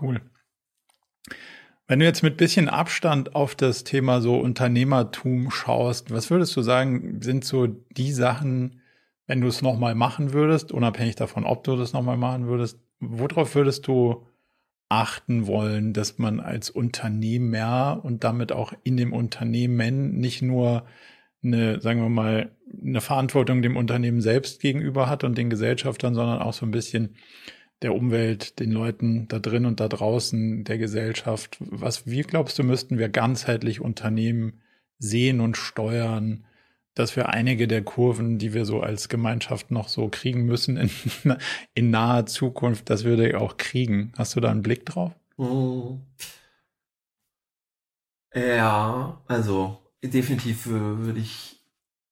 Cool. 0.00 0.20
Wenn 1.86 1.98
du 1.98 2.06
jetzt 2.06 2.22
mit 2.22 2.38
bisschen 2.38 2.70
Abstand 2.70 3.34
auf 3.34 3.54
das 3.54 3.84
Thema 3.84 4.22
so 4.22 4.38
Unternehmertum 4.38 5.50
schaust, 5.50 6.10
was 6.10 6.30
würdest 6.30 6.56
du 6.56 6.62
sagen, 6.62 7.20
sind 7.20 7.44
so 7.44 7.66
die 7.66 8.12
Sachen, 8.12 8.80
wenn 9.26 9.42
du 9.42 9.48
es 9.48 9.60
nochmal 9.60 9.94
machen 9.94 10.32
würdest, 10.32 10.72
unabhängig 10.72 11.16
davon, 11.16 11.44
ob 11.44 11.64
du 11.64 11.76
das 11.76 11.92
nochmal 11.92 12.16
machen 12.16 12.46
würdest, 12.46 12.78
worauf 13.00 13.54
würdest 13.54 13.86
du 13.86 14.26
achten 14.88 15.46
wollen, 15.46 15.92
dass 15.92 16.18
man 16.18 16.40
als 16.40 16.70
Unternehmer 16.70 18.00
und 18.02 18.24
damit 18.24 18.52
auch 18.52 18.72
in 18.82 18.96
dem 18.96 19.12
Unternehmen 19.12 20.18
nicht 20.18 20.40
nur 20.40 20.86
eine, 21.42 21.80
sagen 21.80 22.00
wir 22.00 22.08
mal, 22.08 22.50
eine 22.82 23.02
Verantwortung 23.02 23.60
dem 23.60 23.76
Unternehmen 23.76 24.22
selbst 24.22 24.60
gegenüber 24.60 25.08
hat 25.08 25.22
und 25.22 25.36
den 25.36 25.50
Gesellschaftern, 25.50 26.14
sondern 26.14 26.40
auch 26.40 26.54
so 26.54 26.64
ein 26.64 26.70
bisschen 26.70 27.16
der 27.84 27.94
Umwelt, 27.94 28.58
den 28.58 28.72
Leuten 28.72 29.28
da 29.28 29.38
drin 29.38 29.66
und 29.66 29.78
da 29.78 29.88
draußen, 29.88 30.64
der 30.64 30.78
Gesellschaft? 30.78 31.58
Was, 31.60 32.06
wie 32.06 32.22
glaubst 32.22 32.58
du, 32.58 32.64
müssten 32.64 32.98
wir 32.98 33.08
ganzheitlich 33.08 33.80
Unternehmen 33.80 34.60
sehen 34.98 35.40
und 35.40 35.56
steuern, 35.56 36.44
dass 36.94 37.14
wir 37.14 37.28
einige 37.28 37.68
der 37.68 37.82
Kurven, 37.82 38.38
die 38.38 38.54
wir 38.54 38.64
so 38.64 38.80
als 38.80 39.08
Gemeinschaft 39.08 39.70
noch 39.70 39.88
so 39.88 40.08
kriegen 40.08 40.46
müssen 40.46 40.76
in, 40.76 40.90
in 41.74 41.90
naher 41.90 42.26
Zukunft, 42.26 42.88
das 42.88 43.04
würde 43.04 43.38
auch 43.40 43.56
kriegen. 43.56 44.12
Hast 44.16 44.34
du 44.34 44.40
da 44.40 44.50
einen 44.50 44.62
Blick 44.62 44.86
drauf? 44.86 45.12
Hm. 45.36 46.00
Ja, 48.34 49.22
also 49.28 49.78
definitiv 50.02 50.66
würde 50.66 51.20
ich 51.20 51.54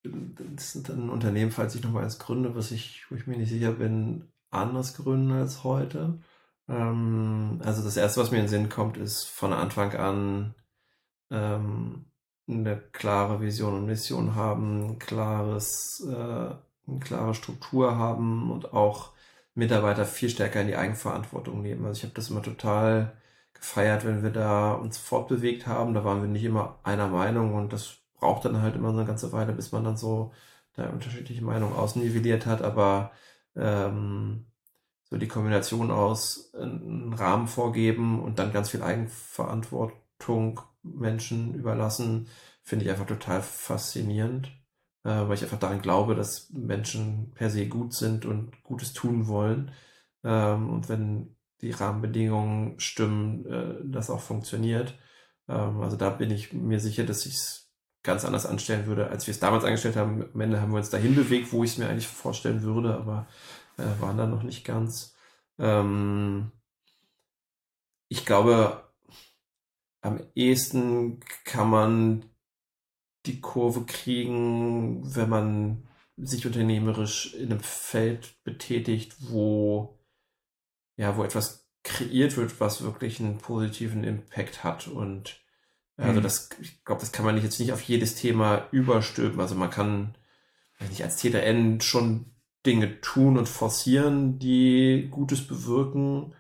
das 0.05 0.75
ist 0.75 0.91
ein 0.91 1.11
Unternehmen, 1.11 1.53
falls 1.53 1.75
ich 1.75 1.83
nochmal 1.83 2.05
eins 2.05 2.19
gründe, 2.19 2.55
was 2.57 2.73
ich, 2.73 3.05
wo 3.09 3.15
ich 3.15 3.27
mir 3.27 3.37
nicht 3.37 3.51
sicher 3.51 3.73
bin, 3.73 4.32
anders 4.53 4.95
gründen 4.95 5.33
als 5.33 5.65
heute. 5.65 6.21
Ähm, 6.69 7.61
also 7.65 7.83
das 7.83 7.97
erste, 7.97 8.21
was 8.21 8.31
mir 8.31 8.39
in 8.39 8.45
den 8.45 8.51
Sinn 8.51 8.69
kommt, 8.69 8.97
ist 8.97 9.25
von 9.25 9.53
Anfang 9.53 9.95
an 9.95 10.55
ähm, 11.31 12.07
eine 12.49 12.77
klare 12.93 13.41
Vision 13.41 13.75
und 13.75 13.87
Mission 13.87 14.35
haben, 14.35 14.99
klares, 14.99 16.07
äh, 16.09 16.15
eine 16.15 17.01
klare 17.01 17.35
Struktur 17.35 17.97
haben 17.97 18.51
und 18.51 18.73
auch 18.73 19.13
Mitarbeiter 19.55 20.05
viel 20.05 20.31
stärker 20.31 20.61
in 20.61 20.69
die 20.69 20.77
Eigenverantwortung 20.77 21.63
nehmen. 21.63 21.85
Also 21.87 21.99
ich 21.99 22.05
habe 22.05 22.15
das 22.15 22.31
immer 22.31 22.43
total 22.43 23.13
gefeiert, 23.55 24.05
wenn 24.05 24.23
wir 24.23 24.31
da 24.31 24.73
uns 24.73 24.99
fortbewegt 24.99 25.67
haben. 25.67 25.95
Da 25.95 26.05
waren 26.05 26.23
wir 26.23 26.29
nicht 26.29 26.45
immer 26.45 26.79
einer 26.83 27.09
Meinung 27.09 27.55
und 27.55 27.73
das 27.73 27.99
braucht 28.19 28.45
dann 28.45 28.63
halt 28.63 28.77
immer 28.77 28.91
eine 28.91 29.05
ganze 29.05 29.33
Weile, 29.33 29.53
bis 29.53 29.73
man 29.73 29.85
dann 29.85 29.97
so 29.97 30.33
da 30.75 30.89
unterschiedliche 30.89 31.45
Meinungen 31.45 31.77
ausnivelliert 31.77 32.47
hat. 32.47 32.63
Aber 32.63 33.13
ähm, 33.57 34.47
so 35.05 35.17
die 35.19 35.29
Kombination 35.29 35.91
aus 35.91 36.53
einen 36.55 37.13
Rahmen 37.13 37.47
vorgeben 37.47 38.23
und 38.23 38.39
dann 38.39 38.53
ganz 38.53 38.71
viel 38.71 38.83
Eigenverantwortung 38.83 40.61
Menschen 40.83 41.55
überlassen, 41.55 42.29
finde 42.63 42.85
ich 42.85 42.91
einfach 42.91 43.07
total 43.07 43.43
faszinierend, 43.43 44.49
äh, 45.05 45.11
weil 45.11 45.35
ich 45.35 45.43
einfach 45.43 45.59
daran 45.59 45.83
glaube, 45.83 46.15
dass 46.15 46.51
Menschen 46.51 47.33
per 47.35 47.51
se 47.51 47.69
gut 47.69 47.95
sind 47.95 48.25
und 48.25 48.63
Gutes 48.63 48.93
tun 48.93 49.27
wollen. 49.29 49.73
Ähm, 50.25 50.71
und 50.71 50.89
wenn 50.89 51.37
die 51.61 51.71
Rahmenbedingungen 51.73 52.79
stimmen, 52.81 53.47
äh, 53.47 53.75
das 53.85 54.11
auch 54.11 54.21
funktioniert. 54.21 54.99
Ähm, 55.49 55.81
also 55.81 55.97
da 55.97 56.11
bin 56.11 56.31
ich 56.31 56.53
mir 56.53 56.81
sicher, 56.81 57.05
dass 57.05 57.27
ich 57.27 57.35
es 57.35 57.62
ganz 58.03 58.25
anders 58.25 58.47
anstellen 58.47 58.87
würde, 58.87 59.09
als 59.09 59.27
wir 59.27 59.33
es 59.33 59.41
damals 59.41 59.65
angestellt 59.65 59.97
haben. 59.97 60.25
Am 60.33 60.41
Ende 60.41 60.61
haben 60.61 60.73
wir 60.73 60.79
uns 60.79 60.91
dahin 60.91 61.15
bewegt, 61.15 61.53
wo 61.53 61.65
ich 61.65 61.73
es 61.73 61.79
mir 61.79 61.89
eigentlich 61.89 62.09
vorstellen 62.09 62.63
würde, 62.63 62.95
aber 62.95 63.29
äh, 63.79 64.01
waren 64.01 64.17
da 64.17 64.27
noch 64.27 64.43
nicht 64.43 64.65
ganz. 64.65 65.15
Ähm, 65.59 66.51
ich 68.09 68.27
glaube, 68.27 68.83
am 70.01 70.21
ehesten 70.35 71.21
kann 71.45 71.71
man 71.71 72.25
die 73.27 73.41
Kurve 73.41 73.85
kriegen, 73.85 75.15
wenn 75.15 75.29
man 75.29 75.89
sich 76.17 76.45
unternehmerisch 76.45 77.35
in 77.35 77.53
einem 77.53 77.61
Feld 77.61 78.43
betätigt, 78.45 79.17
wo 79.21 80.03
ja, 80.97 81.17
wo 81.17 81.25
etwas 81.25 81.69
kreiert 81.83 82.37
wird, 82.37 82.61
was 82.61 82.83
wirklich 82.83 83.21
einen 83.21 83.39
positiven 83.39 84.05
Impact 84.05 84.63
hat. 84.65 84.89
Und 84.89 85.41
also 85.97 86.21
mhm. 86.21 86.23
das, 86.23 86.51
ich 86.61 86.85
glaube, 86.85 87.01
das 87.01 87.13
kann 87.13 87.25
man 87.25 87.41
jetzt 87.43 87.61
nicht 87.61 87.73
auf 87.73 87.83
jedes 87.83 88.15
Thema 88.15 88.69
überstülpen. 88.73 89.41
Also 89.41 89.55
man 89.55 89.71
kann 89.71 90.15
nicht 90.89 91.03
als 91.03 91.17
TDN 91.17 91.81
schon 91.81 92.27
Dinge 92.67 93.01
tun 93.01 93.39
und 93.39 93.49
forcieren, 93.49 94.39
die 94.39 95.09
Gutes 95.11 95.47
bewirken. 95.47 96.35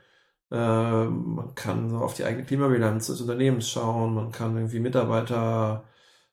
Äh, 0.50 1.04
man 1.04 1.54
kann 1.54 1.90
so 1.90 1.98
auf 1.98 2.14
die 2.14 2.24
eigene 2.24 2.44
Klimabilanz 2.44 3.08
des 3.08 3.20
Unternehmens 3.20 3.68
schauen, 3.68 4.14
man 4.14 4.32
kann 4.32 4.56
irgendwie 4.56 4.80
Mitarbeiter 4.80 5.84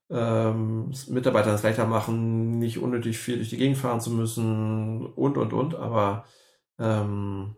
ähm, 0.10 0.92
Mitarbeitern 1.08 1.56
es 1.56 1.64
leichter 1.64 1.86
machen, 1.86 2.58
nicht 2.60 2.80
unnötig 2.80 3.18
viel 3.20 3.38
durch 3.38 3.50
die 3.50 3.58
Gegend 3.58 3.78
fahren 3.78 4.02
zu 4.02 4.12
müssen 4.12 5.06
und 5.06 5.38
und 5.38 5.54
und, 5.54 5.76
aber 5.76 6.26
ähm, 6.80 7.56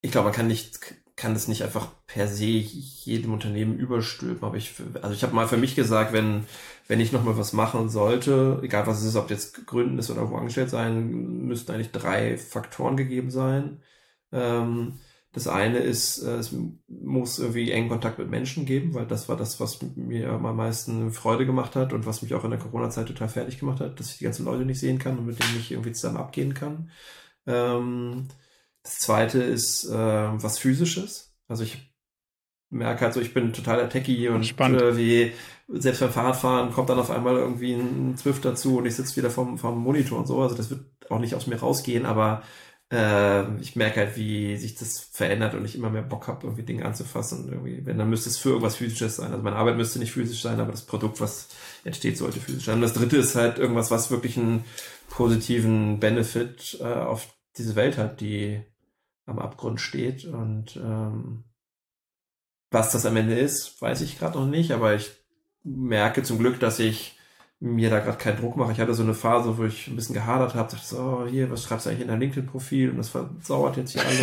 ich 0.00 0.12
glaube, 0.12 0.26
man 0.26 0.34
kann 0.34 0.46
nicht, 0.46 0.80
kann 1.18 1.34
das 1.34 1.48
nicht 1.48 1.64
einfach 1.64 1.88
per 2.06 2.28
se 2.28 2.46
jedem 2.46 3.32
Unternehmen 3.32 3.76
überstülpen. 3.76 4.44
Aber 4.44 4.56
ich, 4.56 4.74
also 5.02 5.14
ich 5.14 5.24
habe 5.24 5.34
mal 5.34 5.48
für 5.48 5.56
mich 5.56 5.74
gesagt, 5.74 6.12
wenn, 6.12 6.46
wenn 6.86 7.00
ich 7.00 7.12
nochmal 7.12 7.36
was 7.36 7.52
machen 7.52 7.88
sollte, 7.88 8.60
egal 8.62 8.86
was 8.86 9.00
es 9.00 9.06
ist, 9.06 9.16
ob 9.16 9.28
jetzt 9.28 9.66
gründen 9.66 9.98
ist 9.98 10.10
oder 10.10 10.30
wo 10.30 10.36
angestellt 10.36 10.70
sein, 10.70 11.10
müssten 11.46 11.72
eigentlich 11.72 11.90
drei 11.90 12.38
Faktoren 12.38 12.96
gegeben 12.96 13.32
sein. 13.32 13.82
Ähm, 14.30 15.00
das 15.32 15.48
eine 15.48 15.78
ist, 15.78 16.22
äh, 16.22 16.36
es 16.36 16.54
muss 16.86 17.40
irgendwie 17.40 17.72
engen 17.72 17.88
Kontakt 17.88 18.18
mit 18.20 18.30
Menschen 18.30 18.64
geben, 18.64 18.94
weil 18.94 19.06
das 19.06 19.28
war 19.28 19.36
das, 19.36 19.58
was 19.58 19.80
mir 19.96 20.30
am 20.30 20.56
meisten 20.56 21.10
Freude 21.12 21.46
gemacht 21.46 21.74
hat 21.74 21.92
und 21.92 22.06
was 22.06 22.22
mich 22.22 22.34
auch 22.34 22.44
in 22.44 22.50
der 22.50 22.60
Corona-Zeit 22.60 23.08
total 23.08 23.28
fertig 23.28 23.58
gemacht 23.58 23.80
hat, 23.80 23.98
dass 23.98 24.12
ich 24.12 24.18
die 24.18 24.24
ganzen 24.24 24.44
Leute 24.44 24.64
nicht 24.64 24.78
sehen 24.78 25.00
kann 25.00 25.18
und 25.18 25.26
mit 25.26 25.42
denen 25.42 25.58
ich 25.58 25.72
irgendwie 25.72 25.92
zusammen 25.92 26.16
abgehen 26.18 26.54
kann. 26.54 26.90
Ähm, 27.46 28.28
das 28.88 29.00
zweite 29.00 29.42
ist 29.42 29.84
äh, 29.84 29.92
was 29.92 30.58
physisches. 30.58 31.34
Also 31.46 31.62
ich 31.62 31.92
merke 32.70 33.02
halt 33.02 33.12
so, 33.12 33.20
ich 33.20 33.34
bin 33.34 33.52
totaler 33.52 33.90
Techie 33.90 34.28
und 34.28 34.58
äh, 34.58 34.96
wie 34.96 35.32
selbst 35.68 36.00
beim 36.00 36.10
Fahrradfahren 36.10 36.72
kommt 36.72 36.88
dann 36.88 36.98
auf 36.98 37.10
einmal 37.10 37.36
irgendwie 37.36 37.74
ein 37.74 38.16
Zwift 38.16 38.46
dazu 38.46 38.78
und 38.78 38.86
ich 38.86 38.96
sitze 38.96 39.16
wieder 39.16 39.30
vom, 39.30 39.58
vom 39.58 39.78
Monitor 39.78 40.18
und 40.18 40.26
so. 40.26 40.40
Also 40.40 40.54
das 40.54 40.70
wird 40.70 40.80
auch 41.10 41.18
nicht 41.18 41.34
aus 41.34 41.46
mir 41.46 41.56
rausgehen, 41.56 42.06
aber 42.06 42.42
äh, 42.90 43.60
ich 43.60 43.76
merke 43.76 44.00
halt, 44.00 44.16
wie 44.16 44.56
sich 44.56 44.74
das 44.76 45.00
verändert 45.00 45.54
und 45.54 45.66
ich 45.66 45.74
immer 45.74 45.90
mehr 45.90 46.00
Bock 46.00 46.26
habe, 46.26 46.46
irgendwie 46.46 46.62
Dinge 46.62 46.86
anzufassen. 46.86 47.50
Irgendwie, 47.50 47.84
wenn, 47.84 47.98
dann 47.98 48.08
müsste 48.08 48.30
es 48.30 48.38
für 48.38 48.50
irgendwas 48.50 48.76
physisches 48.76 49.16
sein. 49.16 49.32
Also 49.32 49.42
meine 49.42 49.56
Arbeit 49.56 49.76
müsste 49.76 49.98
nicht 49.98 50.12
physisch 50.12 50.40
sein, 50.40 50.60
aber 50.60 50.72
das 50.72 50.86
Produkt, 50.86 51.20
was 51.20 51.48
entsteht, 51.84 52.16
sollte 52.16 52.40
physisch 52.40 52.64
sein. 52.64 52.76
Und 52.76 52.82
das 52.82 52.94
dritte 52.94 53.18
ist 53.18 53.36
halt 53.36 53.58
irgendwas, 53.58 53.90
was 53.90 54.10
wirklich 54.10 54.38
einen 54.38 54.64
positiven 55.10 56.00
Benefit 56.00 56.78
äh, 56.80 56.84
auf 56.84 57.28
diese 57.58 57.76
Welt 57.76 57.98
hat, 57.98 58.22
die 58.22 58.62
am 59.28 59.38
Abgrund 59.38 59.80
steht. 59.80 60.24
Und 60.24 60.76
ähm, 60.76 61.44
was 62.70 62.92
das 62.92 63.06
am 63.06 63.16
Ende 63.16 63.38
ist, 63.38 63.80
weiß 63.80 64.00
ich 64.00 64.18
gerade 64.18 64.38
noch 64.38 64.46
nicht, 64.46 64.72
aber 64.72 64.94
ich 64.94 65.10
merke 65.62 66.22
zum 66.22 66.38
Glück, 66.38 66.60
dass 66.60 66.78
ich 66.78 67.17
mir 67.60 67.90
da 67.90 67.98
gerade 67.98 68.18
keinen 68.18 68.38
Druck 68.38 68.56
mache. 68.56 68.72
Ich 68.72 68.78
hatte 68.78 68.94
so 68.94 69.02
eine 69.02 69.14
Phase, 69.14 69.58
wo 69.58 69.64
ich 69.64 69.88
ein 69.88 69.96
bisschen 69.96 70.14
gehadert 70.14 70.54
habe, 70.54 70.70
dachte 70.70 70.86
so, 70.86 70.96
oh, 70.96 71.26
hier, 71.28 71.50
was 71.50 71.64
schreibst 71.64 71.86
du 71.86 71.90
eigentlich 71.90 72.02
in 72.02 72.08
dein 72.08 72.20
LinkedIn-Profil? 72.20 72.90
Und 72.90 72.98
das 72.98 73.08
versauert 73.08 73.76
jetzt 73.76 73.92
hier 73.92 74.02
alles. 74.06 74.20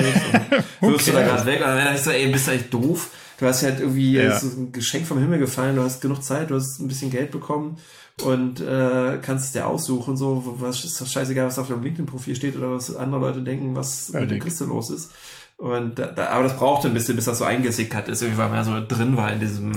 Und 0.79 0.93
wirst 0.93 1.09
okay. 1.09 1.11
du 1.11 1.11
da 1.11 1.23
gerade 1.23 1.45
weg? 1.45 1.59
Und 1.59 1.67
dann 1.67 1.77
dachte 1.79 1.95
ich 1.95 2.01
so, 2.01 2.11
ey, 2.11 2.31
bist 2.31 2.47
du 2.47 2.51
eigentlich 2.51 2.69
doof? 2.69 3.09
Du 3.37 3.45
hast 3.45 3.63
halt 3.63 3.81
irgendwie 3.81 4.13
ja. 4.13 4.39
so 4.39 4.47
ein 4.47 4.71
Geschenk 4.71 5.05
vom 5.05 5.19
Himmel 5.19 5.39
gefallen, 5.39 5.75
du 5.75 5.81
hast 5.81 6.01
genug 6.01 6.23
Zeit, 6.23 6.49
du 6.49 6.55
hast 6.55 6.79
ein 6.79 6.87
bisschen 6.87 7.11
Geld 7.11 7.31
bekommen 7.31 7.77
und 8.23 8.61
äh, 8.61 9.17
kannst 9.21 9.47
es 9.47 9.51
dir 9.51 9.67
aussuchen, 9.67 10.15
so, 10.15 10.55
was 10.59 10.85
ist 10.85 11.01
das 11.01 11.11
scheißegal, 11.11 11.47
was 11.47 11.59
auf 11.59 11.67
deinem 11.67 11.83
LinkedIn-Profil 11.83 12.35
steht 12.35 12.55
oder 12.55 12.71
was 12.71 12.95
andere 12.95 13.19
Leute 13.19 13.41
denken, 13.41 13.75
was 13.75 14.11
ja, 14.13 14.21
mit 14.21 14.31
dem 14.31 14.39
Christen 14.39 14.69
los 14.69 14.89
ist. 14.89 15.11
Und 15.57 15.99
da, 15.99 16.07
da, 16.07 16.27
aber 16.27 16.43
das 16.43 16.55
brauchte 16.55 16.87
ein 16.87 16.93
bisschen, 16.93 17.17
bis 17.17 17.25
das 17.25 17.39
so 17.39 17.43
eingesickert 17.45 18.07
ist, 18.07 18.21
irgendwie, 18.21 18.39
weil 18.39 18.49
man 18.49 18.57
ja 18.57 18.63
so 18.63 18.87
drin 18.87 19.17
war 19.17 19.33
in 19.33 19.41
diesem, 19.41 19.71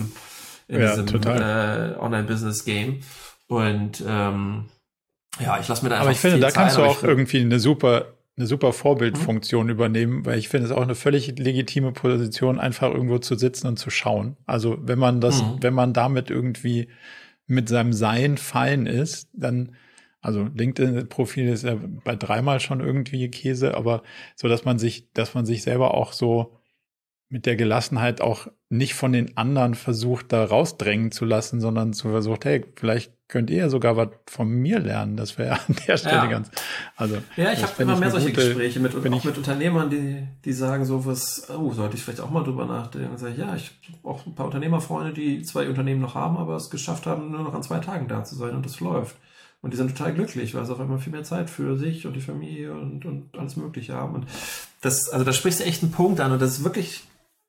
in 0.69 0.81
ja, 0.81 0.97
diesem 0.97 1.23
äh, 1.23 1.97
Online-Business-Game. 1.99 3.01
Und 3.49 4.03
ähm, 4.07 4.67
ja, 5.41 5.59
ich 5.59 5.69
lasse 5.69 5.83
mir 5.83 5.91
da 5.91 5.97
einfach. 5.97 6.07
Aber 6.07 6.13
ich 6.13 6.19
finde, 6.19 6.39
da 6.41 6.51
kannst 6.51 6.77
du 6.77 6.83
auch 6.83 7.03
irgendwie 7.03 7.41
eine 7.41 7.59
super 7.59 8.07
eine 8.39 8.47
super 8.47 8.73
Vorbildfunktion 8.73 9.65
mhm. 9.65 9.73
übernehmen, 9.73 10.27
weil 10.27 10.39
ich 10.39 10.49
finde 10.49 10.67
es 10.67 10.73
auch 10.73 10.83
eine 10.83 10.95
völlig 10.95 11.39
legitime 11.39 11.93
Position, 11.93 12.61
einfach 12.61 12.93
irgendwo 12.93 13.19
zu 13.19 13.35
sitzen 13.35 13.67
und 13.67 13.79
zu 13.79 13.91
schauen. 13.91 14.37
Also 14.47 14.79
wenn 14.81 14.99
man 14.99 15.21
das, 15.21 15.43
mhm. 15.43 15.57
wenn 15.61 15.75
man 15.75 15.93
damit 15.93 16.31
irgendwie 16.31 16.89
mit 17.47 17.69
seinem 17.69 17.93
Sein 17.93 18.39
fein 18.39 18.87
ist, 18.87 19.29
dann, 19.33 19.75
also 20.21 20.49
LinkedIn-Profil 20.55 21.49
ist 21.49 21.65
ja 21.65 21.77
bei 22.05 22.15
dreimal 22.15 22.61
schon 22.61 22.81
irgendwie 22.81 23.29
Käse, 23.29 23.77
aber 23.77 24.03
so, 24.37 24.47
dass 24.47 24.65
man 24.65 24.79
sich, 24.79 25.13
dass 25.13 25.35
man 25.35 25.45
sich 25.45 25.63
selber 25.63 25.95
auch 25.95 26.13
so 26.13 26.58
mit 27.31 27.45
der 27.45 27.57
Gelassenheit 27.57 28.21
auch 28.21 28.49
nicht 28.71 28.95
von 28.95 29.13
den 29.13 29.37
anderen 29.37 29.75
versucht, 29.75 30.33
da 30.33 30.45
rausdrängen 30.45 31.13
zu 31.13 31.25
lassen, 31.25 31.61
sondern 31.61 31.93
zu 31.93 32.09
versucht, 32.09 32.45
hey, 32.45 32.65
vielleicht 32.77 33.13
könnt 33.29 33.51
ihr 33.51 33.59
ja 33.59 33.69
sogar 33.69 33.97
was 33.97 34.09
von 34.27 34.49
mir 34.49 34.79
lernen. 34.79 35.17
Das 35.17 35.37
wäre 35.37 35.53
an 35.69 35.77
der 35.87 35.97
Stelle 35.99 36.17
ja. 36.17 36.27
ganz. 36.27 36.51
Also 36.97 37.19
ja, 37.37 37.53
ich 37.53 37.63
habe 37.63 37.83
immer 37.83 37.97
mehr 37.97 38.11
solche 38.11 38.31
gute, 38.31 38.47
Gespräche 38.47 38.81
mit, 38.81 38.95
auch 38.95 39.25
mit 39.25 39.37
Unternehmern, 39.37 39.91
die, 39.91 40.27
die 40.45 40.53
sagen 40.53 40.85
so 40.85 41.05
was, 41.05 41.51
oh, 41.51 41.73
sollte 41.73 41.97
ich 41.97 42.03
vielleicht 42.03 42.21
auch 42.21 42.31
mal 42.31 42.45
drüber 42.45 42.67
nachdenken. 42.67 43.11
Und 43.11 43.19
sage 43.19 43.33
ich, 43.33 43.39
ja, 43.39 43.55
ich 43.55 43.73
habe 43.89 44.09
auch 44.09 44.27
ein 44.27 44.35
paar 44.35 44.47
Unternehmerfreunde, 44.47 45.13
die 45.13 45.43
zwei 45.43 45.69
Unternehmen 45.69 46.01
noch 46.01 46.15
haben, 46.15 46.39
aber 46.39 46.57
es 46.57 46.71
geschafft 46.71 47.07
haben, 47.07 47.31
nur 47.31 47.43
noch 47.43 47.55
an 47.55 47.63
zwei 47.63 47.79
Tagen 47.79 48.09
da 48.09 48.25
zu 48.25 48.37
sein 48.37 48.55
und 48.55 48.65
das 48.65 48.81
läuft. 48.81 49.17
Und 49.61 49.73
die 49.73 49.77
sind 49.77 49.97
total 49.97 50.15
glücklich, 50.15 50.55
weil 50.55 50.65
sie 50.65 50.73
auf 50.73 50.81
einmal 50.81 50.99
viel 50.99 51.13
mehr 51.13 51.25
Zeit 51.25 51.51
für 51.51 51.77
sich 51.77 52.07
und 52.07 52.15
die 52.15 52.21
Familie 52.21 52.73
und, 52.73 53.05
und 53.05 53.37
alles 53.37 53.57
Mögliche 53.57 53.95
haben. 53.95 54.15
Und 54.15 54.27
das, 54.81 55.09
also 55.09 55.25
da 55.25 55.33
sprichst 55.33 55.61
du 55.61 55.65
echt 55.65 55.83
einen 55.83 55.91
Punkt 55.91 56.21
an 56.21 56.33
und 56.33 56.41
das 56.41 56.59
ist 56.59 56.65
wirklich 56.65 57.03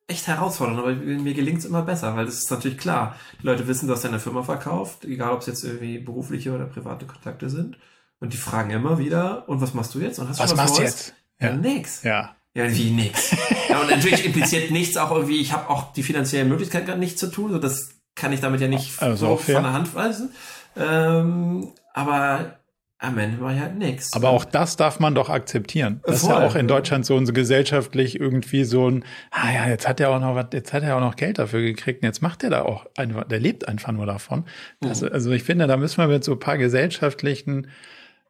echt 0.09 0.27
herausfordernd, 0.27 0.79
aber 0.79 0.93
mir 0.93 1.33
gelingt 1.33 1.59
es 1.59 1.65
immer 1.65 1.83
besser, 1.83 2.15
weil 2.15 2.25
das 2.25 2.35
ist 2.35 2.51
natürlich 2.51 2.77
klar. 2.77 3.15
Die 3.41 3.45
Leute 3.45 3.67
wissen, 3.67 3.87
du 3.87 3.93
hast 3.93 4.03
deine 4.03 4.19
Firma 4.19 4.43
verkauft, 4.43 5.05
egal 5.05 5.31
ob 5.33 5.41
es 5.41 5.47
jetzt 5.47 5.63
irgendwie 5.63 5.99
berufliche 5.99 6.53
oder 6.53 6.65
private 6.65 7.05
Kontakte 7.05 7.49
sind. 7.49 7.77
Und 8.19 8.33
die 8.33 8.37
fragen 8.37 8.71
immer 8.71 8.97
wieder, 8.99 9.47
und 9.47 9.61
was 9.61 9.73
machst 9.73 9.95
du 9.95 9.99
jetzt? 9.99 10.19
Und 10.19 10.27
hast 10.27 10.39
was 10.39 10.55
machst 10.55 10.77
du 10.77 10.81
jetzt? 10.81 11.13
Ja, 11.39 11.55
nix. 11.55 12.03
Ja. 12.03 12.35
Ja, 12.53 12.69
wie 12.75 12.89
nix. 12.89 13.35
ja, 13.69 13.79
und 13.79 13.89
natürlich 13.89 14.25
impliziert 14.25 14.71
nichts 14.71 14.97
auch 14.97 15.11
irgendwie, 15.11 15.39
ich 15.39 15.53
habe 15.53 15.69
auch 15.69 15.93
die 15.93 16.03
finanzielle 16.03 16.45
Möglichkeit 16.49 16.85
gerade 16.85 16.99
nichts 16.99 17.19
zu 17.19 17.27
tun, 17.31 17.51
so 17.51 17.59
das 17.59 17.91
kann 18.15 18.33
ich 18.33 18.41
damit 18.41 18.59
ja 18.59 18.67
nicht 18.67 19.01
Also 19.01 19.27
so 19.27 19.37
fair. 19.37 19.55
von 19.55 19.63
der 19.63 19.73
Hand 19.73 19.95
weisen. 19.95 20.31
Ähm, 20.75 21.71
aber 21.93 22.58
am 23.01 23.17
Ende 23.17 23.39
war 23.39 23.57
halt 23.57 23.77
nix. 23.77 24.11
Aber 24.13 24.29
auch 24.29 24.43
das 24.43 24.75
darf 24.75 24.99
man 24.99 25.15
doch 25.15 25.29
akzeptieren. 25.29 26.01
Das 26.05 26.17
ist 26.17 26.27
Voll. 26.27 26.31
ja 26.41 26.45
auch 26.45 26.55
in 26.55 26.67
Deutschland 26.67 27.05
so, 27.05 27.23
so 27.25 27.31
gesellschaftlich 27.31 28.19
irgendwie 28.19 28.65
so 28.65 28.89
ein, 28.91 29.05
ah 29.31 29.51
ja, 29.53 29.67
jetzt 29.69 29.87
hat 29.87 30.01
er 30.01 30.09
auch 30.09 30.19
noch 30.19 30.35
was, 30.35 30.47
jetzt 30.51 30.73
hat 30.73 30.83
er 30.83 30.97
auch 30.97 30.99
noch 30.99 31.15
Geld 31.15 31.39
dafür 31.39 31.61
gekriegt 31.61 32.01
und 32.03 32.07
jetzt 32.07 32.21
macht 32.21 32.43
er 32.43 32.49
da 32.49 32.61
auch 32.63 32.85
einfach, 32.97 33.23
der 33.23 33.39
lebt 33.39 33.67
einfach 33.67 33.93
nur 33.93 34.05
davon. 34.05 34.43
Das, 34.81 35.01
Mhm. 35.01 35.09
Also 35.13 35.31
ich 35.31 35.43
finde, 35.43 35.65
da 35.67 35.77
müssen 35.77 35.97
wir 35.97 36.07
mit 36.07 36.23
so 36.25 36.33
ein 36.33 36.39
paar 36.39 36.57
gesellschaftlichen 36.57 37.67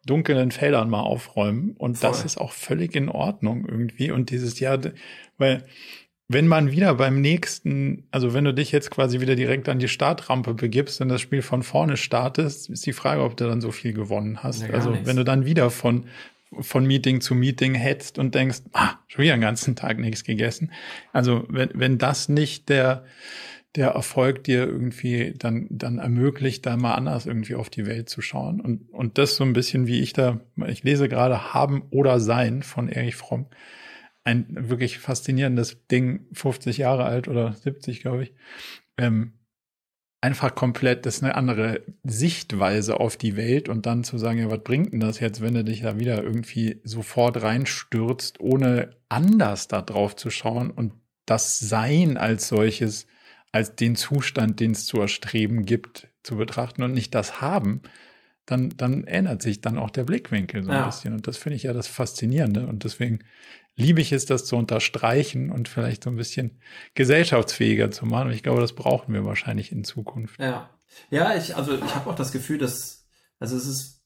dunklen 0.05 0.51
Feldern 0.51 0.89
mal 0.89 1.01
aufräumen 1.01 1.75
und 1.77 2.03
das 2.03 2.17
Voll. 2.17 2.25
ist 2.27 2.37
auch 2.39 2.51
völlig 2.51 2.95
in 2.95 3.09
Ordnung 3.09 3.65
irgendwie 3.67 4.11
und 4.11 4.29
dieses 4.29 4.59
Jahr, 4.59 4.79
weil 5.37 5.63
wenn 6.31 6.47
man 6.47 6.72
wieder 6.72 6.93
beim 6.93 7.22
nächsten, 7.22 8.03
also 8.11 8.35
wenn 8.35 8.43
du 8.43 8.53
dich 8.53 8.72
jetzt 8.72 8.91
quasi 8.91 9.19
wieder 9.19 9.35
direkt 9.35 9.68
an 9.68 9.80
die 9.80 9.88
Startrampe 9.88 10.53
begibst 10.53 11.01
und 11.01 11.10
das 11.10 11.22
Spiel 11.22 11.41
von 11.41 11.64
vorne 11.64 11.97
startest, 11.97 12.69
ist 12.69 12.85
die 12.85 12.93
Frage, 12.93 13.23
ob 13.23 13.35
du 13.35 13.47
dann 13.47 13.61
so 13.61 13.72
viel 13.72 13.93
gewonnen 13.93 14.43
hast. 14.43 14.61
Ja, 14.61 14.69
also 14.69 14.91
nichts. 14.91 15.07
wenn 15.07 15.15
du 15.15 15.23
dann 15.26 15.45
wieder 15.45 15.72
von, 15.72 16.06
von 16.60 16.85
Meeting 16.85 17.19
zu 17.19 17.34
Meeting 17.34 17.73
hetzt 17.73 18.19
und 18.19 18.35
denkst, 18.35 18.60
ah, 18.73 18.99
schon 19.07 19.23
wieder 19.23 19.35
den 19.35 19.41
ganzen 19.41 19.76
Tag 19.76 19.97
nichts 19.97 20.23
gegessen. 20.23 20.72
Also 21.14 21.45
wenn, 21.49 21.72
wenn 21.73 21.97
das 21.97 22.30
nicht 22.30 22.69
der, 22.69 23.06
der 23.76 23.89
Erfolg 23.89 24.43
dir 24.43 24.68
irgendwie 24.68 25.34
dann, 25.35 25.65
dann 25.72 25.97
ermöglicht, 25.97 26.64
da 26.64 26.77
mal 26.77 26.93
anders 26.93 27.26
irgendwie 27.26 27.56
auf 27.56 27.72
die 27.72 27.88
Welt 27.88 28.07
zu 28.07 28.22
schauen. 28.22 28.61
Und, 28.61 28.88
und 28.91 29.18
das 29.18 29.35
so 29.35 29.43
ein 29.43 29.53
bisschen 29.53 29.88
wie 29.88 30.01
ich 30.01 30.14
da, 30.14 30.39
ich 30.68 30.84
lese 30.84 31.10
gerade 31.10 31.56
Haben 31.56 31.81
oder 31.89 32.19
Sein 32.19 32.61
von 32.61 32.88
Erich 32.88 33.15
Fromm 33.15 33.47
ein 34.30 34.69
wirklich 34.69 34.99
faszinierendes 34.99 35.88
Ding, 35.88 36.27
50 36.34 36.77
Jahre 36.77 37.06
alt 37.06 37.27
oder 37.27 37.53
70, 37.53 38.01
glaube 38.01 38.23
ich. 38.23 38.34
Ähm, 38.97 39.34
einfach 40.22 40.53
komplett, 40.53 41.06
das 41.06 41.18
ist 41.18 41.23
eine 41.23 41.35
andere 41.35 41.81
Sichtweise 42.03 42.99
auf 42.99 43.18
die 43.18 43.35
Welt 43.38 43.69
und 43.69 43.85
dann 43.85 44.03
zu 44.03 44.18
sagen, 44.18 44.39
ja, 44.39 44.51
was 44.51 44.64
bringt 44.64 44.93
denn 44.93 44.99
das 44.99 45.19
jetzt, 45.19 45.41
wenn 45.41 45.53
du 45.53 45.64
dich 45.64 45.81
da 45.81 45.97
wieder 45.97 46.22
irgendwie 46.22 46.80
sofort 46.84 47.41
reinstürzt, 47.41 48.39
ohne 48.39 48.91
anders 49.07 49.68
da 49.68 49.81
drauf 49.81 50.15
zu 50.15 50.30
schauen 50.30 50.69
und 50.69 50.93
das 51.26 51.60
Sein 51.60 52.18
als 52.18 52.47
solches, 52.49 53.07
als 53.51 53.76
den 53.76 53.95
Zustand, 53.95 54.60
den 54.60 54.72
es 54.72 54.85
zu 54.85 54.99
erstreben 54.99 55.65
gibt, 55.65 56.07
zu 56.22 56.35
betrachten 56.35 56.84
und 56.84 56.93
nicht 56.93 57.15
das 57.15 57.41
Haben, 57.41 57.81
dann, 58.45 58.69
dann 58.77 59.06
ändert 59.06 59.41
sich 59.41 59.61
dann 59.61 59.77
auch 59.77 59.89
der 59.91 60.03
Blickwinkel 60.03 60.64
so 60.64 60.72
ein 60.72 60.77
Ja. 60.77 60.85
bisschen. 60.85 61.14
Und 61.14 61.27
das 61.27 61.38
finde 61.38 61.56
ich 61.56 61.64
ja 61.64 61.73
das 61.73 61.88
Faszinierende. 61.88 62.68
Und 62.68 62.84
deswegen 62.84 63.19
liebe 63.80 64.01
ich 64.01 64.11
es, 64.11 64.26
das 64.26 64.45
zu 64.45 64.56
unterstreichen 64.57 65.51
und 65.51 65.69
vielleicht 65.69 66.03
so 66.03 66.10
ein 66.10 66.18
bisschen 66.18 66.60
gesellschaftsfähiger 66.95 67.89
zu 67.91 68.06
machen. 68.06 68.27
Und 68.27 68.34
ich 68.34 68.43
glaube, 68.43 68.61
das 68.61 68.73
brauchen 68.73 69.14
wir 69.14 69.26
wahrscheinlich 69.26 69.72
in 69.72 69.84
Zukunft. 69.84 70.39
Ja. 70.39 70.69
Ja, 71.10 71.35
ich, 71.35 71.56
also 71.56 71.76
ich 71.76 71.95
habe 71.95 72.10
auch 72.10 72.15
das 72.15 72.31
Gefühl, 72.31 72.57
dass, 72.57 73.07
also 73.39 73.56
es 73.56 73.68
ist, 73.68 74.03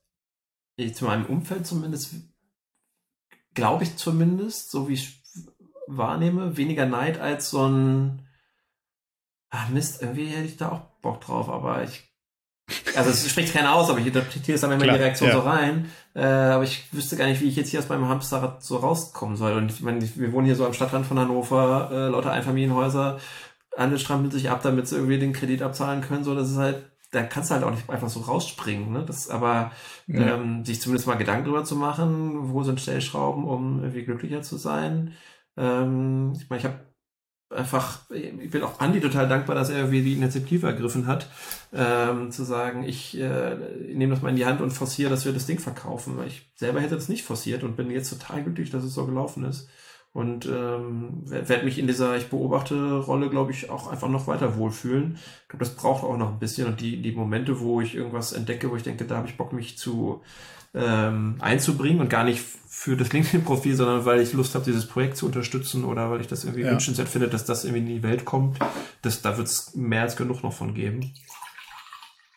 ich, 0.76 0.96
zu 0.96 1.06
meinem 1.06 1.26
Umfeld 1.26 1.66
zumindest, 1.66 2.14
glaube 3.54 3.84
ich 3.84 3.96
zumindest, 3.96 4.70
so 4.70 4.90
wie 4.90 4.94
ich 4.94 5.24
wahrnehme, 5.88 6.58
weniger 6.58 6.86
Neid 6.86 7.20
als 7.20 7.50
so 7.50 7.68
ein, 7.68 8.28
ah 9.50 9.68
Mist, 9.70 10.02
irgendwie 10.02 10.28
hätte 10.28 10.46
ich 10.46 10.58
da 10.58 10.72
auch 10.72 10.82
Bock 11.02 11.22
drauf, 11.22 11.50
aber 11.50 11.84
ich, 11.84 12.13
also 12.96 13.10
es 13.10 13.30
spricht 13.30 13.54
keiner 13.54 13.74
aus, 13.76 13.90
aber 13.90 14.00
ich 14.00 14.08
interpretiere 14.08 14.56
es 14.56 14.62
dann 14.62 14.72
immer 14.72 14.82
in 14.82 14.88
Klar, 14.88 14.98
die 14.98 15.04
Reaktion 15.04 15.30
ja. 15.30 15.36
so 15.36 15.42
rein, 15.42 15.90
äh, 16.16 16.24
aber 16.24 16.64
ich 16.64 16.86
wüsste 16.94 17.16
gar 17.18 17.28
nicht, 17.28 17.42
wie 17.42 17.48
ich 17.50 17.56
jetzt 17.56 17.70
hier 17.70 17.80
aus 17.80 17.90
meinem 17.90 18.08
Hamsterrad 18.08 18.64
so 18.64 18.78
rauskommen 18.78 19.36
soll 19.36 19.54
und 19.54 19.72
ich 19.72 19.82
meine, 19.82 20.02
wir 20.16 20.32
wohnen 20.32 20.46
hier 20.46 20.56
so 20.56 20.66
am 20.66 20.74
Stadtrand 20.74 21.06
von 21.06 21.20
Hannover, 21.20 21.90
äh, 21.92 22.08
lauter 22.10 22.32
Einfamilienhäuser, 22.32 23.20
alle 23.76 24.00
strampeln 24.00 24.32
sich 24.32 24.50
ab, 24.50 24.62
damit 24.64 24.88
sie 24.88 24.96
irgendwie 24.96 25.20
den 25.20 25.34
Kredit 25.34 25.62
abzahlen 25.62 26.02
können. 26.02 26.24
So, 26.24 26.36
das 26.36 26.52
ist 26.52 26.58
halt, 26.58 26.86
da 27.12 27.24
kannst 27.24 27.50
du 27.50 27.56
halt 27.56 27.64
auch 27.64 27.72
nicht 27.72 27.90
einfach 27.90 28.10
so 28.10 28.22
rausspringen. 28.22 28.92
Ne? 28.92 29.04
Das, 29.06 29.30
aber 29.30 29.72
Ja. 30.08 30.36
ähm, 30.36 30.64
sich 30.66 30.80
zumindest 30.82 31.08
mal 31.08 31.16
Gedanken 31.16 31.46
drüber 31.46 31.64
zu 31.64 31.76
machen, 31.76 32.52
wo 32.54 32.64
sind 32.64 32.80
Stellschrauben, 32.82 33.46
um 33.46 33.80
irgendwie 33.80 34.04
glücklicher 34.04 34.42
zu 34.42 34.58
sein. 34.58 35.14
Ähm, 35.58 36.34
ich 36.40 36.50
meine, 36.50 36.60
ich 36.60 36.66
habe 36.66 36.80
einfach, 37.56 38.00
ich 38.10 38.50
bin 38.50 38.64
auch 38.64 38.80
Andi 38.80 39.00
total 39.00 39.28
dankbar, 39.28 39.56
dass 39.56 39.70
er 39.70 39.78
irgendwie 39.78 40.02
die 40.02 40.14
Initiative 40.14 40.68
ergriffen 40.68 41.08
hat, 41.08 41.28
ähm, 41.74 42.32
zu 42.32 42.44
sagen, 42.44 42.84
ich 42.84 43.20
äh, 43.20 43.56
nehme 43.94 44.14
das 44.14 44.22
mal 44.22 44.30
in 44.30 44.36
die 44.36 44.46
Hand 44.46 44.62
und 44.62 44.72
forciere, 44.72 45.10
dass 45.10 45.26
wir 45.26 45.34
das 45.34 45.46
Ding 45.46 45.60
verkaufen. 45.60 46.18
Ich 46.28 46.50
selber 46.56 46.82
hätte 46.82 46.96
das 46.96 47.10
nicht 47.10 47.24
forciert 47.24 47.64
und 47.64 47.76
bin 47.76 47.92
jetzt 47.92 48.10
total 48.10 48.44
glücklich, 48.44 48.70
dass 48.70 48.84
es 48.84 48.94
so 48.94 49.06
gelaufen 49.06 49.46
ist. 49.46 49.70
Und 50.14 50.46
ähm, 50.46 51.24
werde 51.26 51.66
mich 51.66 51.80
in 51.80 51.88
dieser 51.88 52.16
Ich 52.16 52.30
beobachte 52.30 53.00
Rolle, 53.00 53.30
glaube 53.30 53.52
ich, 53.52 53.72
auch 53.72 53.92
einfach 53.92 54.10
noch 54.10 54.28
weiter 54.28 54.58
wohlfühlen. 54.58 55.18
Ich 55.42 55.48
glaube, 55.50 55.66
das 55.66 55.76
braucht 55.76 56.04
auch 56.04 56.18
noch 56.18 56.34
ein 56.34 56.40
bisschen. 56.40 56.68
Und 56.68 56.82
die, 56.82 57.02
die 57.02 57.14
Momente, 57.14 57.60
wo 57.60 57.82
ich 57.82 57.96
irgendwas 57.96 58.32
entdecke, 58.32 58.70
wo 58.70 58.76
ich 58.76 58.84
denke, 58.84 59.06
da 59.06 59.18
habe 59.18 59.28
ich 59.28 59.38
Bock, 59.38 59.54
mich 59.54 59.76
zu 59.76 60.22
ähm, 60.76 61.38
einzubringen 61.40 62.00
und 62.00 62.12
gar 62.12 62.24
nicht 62.24 62.44
für 62.84 62.98
das 62.98 63.14
LinkedIn-Profil, 63.14 63.78
sondern 63.78 64.04
weil 64.04 64.20
ich 64.20 64.34
Lust 64.34 64.56
habe, 64.56 64.66
dieses 64.66 64.86
Projekt 64.86 65.16
zu 65.16 65.26
unterstützen 65.26 65.86
oder 65.86 66.12
weil 66.12 66.20
ich 66.20 66.28
das 66.28 66.44
irgendwie 66.44 66.64
Ja. 66.64 66.72
wünschenswert 66.72 67.08
finde, 67.08 67.30
dass 67.30 67.46
das 67.46 67.64
irgendwie 67.64 67.80
in 67.80 67.88
die 67.88 68.04
Welt 68.04 68.26
kommt. 68.26 68.60
Das, 69.02 69.22
da 69.22 69.38
wird 69.38 69.48
es 69.48 69.74
mehr 69.74 70.02
als 70.02 70.18
genug 70.18 70.44
noch 70.44 70.52
von 70.52 70.74
geben. 70.74 71.14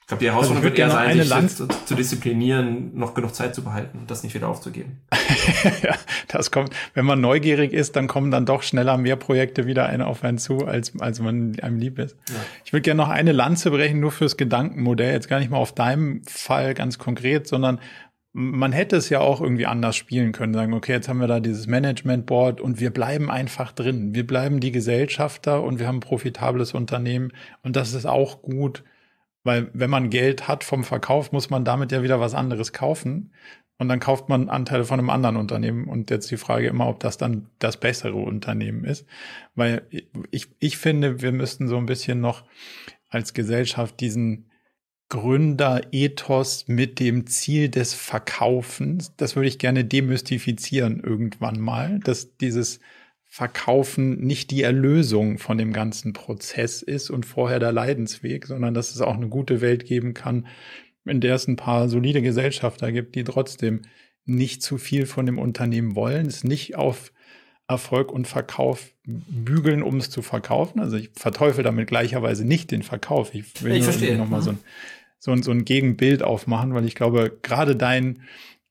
Ich 0.03 0.09
glaube, 0.09 0.23
die 0.23 0.31
Herausforderung 0.31 0.59
Also 0.59 0.69
wird 0.69 0.79
eher 0.79 0.91
sein, 0.93 1.49
sich 1.49 1.57
zu, 1.57 1.67
zu 1.67 1.97
disziplinieren, 1.97 2.97
noch 2.97 3.15
genug 3.15 3.35
Zeit 3.35 3.57
zu 3.57 3.65
behalten 3.65 3.99
und 3.99 4.09
das 4.09 4.23
nicht 4.23 4.37
wieder 4.37 4.47
aufzugeben. 4.47 5.01
ja, 5.83 5.97
das 6.29 6.53
kommt, 6.53 6.71
wenn 6.95 7.05
man 7.05 7.21
neugierig 7.21 7.73
ist, 7.73 7.97
dann 7.97 8.07
kommen 8.07 8.31
dann 8.31 8.47
doch 8.47 8.63
schneller 8.63 8.99
mehr 8.99 9.17
Projekte 9.17 9.67
wieder 9.67 10.07
auf 10.07 10.23
einen 10.23 10.39
zu, 10.39 10.65
als, 10.65 10.93
als 11.01 11.19
man 11.19 11.59
einem 11.61 11.81
lieb 11.81 11.99
ist. 11.99 12.15
Ja. 12.29 12.37
Ich 12.65 12.73
würde 12.73 12.83
gerne 12.83 13.03
noch 13.03 13.09
eine 13.09 13.33
Lanze 13.33 13.73
brechen, 13.73 13.99
nur 13.99 14.13
fürs 14.13 14.37
Gedankenmodell, 14.37 15.13
jetzt 15.13 15.29
gar 15.29 15.41
nicht 15.41 15.51
mal 15.51 15.59
auf 15.59 15.75
deinem 15.75 16.23
Fall 16.25 16.75
ganz 16.75 17.01
konkret, 17.01 17.49
sondern 17.49 17.81
man 18.39 18.73
hätte 18.73 18.97
es 18.97 19.09
ja 19.09 19.21
auch 19.21 19.41
irgendwie 19.41 19.65
anders 19.65 19.97
spielen 19.97 20.33
können, 20.33 20.53
sagen, 20.53 20.75
okay, 20.75 20.93
jetzt 20.93 21.09
haben 21.09 21.21
wir 21.21 21.27
da 21.27 21.41
dieses 21.41 21.67
Management 21.67 22.27
Board 22.27 22.61
und 22.61 22.79
wir 22.81 22.91
bleiben 22.91 23.31
einfach 23.31 23.73
drin. 23.73 24.15
Wir 24.15 24.27
bleiben 24.27 24.61
die 24.61 24.73
Gesellschafter 24.73 25.63
und 25.63 25.79
wir 25.79 25.87
haben 25.87 25.97
ein 25.97 26.01
profitables 26.01 26.75
Unternehmen 26.75 27.33
und 27.63 27.77
das 27.77 27.95
ist 27.95 28.05
auch 28.05 28.43
gut, 28.43 28.85
weil 29.43 29.71
wenn 29.73 29.89
man 29.89 30.11
Geld 30.11 30.49
hat 30.49 30.65
vom 30.65 30.85
Verkauf, 30.85 31.33
muss 31.33 31.49
man 31.49 31.65
damit 31.65 31.93
ja 31.93 32.03
wieder 32.03 32.21
was 32.21 32.35
anderes 32.35 32.75
kaufen. 32.75 33.33
Und 33.79 33.89
dann 33.89 34.01
kauft 34.01 34.29
man 34.29 34.49
Anteile 34.49 34.85
von 34.85 34.99
einem 34.99 35.11
anderen 35.11 35.37
Unternehmen. 35.37 35.87
Und 35.87 36.11
jetzt 36.11 36.31
die 36.31 36.39
Frage 36.39 36.67
immer, 36.67 36.89
ob 36.89 36.99
das 37.01 37.19
dann 37.19 37.47
das 37.59 37.79
bessere 37.79 38.17
Unternehmen 38.17 38.85
ist. 38.85 39.07
Weil 39.55 39.83
ich, 40.31 40.49
ich 40.59 40.79
finde, 40.79 41.21
wir 41.21 41.31
müssten 41.31 41.69
so 41.69 41.77
ein 41.77 41.85
bisschen 41.87 42.21
noch 42.21 42.45
als 43.11 43.35
Gesellschaft 43.35 44.01
diesen 44.01 44.47
Gründerethos 45.09 46.67
mit 46.69 46.99
dem 47.01 47.27
Ziel 47.27 47.69
des 47.69 47.95
Verkaufens, 47.95 49.13
das 49.17 49.37
würde 49.37 49.49
ich 49.49 49.59
gerne 49.59 49.85
demystifizieren 49.85 51.01
irgendwann 51.01 51.61
mal, 51.61 52.01
dass 52.01 52.37
dieses 52.39 52.81
Verkaufen 53.25 54.21
nicht 54.27 54.51
die 54.51 54.63
Erlösung 54.63 55.39
von 55.39 55.59
dem 55.59 55.73
ganzen 55.73 56.13
Prozess 56.13 56.83
ist 56.83 57.11
und 57.11 57.27
vorher 57.27 57.59
der 57.59 57.73
Leidensweg, 57.73 58.47
sondern 58.47 58.73
dass 58.75 58.95
es 58.95 59.01
auch 59.01 59.15
eine 59.17 59.29
gute 59.29 59.61
Welt 59.61 59.85
geben 59.85 60.15
kann, 60.15 60.47
in 61.05 61.21
der 61.21 61.35
es 61.35 61.47
ein 61.47 61.57
paar 61.57 61.89
solide 61.89 62.23
Gesellschafter 62.23 62.91
gibt, 62.93 63.15
die 63.15 63.25
trotzdem 63.25 63.83
nicht 64.25 64.63
zu 64.63 64.79
viel 64.79 65.07
von 65.07 65.27
dem 65.27 65.39
Unternehmen 65.39 65.95
wollen, 65.95 66.27
es 66.27 66.45
nicht 66.45 66.77
auf 66.77 67.13
Erfolg 67.69 68.13
und 68.13 68.27
Verkauf 68.27 68.93
bügeln, 69.05 69.83
um 69.83 69.97
es 69.97 70.09
zu 70.09 70.23
verkaufen. 70.23 70.81
Also 70.81 70.97
ich 70.97 71.11
verteufel 71.15 71.63
damit 71.65 71.89
gleicherweise 71.89 72.45
nicht 72.45 72.71
den 72.71 72.83
Verkauf. 72.83 73.35
Ich 73.35 73.63
will 73.63 73.73
Ich 73.73 73.83
nur 73.83 73.93
verstehe. 73.93 74.17
noch 74.17 74.29
mal 74.29 74.39
Mhm. 74.39 74.43
so 74.45 74.51
ein, 74.51 74.59
so, 75.19 75.33
ein, 75.33 75.43
so 75.43 75.51
ein 75.51 75.65
Gegenbild 75.65 76.23
aufmachen, 76.23 76.75
weil 76.75 76.85
ich 76.85 76.95
glaube, 76.95 77.37
gerade 77.43 77.77
dein 77.77 78.23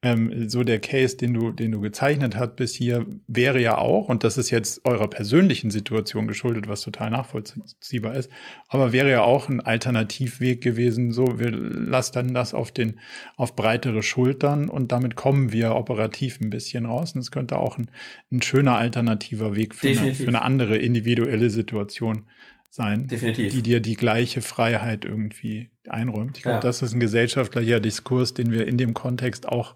ähm, 0.05 0.47
so 0.49 0.63
der 0.63 0.79
Case, 0.79 1.17
den 1.17 1.33
du, 1.33 1.51
den 1.51 1.71
du 1.71 1.81
gezeichnet 1.81 2.35
hast 2.35 2.55
bis 2.57 2.75
hier, 2.75 3.07
wäre 3.27 3.59
ja 3.59 3.79
auch, 3.79 4.07
und 4.07 4.23
das 4.23 4.37
ist 4.37 4.51
jetzt 4.51 4.85
eurer 4.85 5.09
persönlichen 5.09 5.71
Situation 5.71 6.27
geschuldet, 6.27 6.67
was 6.67 6.81
total 6.81 7.09
nachvollziehbar 7.09 8.13
ist, 8.13 8.29
aber 8.67 8.93
wäre 8.93 9.09
ja 9.09 9.23
auch 9.23 9.49
ein 9.49 9.61
Alternativweg 9.61 10.61
gewesen, 10.61 11.11
so, 11.11 11.39
wir 11.39 11.49
lassen 11.49 12.13
dann 12.13 12.33
das 12.35 12.53
auf 12.53 12.71
den, 12.71 12.99
auf 13.35 13.55
breitere 13.55 14.03
Schultern 14.03 14.69
und 14.69 14.91
damit 14.91 15.15
kommen 15.15 15.51
wir 15.51 15.75
operativ 15.75 16.39
ein 16.39 16.51
bisschen 16.51 16.85
raus. 16.85 17.13
Und 17.15 17.21
es 17.21 17.31
könnte 17.31 17.57
auch 17.57 17.79
ein, 17.79 17.89
ein 18.31 18.43
schöner 18.43 18.75
alternativer 18.77 19.55
Weg 19.55 19.73
für 19.73 19.89
eine, 19.89 20.13
für 20.13 20.27
eine 20.27 20.43
andere 20.43 20.77
individuelle 20.77 21.49
Situation 21.49 22.25
sein, 22.75 23.07
Definitiv. 23.07 23.53
die 23.53 23.61
dir 23.61 23.79
die 23.79 23.95
gleiche 23.95 24.41
Freiheit 24.41 25.05
irgendwie 25.05 25.69
einräumt. 25.87 26.37
Ich 26.37 26.43
glaube, 26.43 26.55
Ja. 26.57 26.61
das 26.61 26.81
ist 26.81 26.93
ein 26.93 26.99
gesellschaftlicher 26.99 27.79
Diskurs, 27.79 28.33
den 28.33 28.51
wir 28.51 28.67
in 28.67 28.77
dem 28.77 28.93
Kontext 28.93 29.47
auch 29.47 29.75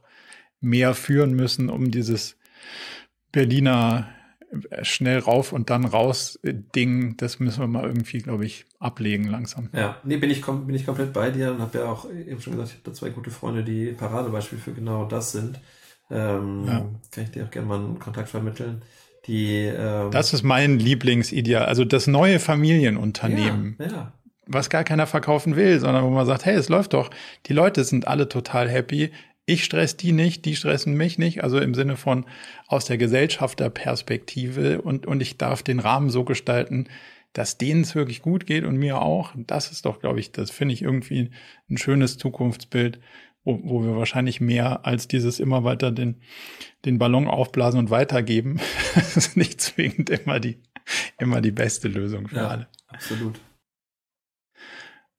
mehr 0.61 0.93
führen 0.93 1.33
müssen, 1.33 1.69
um 1.69 1.91
dieses 1.91 2.37
Berliner 3.31 4.09
äh, 4.71 4.83
schnell 4.83 5.19
rauf 5.19 5.53
und 5.53 5.69
dann 5.69 5.85
raus 5.85 6.39
äh, 6.43 6.53
Ding, 6.75 7.15
das 7.17 7.39
müssen 7.39 7.61
wir 7.61 7.67
mal 7.67 7.85
irgendwie, 7.85 8.17
glaube 8.19 8.45
ich, 8.45 8.65
ablegen 8.79 9.25
langsam. 9.25 9.69
Ja, 9.73 9.97
nee, 10.03 10.17
bin 10.17 10.29
ich, 10.29 10.41
kom 10.41 10.65
bin 10.67 10.75
ich 10.75 10.85
komplett 10.85 11.13
bei 11.13 11.29
dir 11.31 11.51
und 11.51 11.59
habe 11.59 11.77
ja 11.77 11.85
auch 11.85 12.09
eben 12.11 12.41
schon 12.41 12.53
gesagt, 12.53 12.69
ich 12.69 12.75
habe 12.75 12.83
da 12.85 12.93
zwei 12.93 13.09
gute 13.11 13.31
Freunde, 13.31 13.63
die 13.63 13.91
Paradebeispiel 13.91 14.57
für 14.59 14.73
genau 14.73 15.05
das 15.05 15.31
sind. 15.31 15.59
Ähm, 16.11 16.65
ja. 16.65 16.89
Kann 17.11 17.23
ich 17.23 17.31
dir 17.31 17.45
auch 17.45 17.51
gerne 17.51 17.67
mal 17.67 17.79
einen 17.79 17.99
Kontakt 17.99 18.29
vermitteln. 18.29 18.81
Die, 19.29 19.57
ähm, 19.57 20.09
das 20.09 20.33
ist 20.33 20.41
mein 20.41 20.79
Lieblingsideal. 20.79 21.65
Also 21.65 21.85
das 21.85 22.07
neue 22.07 22.39
Familienunternehmen. 22.39 23.75
Ja, 23.79 23.85
ja. 23.85 24.13
Was 24.47 24.71
gar 24.71 24.83
keiner 24.83 25.05
verkaufen 25.05 25.55
will, 25.55 25.79
sondern 25.79 26.03
wo 26.03 26.09
man 26.09 26.25
sagt, 26.25 26.45
hey, 26.45 26.55
es 26.55 26.67
läuft 26.67 26.93
doch. 26.95 27.11
Die 27.45 27.53
Leute 27.53 27.83
sind 27.83 28.07
alle 28.07 28.27
total 28.27 28.67
happy. 28.67 29.11
Ich 29.45 29.63
stress 29.63 29.95
die 29.95 30.13
nicht, 30.13 30.45
die 30.45 30.55
stressen 30.55 30.95
mich 30.95 31.19
nicht. 31.19 31.43
Also 31.43 31.59
im 31.59 31.75
Sinne 31.75 31.95
von 31.95 32.25
aus 32.65 32.85
der 32.85 32.97
Gesellschafterperspektive 32.97 34.81
und, 34.81 35.05
und 35.05 35.21
ich 35.21 35.37
darf 35.37 35.61
den 35.61 35.79
Rahmen 35.79 36.09
so 36.09 36.23
gestalten, 36.23 36.87
dass 37.33 37.59
denen 37.59 37.81
es 37.81 37.93
wirklich 37.93 38.23
gut 38.23 38.47
geht 38.47 38.63
und 38.63 38.77
mir 38.77 38.99
auch. 38.99 39.33
Das 39.37 39.71
ist 39.71 39.85
doch, 39.85 39.99
glaube 39.99 40.19
ich, 40.19 40.31
das 40.31 40.49
finde 40.49 40.73
ich 40.73 40.81
irgendwie 40.81 41.29
ein 41.69 41.77
schönes 41.77 42.17
Zukunftsbild, 42.17 42.99
wo, 43.49 43.59
wo 43.63 43.83
wir 43.83 43.95
wahrscheinlich 43.95 44.41
mehr 44.41 44.85
als 44.85 45.07
dieses 45.07 45.39
immer 45.39 45.63
weiter 45.63 45.91
den, 45.91 46.21
den 46.85 46.99
Ballon 46.99 47.27
aufblasen 47.27 47.79
und 47.79 47.89
weitergeben. 47.89 48.59
das 48.95 49.17
ist 49.17 49.37
nicht 49.37 49.59
zwingend 49.61 50.09
immer 50.09 50.39
die, 50.39 50.61
immer 51.17 51.41
die 51.41 51.51
beste 51.51 51.87
Lösung 51.87 52.27
für 52.27 52.37
ja, 52.37 52.47
alle. 52.47 52.67
Absolut. 52.87 53.39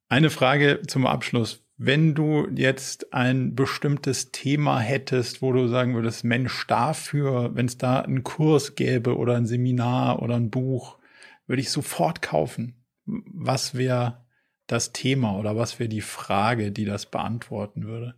Eine 0.08 0.30
Frage 0.30 0.82
zum 0.86 1.06
Abschluss. 1.06 1.64
Wenn 1.76 2.14
du 2.14 2.46
jetzt 2.54 3.14
ein 3.14 3.54
bestimmtes 3.54 4.32
Thema 4.32 4.80
hättest, 4.80 5.40
wo 5.40 5.52
du 5.52 5.66
sagen 5.66 5.94
würdest, 5.94 6.24
Mensch, 6.24 6.66
dafür, 6.66 7.54
wenn 7.54 7.66
es 7.66 7.78
da 7.78 8.00
einen 8.00 8.22
Kurs 8.22 8.74
gäbe 8.74 9.16
oder 9.16 9.36
ein 9.36 9.46
Seminar 9.46 10.20
oder 10.20 10.36
ein 10.36 10.50
Buch, 10.50 10.98
würde 11.46 11.62
ich 11.62 11.70
sofort 11.70 12.22
kaufen. 12.22 12.84
Was 13.06 13.74
wäre 13.74 14.24
das 14.70 14.92
Thema 14.92 15.36
oder 15.36 15.56
was 15.56 15.78
wäre 15.78 15.88
die 15.88 16.00
Frage, 16.00 16.70
die 16.70 16.84
das 16.84 17.06
beantworten 17.06 17.84
würde? 17.84 18.14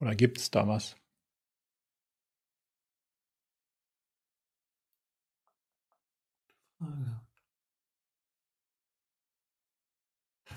Oder 0.00 0.16
gibt 0.16 0.38
es 0.38 0.50
da 0.50 0.66
was? 0.66 0.96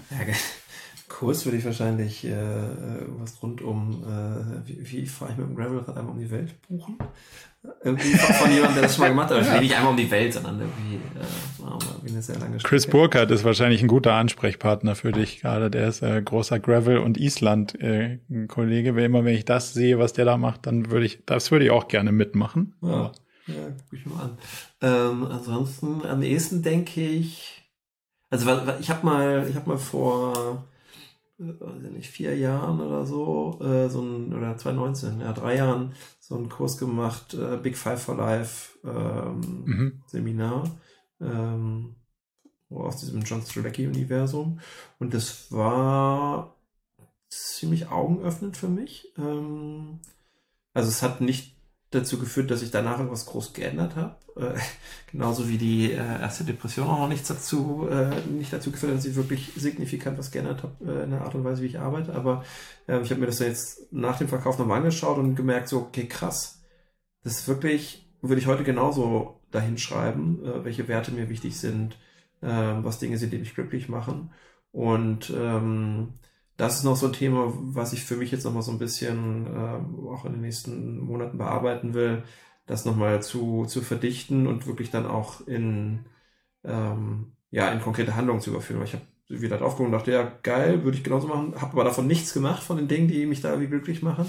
Ja, 0.10 0.18
Kurs 1.08 1.46
würde 1.46 1.58
ich 1.58 1.66
wahrscheinlich 1.66 2.24
äh, 2.26 2.32
was 3.20 3.42
rund 3.44 3.62
um, 3.62 4.04
äh, 4.04 4.68
wie, 4.68 4.92
wie 4.92 5.06
fahre 5.06 5.32
ich 5.34 5.38
mit 5.38 5.48
dem 5.48 5.56
Gravelrad 5.56 5.90
einmal 5.98 6.14
um 6.16 6.20
die 6.20 6.32
Welt 6.32 6.62
buchen? 6.68 6.98
Irgendwie 7.84 8.14
von 8.14 8.52
jemandem, 8.52 8.76
der 8.76 8.84
das 8.84 8.96
schon 8.96 9.04
mal 9.04 9.10
gemacht 9.10 9.30
hat. 9.30 9.38
Also 9.38 9.60
nicht 9.60 9.76
einmal 9.76 9.92
um 9.92 9.98
die 9.98 10.10
Welt, 10.10 10.34
sondern 10.34 10.60
irgendwie, 10.60 10.96
äh, 10.96 12.10
eine 12.10 12.22
sehr 12.22 12.38
lange 12.40 12.60
Strecke. 12.60 12.70
Chris 12.70 12.88
Burkhardt 12.88 13.32
ist 13.32 13.44
wahrscheinlich 13.44 13.82
ein 13.82 13.88
guter 13.88 14.14
Ansprechpartner 14.14 14.96
für 14.96 15.12
dich 15.12 15.42
gerade. 15.42 15.70
Der 15.70 15.88
ist 15.88 16.02
äh, 16.02 16.22
großer 16.22 16.60
Gravel- 16.60 17.00
und 17.00 17.18
Island-Kollege. 17.18 18.90
Äh, 18.90 19.06
immer 19.06 19.26
wenn 19.26 19.36
ich 19.36 19.46
das 19.46 19.74
sehe, 19.74 20.00
was 20.00 20.14
der 20.14 20.26
da 20.26 20.38
macht, 20.38 20.66
dann 20.66 20.92
würde 20.92 21.06
ich, 21.06 21.24
das 21.26 21.52
würde 21.52 21.66
ich 21.66 21.72
auch 21.72 21.88
gerne 21.88 22.12
mitmachen. 22.12 22.76
Ja, 22.82 23.12
ja 23.48 23.54
guck 23.90 24.00
ich 24.00 24.06
mal 24.06 24.24
an. 24.24 24.38
Ähm, 24.82 25.28
ansonsten, 25.30 26.06
am 26.06 26.22
ehesten 26.22 26.64
denke 26.64 27.02
ich, 27.02 27.70
also 28.30 28.50
ich 28.80 28.90
habe 28.90 29.06
mal, 29.06 29.46
ich 29.50 29.56
habe 29.56 29.70
mal 29.70 29.78
vor 29.78 30.66
weiß 31.42 31.92
nicht, 31.92 32.10
vier 32.10 32.38
Jahren 32.38 32.80
oder 32.80 33.06
so, 33.06 33.60
äh, 33.62 33.90
so 33.90 34.02
ein, 34.02 34.34
oder 34.34 34.58
2019, 34.58 35.22
ja, 35.22 35.34
drei 35.34 35.58
Jahren, 35.58 35.94
so 36.20 36.36
einen 36.36 36.50
Kurs 36.50 36.78
gemacht, 36.78 37.34
äh, 37.34 37.58
Big 37.58 37.78
Five 37.78 38.02
for 38.02 38.16
Life 38.16 38.78
ähm, 38.84 39.64
mhm. 39.66 40.04
Seminar 40.08 40.70
ähm, 41.20 41.96
aus 42.70 42.98
diesem 42.98 43.22
John 43.22 43.42
Strzelecki-Universum. 43.42 44.60
Und 45.00 45.14
das 45.14 45.52
war 45.52 46.56
ziemlich 47.30 47.90
augenöffnend 47.90 48.58
für 48.58 48.70
mich. 48.70 49.12
Ähm, 49.18 50.00
also 50.74 50.90
es 50.90 51.02
hat 51.02 51.22
nicht 51.22 51.56
dazu 51.92 52.18
geführt, 52.18 52.50
dass 52.50 52.62
ich 52.62 52.72
danach 52.72 52.98
irgendwas 52.98 53.26
groß 53.26 53.54
geändert 53.54 53.96
habe. 53.96 54.16
Äh, 54.36 54.60
genauso 55.12 55.48
wie 55.50 55.58
die 55.58 55.92
äh, 55.92 55.98
erste 55.98 56.44
Depression 56.44 56.88
auch 56.88 57.00
noch 57.00 57.10
nichts 57.10 57.28
dazu, 57.28 57.88
äh, 57.90 58.10
nicht 58.30 58.52
dazu 58.52 58.72
geführt 58.72 58.92
hat, 58.92 59.00
dass 59.00 59.06
ich 59.06 59.16
wirklich 59.16 59.52
signifikant 59.56 60.18
was 60.18 60.32
geändert 60.32 60.64
habe 60.64 60.74
äh, 60.86 61.04
in 61.04 61.12
der 61.12 61.22
Art 61.22 61.36
und 61.36 61.44
Weise, 61.44 61.62
wie 61.62 61.68
ich 61.68 61.80
arbeite. 61.80 62.16
Aber 62.16 62.44
äh, 62.88 63.02
ich 63.02 63.12
habe 63.12 63.20
mir 63.20 63.28
das 63.28 63.40
jetzt 63.40 63.92
nach 63.92 64.18
dem 64.18 64.30
Verkauf 64.30 64.58
nochmal 64.58 64.78
angeschaut 64.78 65.18
und 65.18 65.36
gemerkt, 65.36 65.68
so, 65.68 65.80
okay, 65.80 66.08
krass. 66.08 66.64
Das 67.24 67.34
ist 67.34 67.48
wirklich, 67.48 68.10
würde 68.22 68.42
ich 68.42 68.48
heute 68.48 68.64
genauso 68.64 69.42
dahin 69.52 69.78
schreiben, 69.78 70.44
äh, 70.46 70.64
welche 70.64 70.88
Werte 70.88 71.12
mir 71.12 71.30
wichtig 71.30 71.60
sind, 71.60 71.98
äh, 72.42 72.48
was 72.48 73.00
Dinge 73.00 73.18
sind, 73.18 73.34
die 73.34 73.38
mich 73.38 73.54
glücklich 73.54 73.90
machen. 73.90 74.32
Und 74.72 75.30
ähm, 75.36 76.14
das 76.58 76.78
ist 76.78 76.84
noch 76.84 76.96
so 76.96 77.08
ein 77.08 77.14
Thema, 77.14 77.52
was 77.56 77.94
ich 77.94 78.04
für 78.04 78.16
mich 78.16 78.32
jetzt 78.32 78.44
nochmal 78.44 78.62
so 78.62 78.72
ein 78.72 78.80
bisschen 78.80 79.48
äh, 79.48 80.10
auch 80.10 80.26
in 80.26 80.34
den 80.34 80.42
nächsten 80.42 81.00
Monaten 81.00 81.38
bearbeiten 81.38 81.94
will, 81.94 82.24
das 82.68 82.86
nochmal 82.86 83.22
zu, 83.22 83.66
zu 83.66 83.82
verdichten 83.82 84.48
und 84.48 84.68
wirklich 84.68 84.92
dann 84.92 85.06
auch 85.06 85.46
in, 85.48 86.06
ähm, 86.64 87.34
ja, 87.50 87.72
in 87.72 87.82
konkrete 87.82 88.16
Handlungen 88.16 88.42
zu 88.42 88.52
überführen. 88.52 88.80
Weil 88.80 88.88
ich 88.88 88.94
habe 88.94 89.06
wieder 89.28 89.58
drauf 89.58 89.74
geguckt 89.74 89.88
und 89.88 89.94
dachte, 89.94 90.12
ja, 90.12 90.32
geil, 90.44 90.84
würde 90.84 90.98
ich 90.98 91.04
genauso 91.04 91.28
machen, 91.28 91.54
habe 91.56 91.74
aber 91.74 91.84
davon 91.84 92.08
nichts 92.08 92.34
gemacht 92.34 92.64
von 92.64 92.78
den 92.78 92.88
Dingen, 92.88 93.08
die 93.08 93.26
mich 93.26 93.42
da 93.42 93.50
irgendwie 93.50 93.70
glücklich 93.70 94.02
machen, 94.02 94.26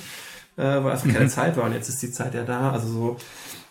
äh, 0.57 0.63
weil 0.63 0.93
einfach 0.93 1.13
keine. 1.13 1.27
Zeit 1.29 1.57
war 1.57 1.65
und 1.65 1.73
jetzt 1.73 1.89
ist 1.89 2.03
die 2.03 2.11
Zeit 2.11 2.35
ja 2.35 2.45
da. 2.45 2.71
Also 2.71 2.89
so, 2.89 3.17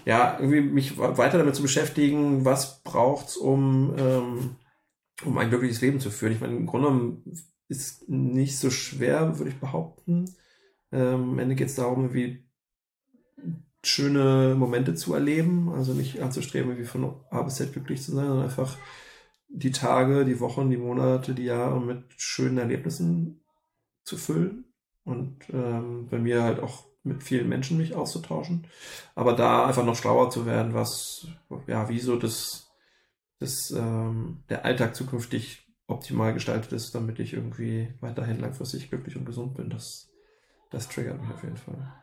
ja, 0.05 0.37
irgendwie 0.39 0.61
mich 0.61 0.97
weiter 0.97 1.37
damit 1.37 1.55
zu 1.55 1.61
beschäftigen, 1.61 2.45
was 2.45 2.83
braucht's, 2.83 3.37
um, 3.37 3.95
ähm, 3.97 4.55
um 5.23 5.37
ein 5.37 5.49
glückliches 5.49 5.81
Leben 5.81 5.99
zu 5.99 6.11
führen. 6.11 6.33
Ich 6.33 6.41
meine, 6.41 6.55
im 6.55 6.65
Grunde 6.65 6.87
genommen 6.87 7.23
ist 7.71 8.09
nicht 8.09 8.59
so 8.59 8.69
schwer, 8.69 9.39
würde 9.39 9.49
ich 9.49 9.59
behaupten. 9.59 10.25
Ähm, 10.91 11.31
am 11.31 11.39
Ende 11.39 11.55
geht 11.55 11.69
es 11.69 11.75
darum, 11.75 12.13
wie 12.13 12.43
schöne 13.81 14.55
Momente 14.55 14.93
zu 14.93 15.13
erleben, 15.13 15.69
also 15.69 15.93
nicht 15.93 16.21
anzustreben, 16.21 16.77
wie 16.77 16.83
von 16.83 17.15
A 17.31 17.41
bis 17.41 17.55
Z 17.55 17.71
glücklich 17.71 18.03
zu 18.03 18.11
sein, 18.11 18.27
sondern 18.27 18.43
einfach 18.43 18.77
die 19.47 19.71
Tage, 19.71 20.25
die 20.25 20.39
Wochen, 20.41 20.69
die 20.69 20.77
Monate, 20.77 21.33
die 21.33 21.45
Jahre 21.45 21.81
mit 21.81 22.03
schönen 22.17 22.57
Erlebnissen 22.57 23.41
zu 24.03 24.17
füllen 24.17 24.65
und 25.05 25.37
ähm, 25.51 26.07
bei 26.09 26.19
mir 26.19 26.43
halt 26.43 26.59
auch 26.59 26.85
mit 27.03 27.23
vielen 27.23 27.49
Menschen 27.49 27.77
mich 27.77 27.95
auszutauschen, 27.95 28.67
aber 29.15 29.33
da 29.33 29.65
einfach 29.65 29.85
noch 29.85 29.95
schlauer 29.95 30.29
zu 30.29 30.45
werden, 30.45 30.73
was 30.73 31.27
ja 31.67 31.89
wieso 31.89 32.17
das, 32.17 32.69
das 33.39 33.71
ähm, 33.71 34.43
der 34.49 34.65
Alltag 34.65 34.93
zukünftig 34.93 35.70
optimal 35.91 36.33
gestaltet 36.33 36.71
ist, 36.71 36.95
damit 36.95 37.19
ich 37.19 37.33
irgendwie 37.33 37.93
weiterhin 38.01 38.39
langfristig 38.39 38.89
glücklich 38.89 39.15
und 39.15 39.25
gesund 39.25 39.55
bin. 39.55 39.69
Das, 39.69 40.09
das 40.69 40.89
triggert 40.89 41.21
mich 41.21 41.31
auf 41.31 41.43
jeden 41.43 41.57
Fall. 41.57 41.93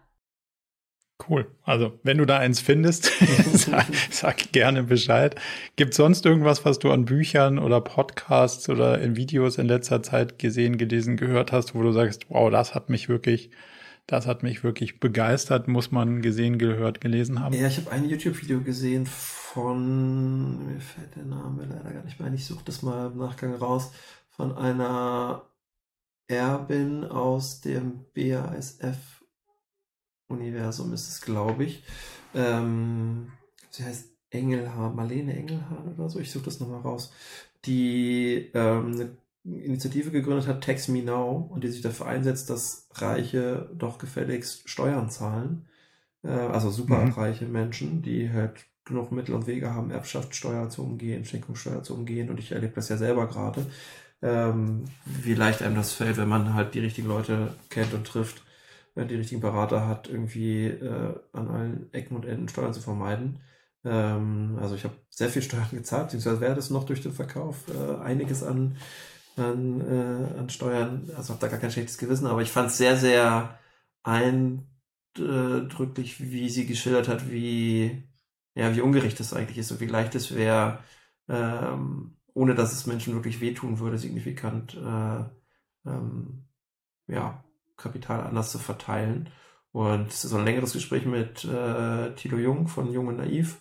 Cool. 1.29 1.51
Also, 1.65 1.99
wenn 2.05 2.19
du 2.19 2.27
da 2.27 2.39
eins 2.39 2.61
findest, 2.61 3.11
sag, 3.53 3.87
sag, 4.11 4.53
gerne 4.53 4.85
Bescheid. 4.85 5.35
Gibt 5.75 5.95
sonst 5.95 6.25
irgendwas, 6.25 6.65
was 6.65 6.79
du 6.79 6.93
an 6.93 7.07
Büchern 7.07 7.59
oder 7.59 7.81
Podcasts 7.81 8.69
oder 8.69 9.01
in 9.01 9.17
Videos 9.17 9.59
in 9.59 9.67
letzter 9.67 10.03
Zeit 10.03 10.39
gesehen, 10.39 10.79
gelesen, 10.79 11.17
gehört 11.17 11.51
hast, 11.51 11.75
wo 11.75 11.83
du 11.83 11.93
sagst, 11.93 12.27
wow, 12.29 12.51
das 12.51 12.75
hat 12.75 12.89
mich 12.89 13.09
wirklich, 13.09 13.51
das 14.09 14.27
hat 14.27 14.43
mich 14.43 14.65
wirklich 14.65 15.01
begeistert, 15.01 15.69
muss 15.69 15.93
man 15.93 16.23
gesehen, 16.23 16.59
gehört, 16.59 17.01
gelesen 17.01 17.41
haben? 17.41 17.55
Ja, 17.55 17.69
ich 17.69 17.77
habe 17.77 17.93
ein 17.93 18.09
YouTube-Video 18.09 18.63
gesehen 18.63 19.05
von, 19.07 20.67
mir 20.67 20.81
fällt 20.81 21.15
der 21.15 21.27
Name 21.27 21.67
leider 21.67 21.93
gar 21.93 22.05
nicht 22.05 22.19
mehr 22.19 22.29
ein, 22.29 22.35
ich 22.35 22.47
suche 22.47 22.65
das 22.65 22.83
mal 22.83 23.13
im 23.13 23.19
Nachgang 23.19 23.55
raus, 23.55 23.93
von 24.31 24.57
einer 24.57 25.43
Erbin 26.27 27.05
aus 27.05 27.61
dem 27.61 28.07
BASF 28.15 29.23
Universum 30.29 30.93
ist 30.93 31.09
es, 31.09 31.21
glaube 31.21 31.65
ich. 31.65 31.83
Ähm, 32.35 33.33
sie 33.71 33.85
heißt 33.85 34.11
Engelhahn, 34.31 34.95
Marlene 34.95 35.37
Engelhahn 35.37 35.95
oder 35.95 36.09
so, 36.09 36.19
ich 36.19 36.31
suche 36.31 36.45
das 36.45 36.61
nochmal 36.61 36.81
raus, 36.81 37.13
die 37.65 38.51
ähm, 38.55 39.17
Initiative 39.65 40.11
gegründet 40.11 40.47
hat, 40.47 40.63
Tax 40.63 40.89
Me 40.89 41.03
Now, 41.03 41.49
und 41.51 41.65
die 41.65 41.69
sich 41.69 41.83
dafür 41.83 42.07
einsetzt, 42.07 42.51
dass 42.51 42.89
Reiche 42.95 43.71
doch 43.77 43.99
gefälligst 43.99 44.69
Steuern 44.69 45.11
zahlen. 45.11 45.67
Äh, 46.23 46.31
also 46.31 46.71
superreiche 46.71 47.47
mhm. 47.47 47.53
Menschen, 47.53 48.03
die 48.03 48.31
halt 48.31 48.67
genug 48.85 49.13
Mittel 49.13 49.35
und 49.35 49.47
Wege 49.47 49.75
haben, 49.75 49.91
Erbschaftssteuer 49.91 50.69
zu 50.71 50.83
umgehen, 50.83 51.25
Schenkungssteuer 51.25 51.83
zu 51.83 51.95
umgehen. 51.95 52.31
Und 52.31 52.39
ich 52.39 52.53
erlebe 52.53 52.75
das 52.75 52.89
ja 52.89 52.97
selber 52.97 53.27
gerade, 53.29 53.67
ähm, 54.23 54.85
wie 55.05 55.35
leicht 55.35 55.63
einem 55.63 55.77
das 55.77 55.93
fällt, 55.93 56.17
wenn 56.17 56.29
man 56.29 56.55
halt 56.55 56.75
die 56.75 56.81
richtigen 56.81 57.09
Leute 57.09 57.55
kennt 57.71 57.95
und 57.95 58.07
trifft, 58.07 58.43
äh, 58.97 59.07
die 59.07 59.15
richtigen 59.15 59.41
Berater 59.41 59.87
hat, 59.87 60.09
irgendwie 60.09 60.67
äh, 60.67 61.15
an 61.33 61.49
allen 61.49 61.93
Ecken 61.93 62.17
und 62.17 62.25
Enden 62.25 62.49
Steuern 62.49 62.75
zu 62.75 62.81
vermeiden. 62.81 63.41
Ähm, 63.85 64.59
also 64.61 64.75
ich 64.75 64.85
habe 64.85 64.95
sehr 65.11 65.29
viel 65.29 65.43
Steuern 65.43 65.69
gezahlt, 65.71 66.07
beziehungsweise 66.07 66.41
werde 66.41 66.59
es 66.59 66.71
noch 66.71 66.85
durch 66.85 67.03
den 67.03 67.13
Verkauf 67.13 67.57
äh, 67.69 68.03
einiges 68.03 68.43
an, 68.43 68.77
an, 69.39 69.81
äh, 69.81 70.39
an 70.39 70.51
Steuern, 70.51 71.09
also 71.17 71.35
habe 71.35 71.41
da 71.41 71.49
gar 71.49 71.61
kein 71.61 71.71
schlechtes 71.71 71.99
Gewissen, 71.99 72.27
aber 72.27 72.43
ich 72.43 72.51
fand 72.51 72.71
es 72.71 72.79
sehr, 72.79 72.97
sehr 72.97 73.59
eindrücklich, 74.03 76.21
wie 76.21 76.49
sie 76.49 76.67
geschildert 76.67 77.09
hat, 77.09 77.31
wie 77.31 78.09
ja, 78.59 78.75
wie 78.75 78.81
ungerecht 78.81 79.21
das 79.21 79.33
eigentlich 79.33 79.59
ist 79.59 79.71
und 79.71 79.81
wie 79.81 79.87
leicht 79.87 80.17
es 80.17 80.35
wäre, 80.35 80.81
ähm, 81.29 82.17
ohne 82.35 82.57
dass 82.57 82.73
es 82.73 82.87
Menschen 82.87 83.15
wirklich 83.15 83.41
wehtun 83.41 83.79
würde, 83.79 83.99
signifikant 83.99 84.75
äh, 84.75 85.89
ähm, 85.89 86.49
ja, 87.07 87.45
Kapital 87.77 88.23
anders 88.23 88.51
zu 88.51 88.59
verteilen. 88.59 89.31
Und 89.71 90.09
es 90.09 90.25
ist 90.25 90.31
so 90.31 90.39
ein 90.39 90.45
längeres 90.45 90.73
Gespräch 90.73 91.07
mit 91.07 91.45
äh, 91.45 92.15
Tilo 92.17 92.39
Jung 92.39 92.67
von 92.67 92.93
Jung 92.93 93.07
und 93.07 93.19
Naiv 93.19 93.59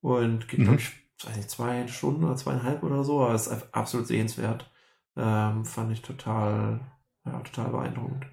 und 0.00 0.48
geht, 0.48 0.58
mhm. 0.58 0.64
glaube 0.64 0.80
ich, 0.80 0.90
weiß 1.24 1.36
nicht, 1.36 1.50
zwei 1.50 1.86
Stunden 1.86 2.24
oder 2.24 2.34
zweieinhalb 2.34 2.82
oder 2.82 3.04
so, 3.04 3.22
aber 3.22 3.34
es 3.34 3.46
ist 3.46 3.72
absolut 3.72 4.08
sehenswert. 4.08 4.71
Ähm, 5.16 5.64
fand 5.64 5.92
ich 5.92 6.02
total, 6.02 6.80
ja, 7.24 7.40
total 7.40 7.70
beeindruckend. 7.70 8.26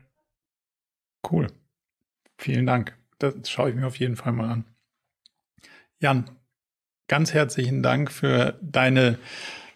Cool. 1.29 1.47
Vielen 2.37 2.65
Dank. 2.65 2.97
Das 3.17 3.49
schaue 3.49 3.69
ich 3.69 3.75
mir 3.75 3.87
auf 3.87 3.97
jeden 3.97 4.15
Fall 4.15 4.31
mal 4.31 4.49
an. 4.49 4.65
Jan, 5.99 6.29
ganz 7.09 7.33
herzlichen 7.33 7.83
Dank 7.83 8.11
für 8.11 8.57
deine, 8.61 9.19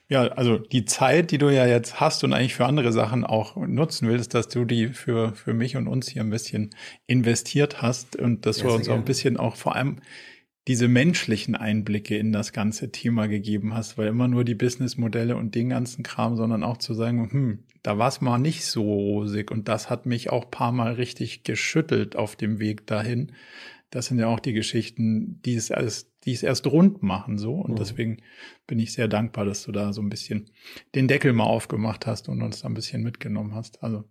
ja, 0.08 0.22
also 0.28 0.58
die 0.58 0.86
Zeit, 0.86 1.32
die 1.32 1.38
du 1.38 1.50
ja 1.50 1.66
jetzt 1.66 2.00
hast 2.00 2.24
und 2.24 2.32
eigentlich 2.32 2.56
für 2.56 2.66
andere 2.66 2.94
Sachen 2.94 3.26
auch 3.26 3.58
nutzen 3.58 4.08
willst, 4.08 4.34
dass 4.34 4.48
du 4.48 4.64
die 4.64 4.88
für, 4.88 5.36
für 5.36 5.54
mich 5.54 5.76
und 5.76 5.90
uns 5.90 6.08
hier 6.08 6.22
ein 6.22 6.30
bisschen 6.30 6.70
investiert 7.08 7.82
hast 7.82 8.16
und 8.16 8.46
dass 8.46 8.60
ja, 8.60 8.68
du 8.68 8.74
uns 8.76 8.88
auch 8.88 8.96
ein 8.96 9.04
bisschen 9.04 9.36
auch 9.36 9.58
vor 9.58 9.76
allem 9.76 9.98
diese 10.68 10.88
menschlichen 10.88 11.56
Einblicke 11.56 12.18
in 12.18 12.31
das 12.31 12.53
ganze 12.53 12.91
Thema 12.91 13.27
gegeben 13.27 13.73
hast, 13.73 13.98
weil 13.98 14.07
immer 14.07 14.27
nur 14.27 14.45
die 14.45 14.56
Businessmodelle 14.56 15.35
und 15.35 15.56
den 15.56 15.69
ganzen 15.69 16.03
Kram, 16.03 16.38
sondern 16.38 16.64
auch 16.64 16.77
zu 16.77 16.94
sagen, 16.94 17.30
hm, 17.31 17.60
da 17.81 17.98
war 17.98 18.07
es 18.07 18.22
mal 18.22 18.38
nicht 18.38 18.65
so 18.65 18.84
rosig 18.84 19.52
und 19.52 19.68
das 19.68 19.90
hat 19.90 20.06
mich 20.06 20.30
auch 20.30 20.49
paar 20.49 20.72
Mal 20.72 20.94
richtig 20.94 21.44
geschüttelt 21.44 22.15
auf 22.15 22.38
dem 22.38 22.60
Weg 22.60 22.88
dahin. 22.88 23.34
Das 23.90 24.06
sind 24.07 24.19
ja 24.19 24.27
auch 24.27 24.40
die 24.40 24.53
Geschichten, 24.53 25.41
die 25.44 25.56
es 25.56 25.69
erst, 25.69 26.10
die 26.23 26.31
es 26.31 26.44
erst 26.44 26.65
rund 26.65 27.03
machen, 27.03 27.38
so. 27.38 27.56
Und 27.56 27.72
mhm. 27.72 27.76
deswegen 27.76 28.18
bin 28.65 28.80
ich 28.80 28.94
sehr 28.94 29.10
dankbar, 29.10 29.44
dass 29.45 29.64
du 29.64 29.73
da 29.73 29.91
so 29.91 30.02
ein 30.02 30.10
bisschen 30.10 30.49
den 30.95 31.10
Deckel 31.10 31.34
mal 31.34 31.44
aufgemacht 31.44 32.07
hast 32.07 32.30
und 32.30 32.41
uns 32.41 32.61
da 32.61 32.69
ein 32.69 32.73
bisschen 32.73 33.03
mitgenommen 33.03 33.53
hast. 33.53 33.84
Also 33.84 34.06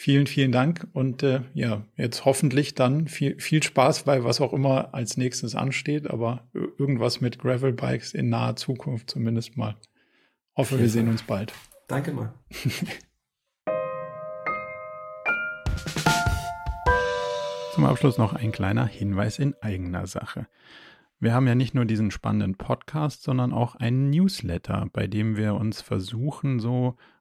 Vielen, 0.00 0.28
vielen 0.28 0.52
Dank 0.52 0.86
und 0.92 1.24
äh, 1.24 1.40
ja, 1.54 1.82
jetzt 1.96 2.24
hoffentlich 2.24 2.76
dann 2.76 3.08
viel, 3.08 3.40
viel 3.40 3.64
Spaß 3.64 4.04
bei 4.04 4.22
was 4.22 4.40
auch 4.40 4.52
immer 4.52 4.94
als 4.94 5.16
nächstes 5.16 5.56
ansteht, 5.56 6.08
aber 6.08 6.48
irgendwas 6.54 7.20
mit 7.20 7.40
Gravelbikes 7.40 8.14
in 8.14 8.28
naher 8.28 8.54
Zukunft 8.54 9.10
zumindest 9.10 9.56
mal. 9.56 9.74
Hoffe, 10.56 10.78
wir 10.78 10.88
sehen 10.88 11.08
uns 11.08 11.24
bald. 11.24 11.52
Danke 11.88 12.12
mal. 12.12 12.32
Zum 17.74 17.84
Abschluss 17.84 18.18
noch 18.18 18.34
ein 18.34 18.52
kleiner 18.52 18.86
Hinweis 18.86 19.40
in 19.40 19.56
eigener 19.62 20.06
Sache. 20.06 20.46
Wir 21.18 21.34
haben 21.34 21.48
ja 21.48 21.56
nicht 21.56 21.74
nur 21.74 21.86
diesen 21.86 22.12
spannenden 22.12 22.54
Podcast, 22.54 23.24
sondern 23.24 23.52
auch 23.52 23.74
einen 23.74 24.10
Newsletter, 24.10 24.86
bei 24.92 25.08
dem 25.08 25.36
wir 25.36 25.56
uns 25.56 25.80
versuchen, 25.80 26.60
so 26.60 26.96